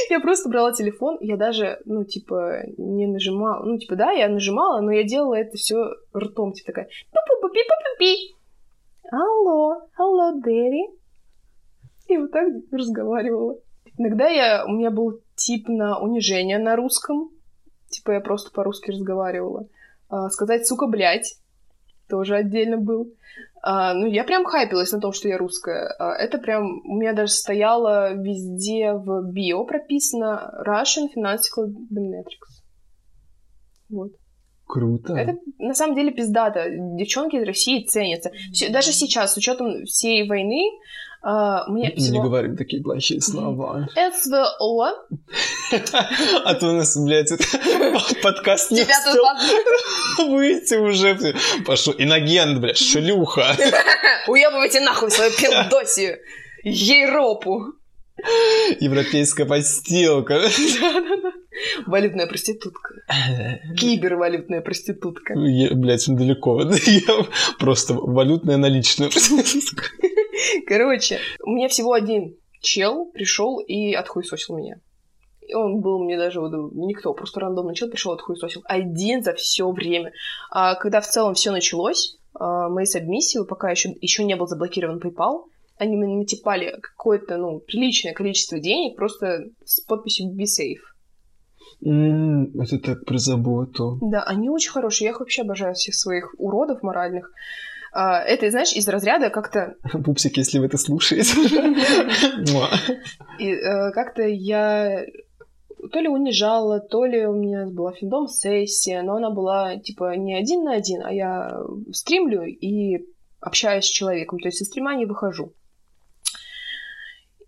Я 0.10 0.20
просто 0.20 0.50
брала 0.50 0.74
телефон, 0.74 1.18
я 1.22 1.38
даже, 1.38 1.80
ну, 1.86 2.04
типа, 2.04 2.64
не 2.78 3.08
нажимала. 3.08 3.64
Ну, 3.64 3.78
типа, 3.78 3.96
да, 3.96 4.12
я 4.12 4.28
нажимала, 4.28 4.82
но 4.82 4.92
я 4.92 5.04
делала 5.04 5.36
это 5.36 5.56
все 5.56 5.94
ртом, 6.14 6.52
типа 6.52 6.68
такая 6.68 6.86
пу-пу-пу-пи, 6.86 7.60
пу-пу-пи. 7.60 8.16
Алло, 9.12 9.82
алло, 9.98 10.32
Дэри. 10.40 10.88
И 12.08 12.18
вот 12.18 12.32
так 12.32 12.48
разговаривала. 12.72 13.58
Иногда 13.98 14.28
я, 14.30 14.66
у 14.66 14.72
меня 14.72 14.90
был 14.90 15.20
тип 15.36 15.68
на 15.68 16.00
унижение 16.00 16.58
на 16.58 16.78
русском. 16.78 17.30
Типа, 17.90 18.12
я 18.12 18.22
просто 18.22 18.52
по-русски 18.52 18.92
разговаривала. 18.92 19.68
А, 20.08 20.30
сказать, 20.30 20.66
сука, 20.66 20.88
блядь, 20.88 21.36
тоже 22.08 22.36
отдельно 22.36 22.78
был. 22.78 23.14
А, 23.62 23.94
ну, 23.94 24.06
я 24.06 24.24
прям 24.24 24.46
хайпилась 24.46 24.94
на 24.94 25.02
том, 25.02 25.12
что 25.12 25.28
я 25.28 25.38
русская. 25.38 25.94
А, 26.00 26.14
это 26.14 26.38
прям 26.38 26.80
у 26.86 26.96
меня 26.96 27.12
даже 27.12 27.34
стояло 27.34 28.14
везде 28.14 28.94
в 28.94 29.30
био 29.30 29.66
прописано 29.66 30.64
Russian 30.66 31.10
Financial 31.14 31.68
Dominatrix. 31.68 32.64
Вот. 33.90 34.12
Круто. 34.72 35.14
Это 35.14 35.36
на 35.60 35.74
самом 35.74 35.96
деле 35.98 36.12
пиздато. 36.12 36.66
Девчонки 36.70 37.36
из 37.36 37.46
России 37.46 37.84
ценятся. 37.84 38.32
Все- 38.54 38.70
даже 38.70 38.94
сейчас, 38.94 39.34
с 39.34 39.38
учетом 39.38 39.84
всей 39.84 40.26
войны, 40.30 40.62
а, 41.22 41.68
мне 41.70 41.90
Не 41.90 41.96
всего... 41.98 42.24
говорим 42.24 42.56
такие 42.56 42.82
плохие 42.82 43.20
слова. 43.20 43.90
СВО. 44.24 44.94
А 46.46 46.54
то 46.56 46.70
у 46.70 46.72
нас, 46.74 46.98
блядь, 46.98 47.30
подкаст 48.24 48.72
не 48.72 48.82
успел 48.82 50.28
выйти 50.32 50.76
уже. 50.76 51.18
Пошел 51.66 51.94
иногент, 51.98 52.60
блядь, 52.62 52.78
шлюха. 52.78 53.56
Уебывайте 54.28 54.80
нахуй 54.80 55.12
свою 55.12 55.32
пиндосию. 55.32 56.18
Ей 56.64 57.06
ропу. 57.08 57.74
Европейская 58.80 59.46
подстилка. 59.46 60.42
Валютная 61.86 62.28
проститутка. 62.28 62.96
Кибервалютная 63.78 64.62
проститутка. 64.62 65.34
Я, 65.36 65.74
блядь, 65.76 66.06
далеко. 66.08 66.62
Я 66.86 67.26
просто 67.60 67.94
валютная 67.94 68.58
наличная. 68.58 69.10
Короче, 70.68 71.20
у 71.44 71.52
меня 71.52 71.68
всего 71.68 71.94
один 71.94 72.36
чел 72.62 73.06
пришел 73.06 73.60
и 73.60 73.94
отхуесосил 73.94 74.58
меня. 74.58 74.80
И 75.48 75.54
он 75.54 75.82
был 75.82 76.04
мне 76.04 76.18
даже 76.18 76.40
вот, 76.40 76.54
никто, 76.74 77.14
просто 77.14 77.42
рандомный 77.42 77.76
чел 77.76 77.90
пришел 77.90 78.14
отхуесосил. 78.14 78.62
Один 78.66 79.24
за 79.24 79.34
все 79.34 79.70
время. 79.70 80.14
А 80.50 80.76
когда 80.76 81.02
в 81.02 81.08
целом 81.08 81.34
все 81.34 81.52
началось, 81.52 82.18
а, 82.34 82.70
мои 82.70 82.86
сабмиссии, 82.86 83.44
пока 83.44 83.70
еще, 83.70 83.94
еще 84.02 84.24
не 84.24 84.36
был 84.36 84.48
заблокирован 84.48 85.00
PayPal, 85.00 85.46
они 85.82 85.98
мне 85.98 86.16
натипали 86.16 86.78
какое-то, 86.82 87.38
ну, 87.38 87.60
приличное 87.60 88.14
количество 88.14 88.60
денег 88.60 88.96
просто 88.98 89.46
с 89.66 89.82
подписью 89.82 90.30
Be 90.32 90.44
Safe. 90.44 90.80
М, 91.84 92.52
Это 92.60 92.78
так 92.80 93.06
про 93.06 93.18
заботу. 93.18 93.98
Да, 94.02 94.24
они 94.24 94.50
очень 94.50 94.72
хорошие. 94.72 95.08
Я 95.08 95.12
их 95.12 95.20
вообще 95.20 95.42
обожаю, 95.42 95.74
всех 95.74 95.96
своих 95.96 96.36
уродов 96.38 96.84
моральных. 96.84 97.32
А, 97.94 98.20
Это, 98.22 98.50
знаешь, 98.52 98.74
из 98.74 98.88
разряда 98.88 99.30
как-то 99.32 99.76
Пупсик, 100.06 100.38
если 100.38 100.60
вы 100.60 100.68
это 100.68 100.78
слушаете. 100.78 101.34
Э, 103.40 103.92
как-то 103.92 104.22
я 104.22 105.04
то 105.92 106.00
ли 106.00 106.08
унижала, 106.08 106.80
то 106.80 107.06
ли 107.06 107.26
у 107.26 107.34
меня 107.34 107.66
была 107.66 107.92
финдом 107.94 108.28
сессия, 108.28 109.02
но 109.02 109.16
она 109.16 109.32
была 109.32 109.78
типа 109.78 110.16
не 110.16 110.36
один 110.36 110.64
на 110.64 110.74
один, 110.74 111.02
а 111.04 111.12
я 111.12 111.60
стримлю 111.92 112.44
и 112.44 113.04
общаюсь 113.40 113.86
с 113.86 113.90
человеком, 113.90 114.38
то 114.40 114.48
есть 114.48 114.60
со 114.60 114.66
стрима 114.66 114.96
не 114.96 115.08
выхожу. 115.08 115.54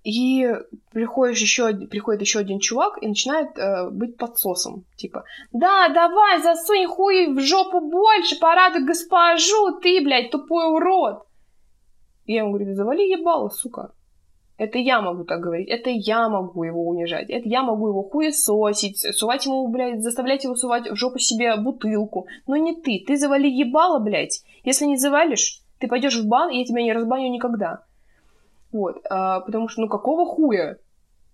И 0.04 0.50
приходишь 0.92 1.40
еще, 1.42 1.70
од- 1.70 1.90
приходит 1.90 2.22
еще 2.22 2.40
один 2.40 2.60
чувак 2.60 3.02
и 3.02 3.08
начинает 3.08 3.58
э, 3.58 3.90
быть 3.90 4.18
подсосом. 4.18 4.84
Типа, 4.98 5.24
да, 5.54 5.88
давай, 5.90 6.42
засунь 6.42 6.88
хуй 6.88 7.34
в 7.34 7.40
жопу 7.40 7.80
больше, 7.80 8.38
порадуй 8.38 8.86
госпожу, 8.86 9.80
ты, 9.82 10.02
блядь, 10.04 10.30
тупой 10.30 10.66
урод. 10.74 11.26
Я 12.26 12.42
ему 12.42 12.52
говорю, 12.52 12.74
завали 12.74 13.10
ебало, 13.10 13.50
сука. 13.50 13.92
Это 14.58 14.78
я 14.78 15.02
могу 15.02 15.24
так 15.24 15.40
говорить, 15.40 15.68
это 15.68 15.90
я 15.90 16.30
могу 16.30 16.64
его 16.64 16.86
унижать, 16.88 17.30
это 17.30 17.50
я 17.50 17.64
могу 17.64 17.88
его 17.88 18.04
хуесосить, 18.04 19.00
сувать 19.18 19.46
ему, 19.46 19.68
блядь, 19.68 20.02
заставлять 20.02 20.44
его 20.44 20.56
сувать 20.56 20.90
в 20.90 20.96
жопу 20.96 21.18
себе 21.18 21.56
бутылку. 21.56 22.28
Но 22.46 22.56
не 22.56 22.76
ты, 22.76 23.04
ты 23.06 23.18
завали 23.18 23.50
ебало, 23.50 24.00
блядь. 24.00 24.44
Если 24.64 24.86
не 24.86 24.98
завалишь, 24.98 25.62
ты 25.80 25.88
пойдешь 25.88 26.18
в 26.18 26.28
бан, 26.28 26.50
и 26.52 26.60
я 26.60 26.66
тебя 26.66 26.84
не 26.84 26.94
разбаню 26.94 27.32
никогда. 27.32 27.84
Вот, 28.74 28.98
а, 29.10 29.40
потому 29.40 29.70
что, 29.70 29.82
ну 29.82 29.88
какого 29.88 30.26
хуя? 30.26 30.78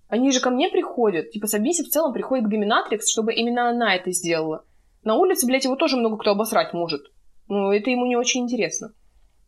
Они 0.09 0.31
же 0.31 0.41
ко 0.41 0.49
мне 0.49 0.69
приходят, 0.69 1.31
типа 1.31 1.47
Сабиси 1.47 1.83
в 1.83 1.89
целом 1.89 2.13
приходит 2.13 2.45
к 2.45 2.49
Доминатрикс, 2.49 3.09
чтобы 3.09 3.33
именно 3.33 3.69
она 3.69 3.95
это 3.95 4.11
сделала. 4.11 4.65
На 5.03 5.15
улице, 5.15 5.47
блядь, 5.47 5.63
его 5.63 5.75
тоже 5.75 5.97
много 5.97 6.17
кто 6.17 6.31
обосрать 6.31 6.73
может. 6.73 7.01
Ну, 7.47 7.71
это 7.71 7.89
ему 7.89 8.05
не 8.05 8.17
очень 8.17 8.41
интересно. 8.41 8.93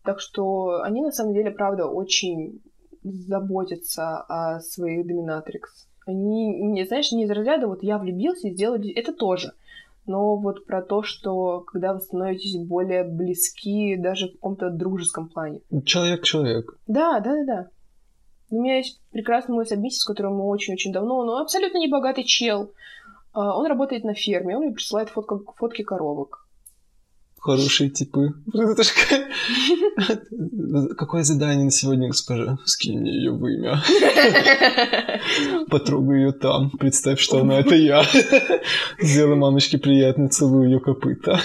Так 0.04 0.20
что 0.20 0.82
они, 0.82 1.02
на 1.02 1.12
самом 1.12 1.34
деле, 1.34 1.52
правда, 1.52 1.86
очень 1.86 2.62
заботятся 3.04 4.22
о 4.22 4.60
своих 4.60 5.06
доминатрикс. 5.06 5.88
Они, 6.06 6.62
не, 6.62 6.86
знаешь, 6.86 7.12
не 7.12 7.26
из 7.26 7.30
разряда 7.30 7.68
вот 7.68 7.84
я 7.84 7.98
влюбился 7.98 8.48
и 8.48 8.54
сделал... 8.54 8.80
Это 8.96 9.14
тоже. 9.14 9.54
Но 10.08 10.36
вот 10.38 10.66
про 10.66 10.82
то, 10.82 11.04
что 11.04 11.62
когда 11.62 11.94
вы 11.94 12.00
становитесь 12.00 12.58
более 12.58 13.04
близки 13.04 13.96
даже 13.98 14.30
в 14.30 14.34
каком-то 14.34 14.72
дружеском 14.72 15.30
плане. 15.30 15.62
Человек-человек. 15.86 16.76
Да, 16.88 17.20
да, 17.20 17.36
да, 17.36 17.46
да. 17.46 17.68
У 18.52 18.62
меня 18.62 18.78
есть 18.78 19.00
прекрасный 19.12 19.56
мой 19.56 19.66
сабмиссис, 19.66 20.02
с 20.02 20.06
которым 20.06 20.36
мы 20.36 20.44
очень-очень 20.46 20.92
давно, 20.92 21.18
он 21.20 21.42
абсолютно 21.42 21.78
не 21.78 21.88
богатый 21.88 22.26
чел. 22.26 22.72
А, 23.34 23.56
Он 23.58 23.66
работает 23.66 24.04
на 24.04 24.14
ферме, 24.14 24.58
он 24.58 24.64
мне 24.64 24.74
присылает 24.74 25.10
фотка, 25.10 25.40
фотки 25.58 25.84
коровок. 25.84 26.46
Хорошие 27.40 27.90
типы. 27.90 28.34
Какое 30.96 31.24
задание 31.24 31.66
на 31.66 31.72
сегодня, 31.72 32.10
госпожа? 32.10 32.60
Скинь 32.66 33.00
мне 33.00 33.16
ее 33.16 33.32
в 33.32 33.44
имя. 33.48 33.82
Потрогай 35.68 36.20
ее 36.20 36.32
там. 36.34 36.70
Представь, 36.70 37.20
что 37.20 37.40
она 37.40 37.62
это 37.62 37.74
я. 37.74 38.04
Сделай 39.00 39.38
мамочке 39.38 39.80
приятно, 39.80 40.30
целую 40.30 40.70
ее 40.70 40.80
копыта. 40.80 41.40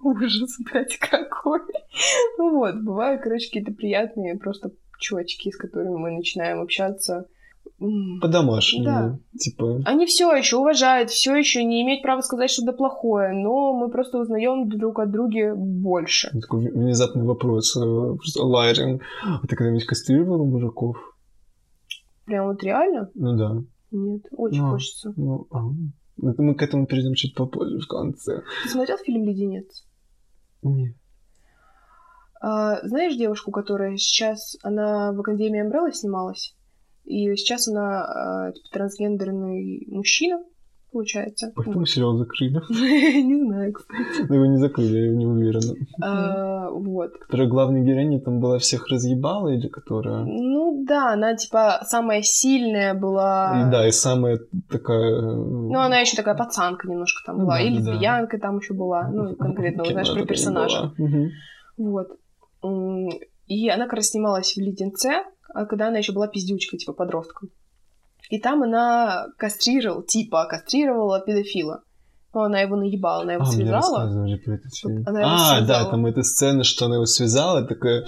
Ужас, 0.00 0.50
блядь, 0.70 0.98
какой. 0.98 1.60
Ну 2.36 2.58
вот, 2.58 2.74
бывают, 2.82 3.22
короче, 3.22 3.46
какие-то 3.46 3.72
приятные 3.72 4.36
просто 4.36 4.70
чувачки, 4.98 5.50
с 5.50 5.56
которыми 5.56 5.96
мы 5.96 6.10
начинаем 6.10 6.60
общаться. 6.60 7.26
По-домашнему. 8.22 8.84
Да. 8.84 9.18
Типа, 9.38 9.82
Они 9.84 10.06
все 10.06 10.32
еще 10.34 10.56
уважают, 10.56 11.10
все 11.10 11.34
еще 11.34 11.62
не 11.64 11.82
имеют 11.82 12.02
права 12.02 12.22
сказать 12.22 12.50
что-то 12.50 12.72
плохое, 12.72 13.32
но 13.32 13.74
мы 13.74 13.90
просто 13.90 14.18
узнаем 14.18 14.68
друг 14.68 14.98
от 14.98 15.10
друга 15.10 15.54
больше. 15.54 16.30
такой 16.40 16.70
внезапный 16.70 17.24
вопрос. 17.24 17.76
Лайринг. 17.76 19.02
А 19.22 19.46
ты 19.46 19.56
когда-нибудь 19.56 19.84
кастрировала 19.84 20.44
мужиков? 20.44 20.96
Прям 22.24 22.46
вот 22.46 22.62
реально? 22.62 23.10
Ну 23.14 23.36
да. 23.36 23.62
Нет, 23.90 24.22
очень 24.32 24.62
А. 24.64 24.70
хочется. 24.70 25.12
Ну, 25.16 25.46
а. 25.50 25.60
Это 26.22 26.42
мы 26.42 26.54
к 26.54 26.62
этому 26.62 26.86
перейдем 26.86 27.14
чуть 27.14 27.34
попозже, 27.34 27.78
в 27.78 27.86
конце. 27.88 28.42
Ты 28.62 28.68
смотрел 28.70 28.96
фильм 28.98 29.22
«Леденец»? 29.24 29.84
Нет. 30.62 30.94
А, 32.48 32.78
знаешь 32.86 33.16
девушку, 33.16 33.50
которая 33.50 33.96
сейчас, 33.96 34.56
она 34.62 35.10
в 35.10 35.18
Академии 35.18 35.66
Umbrella 35.66 35.90
снималась, 35.90 36.54
и 37.04 37.34
сейчас 37.34 37.66
она 37.66 38.04
а, 38.04 38.52
типа, 38.52 38.68
трансгендерный 38.70 39.84
мужчина, 39.88 40.38
получается. 40.92 41.50
Почему 41.56 41.84
сериал 41.86 42.16
закрыли? 42.16 42.60
Не 43.24 43.42
знаю, 43.42 43.72
кстати. 43.72 44.26
Ну, 44.28 44.34
его 44.36 44.46
не 44.46 44.58
закрыли, 44.58 45.08
я 45.08 45.14
не 45.14 45.26
уверена. 45.26 46.70
Вот. 46.70 47.18
Которая 47.18 47.48
главной 47.48 47.84
героиня 47.84 48.20
там 48.20 48.38
была 48.38 48.58
всех 48.58 48.86
разъебала 48.88 49.48
или 49.48 49.66
которая... 49.66 50.24
Ну 50.24 50.84
да, 50.86 51.14
она 51.14 51.34
типа 51.34 51.80
самая 51.82 52.22
сильная 52.22 52.94
была. 52.94 53.66
И 53.66 53.70
Да, 53.72 53.88
и 53.88 53.90
самая 53.90 54.38
такая... 54.70 55.32
Ну, 55.32 55.76
она 55.78 55.98
еще 55.98 56.16
такая 56.16 56.36
пацанка 56.36 56.86
немножко 56.88 57.22
там 57.26 57.38
Ну 57.38 57.44
была. 57.44 57.56
да, 57.56 57.62
И 57.62 57.70
да, 57.70 57.80
да. 57.80 57.92
лесбиянка 57.92 58.38
там 58.38 58.58
еще 58.58 58.74
была. 58.74 59.08
Ну, 59.08 59.34
конкретно, 59.34 59.84
знаешь, 59.84 60.12
про 60.14 60.24
персонажа. 60.24 60.92
Вот. 61.76 62.08
И 63.46 63.68
она 63.68 63.84
как 63.84 63.94
раз 63.94 64.08
снималась 64.10 64.54
в 64.54 64.58
«Леденце», 64.60 65.22
а 65.54 65.66
когда 65.66 65.88
она 65.88 65.98
еще 65.98 66.12
была 66.12 66.26
пиздючкой, 66.28 66.78
типа 66.78 66.92
подростком. 66.92 67.50
И 68.28 68.40
там 68.40 68.62
она 68.64 69.26
кастрировала, 69.38 70.04
типа 70.04 70.46
кастрировала 70.50 71.20
педофила. 71.20 71.82
Ну, 72.34 72.42
она 72.42 72.60
его 72.60 72.76
наебала, 72.76 73.22
она 73.22 73.34
его 73.34 73.44
А, 73.44 73.46
мне 73.46 73.54
связала. 73.54 73.98
рассказывали 74.00 74.36
про 74.36 74.54
этот 74.56 74.74
фильм. 74.74 75.04
она 75.06 75.20
его 75.20 75.30
А, 75.30 75.60
да, 75.60 75.66
связала. 75.66 75.90
там 75.90 76.06
эта 76.06 76.22
сцена, 76.22 76.64
что 76.64 76.84
она 76.86 76.96
его 76.96 77.06
связала, 77.06 77.62
такая, 77.66 78.04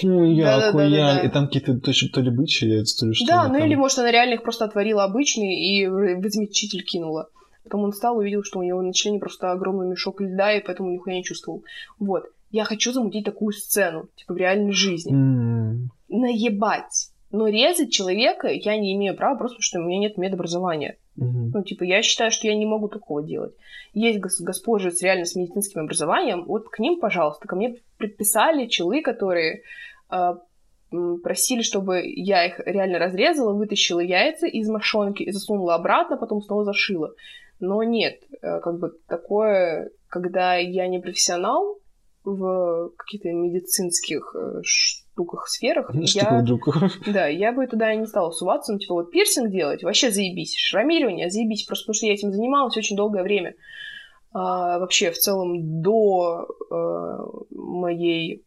хуя, 0.00 0.44
Да-да-да-да-да. 0.44 0.72
хуя, 0.72 1.20
и 1.22 1.28
там 1.30 1.46
какие-то 1.46 1.78
то, 1.80 1.92
то 2.12 2.20
ли 2.20 2.30
бычьи 2.30 2.68
яйца, 2.68 2.98
то 3.00 3.06
ли 3.06 3.14
что 3.14 3.26
Да, 3.26 3.48
ну 3.48 3.54
там. 3.58 3.66
или, 3.66 3.74
может, 3.76 3.98
она 4.00 4.10
реально 4.10 4.34
их 4.34 4.42
просто 4.42 4.64
отварила 4.66 5.04
обычный 5.04 5.54
и 5.54 5.86
в 5.86 5.92
в 6.20 6.26
измельчитель 6.26 6.82
кинула. 6.84 7.28
Потом 7.64 7.84
он 7.84 7.92
встал, 7.92 8.18
увидел, 8.18 8.42
что 8.42 8.58
у 8.58 8.62
него 8.62 8.82
на 8.82 8.92
члене 8.92 9.18
просто 9.18 9.52
огромный 9.52 9.86
мешок 9.88 10.20
льда, 10.20 10.52
и 10.52 10.60
поэтому 10.62 10.90
нихуя 10.90 11.14
не 11.14 11.24
чувствовал. 11.24 11.62
Вот. 11.98 12.24
Я 12.50 12.64
хочу 12.64 12.92
замутить 12.92 13.24
такую 13.24 13.52
сцену, 13.52 14.08
типа 14.16 14.34
в 14.34 14.36
реальной 14.36 14.72
жизни. 14.72 15.12
М, 15.12 15.90
Наебать. 16.08 17.10
Но 17.30 17.46
резать 17.46 17.92
человека 17.92 18.48
я 18.48 18.76
не 18.76 18.92
имею 18.96 19.16
права, 19.16 19.36
просто 19.38 19.54
потому 19.56 19.62
что 19.62 19.78
у 19.78 19.82
меня 19.82 19.98
нет 20.00 20.18
медобразования. 20.18 20.96
мгм. 21.16 21.50
Ну, 21.54 21.62
типа, 21.62 21.84
я 21.84 22.02
считаю, 22.02 22.30
что 22.32 22.46
я 22.48 22.54
не 22.56 22.66
могу 22.66 22.88
такого 22.88 23.22
делать. 23.22 23.54
Есть 23.92 24.18
гос- 24.20 24.40
госпожи 24.40 24.90
с 24.90 25.02
реально 25.02 25.26
с 25.26 25.36
медицинским 25.36 25.82
образованием, 25.82 26.44
вот 26.44 26.68
к 26.70 26.78
ним, 26.78 26.98
пожалуйста, 26.98 27.46
ко 27.46 27.56
мне 27.56 27.76
предписали 27.98 28.66
челы, 28.66 29.02
которые 29.02 29.62
м, 30.92 31.20
просили, 31.20 31.62
чтобы 31.62 32.02
я 32.04 32.46
их 32.46 32.58
реально 32.66 32.98
разрезала, 32.98 33.52
вытащила 33.52 34.00
яйца 34.00 34.46
из 34.46 34.68
мошонки 34.68 35.22
и 35.22 35.30
засунула 35.30 35.74
обратно, 35.76 36.16
потом 36.16 36.42
снова 36.42 36.64
зашила. 36.64 37.12
Но 37.60 37.82
нет, 37.84 38.20
э, 38.42 38.60
как 38.60 38.78
бы 38.80 38.92
такое, 39.06 39.90
когда 40.08 40.56
я 40.56 40.88
не 40.88 40.98
профессионал 40.98 41.76
в 42.24 42.90
каких-то 42.96 43.30
медицинских 43.30 44.34
э, 44.34 44.60
штуках, 44.62 45.48
сферах, 45.48 45.90
я... 45.94 46.44
Да, 47.06 47.26
я 47.26 47.52
бы 47.52 47.66
туда 47.66 47.94
не 47.94 48.06
стала 48.06 48.30
суваться, 48.30 48.72
ну, 48.72 48.78
типа, 48.78 48.94
вот 48.94 49.10
пирсинг 49.10 49.50
делать, 49.50 49.82
вообще 49.82 50.10
заебись. 50.10 50.56
Шрамирование, 50.56 51.30
заебись, 51.30 51.64
просто 51.64 51.84
потому 51.84 51.94
что 51.94 52.06
я 52.06 52.14
этим 52.14 52.32
занималась 52.32 52.76
очень 52.76 52.96
долгое 52.96 53.22
время. 53.22 53.54
А, 54.32 54.78
вообще, 54.78 55.10
в 55.10 55.18
целом, 55.18 55.82
до 55.82 56.46
э, 56.70 57.18
моей 57.50 58.44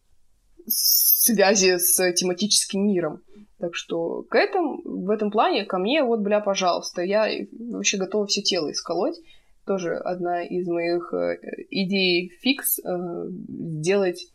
связи 0.66 1.78
с 1.78 2.14
тематическим 2.14 2.86
миром. 2.88 3.22
Так 3.60 3.76
что 3.76 4.24
к 4.24 4.36
этому, 4.36 4.82
в 4.84 5.10
этом 5.10 5.32
плане 5.32 5.66
ко 5.66 5.78
мне 5.78 6.04
вот, 6.04 6.20
бля, 6.20 6.40
пожалуйста, 6.41 7.02
я 7.02 7.28
вообще 7.70 7.98
готова 7.98 8.26
все 8.28 8.41
тело 8.41 8.72
исколоть. 8.72 9.16
Тоже 9.65 9.95
одна 9.95 10.44
из 10.44 10.68
моих 10.68 11.14
э, 11.14 11.38
идей 11.69 12.30
фикс 12.41 12.80
э, 12.80 13.27
сделать 13.30 14.27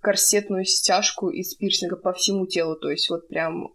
корсетную 0.00 0.64
стяжку 0.64 1.30
из 1.30 1.54
пирсинга 1.54 1.96
по 1.96 2.12
всему 2.12 2.46
телу, 2.46 2.76
то 2.76 2.90
есть 2.90 3.08
вот 3.08 3.28
прям 3.28 3.68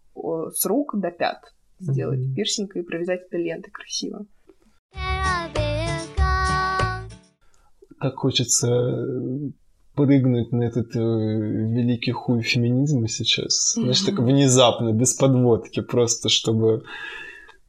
с 0.54 0.66
рук 0.66 1.00
до 1.00 1.10
пят 1.10 1.54
сделать 1.80 2.20
Мгм. 2.20 2.36
пирсинг 2.36 2.76
и 2.76 2.82
провязать 2.82 3.22
это 3.28 3.38
лентой 3.38 3.72
красиво. 3.72 4.26
Так 8.00 8.16
хочется 8.16 8.68
э, 8.68 9.50
прыгнуть 9.96 10.52
на 10.52 10.64
этот 10.64 10.96
э, 10.96 11.00
великий 11.00 12.12
хуй 12.12 12.42
феминизма 12.42 13.08
сейчас. 13.08 13.74
Знаешь, 13.74 14.02
так 14.02 14.20
внезапно, 14.20 14.94
без 14.94 15.14
подводки, 15.14 15.82
просто 15.82 16.30
чтобы 16.30 16.84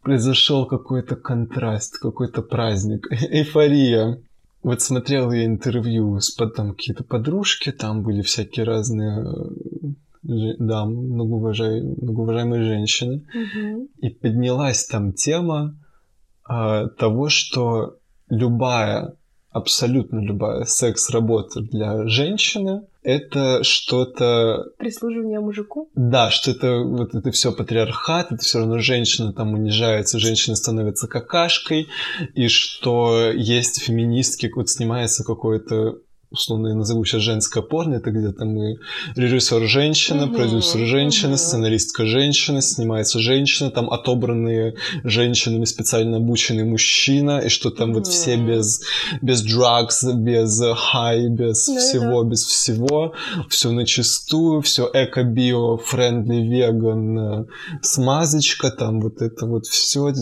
произошел 0.02 0.66
какой-то 0.66 1.16
контраст, 1.16 1.98
какой-то 1.98 2.43
праздник, 2.43 3.06
эйфория. 3.10 4.20
Вот 4.62 4.82
смотрел 4.82 5.32
я 5.32 5.47
интервью 5.47 6.20
с 6.20 6.35
там 6.35 6.74
какие-то 6.74 7.05
подружки, 7.05 7.72
там 7.72 8.02
были 8.02 8.20
всякие 8.22 8.66
разные 8.66 9.24
э, 9.24 9.90
да, 10.22 10.85
многоуважай- 10.85 11.82
многоуважаемые 11.82 12.64
женщины. 12.64 13.24
И 13.98 14.10
поднялась 14.10 14.86
там 14.86 15.12
тема 15.12 15.77
а, 16.44 16.89
того, 16.89 17.28
что 17.28 17.97
любая, 18.28 19.14
абсолютно 19.51 20.20
любая 20.20 20.64
секс-работа 20.64 21.60
для 21.60 22.06
женщины 22.06 22.82
это 23.02 23.64
что-то, 23.64 24.66
Прислуживание 24.78 25.40
мужику? 25.40 25.90
да, 25.94 26.31
что 26.31 26.51
это 26.51 26.81
вот 26.81 27.14
это 27.14 27.31
все 27.31 27.52
патриархат, 27.52 28.32
это 28.32 28.43
все 28.43 28.59
равно 28.59 28.78
женщина 28.78 29.32
там 29.32 29.55
унижается, 29.55 30.18
женщина 30.18 30.56
становится 30.56 31.09
какашкой, 31.09 31.89
и 32.35 32.48
что 32.48 33.31
есть 33.32 33.82
феминистки, 33.82 34.51
вот 34.55 34.68
снимается 34.68 35.24
какое-то 35.24 35.98
условно 36.31 36.69
я 36.69 36.74
назову 36.74 37.05
сейчас 37.05 37.23
женское 37.23 37.62
порно, 37.62 37.97
это 37.97 38.11
где 38.11 38.31
там 38.32 38.57
и 38.57 38.77
режиссер 39.16 39.66
женщина, 39.66 40.27
Мгм, 40.27 40.35
продюсер 40.36 40.86
женщина, 40.86 41.31
мгм. 41.31 41.39
сценаристка 41.39 42.07
женщина, 42.07 42.62
снимается 42.62 43.19
женщина, 43.19 43.70
там 43.70 43.90
отобранные 43.90 44.74
женщинами 45.02 45.65
специально 45.65 46.19
обученный 46.19 46.65
мужчина, 46.65 47.40
и 47.40 47.48
что 47.48 47.70
там 47.70 47.93
вот 47.94 48.07
все 48.07 48.36
без, 48.36 48.81
без 49.20 49.44
drugs, 49.44 50.12
без 50.15 50.62
хай, 50.77 51.28
без 51.28 51.66
Да-да. 51.66 51.81
всего, 51.81 52.23
без 52.23 52.44
всего, 52.44 53.12
все 53.48 53.73
начистую, 53.73 54.61
все 54.62 54.89
эко-био, 54.93 55.78
friendly, 55.78 56.43
веган, 56.43 57.19
э, 57.19 57.44
смазочка, 57.82 58.70
там 58.70 59.01
вот 59.01 59.20
это 59.20 59.47
вот 59.47 59.66
все, 59.66 60.12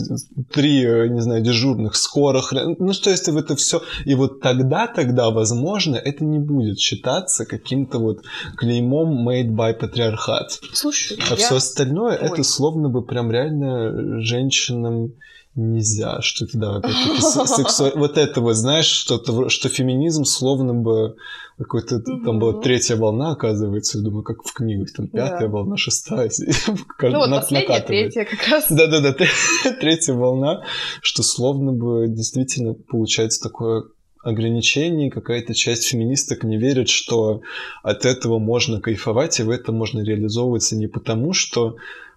три, 0.51 0.83
э, 0.83 1.07
не 1.07 1.21
знаю, 1.21 1.41
дежурных 1.41 1.95
скорых, 1.95 2.51
ну 2.51 2.93
что 2.93 3.11
если 3.11 3.29
в 3.31 3.37
это 3.37 3.55
все, 3.55 3.83
и 4.05 4.15
вот 4.15 4.41
тогда, 4.41 4.87
тогда, 4.87 5.29
возможно, 5.29 5.98
это 5.99 6.23
не 6.25 6.39
будет 6.39 6.79
считаться 6.79 7.45
каким-то 7.45 7.99
вот 7.99 8.23
клеймом 8.57 9.27
made 9.27 9.49
by 9.49 9.73
патриархат. 9.73 10.59
Слушай, 10.73 11.17
А 11.29 11.31
я... 11.31 11.35
все 11.35 11.55
остальное, 11.57 12.17
Ой. 12.17 12.27
это 12.27 12.43
словно 12.43 12.89
бы 12.89 13.03
прям 13.05 13.31
реально 13.31 14.21
женщинам 14.21 15.13
нельзя, 15.55 16.21
что 16.21 16.45
это, 16.45 16.57
да, 16.57 16.75
опять-таки, 16.77 17.21
сексу- 17.21 17.91
Вот 17.97 18.17
это 18.17 18.39
вот, 18.39 18.53
знаешь, 18.53 18.85
что-то, 18.85 19.33
в- 19.33 19.49
что 19.49 19.67
феминизм 19.67 20.23
словно 20.23 20.73
бы 20.73 21.15
какой-то, 21.57 21.99
там 21.99 22.39
была 22.39 22.61
третья 22.61 22.95
волна, 22.95 23.31
оказывается, 23.31 23.97
я 23.97 24.03
думаю, 24.05 24.23
как 24.23 24.43
в 24.43 24.53
книгах, 24.53 24.93
там 24.95 25.07
пятая 25.07 25.41
Да. 25.41 25.47
волна, 25.47 25.75
шестая, 25.75 26.29
Ну 27.01 27.17
вот 27.17 27.29
накатывает. 27.29 27.87
третья 28.13 28.23
как 28.25 28.47
раз. 28.47 28.65
Да-да-да, 28.69 29.11
тре- 29.11 29.27
третья 29.81 30.13
волна, 30.13 30.63
что 31.01 31.23
словно 31.23 31.73
бы 31.73 32.07
действительно 32.07 32.73
получается 32.75 33.41
такое 33.43 33.83
ограничение, 34.29 35.11
какая-то 35.11 35.53
часть 35.53 35.85
феминисток 35.87 36.43
не 36.43 36.57
верит, 36.57 36.89
что 36.89 37.41
от 37.83 38.05
этого 38.05 38.39
можно 38.39 38.79
кайфовать, 38.81 39.39
и 39.39 39.43
в 39.43 39.49
этом 39.49 39.75
можно 39.75 40.01
реализовываться 40.01 40.75
не 40.75 40.87
потому, 40.87 41.33
что 41.33 41.75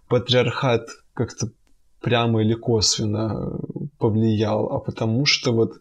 патриархат 0.09 0.89
как-то 1.15 1.51
прямо 2.01 2.43
или 2.43 2.55
косвенно 2.55 3.59
повлиял, 3.99 4.67
а 4.67 4.79
потому 4.79 5.25
что 5.25 5.53
вот 5.53 5.75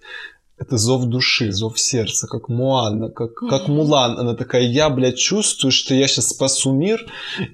это 0.61 0.77
зов 0.77 1.05
души, 1.05 1.51
зов 1.51 1.79
сердца, 1.79 2.27
как 2.27 2.47
Муанна, 2.47 3.09
как, 3.09 3.33
как. 3.33 3.67
Мулан. 3.67 4.19
Она 4.19 4.35
такая, 4.35 4.61
я, 4.61 4.91
блядь, 4.91 5.17
чувствую, 5.17 5.71
что 5.71 5.95
я 5.95 6.07
сейчас 6.07 6.29
спасу 6.29 6.71
мир 6.71 7.03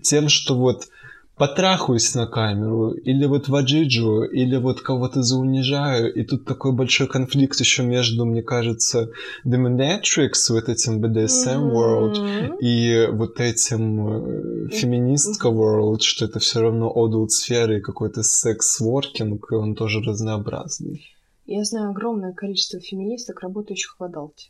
тем, 0.04 0.28
что 0.28 0.56
вот 0.56 0.90
потрахаюсь 1.38 2.16
на 2.16 2.26
камеру, 2.28 2.92
или 2.92 3.26
вот 3.26 3.48
ваджиджу, 3.48 4.24
или 4.24 4.58
вот 4.58 4.82
кого-то 4.82 5.22
заунижаю, 5.22 6.14
и 6.14 6.24
тут 6.24 6.46
такой 6.46 6.72
большой 6.72 7.08
конфликт 7.08 7.60
еще 7.60 7.84
между, 7.84 8.26
мне 8.26 8.42
кажется, 8.42 9.10
Dominatrix, 9.46 10.32
вот 10.50 10.68
этим 10.70 11.04
BDSM 11.04 11.72
world, 11.72 12.20
Мгм. 12.20 12.58
и 12.60 13.08
вот 13.12 13.40
этим 13.40 14.08
э, 14.08 14.70
феминистка 14.70 15.50
world, 15.50 16.00
что 16.02 16.26
это 16.26 16.40
все 16.40 16.62
равно 16.62 16.92
adult 16.96 17.30
сферы 17.30 17.78
и 17.78 17.82
какой-то 17.82 18.24
секс-воркинг, 18.24 19.52
и 19.52 19.56
он 19.56 19.76
тоже 19.76 20.02
разнообразный. 20.02 21.02
Я 21.46 21.64
знаю 21.64 21.92
огромное 21.92 22.34
количество 22.34 22.80
феминисток, 22.80 23.42
работающих 23.42 23.96
в 24.00 24.04
адалте. 24.04 24.50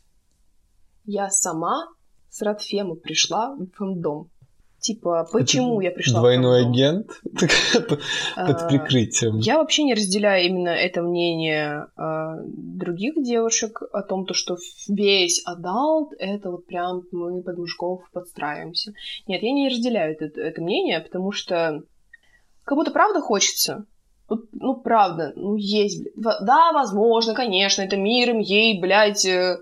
Я 1.04 1.30
сама 1.30 1.86
с 2.30 2.42
Радфемы 2.42 2.96
пришла 2.96 3.54
в 3.54 3.66
фемдом. 3.76 4.30
Типа, 4.80 5.28
почему 5.32 5.80
Это 5.80 5.90
я 5.90 5.90
пришла 5.90 6.20
Двойной 6.20 6.62
фемдом? 6.62 6.72
агент 6.72 7.10
под 7.88 8.00
А, 8.36 8.68
прикрытием. 8.68 9.38
Я 9.38 9.58
вообще 9.58 9.82
не 9.82 9.94
разделяю 9.94 10.46
именно 10.46 10.68
это 10.68 11.02
мнение 11.02 11.86
а, 11.96 12.36
других 12.46 13.14
девушек 13.16 13.82
о 13.92 14.02
том, 14.02 14.24
то, 14.24 14.34
что 14.34 14.56
весь 14.88 15.42
adult— 15.44 16.12
это 16.18 16.50
вот 16.50 16.66
прям 16.66 17.02
мы 17.10 17.42
под 17.42 17.58
мужиков 17.58 18.02
подстраиваемся. 18.12 18.92
Нет, 19.26 19.42
я 19.42 19.52
не 19.52 19.68
разделяю 19.68 20.16
это, 20.16 20.40
это 20.40 20.62
мнение, 20.62 21.00
потому 21.00 21.32
что 21.32 21.82
как 22.62 22.78
будто 22.78 22.92
правда 22.92 23.20
хочется. 23.20 23.84
Вот, 24.28 24.44
ну, 24.52 24.76
правда, 24.76 25.32
ну, 25.36 25.56
есть, 25.56 26.02
блядь. 26.02 26.14
Да, 26.42 26.70
возможно, 26.72 27.34
конечно, 27.34 27.82
это 27.82 27.96
миром 27.96 28.38
ей, 28.40 28.78
блядь, 28.80 29.24
э, 29.24 29.58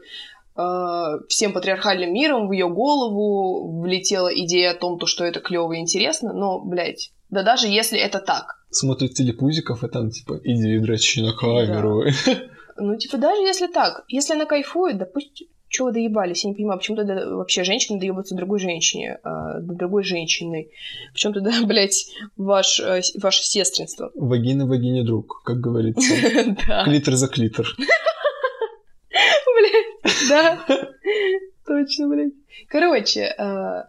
всем 1.29 1.53
патриархальным 1.53 2.13
миром 2.13 2.49
в 2.49 2.53
ее 2.53 2.69
голову 2.69 3.81
влетела 3.81 4.29
идея 4.29 4.73
о 4.73 4.75
том, 4.75 4.99
то, 4.99 5.07
что 5.07 5.25
это 5.25 5.41
клево 5.41 5.73
и 5.73 5.81
интересно, 5.81 6.33
но, 6.33 6.61
блядь, 6.61 7.13
да 7.31 7.43
даже 7.43 7.69
если 7.69 7.99
это 7.99 8.21
так, 8.21 8.57
Смотрит 8.71 9.15
телепузиков, 9.15 9.85
и 9.85 9.89
там 9.89 10.11
типа, 10.11 10.41
иди 10.45 10.79
дрочи 10.79 11.21
на 11.21 11.33
камеру. 11.33 12.05
Ну, 12.79 12.95
типа, 12.99 13.17
даже 13.17 13.41
если 13.41 13.69
так, 13.69 14.05
если 14.07 14.35
она 14.35 14.45
кайфует, 14.45 14.99
да 14.99 15.07
пусть 15.07 15.45
чего 15.69 15.89
вы 15.89 15.95
доебались, 15.95 16.45
я 16.45 16.51
не 16.51 16.57
понимаю, 16.57 16.79
почему 16.79 16.97
тогда 16.97 17.27
вообще 17.27 17.65
женщина 17.65 17.99
доебаться 17.99 18.35
другой 18.35 18.61
женщине, 18.61 19.19
до 19.25 19.75
другой 19.75 20.05
женщины? 20.05 20.69
Почему 21.13 21.33
тогда, 21.33 21.53
блядь, 21.65 22.07
ваш, 22.37 22.81
э, 22.81 23.01
ваше 23.21 23.45
сестринство? 23.45 24.11
Вагина 24.15 24.67
вагине 24.67 25.05
друг, 25.05 25.43
как 25.43 25.59
говорится. 25.59 26.13
Да, 26.69 26.85
Клитор 26.85 27.15
за 27.15 27.29
клитор. 27.29 27.67
Да, 30.29 30.65
точно, 31.67 32.09
блядь. 32.09 32.33
Короче, 32.69 33.35
а, 33.39 33.89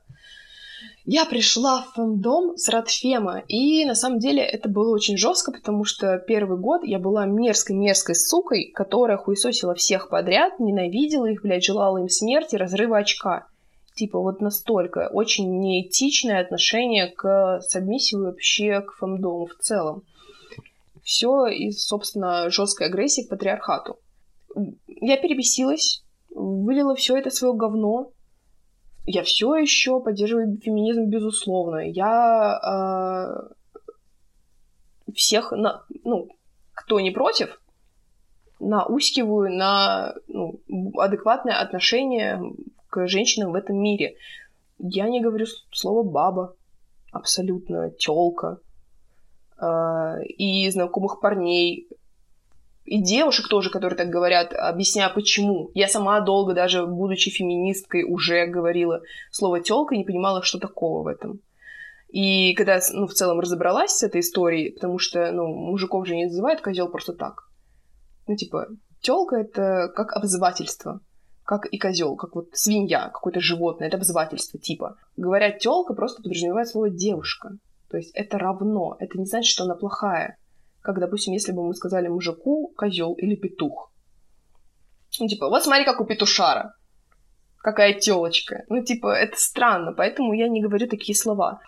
Я 1.09 1.25
пришла 1.25 1.83
в 1.83 1.93
фэндом 1.93 2.57
с 2.57 2.67
Радфема, 2.67 3.39
и 3.47 3.85
на 3.85 3.95
самом 3.95 4.19
деле 4.19 4.43
это 4.43 4.67
было 4.67 4.93
очень 4.93 5.15
жестко, 5.17 5.53
потому 5.53 5.85
что 5.85 6.17
первый 6.17 6.59
год 6.59 6.83
я 6.83 6.99
была 6.99 7.25
мерзкой-мерзкой 7.25 8.13
сукой, 8.15 8.71
которая 8.75 9.17
хуесосила 9.17 9.73
всех 9.73 10.09
подряд, 10.09 10.59
ненавидела 10.59 11.27
их, 11.27 11.43
блядь, 11.43 11.63
желала 11.63 11.97
им 11.99 12.09
смерти, 12.09 12.57
разрыва 12.57 12.97
очка. 12.97 13.47
Типа 13.95 14.19
вот 14.19 14.41
настолько. 14.41 15.09
Очень 15.13 15.59
неэтичное 15.61 16.41
отношение 16.41 17.07
к 17.07 17.61
сабмиссии 17.61 18.17
вообще 18.17 18.81
к 18.81 18.91
фэндому 18.95 19.45
в 19.45 19.55
целом. 19.63 20.03
Все 21.03 21.47
из, 21.47 21.85
собственно, 21.85 22.49
жесткой 22.49 22.87
агрессии 22.87 23.21
к 23.21 23.29
патриархату. 23.29 23.97
Я 24.87 25.15
перебесилась, 25.15 26.03
вылила 26.33 26.95
все 26.95 27.17
это 27.17 27.29
свое 27.29 27.53
говно. 27.53 28.11
Я 29.05 29.23
все 29.23 29.55
еще 29.55 30.01
поддерживаю 30.01 30.57
феминизм, 30.57 31.05
безусловно. 31.05 31.79
Я 31.79 33.47
э, 35.07 35.13
всех, 35.13 35.51
на, 35.51 35.85
ну, 36.03 36.29
кто 36.73 36.99
не 36.99 37.11
против, 37.11 37.61
наускиваю 38.59 39.55
на 39.55 40.15
ну, 40.27 40.59
адекватное 40.97 41.59
отношение 41.59 42.41
к 42.89 43.07
женщинам 43.07 43.51
в 43.51 43.55
этом 43.55 43.77
мире. 43.77 44.15
Я 44.79 45.07
не 45.09 45.21
говорю 45.21 45.45
слово 45.71 46.03
баба, 46.03 46.55
абсолютно 47.11 47.89
тёлка. 47.91 48.59
Э, 49.59 50.21
и 50.23 50.69
знакомых 50.69 51.19
парней 51.21 51.87
и 52.87 53.01
девушек 53.01 53.49
тоже, 53.49 53.69
которые 53.69 53.97
так 53.97 54.07
говорят, 54.07 54.53
объясняя 54.53 55.09
почему. 55.09 55.71
Я 55.73 55.89
сама 55.89 56.21
долго, 56.21 56.53
даже 56.53 56.87
будучи 56.87 57.29
феминисткой, 57.29 58.03
уже 58.03 58.45
говорила 58.45 59.01
слово 59.29 59.59
тёлка 59.59 59.93
и 59.93 59.97
не 59.97 60.05
понимала, 60.05 60.41
что 60.41 60.57
такого 60.57 61.03
в 61.03 61.07
этом. 61.07 61.41
И 62.07 62.53
когда, 62.53 62.79
ну, 62.93 63.05
в 63.05 63.13
целом 63.13 63.41
разобралась 63.41 63.91
с 63.91 64.03
этой 64.03 64.21
историей, 64.21 64.71
потому 64.71 64.99
что, 64.99 65.33
ну, 65.33 65.47
мужиков 65.47 66.07
же 66.07 66.15
не 66.15 66.27
называют 66.27 66.61
козел 66.61 66.87
просто 66.87 67.11
так. 67.11 67.49
Ну, 68.25 68.37
типа, 68.37 68.67
тёлка 69.01 69.35
это 69.35 69.91
как 69.93 70.13
обзывательство, 70.13 71.01
как 71.43 71.65
и 71.65 71.77
козел, 71.77 72.15
как 72.15 72.35
вот 72.35 72.51
свинья, 72.53 73.09
какое-то 73.09 73.41
животное, 73.41 73.89
это 73.89 73.97
обзывательство 73.97 74.61
типа. 74.61 74.95
Говорят 75.17 75.59
тёлка 75.59 75.93
просто 75.93 76.23
подразумевает 76.23 76.69
слово 76.69 76.89
девушка. 76.89 77.57
То 77.91 77.97
есть 77.97 78.11
это 78.15 78.37
равно, 78.37 78.95
это 78.99 79.17
не 79.17 79.25
значит, 79.25 79.51
что 79.51 79.65
она 79.65 79.75
плохая 79.75 80.37
как, 80.87 80.99
допустим, 80.99 81.33
если 81.33 81.51
бы 81.51 81.67
мы 81.67 81.73
сказали 81.73 82.07
мужику 82.07 82.71
козел 82.77 83.13
или 83.15 83.35
петух. 83.35 83.91
Ну, 85.19 85.27
типа, 85.27 85.49
вот 85.49 85.61
смотри, 85.61 85.83
как 85.83 85.99
у 85.99 86.05
петушара. 86.05 86.75
Какая 87.57 87.93
телочка. 87.93 88.63
Ну, 88.69 88.81
типа, 88.81 89.07
это 89.07 89.35
странно, 89.37 89.91
поэтому 89.91 90.31
я 90.31 90.47
не 90.47 90.61
говорю 90.61 90.87
такие 90.87 91.13
слова. 91.13 91.59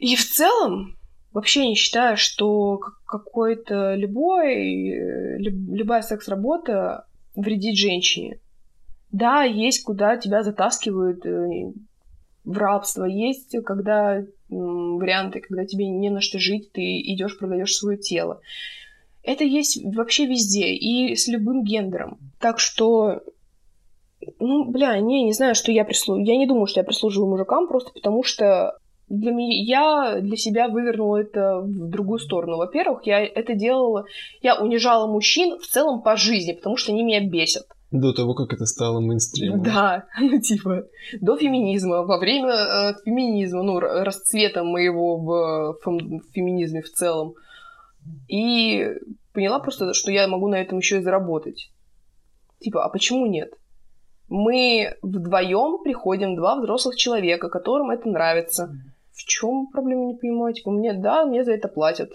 И 0.00 0.16
в 0.16 0.24
целом, 0.28 0.96
вообще 1.32 1.68
не 1.68 1.76
считаю, 1.76 2.16
что 2.16 2.80
какой-то 3.06 3.94
любой, 3.94 5.38
любая 5.38 6.02
секс-работа 6.02 7.06
вредит 7.36 7.76
женщине. 7.76 8.40
Да, 9.12 9.44
есть 9.44 9.84
куда 9.84 10.16
тебя 10.16 10.42
затаскивают 10.42 11.24
э, 11.24 11.72
в 12.42 12.58
рабство, 12.58 13.04
есть 13.04 13.54
когда 13.64 14.24
варианты, 14.54 15.40
когда 15.40 15.64
тебе 15.64 15.88
не 15.88 16.10
на 16.10 16.20
что 16.20 16.38
жить, 16.38 16.72
ты 16.72 17.00
идешь, 17.00 17.38
продаешь 17.38 17.74
свое 17.74 17.98
тело. 17.98 18.40
Это 19.22 19.44
есть 19.44 19.82
вообще 19.82 20.26
везде 20.26 20.68
и 20.74 21.16
с 21.16 21.28
любым 21.28 21.64
гендером. 21.64 22.18
Так 22.38 22.60
что, 22.60 23.22
ну, 24.38 24.64
бля, 24.70 24.98
не, 25.00 25.24
не 25.24 25.32
знаю, 25.32 25.54
что 25.54 25.72
я 25.72 25.84
прислуживаю. 25.84 26.26
Я 26.26 26.36
не 26.36 26.46
думаю, 26.46 26.66
что 26.66 26.80
я 26.80 26.84
прислуживаю 26.84 27.30
мужикам, 27.30 27.66
просто 27.66 27.90
потому 27.92 28.22
что 28.22 28.78
для 29.08 29.32
меня, 29.32 30.14
я 30.14 30.20
для 30.20 30.36
себя 30.36 30.68
вывернула 30.68 31.18
это 31.18 31.60
в 31.60 31.88
другую 31.90 32.18
сторону. 32.18 32.56
Во-первых, 32.56 33.06
я 33.06 33.24
это 33.24 33.54
делала, 33.54 34.06
я 34.42 34.60
унижала 34.60 35.06
мужчин 35.06 35.58
в 35.58 35.66
целом 35.66 36.02
по 36.02 36.16
жизни, 36.16 36.52
потому 36.52 36.76
что 36.76 36.92
они 36.92 37.02
меня 37.02 37.20
бесят. 37.20 37.66
До 37.94 38.12
того, 38.12 38.34
как 38.34 38.52
это 38.52 38.66
стало 38.66 38.98
мейнстримом. 38.98 39.62
Да, 39.62 40.06
ну 40.20 40.40
типа, 40.40 40.82
до 41.20 41.36
феминизма, 41.36 42.02
во 42.02 42.18
время 42.18 42.52
э, 42.52 42.94
феминизма, 43.04 43.62
ну, 43.62 43.78
расцвета 43.78 44.64
моего 44.64 45.16
в, 45.16 45.78
в 45.80 46.32
феминизме 46.32 46.82
в 46.82 46.90
целом. 46.90 47.34
И 48.26 48.88
поняла 49.32 49.60
просто, 49.60 49.94
что 49.94 50.10
я 50.10 50.26
могу 50.26 50.48
на 50.48 50.56
этом 50.56 50.78
еще 50.78 50.98
и 50.98 51.02
заработать. 51.02 51.70
Типа, 52.58 52.84
а 52.84 52.88
почему 52.88 53.26
нет? 53.26 53.54
Мы 54.28 54.96
вдвоем 55.00 55.80
приходим, 55.84 56.34
два 56.34 56.56
взрослых 56.56 56.96
человека, 56.96 57.48
которым 57.48 57.92
это 57.92 58.08
нравится. 58.08 58.74
В 59.12 59.22
чем 59.22 59.68
проблема, 59.68 60.06
не 60.06 60.16
понимаю? 60.16 60.52
Типа, 60.52 60.72
мне, 60.72 60.94
да, 60.94 61.24
мне 61.26 61.44
за 61.44 61.52
это 61.52 61.68
платят. 61.68 62.10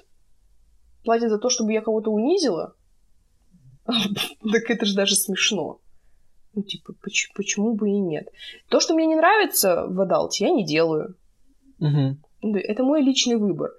Платят 1.05 1.29
за 1.29 1.37
то, 1.37 1.49
чтобы 1.49 1.71
я 1.71 1.79
кого-то 1.79 2.11
унизила? 2.11 2.75
Так 4.51 4.69
это 4.69 4.85
же 4.85 4.95
даже 4.95 5.15
смешно. 5.15 5.79
Ну, 6.53 6.63
типа, 6.63 6.93
почему, 7.01 7.33
почему 7.35 7.73
бы 7.73 7.89
и 7.89 7.99
нет? 7.99 8.29
То, 8.69 8.79
что 8.79 8.93
мне 8.93 9.05
не 9.05 9.15
нравится 9.15 9.85
в 9.87 10.01
Адалте, 10.01 10.45
я 10.45 10.51
не 10.51 10.65
делаю. 10.65 11.15
Угу. 11.79 12.55
Это 12.55 12.83
мой 12.83 13.01
личный 13.01 13.35
выбор. 13.35 13.71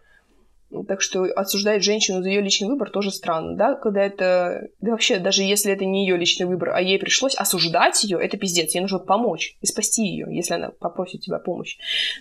Так 0.86 1.02
что 1.02 1.24
осуждать 1.24 1.82
женщину 1.82 2.22
за 2.22 2.28
ее 2.28 2.40
личный 2.42 2.68
выбор 2.68 2.90
тоже 2.90 3.10
странно, 3.10 3.56
да, 3.56 3.74
когда 3.74 4.04
это... 4.04 4.68
Да 4.80 4.92
вообще, 4.92 5.18
даже 5.18 5.42
если 5.42 5.72
это 5.72 5.84
не 5.84 6.06
ее 6.06 6.16
личный 6.16 6.46
выбор, 6.46 6.70
а 6.70 6.80
ей 6.80 6.96
пришлось 7.00 7.34
осуждать 7.34 8.04
ее, 8.04 8.18
это 8.22 8.36
пиздец. 8.36 8.72
Ей 8.72 8.80
нужно 8.80 9.00
помочь 9.00 9.56
и 9.60 9.66
спасти 9.66 10.06
ее, 10.06 10.28
если 10.30 10.54
она 10.54 10.70
попросит 10.70 11.22
тебя 11.22 11.40
помощь. 11.40 11.76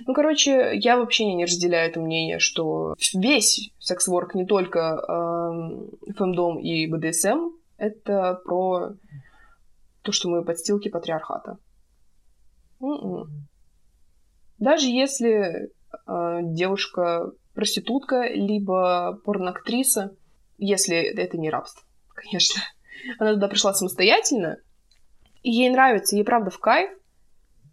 Ну, 0.08 0.16
короче, 0.16 0.72
я 0.74 0.98
вообще 0.98 1.32
не 1.32 1.46
разделяю 1.46 1.92
это 1.92 2.00
мнение, 2.00 2.40
что 2.40 2.96
весь 3.14 3.70
секс-ворк, 3.78 4.34
не 4.34 4.48
только 4.48 4.98
э, 4.98 6.14
фемдом 6.18 6.58
и 6.58 6.88
БДСМ, 6.88 7.59
это 7.80 8.40
про 8.46 8.94
то, 10.02 10.12
что 10.12 10.30
мы 10.30 10.44
подстилки 10.44 10.90
патриархата. 10.90 11.58
М-м. 12.82 13.48
Даже 14.58 14.88
если 14.88 15.72
э, 16.08 16.40
девушка 16.44 17.32
проститутка, 17.54 18.28
либо 18.28 19.20
порноактриса, 19.24 20.16
если 20.58 20.98
это 20.98 21.38
не 21.38 21.50
рабство, 21.50 21.84
конечно. 22.14 22.62
Она 23.18 23.34
туда 23.34 23.48
пришла 23.48 23.74
самостоятельно, 23.74 24.58
и 25.42 25.52
ей 25.52 25.70
нравится, 25.70 26.16
ей 26.16 26.24
правда 26.26 26.50
в 26.50 26.60
кайф, 26.60 26.92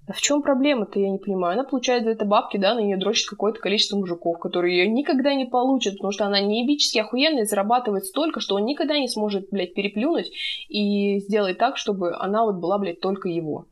а 0.08 0.12
в 0.12 0.20
чем 0.20 0.42
проблема-то, 0.42 1.00
я 1.00 1.10
не 1.10 1.18
понимаю. 1.18 1.54
Она 1.54 1.64
получает 1.64 2.04
за 2.04 2.10
это 2.10 2.24
бабки, 2.24 2.58
да, 2.58 2.74
на 2.74 2.80
нее 2.80 2.96
дрочит 2.96 3.28
какое-то 3.28 3.58
количество 3.58 3.96
мужиков, 3.96 4.38
которые 4.38 4.78
ее 4.78 4.88
никогда 4.88 5.34
не 5.34 5.46
получат, 5.46 5.94
потому 5.94 6.12
что 6.12 6.26
она 6.26 6.40
неебически 6.40 6.98
охуенная 6.98 7.44
зарабатывает 7.44 8.04
столько, 8.04 8.38
что 8.38 8.54
он 8.54 8.64
никогда 8.64 8.98
не 8.98 9.08
сможет, 9.08 9.50
блядь, 9.50 9.74
переплюнуть 9.74 10.30
и 10.68 11.18
сделать 11.18 11.58
так, 11.58 11.76
чтобы 11.76 12.14
она 12.16 12.44
вот 12.44 12.56
была, 12.56 12.78
блядь, 12.78 13.00
только 13.00 13.28
его. 13.28 13.66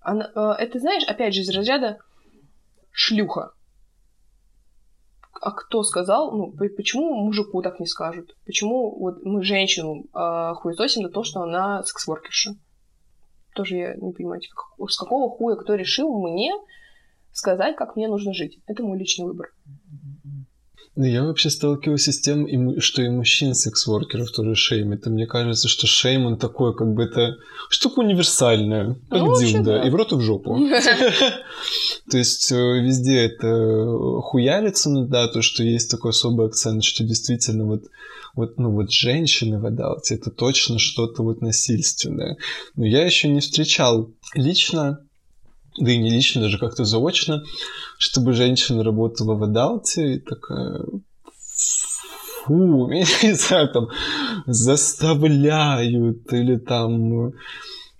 Она, 0.00 0.30
э, 0.34 0.62
это, 0.62 0.78
знаешь, 0.78 1.04
опять 1.04 1.34
же, 1.34 1.40
из 1.40 1.48
разряда 1.48 1.98
шлюха. 2.90 3.52
А 5.40 5.52
кто 5.52 5.82
сказал, 5.84 6.36
ну, 6.36 6.52
почему 6.76 7.14
мужику 7.14 7.62
так 7.62 7.80
не 7.80 7.86
скажут? 7.86 8.36
Почему 8.44 8.98
вот 8.98 9.24
мы 9.24 9.42
женщину 9.42 10.04
э, 10.12 10.54
хуесосим 10.54 11.04
на 11.04 11.08
то, 11.08 11.22
что 11.22 11.40
она 11.40 11.82
секс-воркерша? 11.82 12.56
Тоже 13.58 13.76
я 13.76 13.94
не 13.96 14.12
понимаю, 14.12 14.40
типа, 14.40 14.54
с 14.88 14.96
какого 14.96 15.28
хуя 15.28 15.56
кто 15.56 15.74
решил 15.74 16.16
мне 16.16 16.54
сказать, 17.32 17.74
как 17.74 17.96
мне 17.96 18.06
нужно 18.06 18.32
жить. 18.32 18.60
Это 18.68 18.84
мой 18.84 18.96
личный 18.96 19.26
выбор. 19.26 19.52
Ну, 20.98 21.04
я 21.04 21.22
вообще 21.22 21.48
сталкиваюсь 21.48 22.08
с 22.08 22.20
тем, 22.20 22.80
что 22.80 23.02
и 23.02 23.08
мужчин 23.08 23.54
секс-воркеров 23.54 24.32
тоже 24.32 24.56
шеймят. 24.56 25.06
И 25.06 25.10
мне 25.10 25.28
кажется, 25.28 25.68
что 25.68 25.86
шейм, 25.86 26.26
он 26.26 26.38
такой, 26.38 26.74
как 26.74 26.92
бы 26.92 27.04
это 27.04 27.36
штука 27.70 28.00
универсальная, 28.00 28.96
как 29.08 29.20
ну, 29.20 29.38
дилда, 29.38 29.62
да. 29.62 29.86
и 29.86 29.90
в 29.90 29.94
рот, 29.94 30.10
и 30.10 30.16
в 30.16 30.20
жопу. 30.22 30.58
То 32.10 32.18
есть 32.18 32.50
э, 32.50 32.80
везде 32.80 33.26
это 33.26 33.96
хуярится, 34.22 34.90
ну 34.90 35.06
да, 35.06 35.28
то, 35.28 35.40
что 35.40 35.62
есть 35.62 35.88
такой 35.88 36.10
особый 36.10 36.48
акцент, 36.48 36.82
что 36.82 37.04
действительно 37.04 37.64
вот 37.64 37.84
вот, 38.34 38.58
ну 38.58 38.72
вот 38.72 38.90
женщины 38.90 39.60
в 39.60 39.66
адалте, 39.66 40.16
это 40.16 40.32
точно 40.32 40.80
что-то 40.80 41.22
вот 41.22 41.42
насильственное. 41.42 42.38
Но 42.74 42.84
я 42.84 43.04
еще 43.04 43.28
не 43.28 43.38
встречал 43.38 44.10
лично, 44.34 44.98
да 45.80 45.90
и 45.90 45.98
не 45.98 46.10
лично, 46.10 46.42
даже 46.42 46.58
как-то 46.58 46.84
заочно, 46.84 47.42
чтобы 47.98 48.32
женщина 48.32 48.82
работала 48.82 49.34
в 49.34 49.42
адалте 49.42 50.14
и 50.14 50.18
такая 50.18 50.84
фу, 52.44 52.86
меня, 52.88 53.06
не 53.22 53.34
знаю, 53.34 53.68
там, 53.68 53.88
заставляют 54.46 56.32
или 56.32 56.56
там 56.56 57.32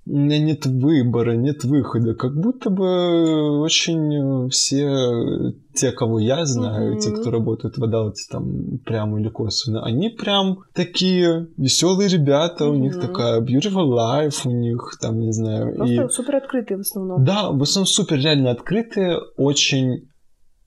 нет 0.08 0.66
выбора, 0.66 1.32
нет 1.32 1.64
выхода. 1.64 2.14
Как 2.14 2.34
будто 2.34 2.70
бы 2.70 3.60
очень 3.60 4.48
все 4.50 5.52
те, 5.74 5.92
кого 5.92 6.18
я 6.18 6.44
знаю, 6.44 6.94
mm-hmm. 6.94 7.00
те, 7.00 7.10
кто 7.12 7.30
работает 7.30 7.78
в 7.78 7.84
Адалте, 7.84 8.22
там, 8.30 8.78
прямо 8.84 9.20
или 9.20 9.28
косвенно, 9.28 9.84
они 9.84 10.08
прям 10.08 10.60
такие 10.74 11.48
веселые 11.56 12.08
ребята, 12.08 12.64
mm-hmm. 12.64 12.70
у 12.70 12.74
них 12.74 13.00
такая 13.00 13.40
beautiful 13.40 13.88
life, 13.88 14.40
у 14.44 14.50
них 14.50 14.96
там, 15.00 15.20
не 15.20 15.32
знаю. 15.32 15.74
Просто 15.76 15.94
и... 15.94 16.08
супер 16.08 16.36
открытые 16.36 16.78
в 16.78 16.80
основном. 16.80 17.24
Да, 17.24 17.50
в 17.50 17.62
основном 17.62 17.86
супер 17.86 18.16
реально 18.16 18.50
открытые, 18.50 19.18
очень 19.36 20.07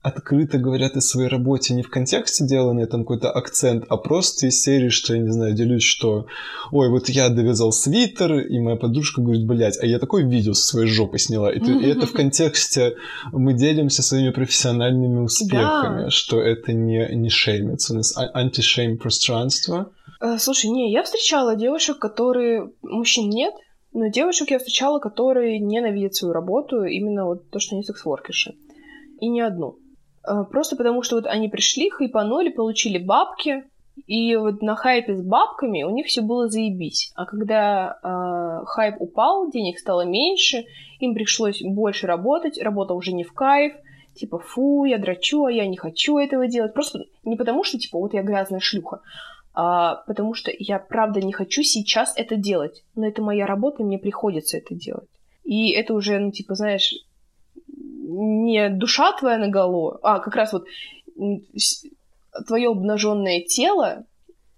открыто 0.02 0.58
говорят 0.58 0.96
о 0.96 1.00
своей 1.00 1.28
работе 1.28 1.74
не 1.74 1.82
в 1.82 1.90
контексте 1.90 2.44
деланный 2.44 2.86
там 2.86 3.02
какой-то 3.02 3.30
акцент, 3.30 3.84
а 3.88 3.96
просто 3.96 4.48
из 4.48 4.60
серии, 4.60 4.88
что, 4.88 5.14
я 5.14 5.20
не 5.22 5.30
знаю, 5.30 5.54
делюсь, 5.54 5.84
что 5.84 6.26
ой, 6.72 6.88
вот 6.88 7.08
я 7.08 7.28
довязал 7.28 7.72
свитер, 7.72 8.40
и 8.40 8.58
моя 8.58 8.76
подружка 8.76 9.22
говорит, 9.22 9.46
блядь, 9.46 9.78
а 9.80 9.86
я 9.86 9.98
такое 9.98 10.24
видео 10.24 10.54
со 10.54 10.66
своей 10.66 10.88
жопы 10.88 11.18
сняла. 11.18 11.52
И, 11.52 11.58
и 11.58 11.86
это 11.86 12.06
в 12.06 12.12
контексте 12.12 12.96
мы 13.32 13.52
делимся 13.54 14.02
своими 14.02 14.30
профессиональными 14.30 15.20
успехами, 15.20 16.04
Да. 16.04 16.10
что 16.10 16.40
это 16.40 16.72
не, 16.72 17.08
не 17.14 17.30
шеймится. 17.30 17.92
У 17.92 17.96
нас 17.96 18.16
а- 18.16 18.30
антишейм 18.34 18.98
пространство. 18.98 19.92
Э, 20.20 20.36
Слушай, 20.38 20.70
не, 20.70 20.92
я 20.92 21.04
встречала 21.04 21.54
девушек, 21.56 21.98
которые... 21.98 22.72
Мужчин 22.82 23.28
нет, 23.28 23.54
но 23.92 24.08
девушек 24.08 24.50
я 24.50 24.58
встречала, 24.58 24.98
которые 24.98 25.60
ненавидят 25.60 26.14
свою 26.14 26.32
работу, 26.34 26.82
именно 26.84 27.26
вот 27.26 27.50
то, 27.50 27.60
что 27.60 27.76
они 27.76 27.84
секс-воркерши. 27.84 28.54
И 29.20 29.28
не 29.28 29.40
одну. 29.40 29.76
Э, 30.26 30.44
Просто 30.50 30.76
потому, 30.76 31.02
что 31.02 31.16
вот 31.16 31.26
они 31.26 31.48
пришли, 31.48 31.90
хайпанули, 31.90 32.50
получили 32.50 32.98
бабки, 32.98 33.64
и 34.06 34.36
вот 34.36 34.62
на 34.62 34.74
хайпе 34.74 35.14
с 35.14 35.22
бабками 35.22 35.82
у 35.82 35.90
них 35.90 36.06
все 36.06 36.22
было 36.22 36.48
заебись. 36.48 37.12
А 37.14 37.26
когда 37.26 37.98
э, 38.02 38.64
хайп 38.66 38.96
упал, 39.00 39.50
денег 39.50 39.78
стало 39.78 40.02
меньше, 40.02 40.64
им 40.98 41.14
пришлось 41.14 41.62
больше 41.62 42.06
работать, 42.06 42.60
работа 42.60 42.94
уже 42.94 43.12
не 43.12 43.24
в 43.24 43.32
кайф, 43.32 43.74
типа, 44.14 44.38
фу, 44.38 44.84
я 44.84 44.98
драчу, 44.98 45.44
а 45.44 45.52
я 45.52 45.66
не 45.66 45.76
хочу 45.76 46.18
этого 46.18 46.46
делать. 46.46 46.74
Просто 46.74 47.04
не 47.24 47.36
потому, 47.36 47.64
что, 47.64 47.78
типа, 47.78 47.98
вот 47.98 48.14
я 48.14 48.22
грязная 48.22 48.60
шлюха, 48.60 49.00
а 49.54 49.96
потому 50.06 50.34
что 50.34 50.50
я 50.58 50.78
правда 50.78 51.20
не 51.20 51.32
хочу 51.32 51.62
сейчас 51.62 52.14
это 52.16 52.36
делать. 52.36 52.84
Но 52.94 53.06
это 53.06 53.22
моя 53.22 53.46
работа, 53.46 53.82
и 53.82 53.86
мне 53.86 53.98
приходится 53.98 54.56
это 54.56 54.74
делать. 54.74 55.08
И 55.44 55.72
это 55.72 55.94
уже, 55.94 56.18
ну, 56.18 56.30
типа, 56.30 56.54
знаешь, 56.54 56.94
не 58.02 58.68
душа 58.68 59.12
твоя 59.12 59.38
наголо, 59.38 59.98
а 60.02 60.18
как 60.18 60.34
раз 60.34 60.52
вот 60.52 60.64
твое 62.46 62.70
обнаженное 62.70 63.40
тело 63.42 64.04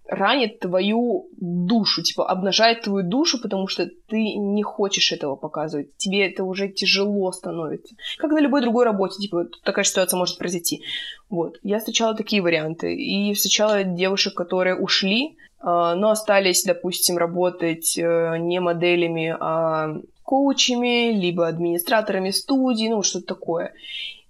ранит 0.07 0.61
твою 0.61 1.29
душу, 1.37 2.03
типа 2.03 2.29
обнажает 2.29 2.83
твою 2.83 3.09
душу, 3.09 3.41
потому 3.41 3.69
что 3.69 3.89
ты 4.09 4.37
не 4.37 4.63
хочешь 4.63 5.13
этого 5.13 5.35
показывать. 5.35 5.97
Тебе 5.97 6.27
это 6.27 6.45
уже 6.45 6.69
тяжело 6.69 7.33
становится. 7.33 7.95
Как 8.19 8.31
на 8.31 8.41
любой 8.41 8.61
другой 8.61 8.85
работе, 8.85 9.17
типа 9.21 9.47
такая 9.65 9.85
ситуация 9.85 10.19
может 10.19 10.39
произойти. 10.39 10.83
Вот. 11.31 11.57
Я 11.63 11.79
встречала 11.79 12.15
такие 12.15 12.43
варианты. 12.43 12.95
И 12.95 13.33
встречала 13.33 13.83
девушек, 13.83 14.35
которые 14.35 14.77
ушли, 14.77 15.37
а, 15.59 15.95
но 15.95 16.11
остались, 16.11 16.65
допустим, 16.65 17.17
работать 17.17 17.97
э, 17.97 18.37
не 18.39 18.61
моделями, 18.61 19.35
а 19.41 19.97
коучами, 20.25 21.13
либо 21.13 21.47
администраторами 21.47 22.31
студии, 22.31 22.89
ну, 22.89 23.03
что-то 23.03 23.27
такое. 23.27 23.75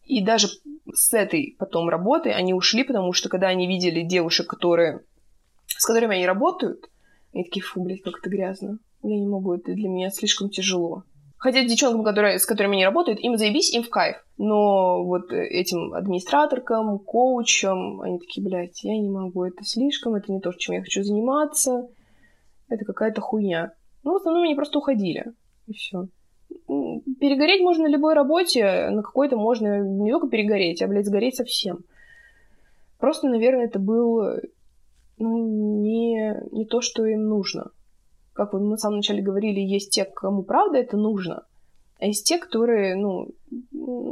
И 0.05 0.23
даже 0.23 0.49
с 0.93 1.15
этой 1.15 1.57
потом 1.59 1.89
работы 1.89 2.31
они 2.31 2.53
ушли, 2.53 2.85
потому 2.85 3.13
что 3.13 3.29
когда 3.29 3.49
они 3.49 3.67
видели 3.67 4.03
девушек, 4.03 4.47
которые 4.47 5.01
с 5.67 5.87
которыми 5.87 6.17
они 6.17 6.27
работают, 6.27 6.91
они 7.33 7.45
такие, 7.45 7.63
фу, 7.63 7.83
блядь, 7.83 8.03
как 8.03 8.19
это 8.19 8.31
грязно. 8.31 8.79
Я 9.03 9.19
не 9.19 9.27
могу, 9.27 9.55
это 9.55 9.73
для 9.73 9.89
меня 9.89 10.11
слишком 10.11 10.51
тяжело. 10.51 11.05
Хотя 11.37 11.63
девчонкам, 11.63 12.05
которые, 12.05 12.39
с 12.39 12.47
которыми 12.47 12.77
они 12.77 12.85
работают, 12.87 13.21
им 13.21 13.37
заебись, 13.37 13.75
им 13.75 13.83
в 13.83 13.91
кайф. 13.91 14.17
Но 14.39 15.05
вот 15.05 15.31
этим 15.31 15.93
администраторкам, 15.93 16.99
коучам, 16.99 18.01
они 18.01 18.19
такие, 18.19 18.43
блядь, 18.43 18.83
я 18.83 18.97
не 18.97 19.11
могу, 19.11 19.45
это 19.45 19.63
слишком, 19.63 20.15
это 20.15 20.33
не 20.33 20.41
то, 20.41 20.53
чем 20.53 20.77
я 20.77 20.81
хочу 20.81 21.03
заниматься, 21.03 21.89
это 22.69 22.85
какая-то 22.87 23.21
хуйня. 23.21 23.73
Ну, 24.05 24.13
в 24.13 24.17
основном 24.17 24.45
они 24.45 24.55
просто 24.55 24.79
уходили, 24.79 25.35
и 25.67 25.73
все. 25.73 26.09
Перегореть 26.67 27.63
можно 27.63 27.85
на 27.85 27.89
любой 27.89 28.15
работе, 28.15 28.89
на 28.91 29.03
какой-то 29.03 29.37
можно 29.37 29.81
не 29.81 30.11
только 30.13 30.29
перегореть, 30.29 30.83
а, 30.83 30.89
блядь, 30.89 31.07
сгореть 31.07 31.37
совсем. 31.37 31.81
Просто, 32.99 33.29
наверное, 33.29 33.67
это 33.67 33.79
был 33.79 34.41
ну, 35.19 35.81
не, 35.81 36.35
не 36.53 36.65
то, 36.67 36.81
что 36.81 37.05
им 37.05 37.29
нужно. 37.29 37.71
Как 38.33 38.53
вот 38.53 38.63
мы 38.63 38.77
в 38.77 38.81
самом 38.81 38.97
начале 38.97 39.23
говорили, 39.23 39.61
есть 39.61 39.93
те, 39.93 40.05
кому 40.05 40.43
правда 40.43 40.79
это 40.79 40.97
нужно, 40.97 41.45
а 42.01 42.07
есть 42.07 42.27
те, 42.27 42.39
которые, 42.39 42.97
ну, 42.97 43.29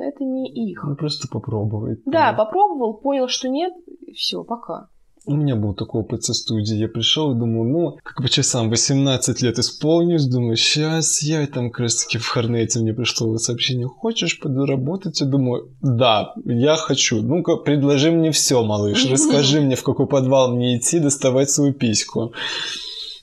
это 0.01 0.25
не 0.25 0.49
их. 0.49 0.85
Ну, 0.85 0.95
просто 0.95 1.29
попробовать. 1.29 2.01
Да, 2.07 2.33
попробовал, 2.33 2.95
понял, 2.95 3.29
что 3.29 3.49
нет, 3.49 3.73
все, 4.15 4.45
пока. 4.45 4.89
У 5.25 5.37
меня 5.37 5.55
был 5.55 5.73
такой 5.73 6.01
опыт 6.01 6.25
со 6.25 6.35
студии. 6.35 6.75
Я 6.75 6.89
пришел 6.89 7.33
и 7.33 7.39
думал, 7.39 7.65
ну, 7.65 7.99
как 8.03 8.21
бы 8.23 8.29
часам 8.29 8.71
18 8.71 9.41
лет 9.43 9.57
исполнюсь, 9.59 10.27
думаю, 10.27 10.57
сейчас 10.57 11.23
я 11.23 11.43
и 11.43 11.47
там 11.47 11.71
как 11.71 11.81
раз 11.81 12.05
таки 12.05 12.19
в 12.19 12.27
Хорнете 12.27 12.81
мне 12.81 12.93
пришло 12.93 13.37
сообщение, 13.39 13.87
хочешь 13.87 14.41
пойду 14.41 14.67
работать? 14.67 15.21
Я 15.21 15.27
думаю, 15.27 15.71
да, 15.81 16.35
я 16.45 16.75
хочу. 16.75 17.23
Ну-ка, 17.23 17.57
предложи 17.57 18.11
мне 18.11 18.33
все, 18.33 18.65
малыш, 18.65 19.07
расскажи 19.11 19.61
мне, 19.61 19.77
в 19.77 19.85
какой 19.85 20.09
подвал 20.09 20.57
мне 20.57 20.77
идти, 20.77 20.99
доставать 20.99 21.51
свою 21.51 21.73
письку. 21.73 22.33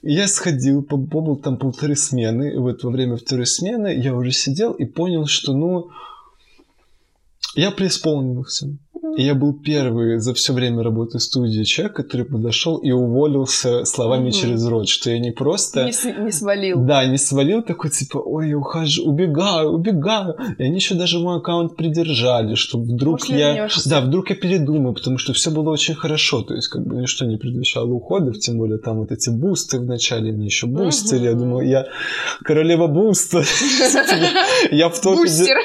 Я 0.01 0.29
сходил, 0.29 0.81
побыл 0.81 1.35
там 1.35 1.57
полторы 1.57 1.97
смены, 1.97 2.53
и 2.53 2.57
вот 2.57 2.81
во 2.83 2.91
время 2.91 3.17
второй 3.17 3.45
смены 3.45 3.93
я 3.93 4.15
уже 4.15 4.31
сидел 4.31 4.71
и 4.71 4.85
понял, 4.85 5.25
что, 5.25 5.51
ну, 5.51 5.89
я 7.55 7.71
преисполнился. 7.71 8.77
И 9.17 9.23
я 9.23 9.33
был 9.35 9.53
первый 9.53 10.19
за 10.19 10.33
все 10.33 10.53
время 10.53 10.83
работы 10.83 11.17
в 11.17 11.21
студии 11.23 11.63
человек, 11.63 11.95
который 11.95 12.25
подошел 12.25 12.77
и 12.77 12.91
уволился 12.91 13.85
словами 13.85 14.23
Мгм. 14.29 14.31
через 14.31 14.65
рот, 14.65 14.87
что 14.89 15.09
я 15.09 15.19
не 15.19 15.31
просто... 15.31 15.85
Не, 15.85 15.91
с- 15.93 16.05
не 16.05 16.31
свалил. 16.31 16.79
Да, 16.81 17.05
не 17.05 17.17
свалил 17.17 17.61
такой, 17.63 17.89
типа, 17.89 18.17
ой, 18.17 18.49
я 18.49 18.57
ухожу, 18.57 19.05
убегаю, 19.05 19.69
убегаю. 19.71 20.35
И 20.57 20.63
они 20.63 20.75
еще 20.75 20.95
даже 20.95 21.19
мой 21.19 21.37
аккаунт 21.37 21.75
придержали, 21.75 22.55
чтобы 22.55 22.85
вдруг 22.93 23.19
Может, 23.21 23.29
я... 23.35 23.53
вернешься. 23.53 23.89
Да, 23.89 24.01
вдруг 24.01 24.29
я 24.29 24.35
передумаю, 24.35 24.93
потому 24.93 25.17
что 25.17 25.33
все 25.33 25.49
было 25.51 25.69
очень 25.71 25.95
хорошо. 25.95 26.41
То 26.43 26.53
есть, 26.53 26.67
как 26.67 26.85
бы 26.85 26.95
ничто 26.97 27.25
не 27.25 27.37
предвещало 27.37 27.89
уходов, 27.91 28.37
тем 28.39 28.57
более 28.57 28.77
там 28.77 28.99
вот 28.99 29.11
эти 29.11 29.29
бусты 29.29 29.79
вначале 29.79 30.31
мне 30.31 30.45
еще 30.45 30.67
бустили. 30.67 31.25
Я 31.25 31.31
Мгм. 31.31 31.39
думаю, 31.39 31.67
я 31.67 31.85
королева 32.43 32.87
буста. 32.87 33.43
Я 34.71 34.89
в 34.89 34.99
топе... 34.99 35.21
Бустер. 35.21 35.57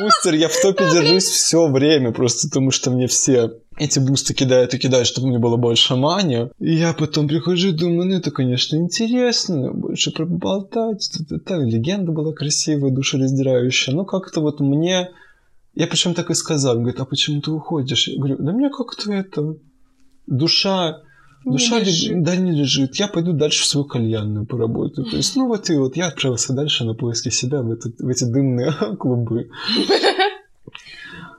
Бустер, 0.00 0.34
я 0.34 0.48
в 0.48 0.60
топе 0.60 0.84
держусь 0.92 1.24
все 1.24 1.66
время, 1.68 2.12
просто 2.12 2.48
потому 2.48 2.70
что 2.72 2.90
мне 2.90 3.06
все 3.06 3.52
эти 3.78 3.98
бусты 3.98 4.34
кидают 4.34 4.74
и 4.74 4.78
кидают, 4.78 5.06
чтобы 5.06 5.28
мне 5.28 5.38
было 5.38 5.56
больше 5.56 5.96
мани. 5.96 6.48
И 6.58 6.74
я 6.74 6.92
потом 6.92 7.28
прихожу 7.28 7.68
и 7.68 7.72
думаю, 7.72 8.08
ну 8.08 8.16
это, 8.16 8.30
конечно, 8.30 8.76
интересно, 8.76 9.72
больше 9.72 10.10
поболтать. 10.10 11.10
та-та-та. 11.16 11.56
Легенда 11.64 12.12
была 12.12 12.32
красивая, 12.32 12.90
душераздирающая. 12.90 13.94
Но 13.94 14.04
как-то 14.04 14.40
вот 14.40 14.60
мне... 14.60 15.10
Я 15.74 15.86
причем 15.86 16.12
так 16.14 16.30
и 16.30 16.34
сказал. 16.34 16.76
Он 16.76 16.82
говорит, 16.82 17.00
а 17.00 17.04
почему 17.06 17.40
ты 17.40 17.50
уходишь? 17.50 18.08
Я 18.08 18.18
говорю, 18.18 18.36
да 18.38 18.52
мне 18.52 18.68
как-то 18.68 19.10
это... 19.12 19.56
Душа 20.26 21.00
Не 21.44 21.52
Душа 21.52 21.80
лег- 21.80 21.86
лежит. 21.86 22.22
да 22.22 22.36
не 22.36 22.52
лежит. 22.52 22.96
Я 22.96 23.08
пойду 23.08 23.32
дальше 23.32 23.62
в 23.62 23.66
свою 23.66 23.86
кальянную 23.86 24.46
поработаю. 24.46 25.06
То 25.10 25.16
есть, 25.16 25.34
ну 25.34 25.48
вот 25.48 25.68
и 25.70 25.76
вот 25.76 25.96
я 25.96 26.08
отправился 26.08 26.52
дальше 26.52 26.84
на 26.84 26.94
поиски 26.94 27.30
себя 27.30 27.62
в, 27.62 27.70
этот- 27.72 27.98
в 28.00 28.06
эти 28.08 28.24
дымные 28.24 28.72
клубы. 29.00 29.48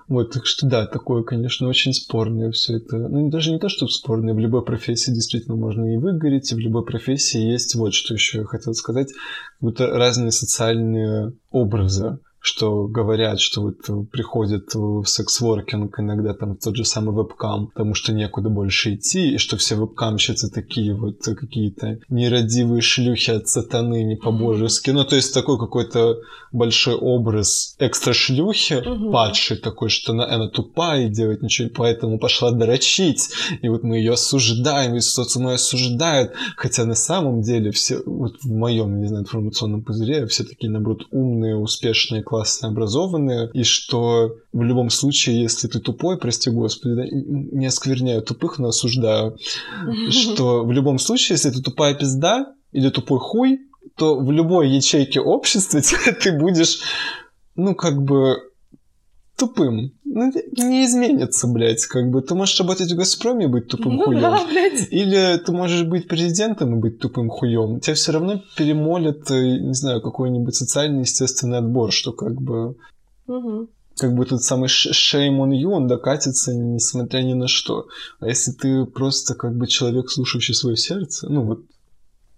Вот, 0.07 0.31
так 0.31 0.45
что 0.45 0.67
да, 0.67 0.85
такое, 0.85 1.23
конечно, 1.23 1.67
очень 1.67 1.93
спорное 1.93 2.51
все 2.51 2.77
это. 2.77 2.97
Ну, 2.97 3.29
даже 3.29 3.51
не 3.51 3.59
то, 3.59 3.69
что 3.69 3.87
спорное, 3.87 4.33
в 4.33 4.39
любой 4.39 4.63
профессии 4.63 5.11
действительно 5.11 5.55
можно 5.55 5.93
и 5.93 5.97
выгореть, 5.97 6.51
и 6.51 6.55
в 6.55 6.59
любой 6.59 6.85
профессии 6.85 7.39
есть 7.39 7.75
вот 7.75 7.93
что 7.93 8.13
еще 8.13 8.39
я 8.39 8.45
хотел 8.45 8.73
сказать, 8.73 9.11
будто 9.59 9.87
разные 9.87 10.31
социальные 10.31 11.33
образы 11.51 12.19
что 12.45 12.87
говорят, 12.87 13.39
что 13.39 13.61
вот 13.61 14.09
приходят 14.11 14.73
в 14.73 15.05
секс-воркинг 15.05 15.97
иногда 16.01 16.33
там 16.33 16.55
в 16.57 16.59
тот 16.59 16.75
же 16.75 16.83
самый 16.83 17.15
вебкам, 17.15 17.67
потому 17.67 17.93
что 17.93 18.11
некуда 18.11 18.49
больше 18.49 18.95
идти, 18.95 19.33
и 19.33 19.37
что 19.37 19.55
все 19.55 19.75
вебкамщицы 19.75 20.51
такие 20.51 20.93
вот 20.93 21.23
какие-то 21.23 21.99
нерадивые 22.09 22.81
шлюхи 22.81 23.31
от 23.31 23.47
сатаны, 23.47 24.03
не 24.03 24.17
по-божески. 24.17 24.89
Ну, 24.89 25.05
то 25.05 25.15
есть 25.15 25.33
такой 25.33 25.57
какой-то 25.57 26.17
большой 26.51 26.95
образ 26.95 27.75
экстра-шлюхи, 27.79 28.83
Мгм. 28.85 29.11
падшей 29.13 29.55
такой, 29.57 29.87
что 29.87 30.11
она, 30.11 30.25
она 30.27 30.49
тупая 30.49 31.05
и 31.07 31.09
делает 31.09 31.41
ничего, 31.43 31.69
поэтому 31.73 32.19
пошла 32.19 32.51
дрочить. 32.51 33.29
И 33.61 33.69
вот 33.69 33.83
мы 33.83 33.97
ее 33.97 34.13
осуждаем, 34.13 34.95
и 34.95 34.99
социум 34.99 35.47
ее 35.47 35.55
осуждает. 35.55 36.33
Хотя 36.57 36.83
на 36.83 36.95
самом 36.95 37.41
деле 37.41 37.71
все, 37.71 38.01
вот 38.05 38.35
в 38.43 38.51
моем, 38.51 38.99
не 38.99 39.07
знаю, 39.07 39.23
информационном 39.23 39.81
пузыре, 39.81 40.27
все 40.27 40.43
такие, 40.43 40.69
наоборот, 40.69 41.07
умные, 41.11 41.55
успешные, 41.55 42.21
классные, 42.33 42.71
образованные. 42.71 43.51
И 43.53 43.63
что 43.63 44.35
в 44.51 44.61
любом 44.63 44.89
случае, 44.89 45.43
если 45.43 45.67
ты 45.67 45.79
тупой, 45.79 46.17
прости 46.17 46.49
господи, 46.49 46.95
да, 46.95 47.03
не 47.11 47.67
оскверняю 47.67 48.23
тупых, 48.23 48.57
но 48.57 48.69
осуждаю, 48.69 49.37
что 50.09 50.65
в 50.65 50.71
любом 50.71 50.97
случае, 50.97 51.35
если 51.35 51.51
ты 51.51 51.61
тупая 51.61 51.93
пизда 51.93 52.47
или 52.71 52.89
тупой 52.89 53.19
хуй, 53.19 53.59
то 53.97 54.19
в 54.19 54.31
любой 54.31 54.69
ячейке 54.69 55.19
общества 55.19 55.79
ты 56.23 56.35
будешь, 56.39 56.79
ну, 57.55 57.75
как 57.75 58.01
бы, 58.01 58.37
тупым. 59.37 59.91
Ну, 60.15 60.31
не 60.51 60.85
изменится, 60.85 61.47
блядь, 61.47 61.85
как 61.87 62.11
бы. 62.11 62.21
Ты 62.21 62.35
можешь 62.35 62.59
работать 62.59 62.91
в 62.91 62.95
«Газпроме» 62.95 63.45
и 63.45 63.47
быть 63.47 63.67
тупым 63.67 63.95
Ну 63.95 64.03
хуем. 64.05 64.21
да, 64.21 64.45
блядь. 64.47 64.87
Или 64.91 65.37
ты 65.37 65.51
можешь 65.51 65.83
быть 65.87 66.07
президентом 66.07 66.75
и 66.75 66.79
быть 66.79 66.99
тупым 66.99 67.29
хуем. 67.29 67.79
Тебя 67.79 67.95
все 67.95 68.11
равно 68.11 68.39
перемолят, 68.55 69.31
э, 69.31 69.57
не 69.59 69.73
знаю, 69.73 70.01
какой-нибудь 70.01 70.53
социальный 70.53 70.99
естественный 70.99 71.57
отбор, 71.57 71.91
что 71.91 72.11
как 72.13 72.39
бы... 72.39 72.75
Мгм. 73.25 73.69
как 73.97 74.13
бы 74.13 74.25
тут 74.25 74.43
самый 74.43 74.67
shame 74.67 75.39
on 75.39 75.49
you, 75.51 75.69
он 75.71 75.87
докатится 75.87 76.53
несмотря 76.53 77.23
ни 77.23 77.33
на 77.33 77.47
что. 77.47 77.87
А 78.19 78.27
если 78.27 78.51
ты 78.51 78.85
просто 78.85 79.33
как 79.33 79.55
бы 79.55 79.65
человек, 79.65 80.11
слушающий 80.11 80.53
свое 80.53 80.77
сердце, 80.77 81.27
ну 81.29 81.41
вот 81.43 81.59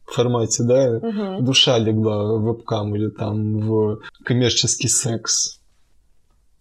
в 0.06 0.14
формате, 0.14 0.64
да, 0.64 1.00
Мгм. 1.02 1.44
душа 1.44 1.78
легла 1.78 2.38
в 2.38 2.42
вебкам 2.44 2.96
или 2.96 3.10
там 3.10 3.60
в 3.60 4.00
коммерческий 4.24 4.88
секс, 4.88 5.60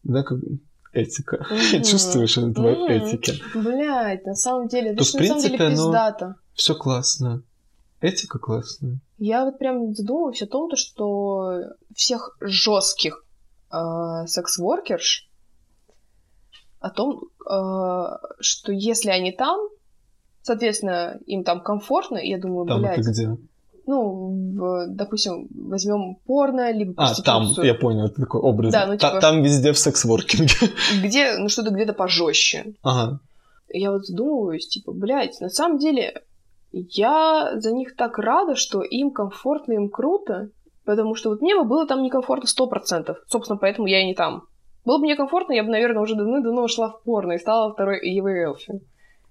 да, 0.03 0.23
как 0.25 0.39
бы 0.41 0.59
этика. 0.95 1.47
Чувствуешь 1.85 2.37
этот 2.39 2.57
вайб 2.59 2.79
Мгм. 2.79 2.93
этики? 2.93 3.33
Блядь, 3.55 4.25
на 4.25 4.35
самом 4.35 4.69
деле, 4.69 4.95
То, 4.95 5.03
это 5.03 5.05
в 5.05 5.07
ж 5.07 5.15
на 5.15 5.25
самом 5.27 5.43
деле 5.43 5.57
принципе, 5.59 5.71
пиздато. 5.71 6.35
Все 6.55 6.75
классно. 6.75 7.43
Этика 8.01 8.39
классная. 8.39 8.99
Я 9.19 9.45
вот 9.45 9.59
прям 9.59 9.95
задумываюсь 9.95 10.43
о 10.43 10.47
том, 10.47 10.69
то, 10.69 10.77
что 10.77 11.61
всех 11.95 12.37
жестких 12.41 13.25
секс-воркерш, 14.27 15.29
о 16.81 16.91
том, 16.91 17.23
э, 17.51 18.17
что 18.41 18.73
если 18.73 19.09
они 19.11 19.33
там, 19.33 19.59
соответственно, 20.43 21.19
им 21.27 21.45
там 21.45 21.63
комфортно, 21.63 22.19
я 22.19 22.39
думаю, 22.39 22.67
Там 22.67 22.81
блядь, 22.83 22.99
это 22.99 23.11
где? 23.11 23.37
Ну, 23.87 24.55
в- 24.57 24.87
допустим, 24.89 25.49
возьмем 25.55 26.17
порно, 26.27 26.73
либо 26.73 26.95
А, 26.97 27.15
там, 27.23 27.47
я 27.63 27.75
понял, 27.75 28.07
это 28.07 28.21
такой 28.23 28.41
образ. 28.41 28.73
Да, 28.73 28.87
ну, 28.87 28.97
Та- 28.99 29.11
типа- 29.11 29.21
Там 29.21 29.43
везде 29.43 29.73
в 29.73 29.79
секс-воркинге. 29.79 30.55
где, 31.03 31.37
ну, 31.39 31.49
что-то 31.49 31.71
где-то 31.71 31.93
пожестче. 31.93 32.75
Ага. 32.83 33.21
Я 33.69 33.91
вот 33.93 34.07
задумываюсь, 34.07 34.69
типа, 34.69 34.93
блядь, 34.93 35.41
на 35.41 35.49
самом 35.49 35.79
деле, 35.79 36.23
я 36.73 37.53
за 37.57 37.73
них 37.73 37.97
так 37.97 38.19
рада, 38.19 38.55
что 38.57 38.83
им 38.83 39.11
комфортно, 39.11 39.73
им 39.75 39.89
круто, 39.89 40.49
потому 40.85 41.15
что 41.15 41.31
вот 41.31 41.41
мне 41.43 41.57
бы 41.57 41.65
было 41.65 41.87
там 41.87 42.03
некомфортно 42.03 42.47
сто 42.49 42.67
процентов. 42.67 43.19
Собственно, 43.29 43.59
поэтому 43.59 43.87
я 43.87 44.01
и 44.03 44.07
не 44.07 44.15
там. 44.15 44.45
Было 44.85 44.99
бы 44.99 45.05
мне 45.05 45.17
комфортно, 45.17 45.53
я 45.55 45.63
бы, 45.65 45.71
наверное, 45.71 46.03
уже 46.03 46.15
давно-давно 46.15 46.63
ушла 46.65 46.91
в 46.91 47.03
порно 47.03 47.33
и 47.33 47.39
стала 47.39 47.73
второй 47.73 48.07
Евой 48.09 48.39
Элфи. 48.41 48.81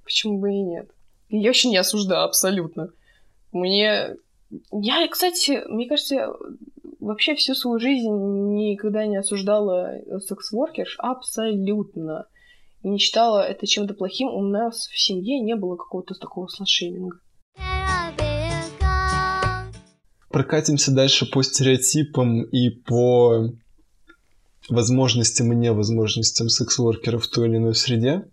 Почему 0.04 0.40
бы 0.40 0.52
и 0.52 0.62
нет? 0.62 0.90
Я 1.30 1.50
вообще 1.50 1.70
не 1.70 1.78
осуждаю 1.78 2.26
абсолютно. 2.26 2.90
Мне... 3.52 4.16
Я, 4.72 5.08
кстати, 5.08 5.62
мне 5.68 5.88
кажется, 5.88 6.34
вообще 7.00 7.36
всю 7.36 7.56
свою 7.56 7.80
жизнь 7.80 8.10
никогда 8.10 9.06
не 9.06 9.18
осуждала 9.18 10.00
секс-воркерш 10.20 10.96
абсолютно. 11.00 12.28
И 12.82 12.90
не 12.90 12.98
считала 12.98 13.40
это 13.40 13.66
чем-то 13.66 13.94
плохим. 13.94 14.28
У 14.30 14.42
нас 14.42 14.88
в 14.88 15.00
семье 15.00 15.40
не 15.40 15.56
было 15.56 15.76
какого-то 15.76 16.16
такого 16.16 16.48
слашейминга. 16.48 17.20
Прокатимся 20.30 20.92
дальше 20.92 21.30
по 21.30 21.44
стереотипам 21.44 22.44
и 22.44 22.70
по 22.70 23.52
возможностям 24.70 25.54
и 25.54 25.56
невозможностям 25.56 26.50
секс-воркеров 26.50 27.26
в 27.26 27.30
той 27.30 27.48
или 27.48 27.58
иной 27.58 27.76
среде. 27.76 28.26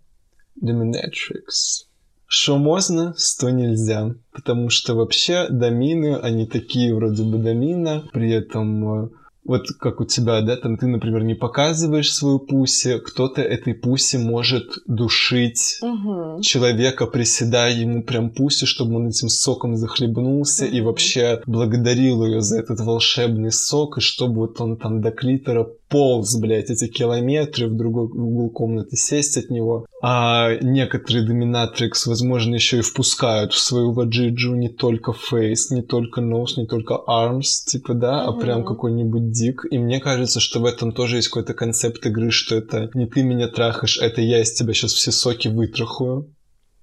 Dominatrix. 0.61 1.90
Что 2.33 2.57
можно, 2.57 3.13
что 3.17 3.49
нельзя. 3.49 4.15
Потому 4.31 4.69
что 4.69 4.95
вообще 4.95 5.47
домины, 5.49 6.15
они 6.15 6.47
такие 6.47 6.95
вроде 6.95 7.23
бы 7.23 7.37
домина, 7.37 8.05
при 8.13 8.31
этом 8.31 9.03
э, 9.03 9.09
вот 9.43 9.63
как 9.77 9.99
у 9.99 10.05
тебя, 10.05 10.39
да, 10.39 10.55
там 10.55 10.77
ты, 10.77 10.87
например, 10.87 11.23
не 11.23 11.33
показываешь 11.33 12.09
свою 12.09 12.39
пуси, 12.39 12.99
кто-то 12.99 13.41
этой 13.41 13.73
пуси 13.73 14.15
может 14.15 14.63
душить 14.87 15.79
Угу. 15.81 16.41
человека, 16.41 17.05
приседая 17.05 17.73
ему 17.73 18.01
прям 18.01 18.29
пуси, 18.29 18.65
чтобы 18.65 18.95
он 18.95 19.09
этим 19.09 19.27
соком 19.27 19.75
захлебнулся 19.75 20.65
и 20.65 20.77
Мгм. 20.79 20.85
вообще 20.85 21.41
благодарил 21.47 22.23
ее 22.23 22.39
за 22.41 22.59
этот 22.59 22.79
волшебный 22.79 23.51
сок, 23.51 23.97
и 23.97 24.01
чтобы 24.01 24.35
вот 24.35 24.61
он 24.61 24.77
там 24.77 25.01
до 25.01 25.11
клитора 25.11 25.67
полз, 25.91 26.39
блядь, 26.39 26.69
эти 26.69 26.87
километры 26.87 27.67
в 27.67 27.75
другой 27.75 28.05
угол 28.05 28.49
комнаты 28.49 28.95
сесть 28.95 29.37
от 29.37 29.49
него. 29.49 29.85
А 30.01 30.55
некоторые 30.61 31.27
доминатрикс, 31.27 32.07
возможно, 32.07 32.55
еще 32.55 32.79
и 32.79 32.81
впускают 32.81 33.53
в 33.53 33.59
свою 33.59 33.91
ваджиджу 33.91 34.55
не 34.55 34.69
только 34.69 35.13
фейс, 35.13 35.69
не 35.69 35.81
только 35.81 36.21
нос, 36.21 36.57
не 36.57 36.65
только 36.65 36.97
arms, 37.07 37.65
типа, 37.67 37.93
да, 37.93 38.25
а 38.25 38.31
Мгм. 38.31 38.39
прям 38.39 38.63
какой-нибудь 38.63 39.31
дик. 39.31 39.65
И 39.69 39.77
мне 39.77 39.99
кажется, 39.99 40.39
что 40.39 40.61
в 40.61 40.65
этом 40.65 40.93
тоже 40.93 41.17
есть 41.17 41.27
какой-то 41.27 41.53
концепт 41.53 42.05
игры, 42.05 42.31
что 42.31 42.55
это 42.55 42.89
не 42.93 43.05
ты 43.05 43.21
меня 43.23 43.47
трахаешь, 43.47 43.99
это 44.01 44.21
я 44.21 44.41
из 44.41 44.53
тебя 44.53 44.73
сейчас 44.73 44.93
все 44.93 45.11
соки 45.11 45.49
вытрахаю. 45.49 46.33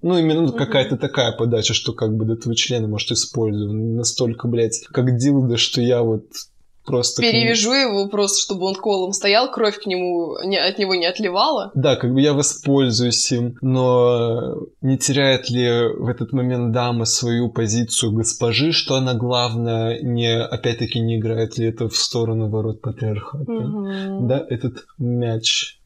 Ну, 0.01 0.17
именно 0.17 0.43
Мгм. 0.43 0.53
какая-то 0.53 0.95
такая 0.95 1.33
подача, 1.33 1.73
что 1.73 1.91
как 1.93 2.15
бы 2.15 2.23
до 2.25 2.37
твоего 2.37 2.55
члена, 2.55 2.87
может, 2.87 3.11
использую. 3.11 3.73
Настолько, 3.95 4.47
блядь, 4.47 4.79
как 4.93 5.17
дилда, 5.17 5.57
что 5.57 5.81
я 5.81 6.03
вот 6.03 6.23
просто... 6.89 7.21
Перевяжу 7.21 7.71
его 7.71 8.07
просто, 8.09 8.39
чтобы 8.41 8.65
он 8.65 8.75
колом 8.75 9.13
стоял, 9.13 9.51
кровь 9.51 9.77
к 9.77 9.85
нему 9.85 10.37
не, 10.45 10.57
от 10.57 10.77
него 10.79 10.95
не 10.95 11.05
отливала. 11.05 11.71
Да, 11.75 11.95
как 11.95 12.13
бы 12.13 12.21
я 12.21 12.33
воспользуюсь 12.33 13.31
им, 13.31 13.57
но 13.61 14.57
не 14.81 14.97
теряет 14.97 15.49
ли 15.49 15.87
в 15.97 16.07
этот 16.07 16.33
момент 16.33 16.71
дама 16.71 17.05
свою 17.05 17.49
позицию 17.49 18.11
госпожи, 18.13 18.71
что 18.71 18.95
она 18.95 19.13
главная, 19.13 20.01
не, 20.01 20.37
опять-таки, 20.37 20.99
не 20.99 21.17
играет 21.17 21.57
ли 21.57 21.67
это 21.67 21.87
в 21.87 21.95
сторону 21.95 22.49
ворот 22.49 22.81
патриархата? 22.81 23.51
Мгм. 23.51 24.27
Да, 24.27 24.45
этот 24.49 24.85
мяч 24.97 25.77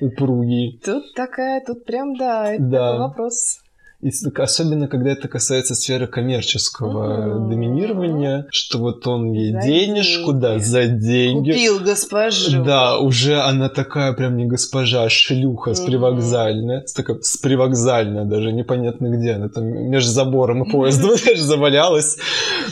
упругий. 0.00 0.80
Тут 0.84 1.14
такая, 1.14 1.62
тут 1.66 1.84
прям, 1.84 2.16
да, 2.16 2.52
это 2.52 2.62
Да. 2.62 2.78
такой 2.92 2.98
вопрос. 3.08 3.60
И 4.02 4.10
с- 4.10 4.26
особенно, 4.38 4.88
когда 4.88 5.10
это 5.12 5.26
касается 5.26 5.74
сферы 5.74 6.06
коммерческого 6.06 7.16
Мгм. 7.38 7.48
доминирования, 7.50 8.46
что 8.50 8.78
вот 8.78 9.06
он 9.06 9.32
ей 9.32 9.52
За 9.54 9.62
денежку, 9.62 10.32
деньги. 10.32 10.40
да, 10.42 10.58
за 10.58 10.86
деньги. 10.86 11.52
Купил 11.52 11.80
госпожу. 11.80 12.62
Да, 12.62 12.98
уже 12.98 13.40
она 13.40 13.70
такая 13.70 14.12
прям 14.12 14.36
не 14.36 14.44
госпожа, 14.44 15.04
а 15.04 15.08
шлюха 15.08 15.72
с 15.74 15.80
Мгм. 15.80 15.86
привокзальная. 15.86 16.84
С, 16.86 16.92
такой, 16.92 17.22
с 17.22 17.38
привокзальная 17.38 18.24
даже, 18.26 18.52
непонятно 18.52 19.06
где. 19.08 19.32
Она 19.32 19.48
там 19.48 19.64
между 19.64 20.10
забором 20.10 20.64
и 20.64 20.70
поездом 20.70 21.10
знаешь, 21.16 21.40
завалялась. 21.40 22.18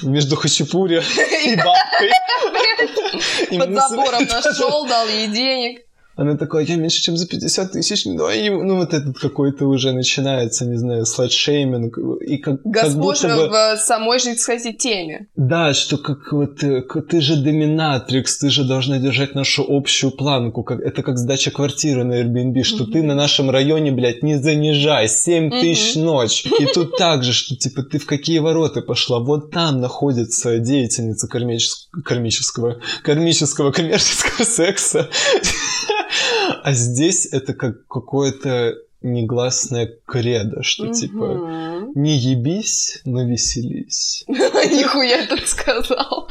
Между 0.03 0.37
хачапури 0.37 1.01
и 1.47 1.57
бабкой. 1.57 2.11
Под 3.59 3.75
забором 3.75 4.25
нашел, 4.29 4.87
дал 4.87 5.07
ей 5.09 5.29
денег. 5.29 5.84
Она 6.17 6.37
такая, 6.37 6.65
я 6.65 6.77
меньше, 6.77 7.03
чем 7.03 7.17
за 7.17 7.27
50 7.27 7.73
тысяч 7.73 8.07
не 8.07 8.17
даю. 8.17 8.63
Ну, 8.63 8.77
вот 8.77 8.95
этот 8.95 9.19
какой-то 9.19 9.67
уже 9.67 9.93
начинается, 9.93 10.65
не 10.65 10.77
знаю, 10.77 11.07
сладшейминг. 11.07 11.99
И 12.21 12.37
как, 12.39 12.63
как 12.63 12.73
Госпожа 12.73 13.01
будто 13.37 13.49
бы... 13.49 13.77
в 13.77 13.81
самой 13.81 14.19
же, 14.21 14.35
кстати, 14.35 14.73
теме. 14.73 15.27
Да, 15.37 15.75
что 15.75 15.99
как 15.99 16.33
вот 16.33 16.63
э, 16.63 16.83
ты 16.83 17.21
же 17.21 17.37
доминатрикс, 17.37 18.39
ты 18.39 18.51
же 18.51 18.65
должна 18.65 18.99
держать 18.99 19.35
нашу 19.35 19.65
общую 19.69 20.13
планку. 20.13 20.63
Как, 20.63 20.81
это 20.81 21.03
как 21.03 21.19
сдача 21.19 21.51
квартиры 21.51 22.05
на 22.05 22.23
Airbnb, 22.23 22.63
что 22.63 22.87
ты 22.87 23.03
на 23.03 23.15
нашем 23.15 23.51
районе, 23.51 23.91
блядь, 23.91 24.23
не 24.23 24.39
занижай, 24.39 25.09
7 25.09 25.47
Мгм. 25.47 25.61
тысяч 25.61 25.97
ночь. 25.97 26.47
И 26.47 26.67
тут 26.67 26.97
так 26.97 27.25
же, 27.25 27.33
что 27.33 27.57
типа 27.57 27.83
ты 27.83 27.99
в 27.99 28.07
какие 28.07 28.39
ворота 28.39 28.83
пошла? 28.83 29.19
Вот 29.19 29.51
там 29.51 29.81
находится 29.81 30.59
деятельница 30.59 31.27
кармического, 31.27 32.03
кармического, 32.03 32.77
кармического 33.03 33.73
коммерческого 33.73 34.45
секса. 34.45 35.09
А 36.63 36.73
здесь 36.73 37.27
это 37.33 37.55
как 37.55 37.87
какое-то 37.87 38.75
негласное 39.03 39.99
кредо, 40.07 40.63
что 40.63 40.93
типа 40.93 41.91
не 41.95 42.17
ебись, 42.17 43.01
но 43.05 43.25
веселись. 43.25 44.25
Нихуя 44.29 45.27
тут 45.27 45.47
сказал. 45.47 46.27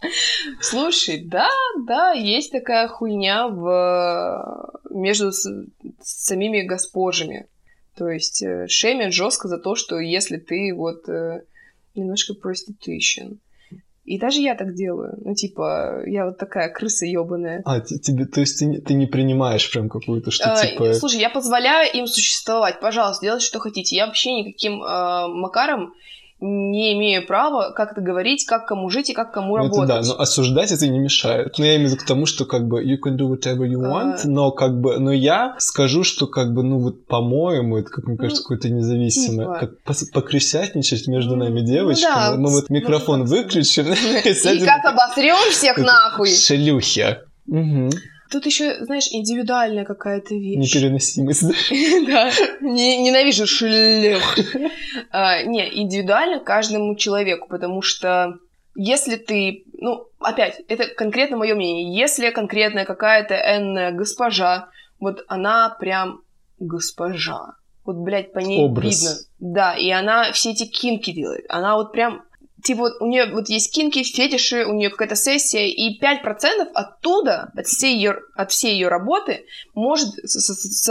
Слушай, 0.60 1.22
да, 1.24 1.48
да, 1.86 2.12
есть 2.12 2.52
такая 2.52 2.88
хуйня 2.88 3.48
в... 3.48 4.72
между 4.90 5.32
с... 5.32 5.46
самими 6.02 6.62
госпожами. 6.62 7.46
То 7.96 8.08
есть 8.08 8.42
э, 8.42 8.66
шемят 8.68 9.12
жестко 9.12 9.48
за 9.48 9.58
то, 9.58 9.74
что 9.74 9.98
если 9.98 10.36
ты 10.36 10.74
вот 10.74 11.08
э, 11.08 11.42
немножко 11.94 12.34
prostitution. 12.34 13.38
И 14.06 14.18
даже 14.18 14.40
я 14.40 14.54
так 14.54 14.74
делаю. 14.74 15.18
Ну, 15.24 15.34
типа, 15.34 16.02
я 16.06 16.26
вот 16.26 16.38
такая 16.38 16.72
крыса 16.72 17.06
ебаная. 17.06 17.62
А, 17.64 17.80
тебе, 17.80 18.24
то 18.24 18.40
есть 18.40 18.60
ты 18.60 18.66
не, 18.66 18.78
ты 18.78 18.94
не 18.94 19.06
принимаешь 19.06 19.68
прям 19.70 19.88
какую-то, 19.88 20.30
что 20.30 20.50
Э, 20.50 20.56
типа... 20.56 20.94
Слушай, 20.94 21.20
я 21.20 21.28
позволяю 21.28 21.92
им 21.92 22.06
существовать. 22.06 22.78
Пожалуйста, 22.80 23.26
делайте, 23.26 23.46
что 23.46 23.58
хотите. 23.58 23.96
Я 23.96 24.06
вообще 24.06 24.32
никаким 24.32 24.80
э, 24.82 25.26
макаром 25.28 25.94
не 26.38 26.92
имею 26.94 27.26
права 27.26 27.70
как-то 27.70 28.00
говорить, 28.02 28.44
как 28.44 28.66
кому 28.66 28.90
жить 28.90 29.08
и 29.10 29.14
как 29.14 29.32
кому 29.32 29.56
ну, 29.56 29.64
это 29.64 29.76
работать. 29.80 29.88
да, 29.88 30.14
но 30.14 30.20
осуждать 30.20 30.70
это 30.70 30.86
не 30.86 30.98
мешает. 30.98 31.58
Но 31.58 31.64
я 31.64 31.76
имею 31.76 31.88
в 31.88 31.92
виду 31.92 32.02
к 32.02 32.06
тому, 32.06 32.26
что 32.26 32.44
как 32.44 32.66
бы 32.68 32.84
you 32.84 32.96
can 33.02 33.16
do 33.16 33.26
whatever 33.30 33.66
you 33.66 33.78
want, 33.80 34.20
А. 34.24 34.28
но 34.28 34.50
как 34.50 34.78
бы, 34.80 34.98
но 34.98 35.12
я 35.12 35.54
скажу, 35.58 36.04
что 36.04 36.26
как 36.26 36.52
бы, 36.52 36.62
ну 36.62 36.78
вот, 36.78 37.06
по-моему, 37.06 37.78
это, 37.78 37.88
как 37.90 38.06
мне 38.06 38.16
кажется, 38.18 38.42
Ну, 38.42 38.44
какое-то 38.44 38.68
независимое, 38.68 39.60
типа. 39.60 39.72
как 39.86 39.96
покрысятничать 40.12 41.06
между 41.08 41.36
Ну, 41.36 41.44
нами 41.44 41.60
ну 41.60 41.66
девочками. 41.66 42.12
да, 42.14 42.36
Мы 42.36 42.50
вот 42.50 42.68
микрофон 42.70 43.20
так 43.20 43.28
сказать. 43.28 43.44
выключим 43.46 43.92
и 44.52 44.64
как 44.64 44.84
обосрем 44.84 45.50
всех 45.52 45.78
нахуй. 45.78 46.28
Шлюхи. 46.28 47.16
Мгм. 47.46 47.90
Тут 48.30 48.46
еще, 48.46 48.84
знаешь, 48.84 49.08
индивидуальная 49.10 49.84
какая-то 49.84 50.34
вещь. 50.34 50.56
Непереносимость. 50.58 51.48
да? 51.48 51.54
Да, 52.06 52.30
Не- 52.60 52.98
ненавижу 53.02 53.46
шлюх. 53.46 54.36
А, 55.10 55.42
Не, 55.42 55.82
индивидуально 55.82 56.40
каждому 56.40 56.94
человеку, 56.96 57.48
потому 57.48 57.82
что 57.82 58.34
если 58.74 59.16
ты 59.16 59.64
ну, 59.78 60.06
опять, 60.20 60.60
это 60.68 60.86
конкретно 60.86 61.36
мое 61.36 61.54
мнение. 61.54 61.96
Если 61.96 62.30
конкретная 62.30 62.84
какая-то 62.84 63.34
энная 63.34 63.92
госпожа, 63.92 64.68
вот 65.00 65.24
она 65.28 65.70
прям 65.80 66.20
госпожа. 66.58 67.54
Вот, 67.84 67.96
блядь, 67.96 68.32
по 68.32 68.38
ней 68.40 68.64
Образ. 68.64 69.00
видно. 69.00 69.16
Да, 69.54 69.74
и 69.76 69.90
она 69.90 70.32
все 70.32 70.50
эти 70.50 70.64
кинки 70.64 71.12
делает. 71.12 71.44
Она 71.48 71.76
вот 71.76 71.92
прям 71.92 72.22
типа 72.66 72.80
вот 72.80 73.00
у 73.00 73.06
нее 73.06 73.32
вот 73.32 73.48
есть 73.48 73.72
кинки, 73.72 74.02
фетиши, 74.02 74.64
у 74.64 74.72
нее 74.72 74.90
какая-то 74.90 75.14
сессия, 75.14 75.68
и 75.68 76.00
5% 76.00 76.70
оттуда, 76.74 77.52
от 77.54 77.66
всей 77.66 77.94
ее, 77.94 78.18
от 78.34 78.50
всей 78.50 78.74
ее 78.74 78.88
работы, 78.88 79.46
может 79.74 80.14
с, 80.24 80.88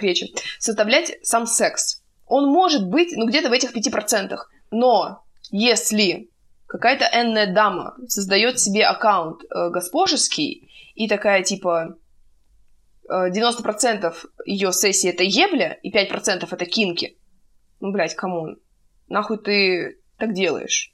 речи, 0.00 0.34
составлять 0.58 1.16
сам 1.22 1.46
секс. 1.46 2.02
Он 2.26 2.48
может 2.48 2.88
быть, 2.88 3.16
ну, 3.16 3.26
где-то 3.26 3.50
в 3.50 3.52
этих 3.52 3.74
5%. 3.76 4.36
Но 4.72 5.24
если 5.50 6.30
какая-то 6.66 7.08
энная 7.12 7.52
дама 7.52 7.94
создает 8.08 8.58
себе 8.58 8.84
аккаунт 8.84 9.42
э, 9.44 9.70
госпожеский, 9.70 10.68
и 10.94 11.08
такая, 11.08 11.42
типа, 11.42 11.96
э, 13.08 13.30
90% 13.30 14.14
ее 14.46 14.72
сессии 14.72 15.10
это 15.10 15.22
ебля, 15.22 15.78
и 15.82 15.92
5% 15.92 16.48
это 16.50 16.66
кинки, 16.66 17.16
ну, 17.80 17.92
блядь, 17.92 18.16
come 18.16 18.40
on. 18.40 18.58
Нахуй 19.08 19.38
ты 19.38 19.98
так 20.18 20.32
делаешь? 20.32 20.92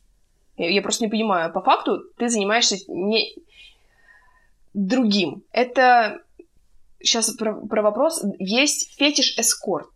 Я, 0.56 0.70
я 0.70 0.82
просто 0.82 1.04
не 1.04 1.10
понимаю. 1.10 1.52
По 1.52 1.62
факту 1.62 2.00
ты 2.18 2.28
занимаешься 2.28 2.76
не 2.88 3.34
другим. 4.74 5.42
Это 5.52 6.20
сейчас 7.02 7.30
про, 7.30 7.54
про 7.54 7.82
вопрос. 7.82 8.22
Есть 8.38 8.98
фетиш-эскорт. 8.98 9.88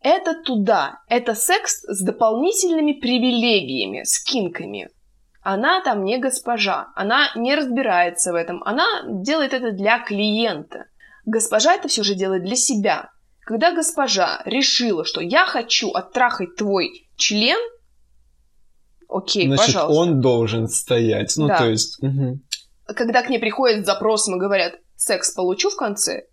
Это 0.00 0.34
туда. 0.42 1.00
Это 1.08 1.34
секс 1.34 1.84
с 1.84 2.02
дополнительными 2.02 2.92
привилегиями, 2.92 4.02
с 4.02 4.22
кинками. 4.22 4.90
Она 5.42 5.80
там 5.82 6.04
не 6.04 6.18
госпожа. 6.18 6.88
Она 6.94 7.30
не 7.34 7.54
разбирается 7.54 8.32
в 8.32 8.36
этом. 8.36 8.62
Она 8.64 8.86
делает 9.06 9.54
это 9.54 9.72
для 9.72 9.98
клиента. 9.98 10.86
Госпожа 11.24 11.74
это 11.74 11.88
все 11.88 12.02
же 12.02 12.14
делает 12.14 12.44
для 12.44 12.56
себя. 12.56 13.10
Когда 13.40 13.72
госпожа 13.72 14.42
решила, 14.44 15.04
что 15.04 15.20
я 15.20 15.46
хочу 15.46 15.90
оттрахать 15.90 16.56
твой 16.56 17.08
член, 17.16 17.58
окей, 19.16 19.46
Значит, 19.46 19.66
пожалуйста. 19.66 20.00
он 20.00 20.20
должен 20.20 20.68
стоять. 20.68 21.34
Ну, 21.36 21.48
Да. 21.48 21.58
то 21.58 21.70
есть... 21.70 22.02
мгм. 22.02 22.42
Когда 22.86 23.22
к 23.22 23.30
ней 23.30 23.38
приходят 23.38 23.84
с 23.84 23.86
запросом 23.86 24.36
и 24.36 24.40
говорят, 24.40 24.74
секс 24.96 25.30
получу 25.32 25.70
в 25.70 25.76
конце, 25.76 26.26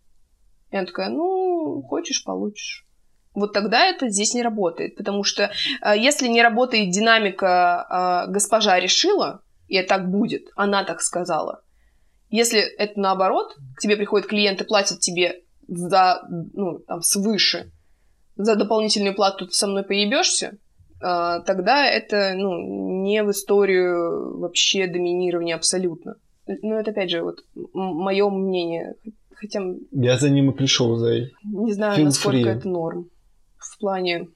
и 0.72 0.78
она 0.78 0.86
такая, 0.86 1.10
ну, 1.10 1.82
хочешь, 1.88 2.24
получишь. 2.24 2.86
Вот 3.34 3.54
тогда 3.54 3.86
это 3.86 4.10
здесь 4.10 4.34
не 4.34 4.42
работает, 4.42 4.96
потому 4.96 5.24
что 5.24 5.52
э, 5.84 5.98
если 5.98 6.28
не 6.28 6.42
работает 6.42 6.92
динамика 6.92 8.26
э, 8.28 8.32
госпожа 8.32 8.80
решила, 8.80 9.42
и 9.68 9.82
так 9.84 10.10
будет, 10.10 10.50
она 10.56 10.84
так 10.84 11.02
сказала. 11.02 11.62
Если 12.30 12.60
это 12.60 13.00
наоборот, 13.00 13.56
к 13.76 13.82
тебе 13.82 13.98
приходит 13.98 14.28
клиент 14.28 14.62
и 14.62 14.66
платит 14.66 15.00
тебе 15.00 15.44
за, 15.68 16.22
ну, 16.30 16.80
там, 16.80 17.02
свыше, 17.02 17.72
за 18.36 18.56
дополнительную 18.56 19.16
плату 19.16 19.48
ты 19.48 19.54
со 19.54 19.68
мной 19.68 19.84
поебешься, 19.84 20.58
тогда 21.00 21.86
это, 21.86 22.34
ну, 22.36 23.04
не 23.04 23.24
в 23.24 23.32
историю 23.32 24.38
вообще 24.40 24.88
доминирования 24.88 25.56
абсолютно. 25.56 26.16
Ну, 26.48 26.76
это, 26.76 26.92
опять 26.92 27.10
же, 27.10 27.24
вот 27.24 27.44
мое 27.74 28.30
мнение. 28.30 28.96
Хотя 29.34 29.62
Я 29.92 30.18
за 30.18 30.30
ним 30.30 30.52
и 30.52 30.56
пришел, 30.56 30.98
Зай. 30.98 31.32
не 31.44 31.74
знаю, 31.74 32.00
Feel 32.00 32.06
насколько 32.06 32.50
free. 32.50 32.58
это 32.58 32.68
норм 32.68 33.10
в 33.58 33.80
плане 33.80 34.28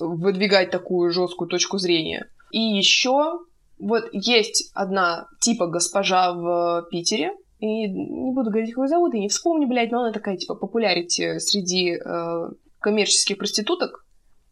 выдвигать 0.00 0.70
такую 0.70 1.10
жесткую 1.10 1.48
точку 1.48 1.78
зрения. 1.78 2.28
И 2.50 2.58
еще 2.58 3.40
вот 3.78 4.04
есть 4.12 4.70
одна 4.74 5.28
типа 5.40 5.66
госпожа 5.66 6.32
в 6.32 6.86
Питере, 6.90 7.32
и 7.58 7.88
не 7.88 8.32
буду 8.32 8.50
говорить, 8.50 8.74
как 8.74 8.84
ее 8.84 8.88
зовут, 8.88 9.14
и 9.14 9.20
не 9.20 9.28
вспомню, 9.28 9.66
блядь, 9.66 9.90
но 9.90 10.02
она 10.02 10.12
такая, 10.12 10.36
типа, 10.36 10.54
популярити 10.54 11.38
среди 11.38 11.92
э, 11.94 12.48
коммерческих 12.80 13.38
проституток, 13.38 14.04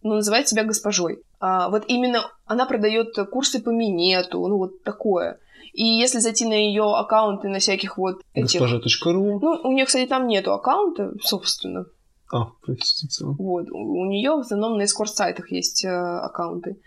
но 0.03 0.16
называет 0.16 0.49
себя 0.49 0.65
госпожой. 0.65 1.23
А 1.41 1.69
вот 1.69 1.85
именно 1.89 2.31
она 2.47 2.66
продает 2.66 3.15
курсы 3.31 3.61
по 3.61 3.70
минету, 3.70 4.47
ну 4.47 4.59
вот 4.59 4.83
такое. 4.83 5.39
И 5.73 5.85
если 5.85 6.19
зайти 6.19 6.45
на 6.45 6.53
ее 6.53 6.95
аккаунты, 6.95 7.49
на 7.49 7.59
всяких 7.59 7.97
вот 7.97 8.20
этих... 8.35 8.61
Госпожа.ру. 8.61 9.41
Ну, 9.41 9.61
у 9.65 9.73
нее, 9.73 9.87
кстати, 9.87 10.07
там 10.07 10.27
нету 10.27 10.53
аккаунта, 10.53 11.12
собственно. 11.23 11.87
А, 12.31 12.49
простите. 12.62 13.24
Вот. 13.24 13.70
У 13.70 14.05
нее 14.05 14.33
в 14.33 14.41
основном 14.41 14.77
на 14.77 14.85
эскорт-сайтах 14.85 15.51
есть 15.51 15.85
э, 15.85 15.89
аккаунты. 15.89 16.79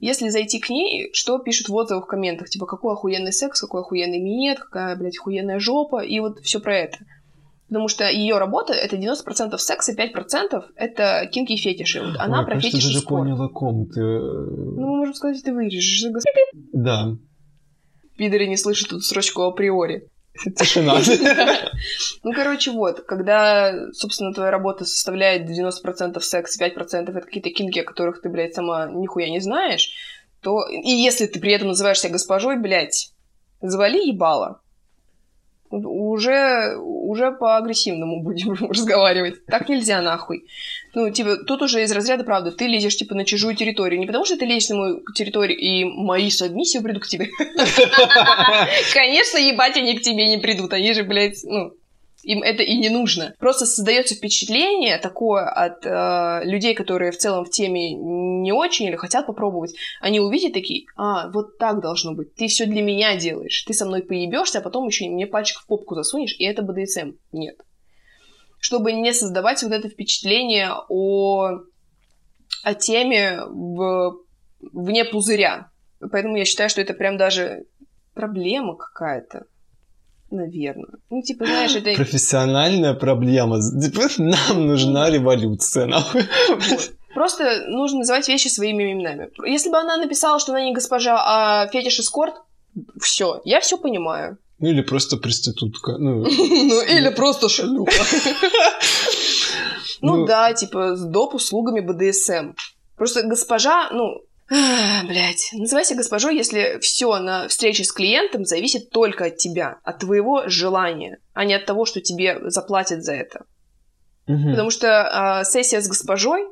Если 0.00 0.30
зайти 0.30 0.58
к 0.58 0.68
ней, 0.68 1.10
что 1.12 1.38
пишут 1.38 1.68
в 1.68 1.74
отзывах, 1.74 2.04
в 2.04 2.08
комментах? 2.08 2.48
Типа, 2.48 2.66
какой 2.66 2.92
охуенный 2.92 3.32
секс, 3.32 3.60
какой 3.60 3.82
охуенный 3.82 4.18
минет, 4.18 4.58
какая, 4.58 4.96
блядь, 4.96 5.16
охуенная 5.16 5.60
жопа, 5.60 6.02
и 6.02 6.18
вот 6.20 6.40
все 6.40 6.58
про 6.58 6.76
это. 6.76 6.98
Потому 7.72 7.88
что 7.88 8.04
ее 8.04 8.36
работа— 8.36 8.72
это 8.74 8.98
90% 8.98 9.56
секса, 9.56 9.94
5%— 9.94 10.62
это 10.76 11.26
кинки 11.32 11.52
и 11.52 11.56
фетиши. 11.56 12.02
Вот 12.02 12.16
она 12.18 12.40
Ой, 12.40 12.44
про 12.44 12.54
кажется, 12.56 12.76
фетиш 12.76 12.84
и 12.84 12.88
даже 12.88 12.98
спорт. 13.00 13.22
понял, 13.22 13.42
о 13.42 13.48
ком 13.48 13.86
ты. 13.88 14.02
Ну, 14.02 14.88
мы 14.88 14.96
можем 14.98 15.14
сказать, 15.14 15.42
ты 15.42 15.54
вырежешь. 15.54 16.04
Да. 16.74 17.16
Пидоры 18.18 18.46
не 18.46 18.58
слышат 18.58 18.90
тут 18.90 19.02
строчку 19.02 19.44
априори. 19.44 20.06
Тишина. 20.58 20.98
Ну, 22.22 22.32
короче, 22.34 22.72
вот, 22.72 23.00
когда, 23.06 23.72
собственно, 23.94 24.34
твоя 24.34 24.50
работа 24.50 24.84
составляет 24.84 25.48
90% 25.48 26.20
секс, 26.20 26.60
5% 26.60 27.10
это 27.10 27.20
какие-то 27.22 27.48
кинки, 27.48 27.78
о 27.78 27.84
которых 27.84 28.20
ты, 28.20 28.28
блядь, 28.28 28.54
сама 28.54 28.86
нихуя 28.86 29.30
не 29.30 29.40
знаешь, 29.40 29.92
то... 30.42 30.68
И 30.68 30.90
если 30.90 31.24
ты 31.26 31.40
при 31.40 31.52
этом 31.52 31.68
называешь 31.68 32.00
себя 32.00 32.12
госпожой, 32.12 32.60
блядь, 32.60 33.12
завали 33.62 34.06
ебало. 34.06 34.61
Уже, 35.72 36.76
уже 36.76 37.32
по-агрессивному 37.32 38.22
будем 38.22 38.52
разговаривать. 38.68 39.44
Так 39.46 39.68
нельзя, 39.68 40.02
нахуй. 40.02 40.44
Ну, 40.94 41.10
типа, 41.10 41.38
тут 41.38 41.62
уже 41.62 41.82
из 41.82 41.92
разряда, 41.92 42.24
правда, 42.24 42.52
ты 42.52 42.66
лезешь, 42.66 42.96
типа, 42.96 43.14
на 43.14 43.24
чужую 43.24 43.56
территорию. 43.56 43.98
Не 43.98 44.06
потому, 44.06 44.26
что 44.26 44.36
ты 44.36 44.44
лезешь 44.44 44.68
на 44.68 44.76
мою 44.76 45.02
территорию, 45.14 45.58
и 45.58 45.84
мои 45.84 46.30
сабмиссии 46.30 46.78
придут 46.78 47.04
к 47.04 47.08
тебе. 47.08 47.30
Конечно, 48.94 49.38
ебать, 49.38 49.76
они 49.76 49.96
к 49.96 50.02
тебе 50.02 50.28
не 50.28 50.38
придут. 50.38 50.74
Они 50.74 50.92
же, 50.92 51.04
блядь, 51.04 51.42
ну, 51.44 51.72
им 52.22 52.42
это 52.42 52.62
и 52.62 52.76
не 52.76 52.88
нужно. 52.88 53.34
Просто 53.38 53.66
создается 53.66 54.14
впечатление 54.14 54.98
такое 54.98 55.44
от 55.48 55.84
э, 55.84 56.44
людей, 56.44 56.74
которые 56.74 57.10
в 57.10 57.18
целом 57.18 57.44
в 57.44 57.50
теме 57.50 57.94
не 57.94 58.52
очень 58.52 58.86
или 58.86 58.96
хотят 58.96 59.26
попробовать. 59.26 59.74
Они 60.00 60.20
увидят 60.20 60.52
такие, 60.52 60.86
а, 60.96 61.30
вот 61.30 61.58
так 61.58 61.80
должно 61.80 62.14
быть. 62.14 62.34
Ты 62.34 62.46
все 62.46 62.66
для 62.66 62.82
меня 62.82 63.16
делаешь. 63.16 63.62
Ты 63.66 63.74
со 63.74 63.86
мной 63.86 64.02
поебешься, 64.02 64.60
а 64.60 64.62
потом 64.62 64.86
еще 64.86 65.08
мне 65.08 65.26
пальчик 65.26 65.58
в 65.58 65.66
попку 65.66 65.94
засунешь, 65.94 66.36
и 66.38 66.44
это 66.44 66.62
БДСМ. 66.62 67.12
Нет. 67.32 67.56
Чтобы 68.60 68.92
не 68.92 69.12
создавать 69.12 69.62
вот 69.62 69.72
это 69.72 69.88
впечатление 69.88 70.70
о, 70.88 71.58
о 72.62 72.74
теме 72.74 73.40
в, 73.46 74.18
вне 74.60 75.04
пузыря. 75.04 75.70
Поэтому 76.10 76.36
я 76.36 76.44
считаю, 76.44 76.70
что 76.70 76.80
это 76.80 76.94
прям 76.94 77.16
даже 77.16 77.64
проблема 78.14 78.76
какая-то. 78.76 79.46
Наверное. 80.32 80.88
Ну, 81.10 81.20
типа, 81.20 81.44
знаешь, 81.44 81.76
это... 81.76 81.92
Профессиональная 81.94 82.94
проблема. 82.94 83.58
Типа, 83.60 84.08
Нам 84.18 84.66
нужна 84.66 85.10
революция. 85.10 85.86
Вот. 86.14 86.92
Просто 87.14 87.44
нужно 87.68 87.98
называть 87.98 88.26
вещи 88.28 88.48
своими 88.48 88.92
именами. 88.92 89.28
Если 89.46 89.68
бы 89.70 89.76
она 89.76 89.98
написала, 89.98 90.38
что 90.40 90.52
она 90.52 90.64
не 90.64 90.72
госпожа, 90.72 91.16
а 91.22 91.68
фетиш 91.68 92.00
эскорт, 92.00 92.34
все, 92.98 93.42
я 93.44 93.60
все 93.60 93.76
понимаю. 93.76 94.38
Ну 94.58 94.68
или 94.68 94.80
просто 94.80 95.18
проститутка. 95.18 95.98
Ну, 95.98 96.24
Ну, 96.24 96.82
или 96.82 97.10
просто 97.10 97.48
шлюха. 97.50 97.92
Ну 100.00 100.16
Ну- 100.16 100.26
да, 100.26 100.52
типа, 100.54 100.96
с 100.96 101.04
доп. 101.04 101.34
услугами 101.34 101.80
БДСМ. 101.80 102.54
Просто 102.96 103.22
госпожа, 103.22 103.90
ну, 103.92 104.20
Блять, 104.48 105.50
называйся 105.52 105.94
госпожой, 105.94 106.36
если 106.36 106.78
все 106.80 107.18
на 107.18 107.48
встрече 107.48 107.84
с 107.84 107.92
клиентом 107.92 108.44
зависит 108.44 108.90
только 108.90 109.26
от 109.26 109.36
тебя, 109.36 109.78
от 109.82 110.00
твоего 110.00 110.48
желания, 110.48 111.18
а 111.32 111.44
не 111.44 111.54
от 111.54 111.64
того, 111.64 111.84
что 111.84 112.00
тебе 112.00 112.38
заплатят 112.50 113.02
за 113.02 113.14
это. 113.14 113.44
мгм. 114.26 114.50
Потому 114.50 114.70
что 114.70 115.38
а, 115.40 115.44
сессия 115.44 115.80
с 115.80 115.88
госпожой 115.88 116.46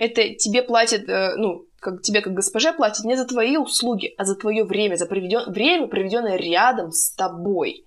это 0.00 0.34
тебе 0.34 0.62
платят, 0.62 1.08
э, 1.08 1.36
ну, 1.36 1.66
как 1.78 2.00
тебе 2.00 2.22
как 2.22 2.32
госпоже 2.32 2.72
платят 2.72 3.04
не 3.04 3.16
за 3.16 3.26
твои 3.26 3.58
услуги, 3.58 4.14
а 4.16 4.24
за 4.24 4.34
твое 4.34 4.64
время, 4.64 4.96
за 4.96 5.04
проведен... 5.04 5.52
время, 5.52 5.88
проведенное 5.88 6.36
рядом 6.36 6.90
с 6.90 7.10
тобой. 7.10 7.84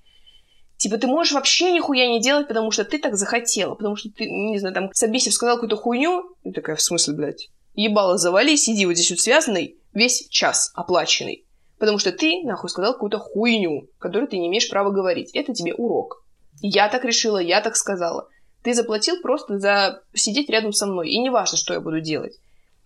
Типа, 0.77 0.99
ты 0.99 1.07
можешь 1.07 1.33
вообще 1.33 1.71
нихуя 1.71 2.07
не 2.07 2.21
делать, 2.21 2.47
потому 2.47 2.69
что 2.69 2.85
ты 2.85 2.99
так 2.99 3.15
захотела, 3.15 3.73
потому 3.73 3.95
что 3.95 4.09
ты, 4.09 4.29
не 4.29 4.59
знаю, 4.59 4.75
там, 4.75 4.89
Собесев 4.93 5.33
сказал 5.33 5.55
какую-то 5.55 5.75
хуйню, 5.75 6.35
и 6.43 6.51
такая, 6.51 6.75
в 6.75 6.81
смысле, 6.81 7.15
блядь? 7.15 7.49
Ебало 7.75 8.17
завали, 8.17 8.55
сиди 8.55 8.85
вот 8.85 8.95
здесь 8.95 9.11
вот 9.11 9.19
связанный 9.19 9.77
весь 9.93 10.27
час 10.29 10.71
оплаченный. 10.75 11.45
Потому 11.79 11.97
что 11.97 12.11
ты, 12.11 12.43
нахуй, 12.43 12.69
сказал 12.69 12.93
какую-то 12.93 13.19
хуйню, 13.19 13.89
которую 13.99 14.29
ты 14.29 14.37
не 14.37 14.47
имеешь 14.47 14.69
права 14.69 14.91
говорить. 14.91 15.31
Это 15.33 15.53
тебе 15.53 15.73
урок. 15.73 16.23
Я 16.61 16.87
так 16.87 17.03
решила, 17.03 17.39
я 17.39 17.61
так 17.61 17.75
сказала. 17.75 18.29
Ты 18.63 18.73
заплатил 18.73 19.21
просто 19.21 19.59
за 19.59 20.01
сидеть 20.13 20.49
рядом 20.49 20.71
со 20.71 20.85
мной. 20.85 21.09
И 21.09 21.19
не 21.19 21.29
важно, 21.29 21.57
что 21.57 21.73
я 21.73 21.81
буду 21.81 21.99
делать. 21.99 22.39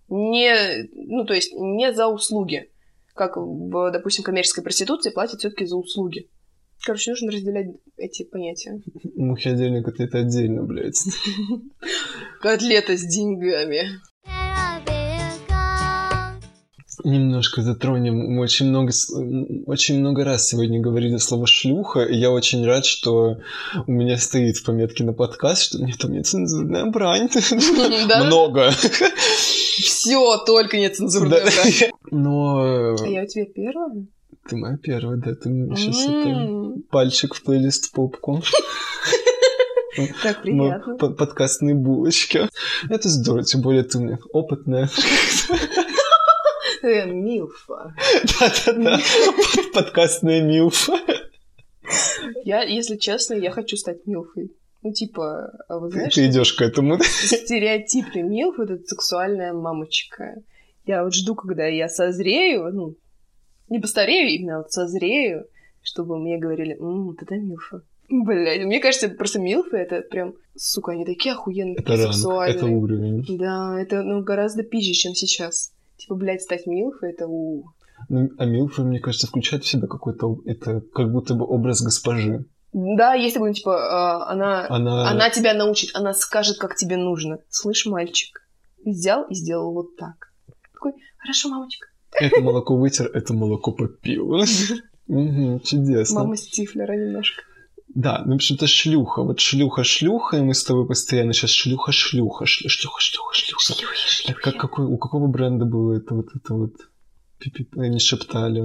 Не, 0.10 0.90
ну, 0.94 1.26
то 1.26 1.34
есть, 1.34 1.54
не 1.54 1.94
за 1.94 2.08
услуги, 2.08 2.72
как 3.14 3.36
в, 3.36 3.92
допустим, 3.92 4.24
коммерческой 4.24 4.64
проституции 4.64 5.12
платят 5.12 5.40
все-таки 5.40 5.66
за 5.66 5.76
услуги. 5.76 6.30
Короче, 6.84 7.12
нужно 7.12 7.32
разделять 7.32 7.68
эти 7.98 8.24
понятия. 8.24 8.82
Мухи 9.16 9.50
отдельно, 9.50 9.84
котлеты 9.84 10.20
отдельно, 10.20 10.64
блядь. 10.64 11.04
Котлета 12.42 12.96
с 12.96 13.04
деньгами. 13.04 14.00
Немножко 17.08 17.62
затронем. 17.62 18.18
Мы 18.18 18.42
очень 18.42 18.68
много, 18.68 18.92
очень 19.66 20.00
много 20.00 20.26
раз 20.26 20.50
сегодня 20.50 20.82
говорили 20.82 21.16
слово 21.16 21.48
шлюха, 21.48 22.02
и 22.04 22.18
я 22.18 22.32
очень 22.32 22.66
рад, 22.66 22.86
что 22.86 23.38
у 23.88 23.92
меня 23.94 24.18
стоит 24.18 24.58
в 24.58 24.66
пометке 24.66 25.06
на 25.06 25.14
подкаст, 25.14 25.64
что 25.64 25.78
мне 25.78 25.94
там 25.98 26.12
нецензурная 26.12 26.86
брань. 26.88 27.30
Много. 28.26 28.72
Все, 28.72 30.38
только 30.46 30.78
нецензурная 30.78 31.46
брань. 31.46 31.92
Но 32.12 32.96
А 33.02 33.08
я 33.08 33.24
у 33.24 33.26
тебя 33.26 33.46
первая? 33.46 34.06
ты 34.50 34.58
моя 34.58 34.78
первая, 34.78 35.18
да, 35.18 35.34
ты 35.34 35.48
мне 35.48 35.78
сейчас 35.78 36.84
пальчик 36.90 37.36
в 37.36 37.44
плейлист 37.44 37.86
в 37.86 37.92
попку. 37.94 38.44
Так 40.22 40.44
приятно. 40.44 40.96
Подкастные 40.96 41.74
булочки. 41.74 42.48
Это 42.88 43.10
здорово, 43.10 43.44
тем 43.44 43.62
более 43.62 43.82
ты 43.82 43.98
у 43.98 44.02
меня 44.02 44.20
опытная. 44.32 44.92
Милфа. 46.84 47.94
Да-да-да. 48.40 49.00
Подкастная 49.74 50.42
милфа. 50.42 50.94
Я, 52.44 52.64
если 52.64 52.98
честно, 52.98 53.34
я 53.36 53.52
хочу 53.52 53.78
стать 53.78 54.06
Милфой. 54.06 54.52
Ну, 54.84 54.92
типа, 54.94 55.52
а 55.68 55.80
вы 55.80 55.90
Ты 55.90 55.94
знаешь, 55.98 56.14
ты 56.14 56.28
идешь 56.28 56.54
к 56.54 56.62
этому. 56.62 57.00
стереотипный 57.02 58.22
Милф— 58.24 58.60
это 58.60 58.78
сексуальная 58.86 59.54
мамочка. 59.54 60.36
Я 60.86 61.04
вот 61.04 61.14
жду, 61.14 61.36
когда 61.36 61.66
я 61.68 61.90
созрею, 61.90 62.72
ну, 62.74 62.96
не 63.70 63.80
постарею, 63.80 64.30
именно 64.30 64.60
вот 64.60 64.72
созрею, 64.72 65.46
чтобы 65.82 66.18
мне 66.20 66.38
говорили, 66.38 66.76
«М, 66.80 67.08
вот 67.08 67.22
это 67.22 67.36
Милфа. 67.36 67.82
Блядь, 68.10 68.64
мне 68.66 68.80
кажется, 68.80 69.10
просто 69.10 69.40
Милфы— 69.40 69.76
это 69.78 70.02
прям, 70.02 70.36
сука, 70.56 70.92
они 70.94 71.06
такие 71.06 71.34
охуенные, 71.34 71.76
Это 71.76 71.84
такие 71.84 72.04
ранг, 72.04 72.14
сексуальные. 72.16 72.56
это 72.58 72.66
уровень. 72.68 73.38
Да, 73.38 73.78
это, 73.82 74.02
ну, 74.04 74.22
гораздо 74.24 74.64
пизже, 74.64 74.94
чем 74.94 75.14
сейчас. 75.16 75.74
Типа, 75.98 76.16
блядь, 76.16 76.42
стать 76.42 76.68
Милфой— 76.68 77.12
это 77.12 77.28
у... 77.28 77.66
Ну, 78.10 78.30
а 78.38 78.46
милфа, 78.46 78.84
мне 78.84 79.00
кажется, 79.00 79.28
включает 79.28 79.64
в 79.64 79.68
себя 79.68 79.88
какой-то... 79.88 80.40
Это 80.46 80.82
как 80.94 81.12
будто 81.12 81.34
бы 81.34 81.46
образ 81.46 81.82
госпожи. 81.82 82.46
Да, 82.74 83.16
есть 83.16 83.34
такой, 83.34 83.54
типа, 83.54 83.76
а, 83.76 84.32
она, 84.32 84.68
Она... 84.70 85.10
она 85.10 85.30
тебя 85.32 85.54
научит, 85.54 85.92
она 85.96 86.14
скажет, 86.14 86.58
как 86.58 86.76
тебе 86.76 86.96
нужно. 86.96 87.40
Слышь, 87.50 87.86
мальчик, 87.88 88.48
взял 88.86 89.24
и 89.24 89.34
сделал 89.34 89.74
вот 89.74 89.96
так. 89.98 90.32
Такой, 90.74 90.94
хорошо, 91.18 91.50
мамочка. 91.50 91.88
Это 92.12 92.42
молоко 92.42 92.76
вытер, 92.76 93.10
это 93.14 93.34
молоко 93.34 93.72
попил. 93.72 94.44
Чудесно. 95.08 96.20
Мама 96.20 96.38
Стифлера 96.38 96.94
немножко. 96.94 97.42
Да, 97.98 98.22
ну, 98.28 98.34
в 98.34 98.36
общем-то, 98.36 98.68
шлюха. 98.68 99.24
Вот 99.24 99.40
шлюха-шлюха, 99.40 100.38
и 100.38 100.42
мы 100.42 100.54
с 100.54 100.64
тобой 100.64 100.86
постоянно 100.86 101.34
сейчас 101.34 101.50
шлюха-шлюха, 101.50 102.46
шлю- 102.46 102.70
шлюха-шлюха-шлюха. 102.70 103.74
Это 104.28 104.40
как, 104.40 104.58
какой, 104.58 104.86
у 104.86 104.98
какого 104.98 105.26
бренда 105.26 105.66
было 105.66 105.94
это 105.98 106.14
вот 106.14 106.28
это 106.36 106.54
вот? 106.54 106.74
Они 107.76 108.00
шептали. 108.00 108.62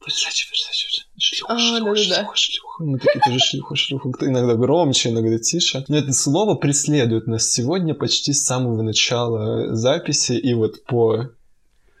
Versace, 0.00 0.44
Versace, 0.48 1.04
Шлюха, 1.18 1.52
А, 1.54 1.58
шлюха, 1.58 1.84
да-да-да. 1.84 2.14
шлюха, 2.14 2.36
шлюха. 2.36 2.84
Мы 2.84 2.98
такие 2.98 3.20
тоже 3.22 3.38
шлюха, 3.38 3.76
шлюха. 3.76 4.10
Кто 4.12 4.26
Иногда 4.26 4.54
громче, 4.54 5.10
иногда 5.10 5.38
тише. 5.38 5.84
Но 5.88 5.98
это 5.98 6.14
слово 6.14 6.54
преследует 6.54 7.26
нас 7.26 7.52
сегодня 7.52 7.94
почти 7.94 8.32
с 8.32 8.46
самого 8.46 8.80
начала 8.80 9.74
записи 9.76 10.32
и 10.32 10.54
вот 10.54 10.84
по 10.84 11.30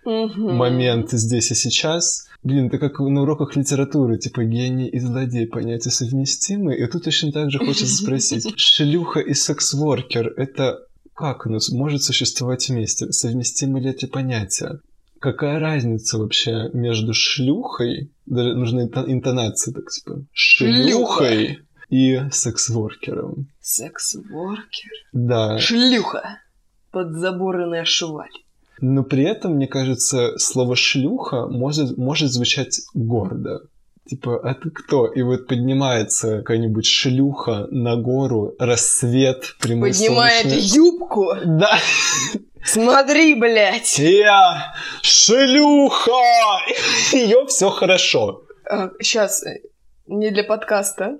Мгм. 0.06 0.56
момент 0.56 1.10
здесь 1.10 1.50
и 1.50 1.54
сейчас. 1.54 2.26
Блин, 2.44 2.66
это 2.66 2.78
как 2.78 2.98
на 3.00 3.22
уроках 3.22 3.56
литературы, 3.56 4.18
типа 4.18 4.44
гений 4.44 4.88
и 4.88 4.98
злодей 5.00 5.46
понятия 5.46 5.90
совместимы. 5.90 6.76
И 6.76 6.86
тут 6.86 7.04
точно 7.04 7.32
так 7.32 7.50
же 7.50 7.58
хочется 7.58 7.96
спросить. 7.96 8.46
Шлюха 8.58 9.20
и 9.20 9.32
секс-воркер— 9.32 10.34
это 10.36 10.78
как 11.14 11.46
оно 11.46 11.58
может 11.72 12.02
существовать 12.02 12.68
вместе? 12.68 13.10
Совместимы 13.12 13.80
ли 13.80 13.90
эти 13.90 14.06
понятия? 14.06 14.80
Какая 15.20 15.58
разница 15.58 16.18
вообще 16.18 16.68
между 16.74 17.14
шлюхой, 17.14 18.12
даже 18.26 18.54
нужна 18.54 18.84
инто- 18.86 19.10
интонация, 19.10 19.72
так 19.72 19.88
типа, 19.88 20.24
шлюхой 20.32 21.60
и 21.88 22.20
секс-воркером? 22.30 23.48
Секс-воркер. 23.60 24.90
Да, 25.12 25.58
Шлюха. 25.58 26.40
Подзаборная 26.90 27.84
шваль. 27.84 28.28
Но 28.80 29.02
при 29.04 29.24
этом, 29.24 29.54
мне 29.54 29.66
кажется, 29.66 30.38
слово 30.38 30.76
шлюха 30.76 31.46
может, 31.46 31.96
может 31.96 32.30
звучать 32.32 32.80
гордо. 32.94 33.62
Типа, 34.06 34.38
а 34.42 34.54
ты 34.54 34.68
кто? 34.70 35.06
И 35.06 35.22
вот 35.22 35.46
поднимается 35.46 36.38
какая-нибудь 36.38 36.84
шлюха 36.84 37.66
на 37.70 37.96
гору, 37.96 38.54
рассвет, 38.58 39.54
прямой 39.60 39.90
Поднимает 39.92 40.42
солнечный- 40.42 40.76
юбку. 40.76 41.32
Да, 41.46 41.78
Смотри, 42.64 43.34
блядь. 43.34 43.98
я 43.98 44.74
шлюха! 45.02 46.10
Ее 47.12 47.46
все 47.46 47.70
хорошо. 47.70 48.42
Сейчас, 49.00 49.42
не 50.06 50.30
для 50.30 50.44
подкаста. 50.44 51.18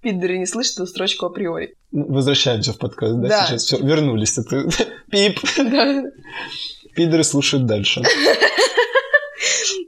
Пидоры 0.00 0.38
не 0.38 0.46
слышат 0.46 0.76
эту 0.76 0.86
строчку 0.86 1.26
априори. 1.26 1.74
Ну, 1.92 2.06
Возвращаемся 2.12 2.72
в 2.72 2.78
подкаст, 2.78 3.16
да, 3.20 3.28
Да. 3.28 3.46
сейчас 3.46 3.64
все, 3.64 3.78
вернулись. 3.78 4.38
Это 4.38 4.68
пип. 5.10 5.38
Да. 5.58 6.04
Пидоры 6.94 7.24
слушают 7.24 7.66
дальше. 7.66 8.02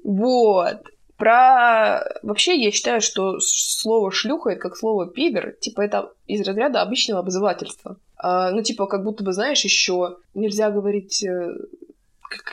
Вот. 0.05 0.79
Про... 1.17 2.03
Вообще, 2.23 2.61
я 2.61 2.71
считаю, 2.73 3.01
что 3.01 3.39
слово 3.39 4.11
«шлюха»— 4.11 4.51
это 4.53 4.61
как 4.61 4.77
слово 4.77 5.09
«пидор». 5.09 5.53
Типа, 5.61 5.83
это 5.83 6.13
из 6.27 6.47
разряда 6.47 6.83
обычного 6.83 7.21
обзывательства. 7.21 7.97
А, 8.17 8.51
ну, 8.51 8.63
типа, 8.63 8.87
как 8.87 9.05
будто 9.05 9.23
бы, 9.23 9.33
знаешь, 9.33 9.63
еще 9.65 10.17
нельзя 10.35 10.71
говорить 10.71 11.25
э, 11.25 11.55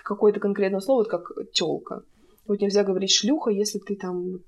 какое-то 0.03 0.40
конкретное 0.40 0.81
слово, 0.81 0.99
вот 0.99 1.10
как 1.10 1.31
тёлка. 1.52 2.03
Вот 2.48 2.61
нельзя 2.61 2.84
говорить 2.84 3.11
«шлюха», 3.11 3.49
если 3.49 3.80
ты 3.80 3.95
там 3.95 4.40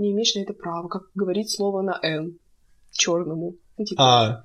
не 0.00 0.12
имеешь 0.12 0.34
на 0.34 0.40
это 0.40 0.52
права. 0.52 0.88
Как 0.88 1.02
говорить 1.14 1.50
слово 1.50 1.82
на 1.82 1.98
«н» 2.02 2.38
черному. 2.90 3.56
Ну, 3.78 3.84
типа, 3.84 4.02
А, 4.02 4.44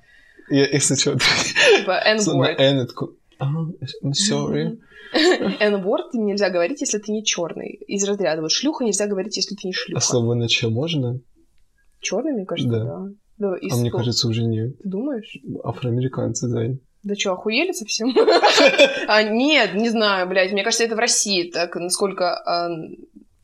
я, 0.50 0.66
если 0.68 0.94
что, 0.94 1.12
типа 1.14 2.00
N-word. 2.06 2.54
N, 2.58 2.78
это 2.78 2.86
такой, 2.88 3.08
«А, 3.38 3.46
I'm 3.46 4.12
sorry. 4.12 4.78
N-word 5.60 6.10
нельзя 6.14 6.50
говорить, 6.50 6.80
если 6.80 6.98
ты 6.98 7.12
не 7.12 7.24
черный. 7.24 7.72
Из 7.86 8.04
разряда. 8.04 8.42
Вот 8.42 8.50
шлюха 8.52 8.84
нельзя 8.84 9.06
говорить, 9.06 9.36
если 9.36 9.54
ты 9.54 9.66
не 9.68 9.72
А 9.72 9.74
шлюха. 9.74 10.00
слово 10.00 10.34
на 10.34 10.48
че 10.48 10.68
можно? 10.68 11.20
Черный, 12.00 12.32
мне 12.32 12.44
кажется, 12.46 12.70
Да. 12.70 12.84
да. 12.84 13.06
Да, 13.38 13.48
А 13.48 13.76
мне 13.76 13.90
сто- 13.90 13.98
кажется, 13.98 14.28
уже 14.28 14.44
нет. 14.44 14.78
Ты 14.78 14.88
думаешь? 14.88 15.36
Афроамериканцы, 15.62 16.48
да. 16.48 16.78
Да 17.02 17.14
что, 17.14 17.32
охуели 17.32 17.72
совсем? 17.72 18.14
А, 19.08 19.22
нет, 19.22 19.74
не 19.74 19.90
знаю, 19.90 20.26
блядь. 20.28 20.52
Мне 20.52 20.64
кажется, 20.64 20.84
это 20.84 20.96
в 20.96 20.98
России 20.98 21.50
так, 21.50 21.76
насколько... 21.76 22.42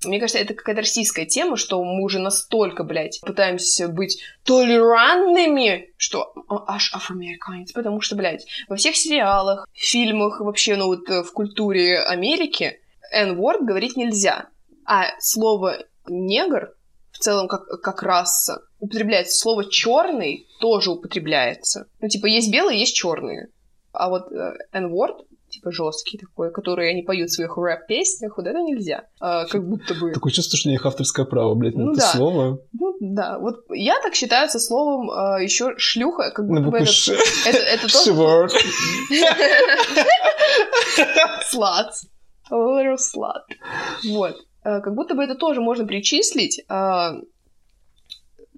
Мне 0.04 0.18
кажется, 0.18 0.38
это 0.38 0.54
какая-то 0.54 0.82
российская 0.82 1.26
тема, 1.26 1.56
что 1.56 1.82
мы 1.82 2.02
уже 2.02 2.18
настолько, 2.18 2.84
блядь, 2.84 3.20
пытаемся 3.20 3.88
быть 3.88 4.22
толерантными, 4.44 5.90
что 5.96 6.32
а, 6.48 6.74
аж 6.74 6.94
афроамериканец. 6.94 7.72
Потому 7.72 8.00
что, 8.00 8.16
блядь, 8.16 8.46
во 8.68 8.76
всех 8.76 8.96
сериалах, 8.96 9.66
фильмах, 9.72 10.40
вообще, 10.40 10.76
ну 10.76 10.86
вот 10.86 11.08
э, 11.08 11.22
в 11.22 11.32
культуре 11.32 12.00
Америки 12.00 12.80
N-word 13.12 13.64
говорить 13.64 13.96
нельзя. 13.96 14.48
А 14.84 15.06
слово 15.20 15.78
негр 16.08 16.74
в 17.12 17.18
целом 17.18 17.48
как, 17.48 17.66
как 17.82 18.02
раса 18.02 18.62
употребляется. 18.80 19.38
Слово 19.38 19.70
черный 19.70 20.48
тоже 20.60 20.90
употребляется. 20.90 21.86
Ну, 22.00 22.08
типа, 22.08 22.26
есть 22.26 22.50
белые, 22.50 22.80
есть 22.80 22.96
черные. 22.96 23.48
А 23.92 24.08
вот 24.08 24.32
э, 24.32 24.54
N-word, 24.72 25.26
типа, 25.52 25.70
жесткий 25.70 26.18
такой, 26.18 26.52
который 26.52 26.90
они 26.90 27.02
поют 27.02 27.30
в 27.30 27.34
своих 27.34 27.56
рэп-песнях, 27.56 28.36
вот 28.36 28.46
это 28.46 28.58
нельзя. 28.60 29.04
А, 29.20 29.46
как 29.46 29.68
будто 29.68 29.94
бы... 29.94 30.12
Такое 30.12 30.32
чувство, 30.32 30.58
что 30.58 30.68
у 30.68 30.72
них 30.72 30.84
авторское 30.84 31.24
право, 31.24 31.54
блядь, 31.54 31.74
Ну 31.74 31.92
это 31.92 32.00
да. 32.00 32.06
слово. 32.08 32.58
Ну, 32.72 32.96
да, 33.00 33.38
вот 33.38 33.64
я 33.70 34.00
так 34.02 34.14
считаю 34.14 34.48
со 34.48 34.58
словом 34.58 35.08
еще 35.40 35.74
шлюха, 35.76 36.30
как 36.30 36.46
будто 36.46 36.60
бы 36.62 36.70
букву 36.70 36.84
это, 36.84 36.92
это, 37.46 37.58
это 37.58 37.88
little 42.50 42.96
slut. 42.96 43.42
Вот. 44.08 44.36
Э, 44.64 44.80
Как 44.80 44.94
будто 44.94 45.14
бы 45.14 45.22
это 45.24 45.34
тоже 45.34 45.60
можно 45.60 45.86
причислить. 45.86 46.62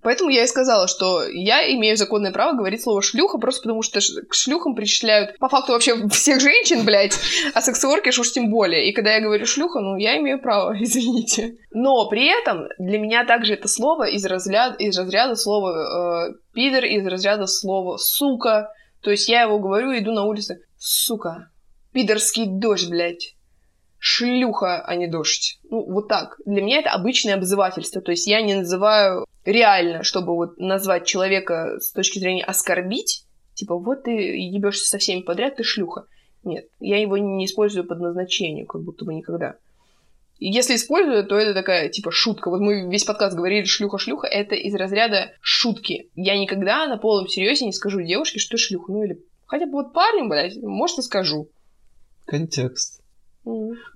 Поэтому 0.05 0.28
я 0.28 0.44
и 0.44 0.47
сказала, 0.47 0.86
что 0.86 1.26
я 1.26 1.66
имею 1.72 1.97
законное 1.97 2.31
право 2.31 2.55
говорить 2.55 2.82
слово 2.82 3.01
шлюха, 3.01 3.39
просто 3.39 3.62
потому 3.62 3.81
что 3.81 4.01
к 4.01 4.35
шлюхам 4.35 4.74
причисляют 4.74 5.39
по 5.39 5.48
факту 5.48 5.72
вообще 5.72 6.06
всех 6.10 6.40
женщин, 6.43 6.85
блядь, 6.85 7.18
а 7.55 7.62
секс-воркерш 7.62 8.18
уж 8.18 8.31
тем 8.31 8.51
более. 8.51 8.86
И 8.86 8.93
когда 8.93 9.14
я 9.14 9.22
говорю 9.22 9.47
шлюха, 9.47 9.81
ну, 9.81 9.97
я 9.97 10.18
имею 10.18 10.43
право, 10.43 10.76
извините. 10.81 11.56
Но 11.72 12.06
при 12.10 12.26
этом 12.26 12.68
для 12.78 12.98
меня 12.98 13.24
также 13.24 13.55
это 13.55 13.66
слово 13.66 14.05
из 14.05 14.26
разряда, 14.26 14.76
из 14.76 14.97
разряда 14.98 15.36
слова 15.36 16.28
э, 16.28 16.35
пидор, 16.52 16.85
из 16.85 17.06
разряда 17.06 17.47
слова 17.47 17.97
сука. 17.97 18.68
То 19.01 19.10
есть 19.10 19.26
я 19.31 19.43
его 19.43 19.59
говорю, 19.59 19.97
иду 19.97 20.12
на 20.12 20.24
улице, 20.24 20.59
сука, 20.76 21.48
пидорский 21.94 22.44
дождь, 22.47 22.90
блядь. 22.90 23.36
шлюха, 23.98 24.85
а 24.85 24.97
не 24.97 25.06
дождь. 25.06 25.60
Ну, 25.70 25.90
вот 25.90 26.09
так. 26.09 26.36
Для 26.44 26.60
меня 26.60 26.81
это 26.81 26.90
обычное 26.90 27.36
обзывательство. 27.36 28.02
То 28.02 28.10
есть 28.10 28.26
я 28.26 28.43
не 28.43 28.55
называю 28.55 29.24
реально, 29.44 30.02
чтобы 30.02 30.34
вот 30.34 30.58
назвать 30.58 31.06
человека 31.06 31.78
с 31.80 31.92
точки 31.92 32.18
зрения 32.18 32.44
оскорбить, 32.44 33.24
типа, 33.54 33.76
вот 33.76 34.04
ты 34.04 34.10
ебешься 34.10 34.88
со 34.88 34.98
всеми 34.98 35.22
подряд, 35.22 35.56
ты 35.56 35.64
шлюха. 35.64 36.06
Нет, 36.42 36.66
я 36.80 37.00
его 37.00 37.16
не 37.16 37.46
использую 37.46 37.86
под 37.86 38.00
назначением, 38.00 38.66
как 38.66 38.82
будто 38.82 39.04
бы 39.04 39.14
никогда. 39.14 39.56
И 40.38 40.48
если 40.48 40.74
использую, 40.74 41.24
то 41.26 41.36
это 41.36 41.54
такая, 41.54 41.88
типа, 41.88 42.10
шутка. 42.10 42.50
Вот 42.50 42.60
мы 42.60 42.90
весь 42.90 43.04
подкаст 43.04 43.36
говорили 43.36 43.64
шлюха-шлюха, 43.64 44.26
это 44.26 44.54
из 44.54 44.74
разряда 44.74 45.32
шутки. 45.40 46.10
Я 46.14 46.36
никогда 46.38 46.86
на 46.86 46.96
полном 46.96 47.28
серьезе 47.28 47.64
не 47.64 47.72
скажу 47.72 48.02
девушке, 48.02 48.40
что 48.40 48.58
шлюха. 48.58 48.92
Ну 48.92 49.04
или 49.04 49.22
хотя 49.46 49.66
бы 49.66 49.72
вот 49.72 49.92
парню, 49.92 50.28
блядь, 50.28 50.56
может, 50.56 50.98
и 50.98 51.02
скажу. 51.02 51.48
Контекст. 52.26 53.03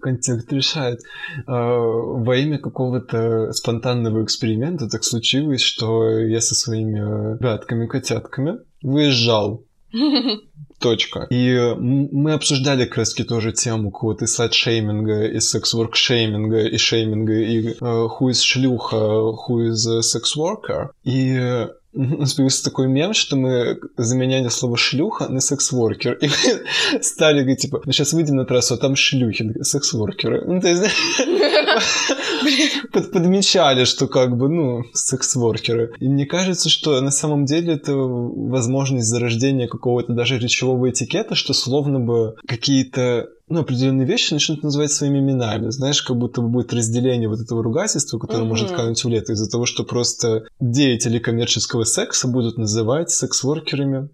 Контекст 0.00 0.52
решает. 0.52 1.00
А, 1.46 1.76
Во 1.78 2.36
имя 2.36 2.58
какого-то 2.58 3.52
спонтанного 3.52 4.22
эксперимента 4.24 4.88
так 4.88 5.04
случилось, 5.04 5.60
что 5.62 6.08
я 6.18 6.40
со 6.40 6.54
своими 6.54 6.98
ребятками-котятками 6.98 8.58
выезжал. 8.82 9.64
Точка. 10.80 11.26
И 11.30 11.50
м- 11.54 12.08
мы 12.12 12.32
обсуждали 12.34 12.84
как 12.84 12.98
раз 12.98 13.14
тоже 13.14 13.52
тему 13.52 13.90
какого-то 13.90 14.26
и 14.26 14.28
слайд-шейминга, 14.28 15.26
и 15.26 15.40
секс-ворк-шейминга, 15.40 16.68
и 16.68 16.76
шейминга, 16.76 17.32
и 17.32 17.68
э, 17.68 17.74
who 17.80 18.28
is 18.30 18.40
шлюха, 18.42 18.96
who 18.96 19.68
is 19.70 19.86
sex 20.02 20.36
worker. 20.36 20.90
И 21.02 21.34
э, 21.34 21.68
у 22.14 22.20
нас 22.20 22.34
появился 22.34 22.62
такой 22.62 22.86
мем, 22.86 23.12
что 23.12 23.36
мы 23.36 23.80
заменяли 23.96 24.48
слово 24.48 24.76
шлюха 24.76 25.28
на 25.28 25.40
секс-воркер. 25.40 26.14
И 26.14 26.28
мы 26.28 27.02
стали 27.02 27.40
говорить, 27.40 27.62
типа, 27.62 27.82
ну 27.84 27.92
сейчас 27.92 28.12
выйдем 28.12 28.36
на 28.36 28.44
трассу, 28.44 28.74
а 28.74 28.76
там 28.76 28.94
шлюхи, 28.94 29.52
секс-воркеры. 29.62 30.44
Ну, 30.46 30.60
то 30.60 30.68
есть, 30.68 30.82
под- 32.92 33.10
подмечали, 33.12 33.82
что 33.84 34.06
как 34.06 34.36
бы, 34.36 34.48
ну, 34.48 34.84
секс-воркеры. 34.94 35.92
И 35.98 36.08
мне 36.08 36.24
кажется, 36.24 36.68
что 36.68 37.00
на 37.00 37.10
самом 37.10 37.46
деле 37.46 37.74
это 37.74 37.94
возможность 37.96 39.08
зарождения 39.08 39.66
какого-то 39.66 40.12
даже 40.12 40.38
речевого 40.38 40.90
этикета, 40.90 41.34
что 41.34 41.52
словно 41.52 41.98
бы 41.98 42.36
какие-то 42.46 43.28
ну, 43.48 43.60
определенные 43.60 44.06
вещи 44.06 44.32
начнут 44.32 44.62
называть 44.62 44.92
своими 44.92 45.18
именами. 45.18 45.70
Знаешь, 45.70 46.02
как 46.02 46.16
будто 46.16 46.40
бы 46.40 46.48
будет 46.48 46.72
разделение 46.72 47.28
вот 47.28 47.40
этого 47.40 47.62
ругательства, 47.62 48.18
которое 48.18 48.40
Мгм. 48.40 48.48
может 48.48 48.70
кануть 48.70 49.02
в 49.02 49.08
лето 49.08 49.32
из-за 49.32 49.50
того, 49.50 49.66
что 49.66 49.84
просто 49.84 50.44
деятели 50.60 51.18
коммерческого 51.18 51.84
секса 51.84 52.28
будут 52.28 52.58
называть 52.58 53.10
секс-воркерами. 53.10 54.10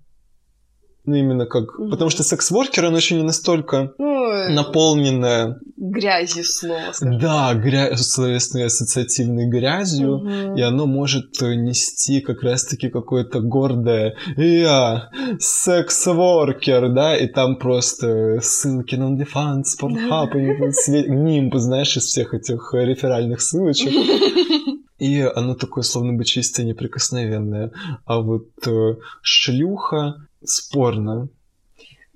Ну, 1.06 1.14
именно 1.16 1.46
как... 1.46 1.78
Мгм. 1.78 1.90
Потому 1.90 2.10
что 2.10 2.22
секс-воркер, 2.22 2.86
он 2.86 2.96
еще 2.96 3.14
не 3.16 3.22
настолько 3.22 3.92
Ну, 4.24 4.54
наполненное... 4.54 5.58
грязью 5.76 6.44
слово, 6.44 6.92
скажем. 6.92 7.18
Да, 7.18 7.54
гря... 7.54 7.96
словесной 7.96 8.66
ассоциативной 8.66 9.46
грязью. 9.48 10.18
Мгм. 10.18 10.56
И 10.56 10.62
оно 10.62 10.86
может 10.86 11.40
нести 11.40 12.20
как 12.20 12.42
раз-таки 12.42 12.88
какое-то 12.88 13.40
гордое 13.40 14.14
«Я 14.36 15.10
секс-воркер», 15.38 16.92
да, 16.92 17.16
и 17.16 17.26
там 17.26 17.56
просто 17.56 18.40
ссылки 18.40 18.94
на 18.96 19.14
OnlyFans, 19.14 19.64
Pornhub, 19.80 20.32
све- 20.88 21.08
нимб, 21.08 21.54
знаешь, 21.56 21.96
из 21.96 22.04
всех 22.04 22.34
этих 22.34 22.70
реферальных 22.74 23.40
ссылочек. 23.40 23.92
И 24.98 25.20
оно 25.20 25.54
такое, 25.54 25.82
словно 25.82 26.12
бы 26.12 26.24
чистое, 26.24 26.64
неприкосновенное. 26.64 27.72
А 28.04 28.20
вот 28.20 28.48
э, 28.66 28.96
шлюха 29.22 30.14
спорно. 30.44 31.28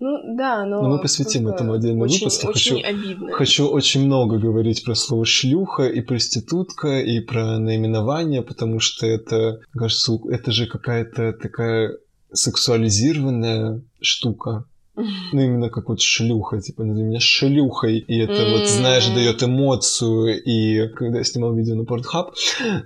Ну, 0.00 0.36
да, 0.36 0.64
но... 0.64 0.82
Но 0.82 0.88
мы 0.90 1.00
посвятим 1.00 1.48
этому 1.48 1.72
отдельный 1.72 2.02
очень, 2.02 2.18
выпуск. 2.26 2.44
Очень 2.44 2.82
хочу- 2.82 2.86
обидно. 2.88 3.32
Хочу 3.32 3.66
очень 3.66 4.06
много 4.06 4.38
говорить 4.38 4.84
про 4.84 4.94
слово 4.94 5.24
шлюха 5.24 5.88
и 5.88 6.00
проститутка, 6.00 7.00
и 7.00 7.20
про 7.20 7.58
наименование, 7.58 8.42
потому 8.42 8.78
что 8.78 9.06
это, 9.06 9.60
кажется, 9.72 10.18
это 10.30 10.52
же 10.52 10.66
какая-то 10.66 11.32
такая 11.32 11.98
сексуализированная 12.32 13.82
штука. 14.00 14.64
Ну, 15.32 15.40
именно 15.40 15.68
как 15.70 15.88
вот 15.88 16.00
шлюха, 16.00 16.60
типа, 16.60 16.84
назови 16.84 17.06
меня 17.06 17.20
шлюхой, 17.20 17.98
и 17.98 18.18
это 18.18 18.44
вот, 18.50 18.66
знаешь, 18.68 19.06
дает 19.08 19.42
эмоцию, 19.42 20.42
и 20.42 20.88
когда 20.88 21.18
я 21.18 21.24
снимал 21.24 21.54
видео 21.54 21.74
на 21.74 21.82
Pornhub, 21.82 22.32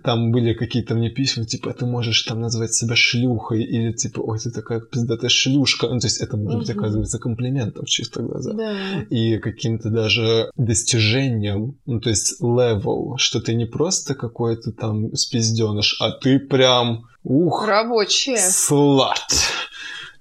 там 0.05 0.32
были 0.32 0.52
какие-то 0.55 0.94
мне 0.94 1.10
письма, 1.10 1.44
типа, 1.44 1.72
ты 1.72 1.86
можешь 1.86 2.22
там 2.22 2.40
назвать 2.40 2.74
себя 2.74 2.94
шлюхой, 2.97 3.62
или 3.62 3.93
типа, 3.93 4.20
ой, 4.20 4.39
ты 4.39 4.51
такая 4.51 4.80
пиздатая 4.80 5.30
шлюшка, 5.30 5.89
ну, 5.89 6.01
то 6.01 6.06
есть 6.06 6.20
это 6.20 6.36
может 6.36 6.59
быть, 6.60 6.68
Мгм. 6.70 6.78
оказывается, 6.80 7.18
комплиментом 7.18 7.84
в 7.84 7.89
чистых 7.89 8.26
глазах 8.26 8.56
Да. 8.56 8.74
и 9.10 9.39
каким-то 9.39 9.89
даже 9.90 10.51
достижением, 10.56 11.76
ну, 11.86 12.01
то 12.01 12.10
есть 12.10 12.40
level, 12.43 13.14
что 13.16 13.40
ты 13.40 13.55
не 13.55 13.66
просто 13.66 14.14
какой-то 14.14 14.72
там 14.72 15.14
спизденыш, 15.14 15.97
а 16.01 16.10
ты 16.10 16.39
прям, 16.39 17.05
ух, 17.24 17.66
Рабочие. 17.66 18.36
слат. 18.39 19.18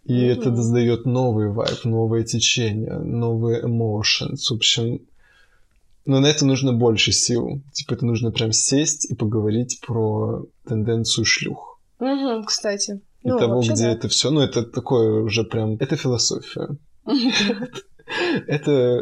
И 0.05 0.13
Мгм. 0.13 0.31
это 0.31 0.55
создает 0.55 1.05
новый 1.05 1.49
вайб, 1.49 1.83
новое 1.85 2.23
течение, 2.23 2.97
новые 2.99 3.61
emotions. 3.63 4.47
В 4.49 4.53
общем, 4.53 5.01
но 6.05 6.19
на 6.19 6.25
это 6.27 6.45
нужно 6.45 6.73
больше 6.73 7.11
сил. 7.11 7.61
Типа, 7.71 7.93
это 7.93 8.05
нужно 8.05 8.31
прям 8.31 8.51
сесть 8.51 9.09
и 9.11 9.15
поговорить 9.15 9.79
про 9.85 10.45
тенденцию 10.67 11.25
шлюх. 11.25 11.79
Мгм, 11.99 12.45
кстати. 12.45 13.01
И 13.21 13.27
Ну, 13.29 13.37
того, 13.37 13.55
вообще, 13.57 13.73
где 13.73 13.83
да. 13.83 13.91
это 13.91 14.07
все. 14.07 14.31
Ну, 14.31 14.41
это 14.41 14.63
такое 14.63 15.21
уже 15.21 15.43
прям... 15.43 15.75
Это 15.79 15.95
философия. 15.95 16.69
Это 18.47 18.99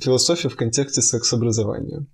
философия 0.00 0.48
в 0.48 0.56
контексте 0.56 1.02
секс-образования. 1.02 2.06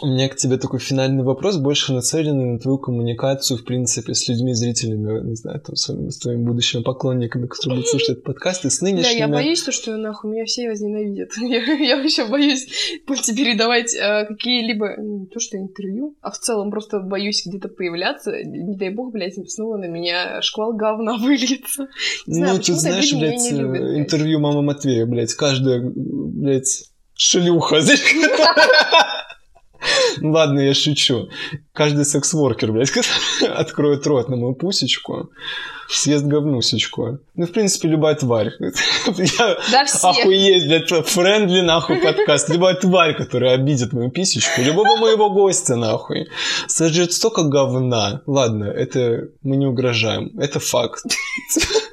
У 0.00 0.06
меня 0.06 0.28
к 0.28 0.36
тебе 0.36 0.58
такой 0.58 0.78
финальный 0.78 1.24
вопрос, 1.24 1.56
больше 1.56 1.92
нацеленный 1.92 2.52
на 2.52 2.58
твою 2.58 2.78
коммуникацию, 2.78 3.58
в 3.58 3.64
принципе, 3.64 4.14
с 4.14 4.28
людьми, 4.28 4.54
зрителями, 4.54 5.28
не 5.28 5.34
знаю, 5.34 5.60
там, 5.60 5.74
с, 5.74 5.88
с 5.88 6.18
твоими 6.18 6.44
будущими 6.44 6.82
поклонниками, 6.82 7.46
которые 7.46 7.78
будут 7.78 7.90
слушать 7.90 8.10
этот 8.10 8.24
подкаст, 8.24 8.64
и 8.64 8.70
с 8.70 8.78
Да, 8.78 8.86
нынешними. 8.86 9.18
я 9.18 9.28
боюсь, 9.28 9.62
то, 9.62 9.72
что 9.72 9.96
нахуй 9.96 10.30
меня 10.30 10.44
все 10.44 10.68
возненавидят. 10.68 11.30
Я, 11.40 11.62
я 11.62 11.96
вообще 11.96 12.26
боюсь 12.26 12.66
передавать 13.06 13.94
э, 13.94 14.26
какие-либо, 14.26 14.94
ну, 14.98 15.20
не 15.20 15.26
то 15.26 15.40
что 15.40 15.56
интервью, 15.56 16.16
а 16.20 16.30
в 16.30 16.38
целом 16.38 16.70
просто 16.70 17.00
боюсь 17.00 17.44
где-то 17.46 17.68
появляться. 17.68 18.32
Не 18.44 18.76
дай 18.76 18.90
бог, 18.90 19.12
блядь, 19.12 19.34
снова 19.50 19.76
на 19.76 19.86
меня 19.86 20.40
шквал 20.42 20.74
говна 20.74 21.16
выльется. 21.18 21.88
Не 22.26 22.44
ну, 22.44 22.58
ты 22.58 22.74
знаешь, 22.74 23.12
блядь, 23.14 23.50
любят, 23.50 23.80
э, 23.80 23.98
интервью 23.98 24.40
мамы 24.40 24.62
Матвея, 24.62 25.06
блядь, 25.06 25.34
каждая, 25.34 25.80
блядь, 25.80 26.84
шлюха. 27.14 27.80
знаешь, 27.80 28.02
Ну 30.20 30.32
ладно, 30.32 30.60
я 30.60 30.74
шучу. 30.74 31.28
Каждый 31.72 32.04
секс-воркер, 32.04 32.72
блядь, 32.72 32.90
откроет 33.56 34.06
рот 34.06 34.28
на 34.28 34.36
мою 34.36 34.54
пусечку, 34.54 35.30
съест 35.88 36.24
говнусечку. 36.24 37.18
Ну, 37.34 37.46
в 37.46 37.52
принципе, 37.52 37.88
любая 37.88 38.14
тварь. 38.14 38.50
Я 39.38 39.58
Да 39.72 39.84
все. 39.84 40.08
охуеть, 40.08 40.66
блядь, 40.66 41.06
friendly, 41.08 41.60
нахуй, 41.60 41.96
подкаст. 42.00 42.48
Любая 42.50 42.74
тварь, 42.74 43.16
которая 43.16 43.54
обидит 43.54 43.92
мою 43.92 44.10
писечку, 44.10 44.60
любого 44.60 44.96
моего 44.96 45.30
гостя, 45.30 45.76
нахуй, 45.76 46.28
сожрет 46.66 47.12
столько 47.12 47.42
говна. 47.44 48.22
Ладно, 48.26 48.64
это 48.64 49.28
мы 49.42 49.56
не 49.56 49.66
угрожаем. 49.66 50.32
Это 50.38 50.60
факт. 50.60 51.04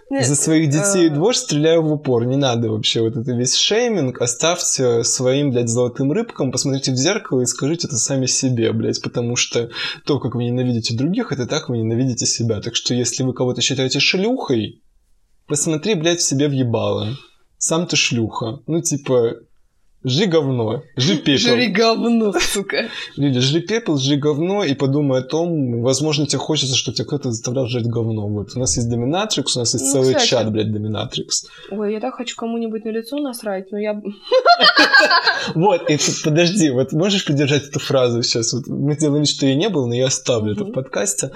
За 0.10 0.36
своих 0.36 0.70
детей 0.70 1.08
и 1.08 1.10
э, 1.10 1.14
двор 1.14 1.36
стреляю 1.36 1.82
в 1.82 1.92
упор. 1.92 2.26
Не 2.26 2.38
надо 2.38 2.70
вообще 2.70 3.02
вот 3.02 3.18
это 3.18 3.32
весь 3.32 3.56
шейминг. 3.56 4.22
Оставьте 4.22 5.04
своим, 5.04 5.52
блядь, 5.52 5.68
золотым 5.68 6.12
рыбкам, 6.12 6.52
посмотрите 6.52 6.92
в 6.92 6.96
зеркало 6.96 7.42
и 7.42 7.46
скажите 7.46 7.88
это 7.88 7.98
сами 7.98 8.28
себе, 8.28 8.72
блядь, 8.72 9.02
потому 9.02 9.36
что 9.36 9.70
то, 10.06 10.20
как 10.20 10.36
вы 10.36 10.46
ненавидите 10.46 10.96
других, 10.96 11.32
это 11.32 11.48
так 11.48 11.70
вы 11.70 11.80
ненавидите 11.80 12.28
себя. 12.28 12.62
Так 12.62 12.76
что 12.76 12.94
если 12.94 13.24
вы 13.24 13.34
кого-то 13.34 13.62
считаете 13.62 14.00
шлюхой, 14.00 14.84
посмотри, 15.48 15.96
блядь, 15.96 16.20
в 16.20 16.28
себе 16.28 16.50
въебало. 16.50 17.18
Сам 17.58 17.88
ты 17.88 17.96
шлюха. 17.96 18.60
Ну, 18.68 18.82
типа, 18.82 19.38
жри 20.06 20.28
говно, 20.28 20.84
жри 20.96 21.18
пепел. 21.26 21.38
Жри 21.38 21.68
говно, 21.68 22.34
сука. 22.40 22.90
Лиля, 23.18 23.42
жри 23.42 23.62
пепел, 23.62 23.98
жри 23.98 24.18
говно 24.18 24.64
и 24.64 24.74
подумай 24.74 25.20
о 25.20 25.24
том, 25.24 25.82
возможно, 25.82 26.26
тебе 26.26 26.40
хочется, 26.40 26.76
чтобы 26.76 26.96
тебя 26.96 27.06
кто-то 27.06 27.32
заставлял 27.32 27.68
жрать 27.68 27.88
говно. 27.88 28.28
Вот 28.28 28.56
у 28.56 28.60
нас 28.60 28.76
есть 28.78 28.90
Доминатрикс, 28.90 29.56
у 29.56 29.60
нас 29.60 29.74
есть 29.74 29.86
Ну, 29.86 29.92
целый 29.92 30.14
кстати. 30.14 30.30
чат, 30.30 30.52
блядь, 30.52 30.72
Доминатрикс. 30.72 31.48
Ой, 31.72 31.94
я 31.94 32.00
так 32.00 32.16
хочу 32.16 32.36
кому-нибудь 32.36 32.86
на 32.86 32.90
лицо 32.90 33.18
насрать, 33.18 33.72
но 33.72 33.80
я... 33.80 34.02
Вот, 35.56 35.90
и 35.90 35.98
подожди, 36.24 36.70
вот 36.72 36.92
можешь 36.94 37.26
поддержать 37.26 37.68
эту 37.68 37.80
фразу 37.80 38.24
сейчас? 38.24 38.54
Вот 38.54 38.68
мы 38.68 38.96
делаем 38.96 39.26
что 39.26 39.46
ее 39.46 39.56
не 39.56 39.70
было, 39.70 39.86
но 39.86 39.94
я 39.96 40.08
оставлю 40.08 40.54
это 40.54 40.64
в 40.66 40.72
подкасте. 40.72 41.32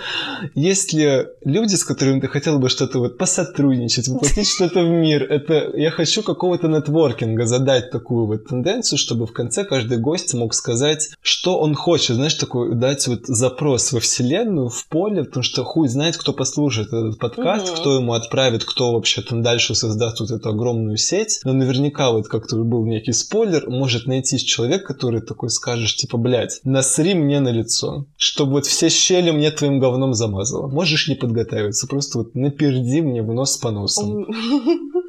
Если 0.56 1.28
люди, 1.44 1.76
с 1.76 1.84
которыми 1.84 2.20
ты 2.20 2.28
хотел 2.28 2.60
бы 2.60 2.70
что-то 2.70 3.00
вот 3.00 3.18
посотрудничать, 3.18 4.08
воплотить 4.08 4.48
что-то 4.56 4.82
в 4.84 4.90
мир, 4.90 5.24
это 5.24 5.72
я 5.76 5.92
хочу 5.92 6.24
какого-то 6.24 6.68
нетворкинга 6.68 7.46
задать 7.46 7.92
такую 7.92 8.26
вот 8.26 8.52
тенденцию, 8.64 9.00
чтобы 9.00 9.26
в 9.26 9.34
конце 9.34 9.64
каждый 9.64 9.98
гость 9.98 10.34
мог 10.34 10.54
сказать, 10.54 11.10
что 11.22 11.58
он 11.60 11.76
хочет, 11.76 12.16
знаешь, 12.16 12.34
такой 12.36 12.76
дать 12.76 13.08
вот 13.08 13.22
запрос 13.26 13.92
во 13.92 14.00
вселенную, 14.00 14.70
в 14.70 14.88
поле, 14.88 15.24
потому 15.24 15.44
что 15.44 15.64
хуй 15.64 15.88
знает, 15.88 16.18
кто 16.18 16.34
послушает 16.34 16.88
этот 16.90 17.18
подкаст, 17.20 17.68
Мгм. 17.72 17.76
кто 17.78 17.96
ему 17.96 18.14
отправит, 18.14 18.64
кто 18.66 18.94
вообще 18.94 19.22
там 19.22 19.42
дальше 19.42 19.76
создаст 19.76 20.20
вот 20.20 20.32
эту 20.32 20.50
огромную 20.50 20.98
сеть. 20.98 21.40
Но 21.44 21.54
наверняка 21.54 22.12
вот 22.12 22.28
как-то 22.28 22.58
был 22.58 22.86
некий 22.86 23.14
спойлер, 23.14 23.70
может 23.70 24.06
найтись 24.08 24.44
человек, 24.44 24.86
который 24.86 25.22
такой 25.22 25.50
скажешь, 25.50 25.96
типа, 25.96 26.18
блядь, 26.18 26.60
насри 26.64 27.14
мне 27.14 27.40
на 27.40 27.50
лицо, 27.50 28.06
чтобы 28.18 28.54
вот 28.54 28.66
все 28.66 28.90
щели 28.90 29.32
мне 29.32 29.52
твоим 29.52 29.80
говном 29.80 30.14
замазало. 30.14 30.68
Можешь 30.68 31.08
не 31.08 31.16
подготовиться, 31.16 31.88
просто 31.88 32.20
вот 32.20 32.36
наперди 32.36 33.02
мне 33.02 33.22
в 33.24 33.34
нос 33.34 33.58
по 33.58 33.72
носам. 33.72 34.26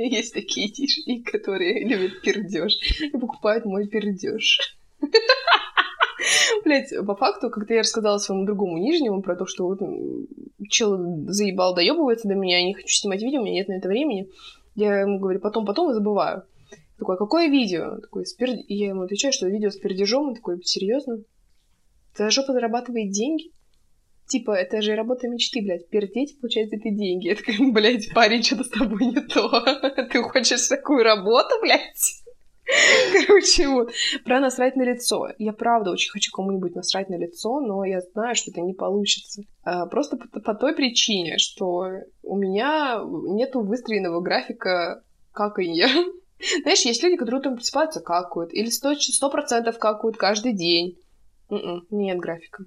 Меня 0.00 0.16
есть 0.18 0.32
такие 0.34 0.68
тишки, 0.70 1.22
которые 1.22 1.84
любят 1.84 2.22
пердеж 2.22 2.74
и 3.00 3.10
покупают 3.18 3.66
мой 3.66 3.86
пердеж. 3.86 4.76
Блять, 6.64 6.92
по 7.06 7.14
факту, 7.14 7.50
когда 7.50 7.74
я 7.74 7.80
рассказала 7.80 8.18
своему 8.18 8.44
другому 8.46 8.78
нижнему 8.78 9.22
про 9.22 9.36
то, 9.36 9.46
что 9.46 9.66
вот 9.66 9.80
чел 10.68 10.98
заебал 11.28 11.74
доебывается 11.74 12.28
до 12.28 12.34
меня, 12.34 12.58
я 12.58 12.66
не 12.66 12.74
хочу 12.74 12.88
снимать 12.88 13.22
видео, 13.22 13.40
у 13.40 13.44
меня 13.44 13.54
нет 13.54 13.68
на 13.68 13.74
это 13.74 13.88
времени, 13.88 14.28
я 14.74 15.00
ему 15.00 15.18
говорю, 15.18 15.40
потом, 15.40 15.64
потом 15.66 15.90
и 15.90 15.94
забываю. 15.94 16.44
Такой, 16.98 17.14
«А 17.14 17.18
какое 17.18 17.48
видео? 17.48 17.98
Такой, 17.98 18.26
с 18.26 18.36
пер- 18.38 18.60
И 18.68 18.74
я 18.74 18.88
ему 18.88 19.02
отвечаю, 19.02 19.32
что 19.32 19.48
видео 19.48 19.70
с 19.70 19.76
пердежом. 19.78 20.28
Он 20.28 20.34
такой, 20.34 20.62
серьезно? 20.62 21.22
Твоя 22.14 22.30
жопа 22.30 22.52
зарабатывает 22.52 23.10
деньги? 23.10 23.52
Типа, 24.30 24.52
это 24.52 24.80
же 24.80 24.94
работа 24.94 25.26
мечты, 25.26 25.60
блядь. 25.60 25.88
Пердеть, 25.88 26.40
получается, 26.40 26.76
это 26.76 26.88
деньги. 26.88 27.26
Я 27.26 27.34
такая, 27.34 27.56
блядь, 27.72 28.14
парень, 28.14 28.44
что-то 28.44 28.62
с 28.62 28.68
тобой 28.68 29.06
не 29.06 29.20
то. 29.20 29.50
Ты 30.12 30.22
хочешь 30.22 30.68
такую 30.68 31.02
работу, 31.02 31.56
блядь? 31.60 32.22
Короче, 33.26 33.66
вот. 33.66 33.90
Про 34.24 34.38
насрать 34.38 34.76
на 34.76 34.82
лицо. 34.82 35.30
Я 35.38 35.52
правда 35.52 35.90
очень 35.90 36.12
хочу 36.12 36.30
кому-нибудь 36.30 36.76
насрать 36.76 37.08
на 37.08 37.16
лицо, 37.16 37.58
но 37.58 37.84
я 37.84 38.00
знаю, 38.00 38.36
что 38.36 38.52
это 38.52 38.60
не 38.60 38.72
получится. 38.72 39.42
А, 39.64 39.86
Просто 39.86 40.16
по, 40.16 40.54
той 40.54 40.76
причине, 40.76 41.38
что 41.38 41.88
у 42.22 42.36
меня 42.36 43.02
нету 43.04 43.62
выстроенного 43.62 44.20
графика 44.20 45.02
каканья. 45.32 45.88
Знаешь, 46.62 46.82
есть 46.82 47.02
люди, 47.02 47.16
которые 47.16 47.40
утром 47.40 47.56
просыпаются, 47.56 48.00
какают. 48.00 48.54
Или 48.54 48.70
сто 48.70 49.28
процентов 49.28 49.80
какают 49.80 50.16
каждый 50.16 50.52
день. 50.52 50.96
М-м, 51.50 51.84
нет 51.90 52.18
графика. 52.18 52.64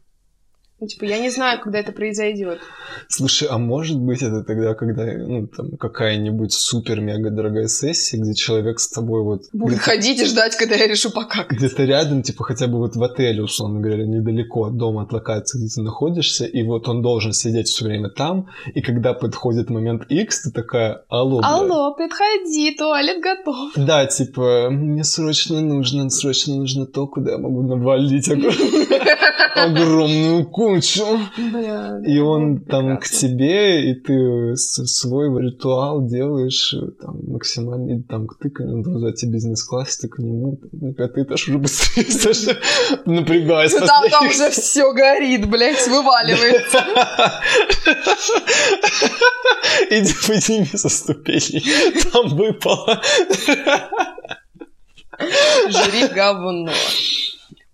Ну, 0.84 0.88
типа, 0.88 1.06
я 1.06 1.18
не 1.20 1.30
знаю, 1.30 1.62
когда 1.62 1.80
это 1.80 1.94
произойдет. 1.94 2.60
Слушай, 3.08 3.48
а 3.50 3.58
может 3.58 3.98
быть 3.98 4.22
это 4.22 4.44
тогда, 4.44 4.74
когда 4.74 5.06
ну, 5.06 5.48
там 5.48 5.78
какая-нибудь 5.78 6.52
супер-мега 6.52 7.30
дорогая 7.30 7.70
сессия, 7.70 8.18
где 8.18 8.34
человек 8.34 8.82
с 8.82 8.90
тобой 8.90 9.24
вот 9.24 9.44
Будет 9.54 9.80
ходить 9.80 10.20
и 10.20 10.26
ждать, 10.26 10.58
когда 10.58 10.76
я 10.76 10.88
решу 10.88 11.10
покакать. 11.10 11.58
где-то 11.58 11.86
рядом, 11.86 12.22
типа 12.22 12.44
хотя 12.44 12.68
бы 12.68 12.80
вот 12.80 12.98
в 12.98 13.02
отеле, 13.04 13.42
условно 13.42 13.80
говоря, 13.80 14.06
недалеко 14.06 14.66
от 14.66 14.76
дома, 14.76 15.04
от 15.04 15.14
локации, 15.14 15.60
где 15.60 15.70
ты 15.74 15.82
находишься, 15.82 16.44
и 16.44 16.64
вот 16.64 16.90
он 16.90 17.02
должен 17.02 17.32
сидеть 17.32 17.70
все 17.70 17.86
время 17.86 18.10
там, 18.10 18.48
и 18.76 18.82
когда 18.82 19.14
подходит 19.14 19.70
момент 19.70 20.04
X, 20.10 20.42
ты 20.44 20.52
такая, 20.52 21.04
алло, 21.08 21.38
бля». 21.40 21.48
Алло, 21.48 21.94
подходи, 21.94 22.76
туалет 22.76 23.22
готов. 23.24 23.72
Да, 23.78 24.06
типа, 24.06 24.68
мне 24.70 25.06
срочно 25.06 25.62
нужно, 25.62 26.10
срочно 26.10 26.56
нужно 26.56 26.86
то, 26.86 27.08
куда 27.08 27.32
я 27.32 27.38
могу 27.38 27.62
навалить 27.62 28.28
огр- 28.30 28.54
огромную 29.56 30.46
Бля, 31.38 32.00
И 32.06 32.20
он 32.20 32.54
ну, 32.54 32.60
там 32.60 32.98
к 32.98 33.08
тебе, 33.08 33.90
и 33.90 33.95
ты 33.95 34.56
свой 34.56 35.30
ритуал 35.41 36.06
делаешь 36.06 36.74
э, 36.74 36.91
там 37.02 37.20
максимально, 37.28 37.98
и 37.98 38.04
там 38.04 38.28
ты 38.40 38.50
к 38.50 38.60
нему, 38.60 38.84
он 38.86 39.00
за 39.00 39.12
тебе 39.14 39.34
бизнес-класс, 39.34 39.98
ты 39.98 40.08
к 40.08 40.20
нему, 40.20 40.60
на 40.72 40.94
пятый 40.94 41.24
этаж 41.24 41.48
уже 41.48 41.58
быстрее, 41.58 42.06
Саша, 42.12 42.58
напрягаясь. 43.06 43.74
Ну, 43.74 43.86
Там, 43.86 44.10
там 44.10 44.28
уже 44.28 44.50
все 44.50 44.91
горит, 44.94 45.50
блядь, 45.50 45.88
вываливается. 45.88 46.80
Иди 49.90 50.14
подними 50.28 50.70
со 50.74 50.90
ступеней, 50.90 51.64
там 52.12 52.36
выпало. 52.36 53.02
Жри 55.70 56.08
говно. 56.08 56.72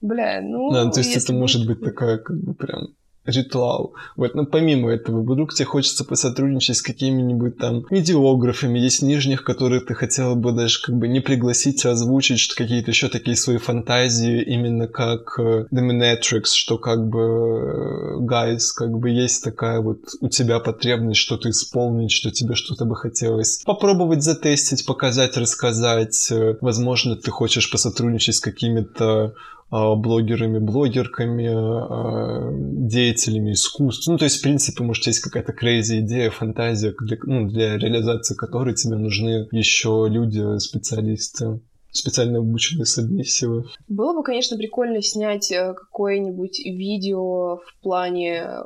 Бля, 0.01 0.41
ну... 0.41 0.71
Да, 0.71 0.89
то 0.89 0.99
есть 0.99 1.15
это 1.15 1.34
может 1.34 1.67
быть 1.67 1.81
такая, 1.81 2.17
как 2.17 2.38
бы, 2.41 2.53
прям 2.53 2.89
ритуал. 3.30 3.93
Вот, 4.15 4.35
но 4.35 4.45
помимо 4.45 4.91
этого, 4.91 5.21
вдруг 5.21 5.53
тебе 5.53 5.65
хочется 5.65 6.03
посотрудничать 6.03 6.77
с 6.77 6.81
какими-нибудь 6.81 7.57
там 7.57 7.85
видеографами, 7.89 8.80
есть 8.80 9.01
нижних, 9.01 9.43
которых 9.43 9.85
ты 9.85 9.93
хотела 9.93 10.35
бы 10.35 10.51
даже 10.51 10.81
как 10.81 10.95
бы 10.95 11.07
не 11.07 11.19
пригласить, 11.19 11.85
а 11.85 11.91
озвучить 11.91 12.53
какие-то 12.53 12.91
еще 12.91 13.09
такие 13.09 13.35
свои 13.35 13.57
фантазии, 13.57 14.41
именно 14.41 14.88
как 14.88 15.39
э, 15.39 15.65
Dominatrix, 15.71 16.45
что 16.53 16.77
как 16.77 17.07
бы, 17.07 17.19
э, 17.19 18.19
guys, 18.21 18.67
как 18.76 18.91
бы 18.91 19.09
есть 19.09 19.43
такая 19.43 19.81
вот 19.81 19.99
у 20.21 20.30
тебя 20.30 20.59
потребность 20.59 21.19
что-то 21.19 21.49
исполнить, 21.49 22.11
что 22.11 22.31
тебе 22.31 22.55
что-то 22.55 22.85
бы 22.85 22.95
хотелось 22.95 23.61
попробовать 23.65 24.23
затестить, 24.23 24.85
показать, 24.85 25.38
рассказать. 25.38 26.31
Э, 26.31 26.55
Возможно, 26.61 27.15
ты 27.15 27.31
хочешь 27.31 27.71
посотрудничать 27.71 28.35
с 28.35 28.39
какими-то 28.39 29.34
блогерами, 29.71 30.59
блогерками, 30.59 31.47
а, 31.51 32.51
деятелями 32.51 33.53
искусства. 33.53 34.11
Ну, 34.11 34.17
то 34.17 34.25
есть, 34.25 34.39
в 34.39 34.41
принципе, 34.41 34.83
может, 34.83 35.05
есть 35.07 35.19
какая-то 35.19 35.53
crazy 35.53 35.99
идея, 35.99 36.31
фантазия, 36.31 36.93
для, 36.99 37.17
ну, 37.23 37.47
для 37.47 37.77
реализации 37.77 38.35
которой 38.35 38.73
тебе 38.73 38.95
нужны 38.95 39.47
еще 39.51 40.07
люди, 40.09 40.57
специалисты, 40.59 41.59
специально 41.91 42.39
обученные 42.39 42.85
сабмиссивы. 42.85 43.65
Было 43.87 44.13
бы, 44.13 44.23
конечно, 44.23 44.57
прикольно 44.57 45.01
снять 45.01 45.51
э, 45.51 45.73
какое-нибудь 45.73 46.59
видео 46.59 47.57
в 47.57 47.75
плане 47.81 48.43
э, 48.43 48.63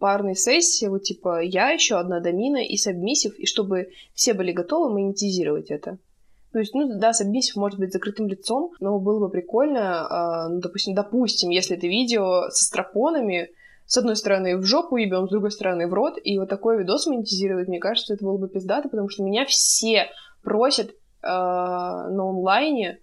парной 0.00 0.34
сессии, 0.34 0.86
вот 0.86 1.02
типа 1.02 1.42
я 1.42 1.70
еще 1.70 1.96
одна 1.96 2.20
домина 2.20 2.64
и 2.64 2.76
сабмиссив, 2.76 3.38
и 3.38 3.46
чтобы 3.46 3.88
все 4.14 4.34
были 4.34 4.52
готовы 4.52 4.92
монетизировать 4.92 5.70
это. 5.70 5.98
То 6.52 6.58
есть, 6.58 6.74
ну 6.74 6.98
да, 6.98 7.12
сабмиссив 7.14 7.56
может 7.56 7.78
быть 7.78 7.92
закрытым 7.92 8.28
лицом, 8.28 8.72
но 8.78 8.98
было 8.98 9.20
бы 9.20 9.30
прикольно, 9.30 10.06
а, 10.08 10.48
ну, 10.48 10.60
допустим, 10.60 10.94
допустим, 10.94 11.48
если 11.48 11.76
это 11.76 11.86
видео 11.86 12.50
со 12.50 12.64
стропонами, 12.64 13.50
с 13.86 13.96
одной 13.96 14.16
стороны 14.16 14.58
в 14.58 14.64
жопу 14.64 14.96
ебем, 14.96 15.26
с 15.26 15.30
другой 15.30 15.50
стороны 15.50 15.86
в 15.86 15.94
рот, 15.94 16.18
и 16.22 16.38
вот 16.38 16.50
такой 16.50 16.78
видос 16.78 17.06
монетизировать, 17.06 17.68
мне 17.68 17.78
кажется, 17.78 18.14
это 18.14 18.24
было 18.24 18.36
бы 18.36 18.48
пиздато, 18.48 18.90
потому 18.90 19.08
что 19.08 19.22
меня 19.22 19.46
все 19.46 20.08
просят 20.42 20.94
а, 21.22 22.08
на 22.08 22.30
онлайне 22.30 22.98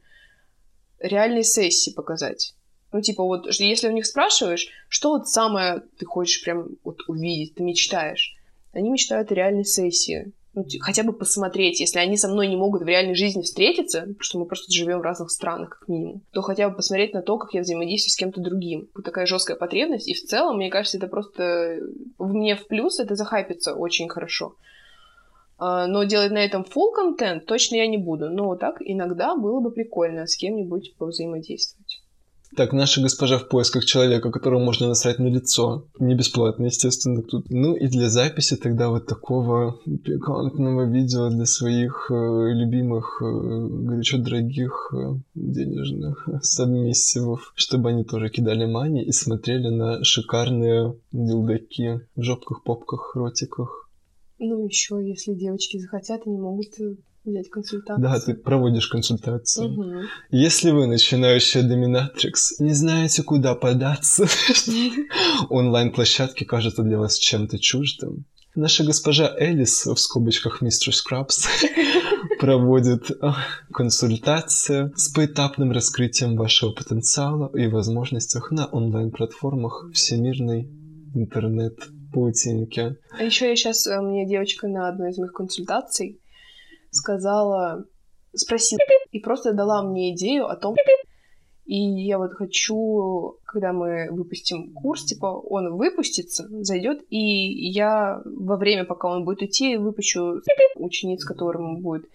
реальные 0.99 1.43
сессии 1.43 1.91
показать. 1.91 2.53
Ну, 2.91 3.01
типа, 3.01 3.23
вот, 3.23 3.47
если 3.59 3.88
у 3.88 3.91
них 3.91 4.05
спрашиваешь, 4.05 4.67
что 4.89 5.09
вот 5.09 5.27
самое 5.27 5.81
ты 5.97 6.05
хочешь 6.05 6.43
прям 6.43 6.69
вот 6.84 7.01
увидеть, 7.07 7.55
ты 7.55 7.63
мечтаешь, 7.63 8.35
они 8.73 8.89
мечтают 8.89 9.31
о 9.31 9.35
реальной 9.35 9.65
сессии. 9.65 10.34
Ну, 10.60 10.65
хотя 10.81 11.03
бы 11.03 11.14
посмотреть, 11.14 11.80
если 11.80 11.99
они 11.99 12.18
со 12.18 12.27
мной 12.27 12.48
не 12.48 12.57
могут 12.57 12.81
в 12.81 12.86
реальной 12.86 13.15
жизни 13.15 13.44
встретиться, 13.44 14.02
потому 14.02 14.19
что 14.19 14.40
мы 14.40 14.45
просто 14.45 14.72
живем 14.73 14.99
в 14.99 15.03
разных 15.03 15.31
странах, 15.31 15.80
как 15.80 15.88
минимум, 15.88 16.22
то 16.31 16.41
хотя 16.41 16.69
бы 16.69 16.76
посмотреть 16.76 17.14
на 17.14 17.22
то, 17.22 17.38
как 17.38 17.53
я 17.53 17.61
взаимодействую 17.61 18.11
с 18.11 18.18
кем-то 18.18 18.41
другим. 18.41 18.90
Вот 18.94 19.06
такая 19.06 19.26
жесткая 19.26 19.56
потребность, 19.56 20.10
и 20.10 20.14
в 20.14 20.22
целом, 20.22 20.57
мне 20.57 20.69
кажется, 20.69 20.98
это 20.98 21.07
просто 21.07 21.80
в 22.18 22.34
мне 22.34 22.57
в 22.57 22.68
плюс, 22.68 22.99
это 22.99 23.15
захайпится 23.15 23.73
очень 23.73 24.10
хорошо. 24.10 24.56
А, 25.57 25.88
Но 25.88 26.03
делать 26.03 26.31
на 26.31 26.44
этом 26.44 26.64
full 26.64 26.94
контент 26.94 27.45
точно 27.45 27.76
я 27.76 27.88
не 27.88 27.98
буду. 27.98 28.30
Но 28.30 28.48
вот 28.48 28.60
так 28.60 28.77
иногда 28.80 29.36
было 29.36 29.61
бы 29.61 29.72
прикольно 29.72 30.27
с 30.27 30.36
кем-нибудь 30.36 30.95
повзаимодействовать. 30.98 31.98
Так, 32.55 32.73
наша 32.73 33.01
госпожа 33.01 33.38
в 33.38 33.47
поисках 33.47 33.85
человека, 33.85 34.31
которого 34.31 34.59
можно 34.59 34.88
насрать 34.88 35.19
на 35.19 35.27
лицо. 35.27 35.85
Не 35.99 36.15
бесплатно, 36.15 36.65
естественно, 36.65 37.21
тут. 37.21 37.45
Ну 37.49 37.76
и 37.76 37.88
для 37.88 38.09
записи 38.09 38.55
тогда 38.55 38.89
вот 38.89 39.05
такого 39.05 39.80
пикантного 39.85 40.89
видео 40.91 41.30
для 41.30 41.45
своих 41.45 42.09
э, 42.09 42.13
любимых, 42.13 43.21
э, 43.21 43.26
горячо 43.26 44.17
дорогих 44.17 44.91
э, 44.93 45.15
денежных 45.35 46.27
сабмиссивов, 46.41 47.53
чтобы 47.55 47.89
они 47.89 48.03
тоже 48.03 48.30
кидали 48.30 48.65
мани 48.65 49.03
и 49.03 49.11
смотрели 49.11 49.69
на 49.69 50.03
шикарные 50.03 50.95
дилдаки 51.11 52.01
в 52.15 52.23
жопках, 52.23 52.63
попках, 52.63 53.15
ротиках. 53.15 53.89
Ну, 54.39 54.65
еще, 54.65 54.99
если 55.05 55.34
девочки 55.34 55.77
захотят, 55.77 56.21
они 56.26 56.38
могут 56.38 56.80
э, 56.80 56.95
взять 57.25 57.49
консультацию. 57.49 58.01
Да, 58.01 58.19
ты 58.19 58.33
проводишь 58.33 58.87
консультации. 58.87 59.67
Мгм. 59.67 60.07
Если 60.31 60.71
вы 60.71 60.87
начинающая 60.87 61.63
доминатрикс, 61.63 62.59
не 62.59 62.73
знаете, 62.73 63.23
куда 63.23 63.55
податься, 63.55 64.25
онлайн-площадки 65.49 66.43
кажутся 66.43 66.83
для 66.83 66.97
вас 66.97 67.17
чем-то 67.17 67.59
чуждым, 67.59 68.25
наша 68.55 68.83
госпожа 68.83 69.33
Элис, 69.37 69.85
в 69.85 69.97
скобочках 69.97 70.61
мистер 70.61 70.93
Скрабс, 70.93 71.47
проводит 72.39 73.11
а, 73.21 73.35
консультации 73.71 74.91
с 74.95 75.09
поэтапным 75.09 75.71
раскрытием 75.71 76.35
вашего 76.35 76.71
потенциала 76.71 77.51
и 77.55 77.67
возможностях 77.67 78.51
на 78.51 78.65
онлайн-платформах 78.65 79.89
всемирной 79.93 80.69
интернет-паутинки. 81.13 82.95
А 83.17 83.23
еще 83.23 83.49
я 83.49 83.55
сейчас, 83.55 83.85
мне 83.87 84.27
девочка 84.27 84.67
на 84.67 84.89
одной 84.89 85.11
из 85.11 85.17
моих 85.17 85.33
консультаций 85.33 86.19
сказала, 86.91 87.86
спросила 88.34 88.80
и 89.11 89.20
просто 89.20 89.53
дала 89.53 89.84
мне 89.84 90.14
идею 90.14 90.48
о 90.48 90.56
том, 90.56 90.76
и 91.66 91.78
я 91.78 92.18
вот 92.18 92.34
хочу, 92.34 93.38
когда 93.45 93.74
мы 93.74 94.07
выпустим 94.10 94.74
курс, 94.74 95.06
типа 95.06 95.28
он 95.28 95.76
выпустится, 95.76 96.48
зайдет, 96.64 97.03
и 97.11 97.20
я 97.20 98.22
во 98.26 98.57
время, 98.57 98.86
пока 98.86 99.07
он 99.07 99.24
будет 99.24 99.44
идти, 99.44 99.78
выпущу 99.78 100.41
учениц, 100.76 101.24
которым 101.24 101.82
будет 101.82 102.06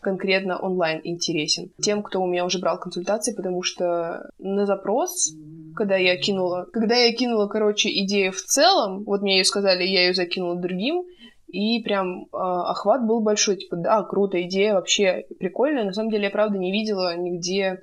конкретно 0.00 0.58
онлайн 0.58 1.00
интересен. 1.04 1.70
Тем, 1.80 2.02
кто 2.02 2.20
у 2.20 2.26
меня 2.26 2.44
уже 2.44 2.58
брал 2.58 2.78
консультации, 2.78 3.34
потому 3.34 3.62
что 3.62 4.30
на 4.38 4.66
запрос, 4.66 5.32
когда 5.74 5.96
я 5.96 6.16
кинула, 6.18 6.66
когда 6.70 6.94
я 6.94 7.12
кинула, 7.14 7.46
короче, 7.46 7.88
идею 8.04 8.32
в 8.32 8.42
целом, 8.42 9.04
вот 9.04 9.22
мне 9.22 9.38
ее 9.38 9.44
сказали, 9.44 9.84
я 9.84 10.06
ее 10.06 10.14
закинула 10.14 10.56
другим, 10.56 11.04
и 11.48 11.82
прям 11.82 12.24
э, 12.24 12.26
охват 12.32 13.06
был 13.06 13.20
большой, 13.20 13.56
типа, 13.56 13.76
да, 13.76 14.02
круто, 14.02 14.40
идея 14.42 14.74
вообще 14.74 15.26
прикольная. 15.38 15.84
На 15.84 15.92
самом 15.92 16.10
деле, 16.10 16.24
я 16.24 16.30
правда 16.30 16.58
не 16.58 16.72
видела 16.72 17.16
нигде 17.16 17.82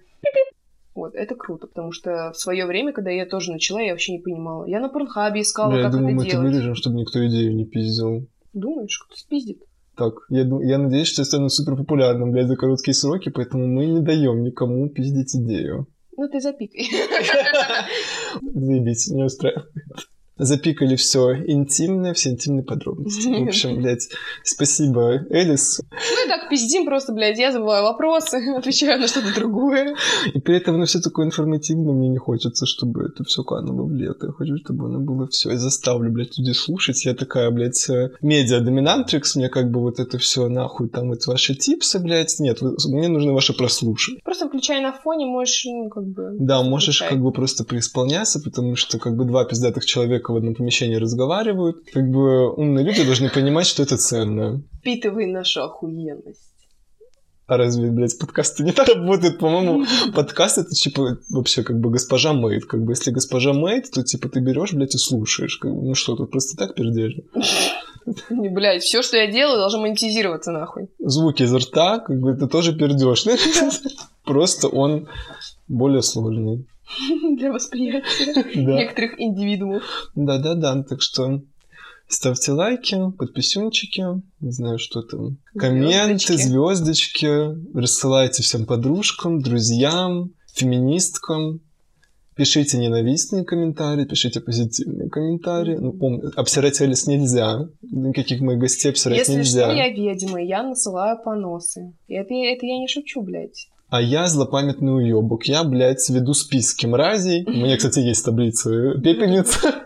вот, 0.95 1.13
это 1.13 1.35
круто, 1.35 1.67
потому 1.67 1.91
что 1.91 2.31
в 2.31 2.37
свое 2.37 2.65
время, 2.65 2.93
когда 2.93 3.11
я 3.11 3.25
тоже 3.25 3.51
начала, 3.51 3.81
я 3.81 3.91
вообще 3.91 4.13
не 4.13 4.19
понимала. 4.19 4.65
Я 4.65 4.79
на 4.79 4.87
Порнхабе 4.87 5.41
искала, 5.41 5.71
Бля, 5.71 5.79
я 5.79 5.83
как 5.83 5.91
думаю, 5.91 6.07
это 6.07 6.15
мы 6.15 6.23
делать. 6.23 6.45
это 6.47 6.55
вырежем, 6.55 6.75
чтобы 6.75 6.95
никто 6.95 7.27
идею 7.27 7.53
не 7.53 7.65
пиздил. 7.65 8.29
Думаешь, 8.53 8.97
кто 8.99 9.13
спиздит? 9.17 9.61
Так, 9.97 10.13
я, 10.29 10.43
я 10.63 10.77
надеюсь, 10.77 11.07
что 11.07 11.21
я 11.21 11.25
стану 11.25 11.49
супер 11.49 11.75
популярным, 11.75 12.31
блядь, 12.31 12.47
за 12.47 12.55
короткие 12.55 12.93
сроки, 12.93 13.29
поэтому 13.29 13.67
мы 13.67 13.87
не 13.87 13.99
даем 13.99 14.43
никому 14.43 14.89
пиздить 14.89 15.35
идею. 15.35 15.87
Ну, 16.15 16.29
ты 16.29 16.39
запикай. 16.39 16.87
Заебись, 18.41 19.09
не 19.09 19.23
устраивает. 19.25 19.67
Запикали 20.37 20.95
все 20.95 21.33
интимное, 21.45 22.13
все 22.13 22.31
интимные 22.31 22.63
подробности. 22.63 23.27
В 23.27 23.47
общем, 23.47 23.77
блядь, 23.81 24.09
спасибо, 24.43 25.25
Элис. 25.29 25.81
Мы 25.91 26.27
так 26.27 26.49
пиздим 26.49 26.85
просто, 26.85 27.13
блядь, 27.13 27.37
я 27.37 27.51
забываю 27.51 27.83
вопросы, 27.83 28.37
отвечаю 28.57 28.99
на 28.99 29.07
что-то 29.07 29.33
другое. 29.33 29.95
И 30.33 30.39
при 30.39 30.57
этом 30.57 30.75
оно 30.75 30.85
все 30.85 30.99
такое 30.99 31.25
информативное, 31.25 31.93
мне 31.93 32.09
не 32.09 32.17
хочется, 32.17 32.65
чтобы 32.65 33.05
это 33.05 33.23
все 33.23 33.43
кануло 33.43 33.83
в 33.83 33.93
лето. 33.93 34.27
Я 34.27 34.33
хочу, 34.33 34.57
чтобы 34.57 34.87
оно 34.87 34.99
было 34.99 35.27
все. 35.27 35.51
И 35.51 35.55
заставлю, 35.55 36.11
блядь, 36.11 36.37
людей 36.37 36.53
слушать. 36.53 37.05
Я 37.05 37.13
такая, 37.13 37.49
блядь, 37.51 37.89
э, 37.89 38.11
медиа-доминантрикс, 38.21 39.35
мне 39.35 39.49
как 39.49 39.71
бы 39.71 39.79
вот 39.81 39.99
это 39.99 40.17
все 40.17 40.49
нахуй, 40.49 40.89
там 40.89 41.09
вот 41.09 41.25
ваши 41.27 41.55
типсы, 41.55 41.99
блядь. 41.99 42.39
Нет, 42.39 42.61
вы- 42.61 42.75
мне 42.89 43.07
нужно 43.07 43.33
ваше 43.33 43.53
прослушивание. 43.53 44.21
Просто 44.23 44.47
включай 44.47 44.81
на 44.81 44.91
фоне, 44.91 45.25
можешь, 45.25 45.63
ну, 45.65 45.89
как 45.89 46.03
бы... 46.05 46.35
Да, 46.39 46.61
можешь 46.63 46.97
Включай. 46.97 47.09
как 47.09 47.23
бы 47.23 47.31
просто 47.31 47.63
преисполняться, 47.63 48.39
потому 48.39 48.75
что 48.75 48.99
как 48.99 49.15
бы 49.15 49.25
два 49.25 49.45
пиздатых 49.45 49.85
человека 49.85 50.24
в 50.33 50.37
одном 50.37 50.55
помещении 50.55 50.95
разговаривают. 50.95 51.77
Как 51.93 52.09
бы 52.09 52.53
умные 52.53 52.85
люди 52.85 53.03
должны 53.03 53.29
понимать, 53.29 53.67
что 53.67 53.83
это 53.83 53.97
ценно. 53.97 54.63
Впитывай 54.79 55.25
нашу 55.25 55.63
охуенность. 55.63 56.55
А 57.47 57.57
разве, 57.57 57.91
блядь, 57.91 58.17
подкасты 58.17 58.63
не 58.63 58.71
так 58.71 58.87
работают? 58.87 59.37
По-моему, 59.37 59.85
подкаст 60.15 60.57
это, 60.57 60.71
типа, 60.71 61.19
вообще, 61.29 61.61
как 61.61 61.79
бы, 61.79 61.91
госпожа 61.91 62.33
Мэйд. 62.33 62.65
Как 62.65 62.83
бы, 62.83 62.93
если 62.93 63.11
госпожа 63.11 63.53
Мэйд, 63.53 63.91
то, 63.91 64.03
типа, 64.03 64.29
ты 64.29 64.39
берешь, 64.39 64.73
блядь, 64.73 64.95
и 64.95 64.97
слушаешь. 64.97 65.57
Как 65.57 65.71
бы, 65.71 65.83
ну 65.83 65.93
что, 65.93 66.15
тут 66.15 66.31
просто 66.31 66.57
так 66.57 66.73
пердели? 66.73 67.25
Не, 68.29 68.49
блядь, 68.49 68.81
все, 68.81 69.03
что 69.03 69.17
я 69.17 69.31
делаю, 69.31 69.57
должно 69.57 69.81
монетизироваться 69.81 70.51
нахуй. 70.51 70.89
Звуки 70.99 71.43
изо 71.43 71.59
рта, 71.59 71.99
как 71.99 72.19
бы, 72.19 72.31
это 72.31 72.47
тоже 72.47 72.75
пердеж. 72.75 73.25
Просто 74.23 74.67
он 74.67 75.07
более 75.67 76.01
сложный. 76.01 76.65
Для 77.37 77.51
восприятия 77.51 78.33
Да. 78.55 78.73
некоторых 78.77 79.19
индивидуумов. 79.19 79.83
Да-да-да, 80.15 80.83
так 80.83 81.01
что 81.01 81.41
ставьте 82.07 82.51
лайки, 82.51 82.97
подписюнчики, 83.17 84.03
не 84.39 84.51
знаю, 84.51 84.77
что 84.79 85.01
там, 85.01 85.37
комменты, 85.57 86.37
звездочки, 86.37 87.55
рассылайте 87.75 88.43
всем 88.43 88.65
подружкам, 88.65 89.41
друзьям, 89.41 90.31
феминисткам. 90.53 91.61
Пишите 92.35 92.77
ненавистные 92.77 93.45
комментарии, 93.45 94.03
пишите 94.03 94.41
позитивные 94.41 95.09
комментарии. 95.09 95.77
Ну, 95.77 95.93
помню, 95.93 96.33
обсирать 96.35 96.81
Элис 96.81 97.07
нельзя. 97.07 97.69
Никаких 97.81 98.41
моих 98.41 98.59
гостей 98.59 98.89
обсирать 98.89 99.19
Если 99.19 99.35
нельзя. 99.35 99.67
что, 99.69 99.73
я 99.73 99.87
ведьма, 99.89 100.43
я 100.43 100.61
насылаю 100.61 101.17
поносы. 101.23 101.93
И 102.09 102.13
это, 102.13 102.33
это 102.33 102.65
я 102.65 102.77
не 102.77 102.89
шучу, 102.89 103.21
блядь. 103.21 103.69
А 103.95 104.01
я 104.01 104.27
злопамятный 104.27 104.93
уебок. 104.93 105.45
Я, 105.45 105.63
блядь, 105.63 106.09
веду 106.09 106.33
списки 106.33 106.85
мразей. 106.85 107.45
У 107.47 107.51
меня, 107.51 107.77
кстати, 107.77 107.99
есть 107.99 108.25
таблица 108.25 108.69
пепельница. 109.01 109.83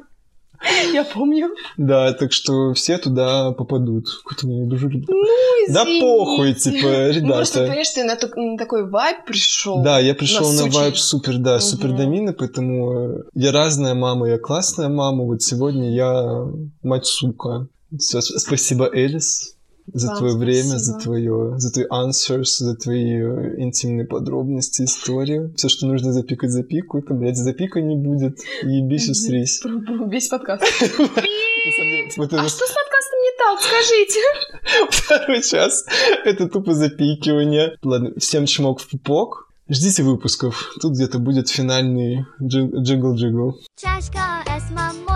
Я 0.91 1.03
помню. 1.06 1.49
Да, 1.77 2.11
так 2.14 2.31
что 2.34 2.73
все 2.73 2.98
туда 2.98 3.52
попадут. 3.52 4.06
Какой-то 4.23 4.48
дуже 4.68 4.90
люблю. 4.90 5.06
Ну, 5.07 5.73
Да 5.73 5.86
похуй, 6.02 6.53
типа, 6.56 6.88
Ну, 6.88 7.27
просто, 7.27 7.60
ребята. 7.60 7.60
понимаешь, 7.68 7.90
ты 7.91 8.03
на, 8.03 8.18
на 8.52 8.57
такой 8.57 8.90
вайб 8.90 9.26
пришел. 9.27 9.84
Да, 9.84 9.99
я 9.99 10.15
пришел 10.15 10.48
на 10.48 10.53
Насучить. 10.53 10.76
вайб 10.76 10.98
супер, 10.98 11.38
да, 11.38 11.52
Мгм. 11.53 11.61
супер 11.61 11.91
домины, 11.95 12.34
поэтому 12.34 12.91
э, 13.19 13.23
я 13.36 13.52
разная 13.52 13.94
мама, 13.94 14.27
я 14.27 14.40
классная 14.40 14.90
мама. 14.90 15.23
Вот 15.23 15.41
сегодня 15.44 15.91
я 15.94 16.45
мать 16.81 17.06
сука. 17.06 17.68
Всё, 17.98 18.19
с- 18.22 18.40
спасибо, 18.40 18.90
Элис, 18.91 19.56
за 19.93 20.07
Вам 20.07 20.17
твое 20.17 20.37
время, 20.37 20.77
за 20.77 20.97
твое, 20.97 21.53
за 21.57 21.71
твои 21.71 21.85
answers, 21.85 22.57
за 22.57 22.75
твои 22.75 23.21
э, 23.21 23.61
интимные 23.61 24.05
подробности, 24.05 24.83
истории. 24.83 25.53
Все, 25.55 25.69
что 25.69 25.87
нужно 25.87 26.13
запикать, 26.13 26.51
запикаю. 26.51 27.03
Там, 27.03 27.19
блядь, 27.19 27.37
запика 27.37 27.81
не 27.81 27.95
будет. 27.95 28.39
Ебись, 28.63 29.07
про 29.61 30.05
Весь 30.07 30.27
подкаст. 30.27 30.63
На 30.63 30.97
самом 30.97 31.91
деле, 31.91 32.11
вот 32.17 32.33
А 32.33 32.37
это 32.37 32.49
что 32.49 32.65
с 32.65 32.73
подкастом 32.73 33.19
не 33.21 33.31
так, 33.37 33.61
скажите? 33.61 34.19
второй 34.89 35.41
час. 35.41 35.85
Это 36.25 36.47
тупо 36.47 36.73
запикивание. 36.73 37.77
Ладно, 37.83 38.11
всем 38.17 38.45
чмок 38.45 38.79
в 38.79 38.89
пупок. 38.89 39.49
Ждите 39.69 40.01
выпусков. 40.03 40.73
Тут 40.81 40.93
где-то 40.93 41.19
будет 41.19 41.49
финальный 41.49 42.25
джиг- 42.41 42.73
джигл-джигл. 42.73 43.53
Чашка 43.75 44.43
с 44.47 44.71
мамой. 44.71 45.09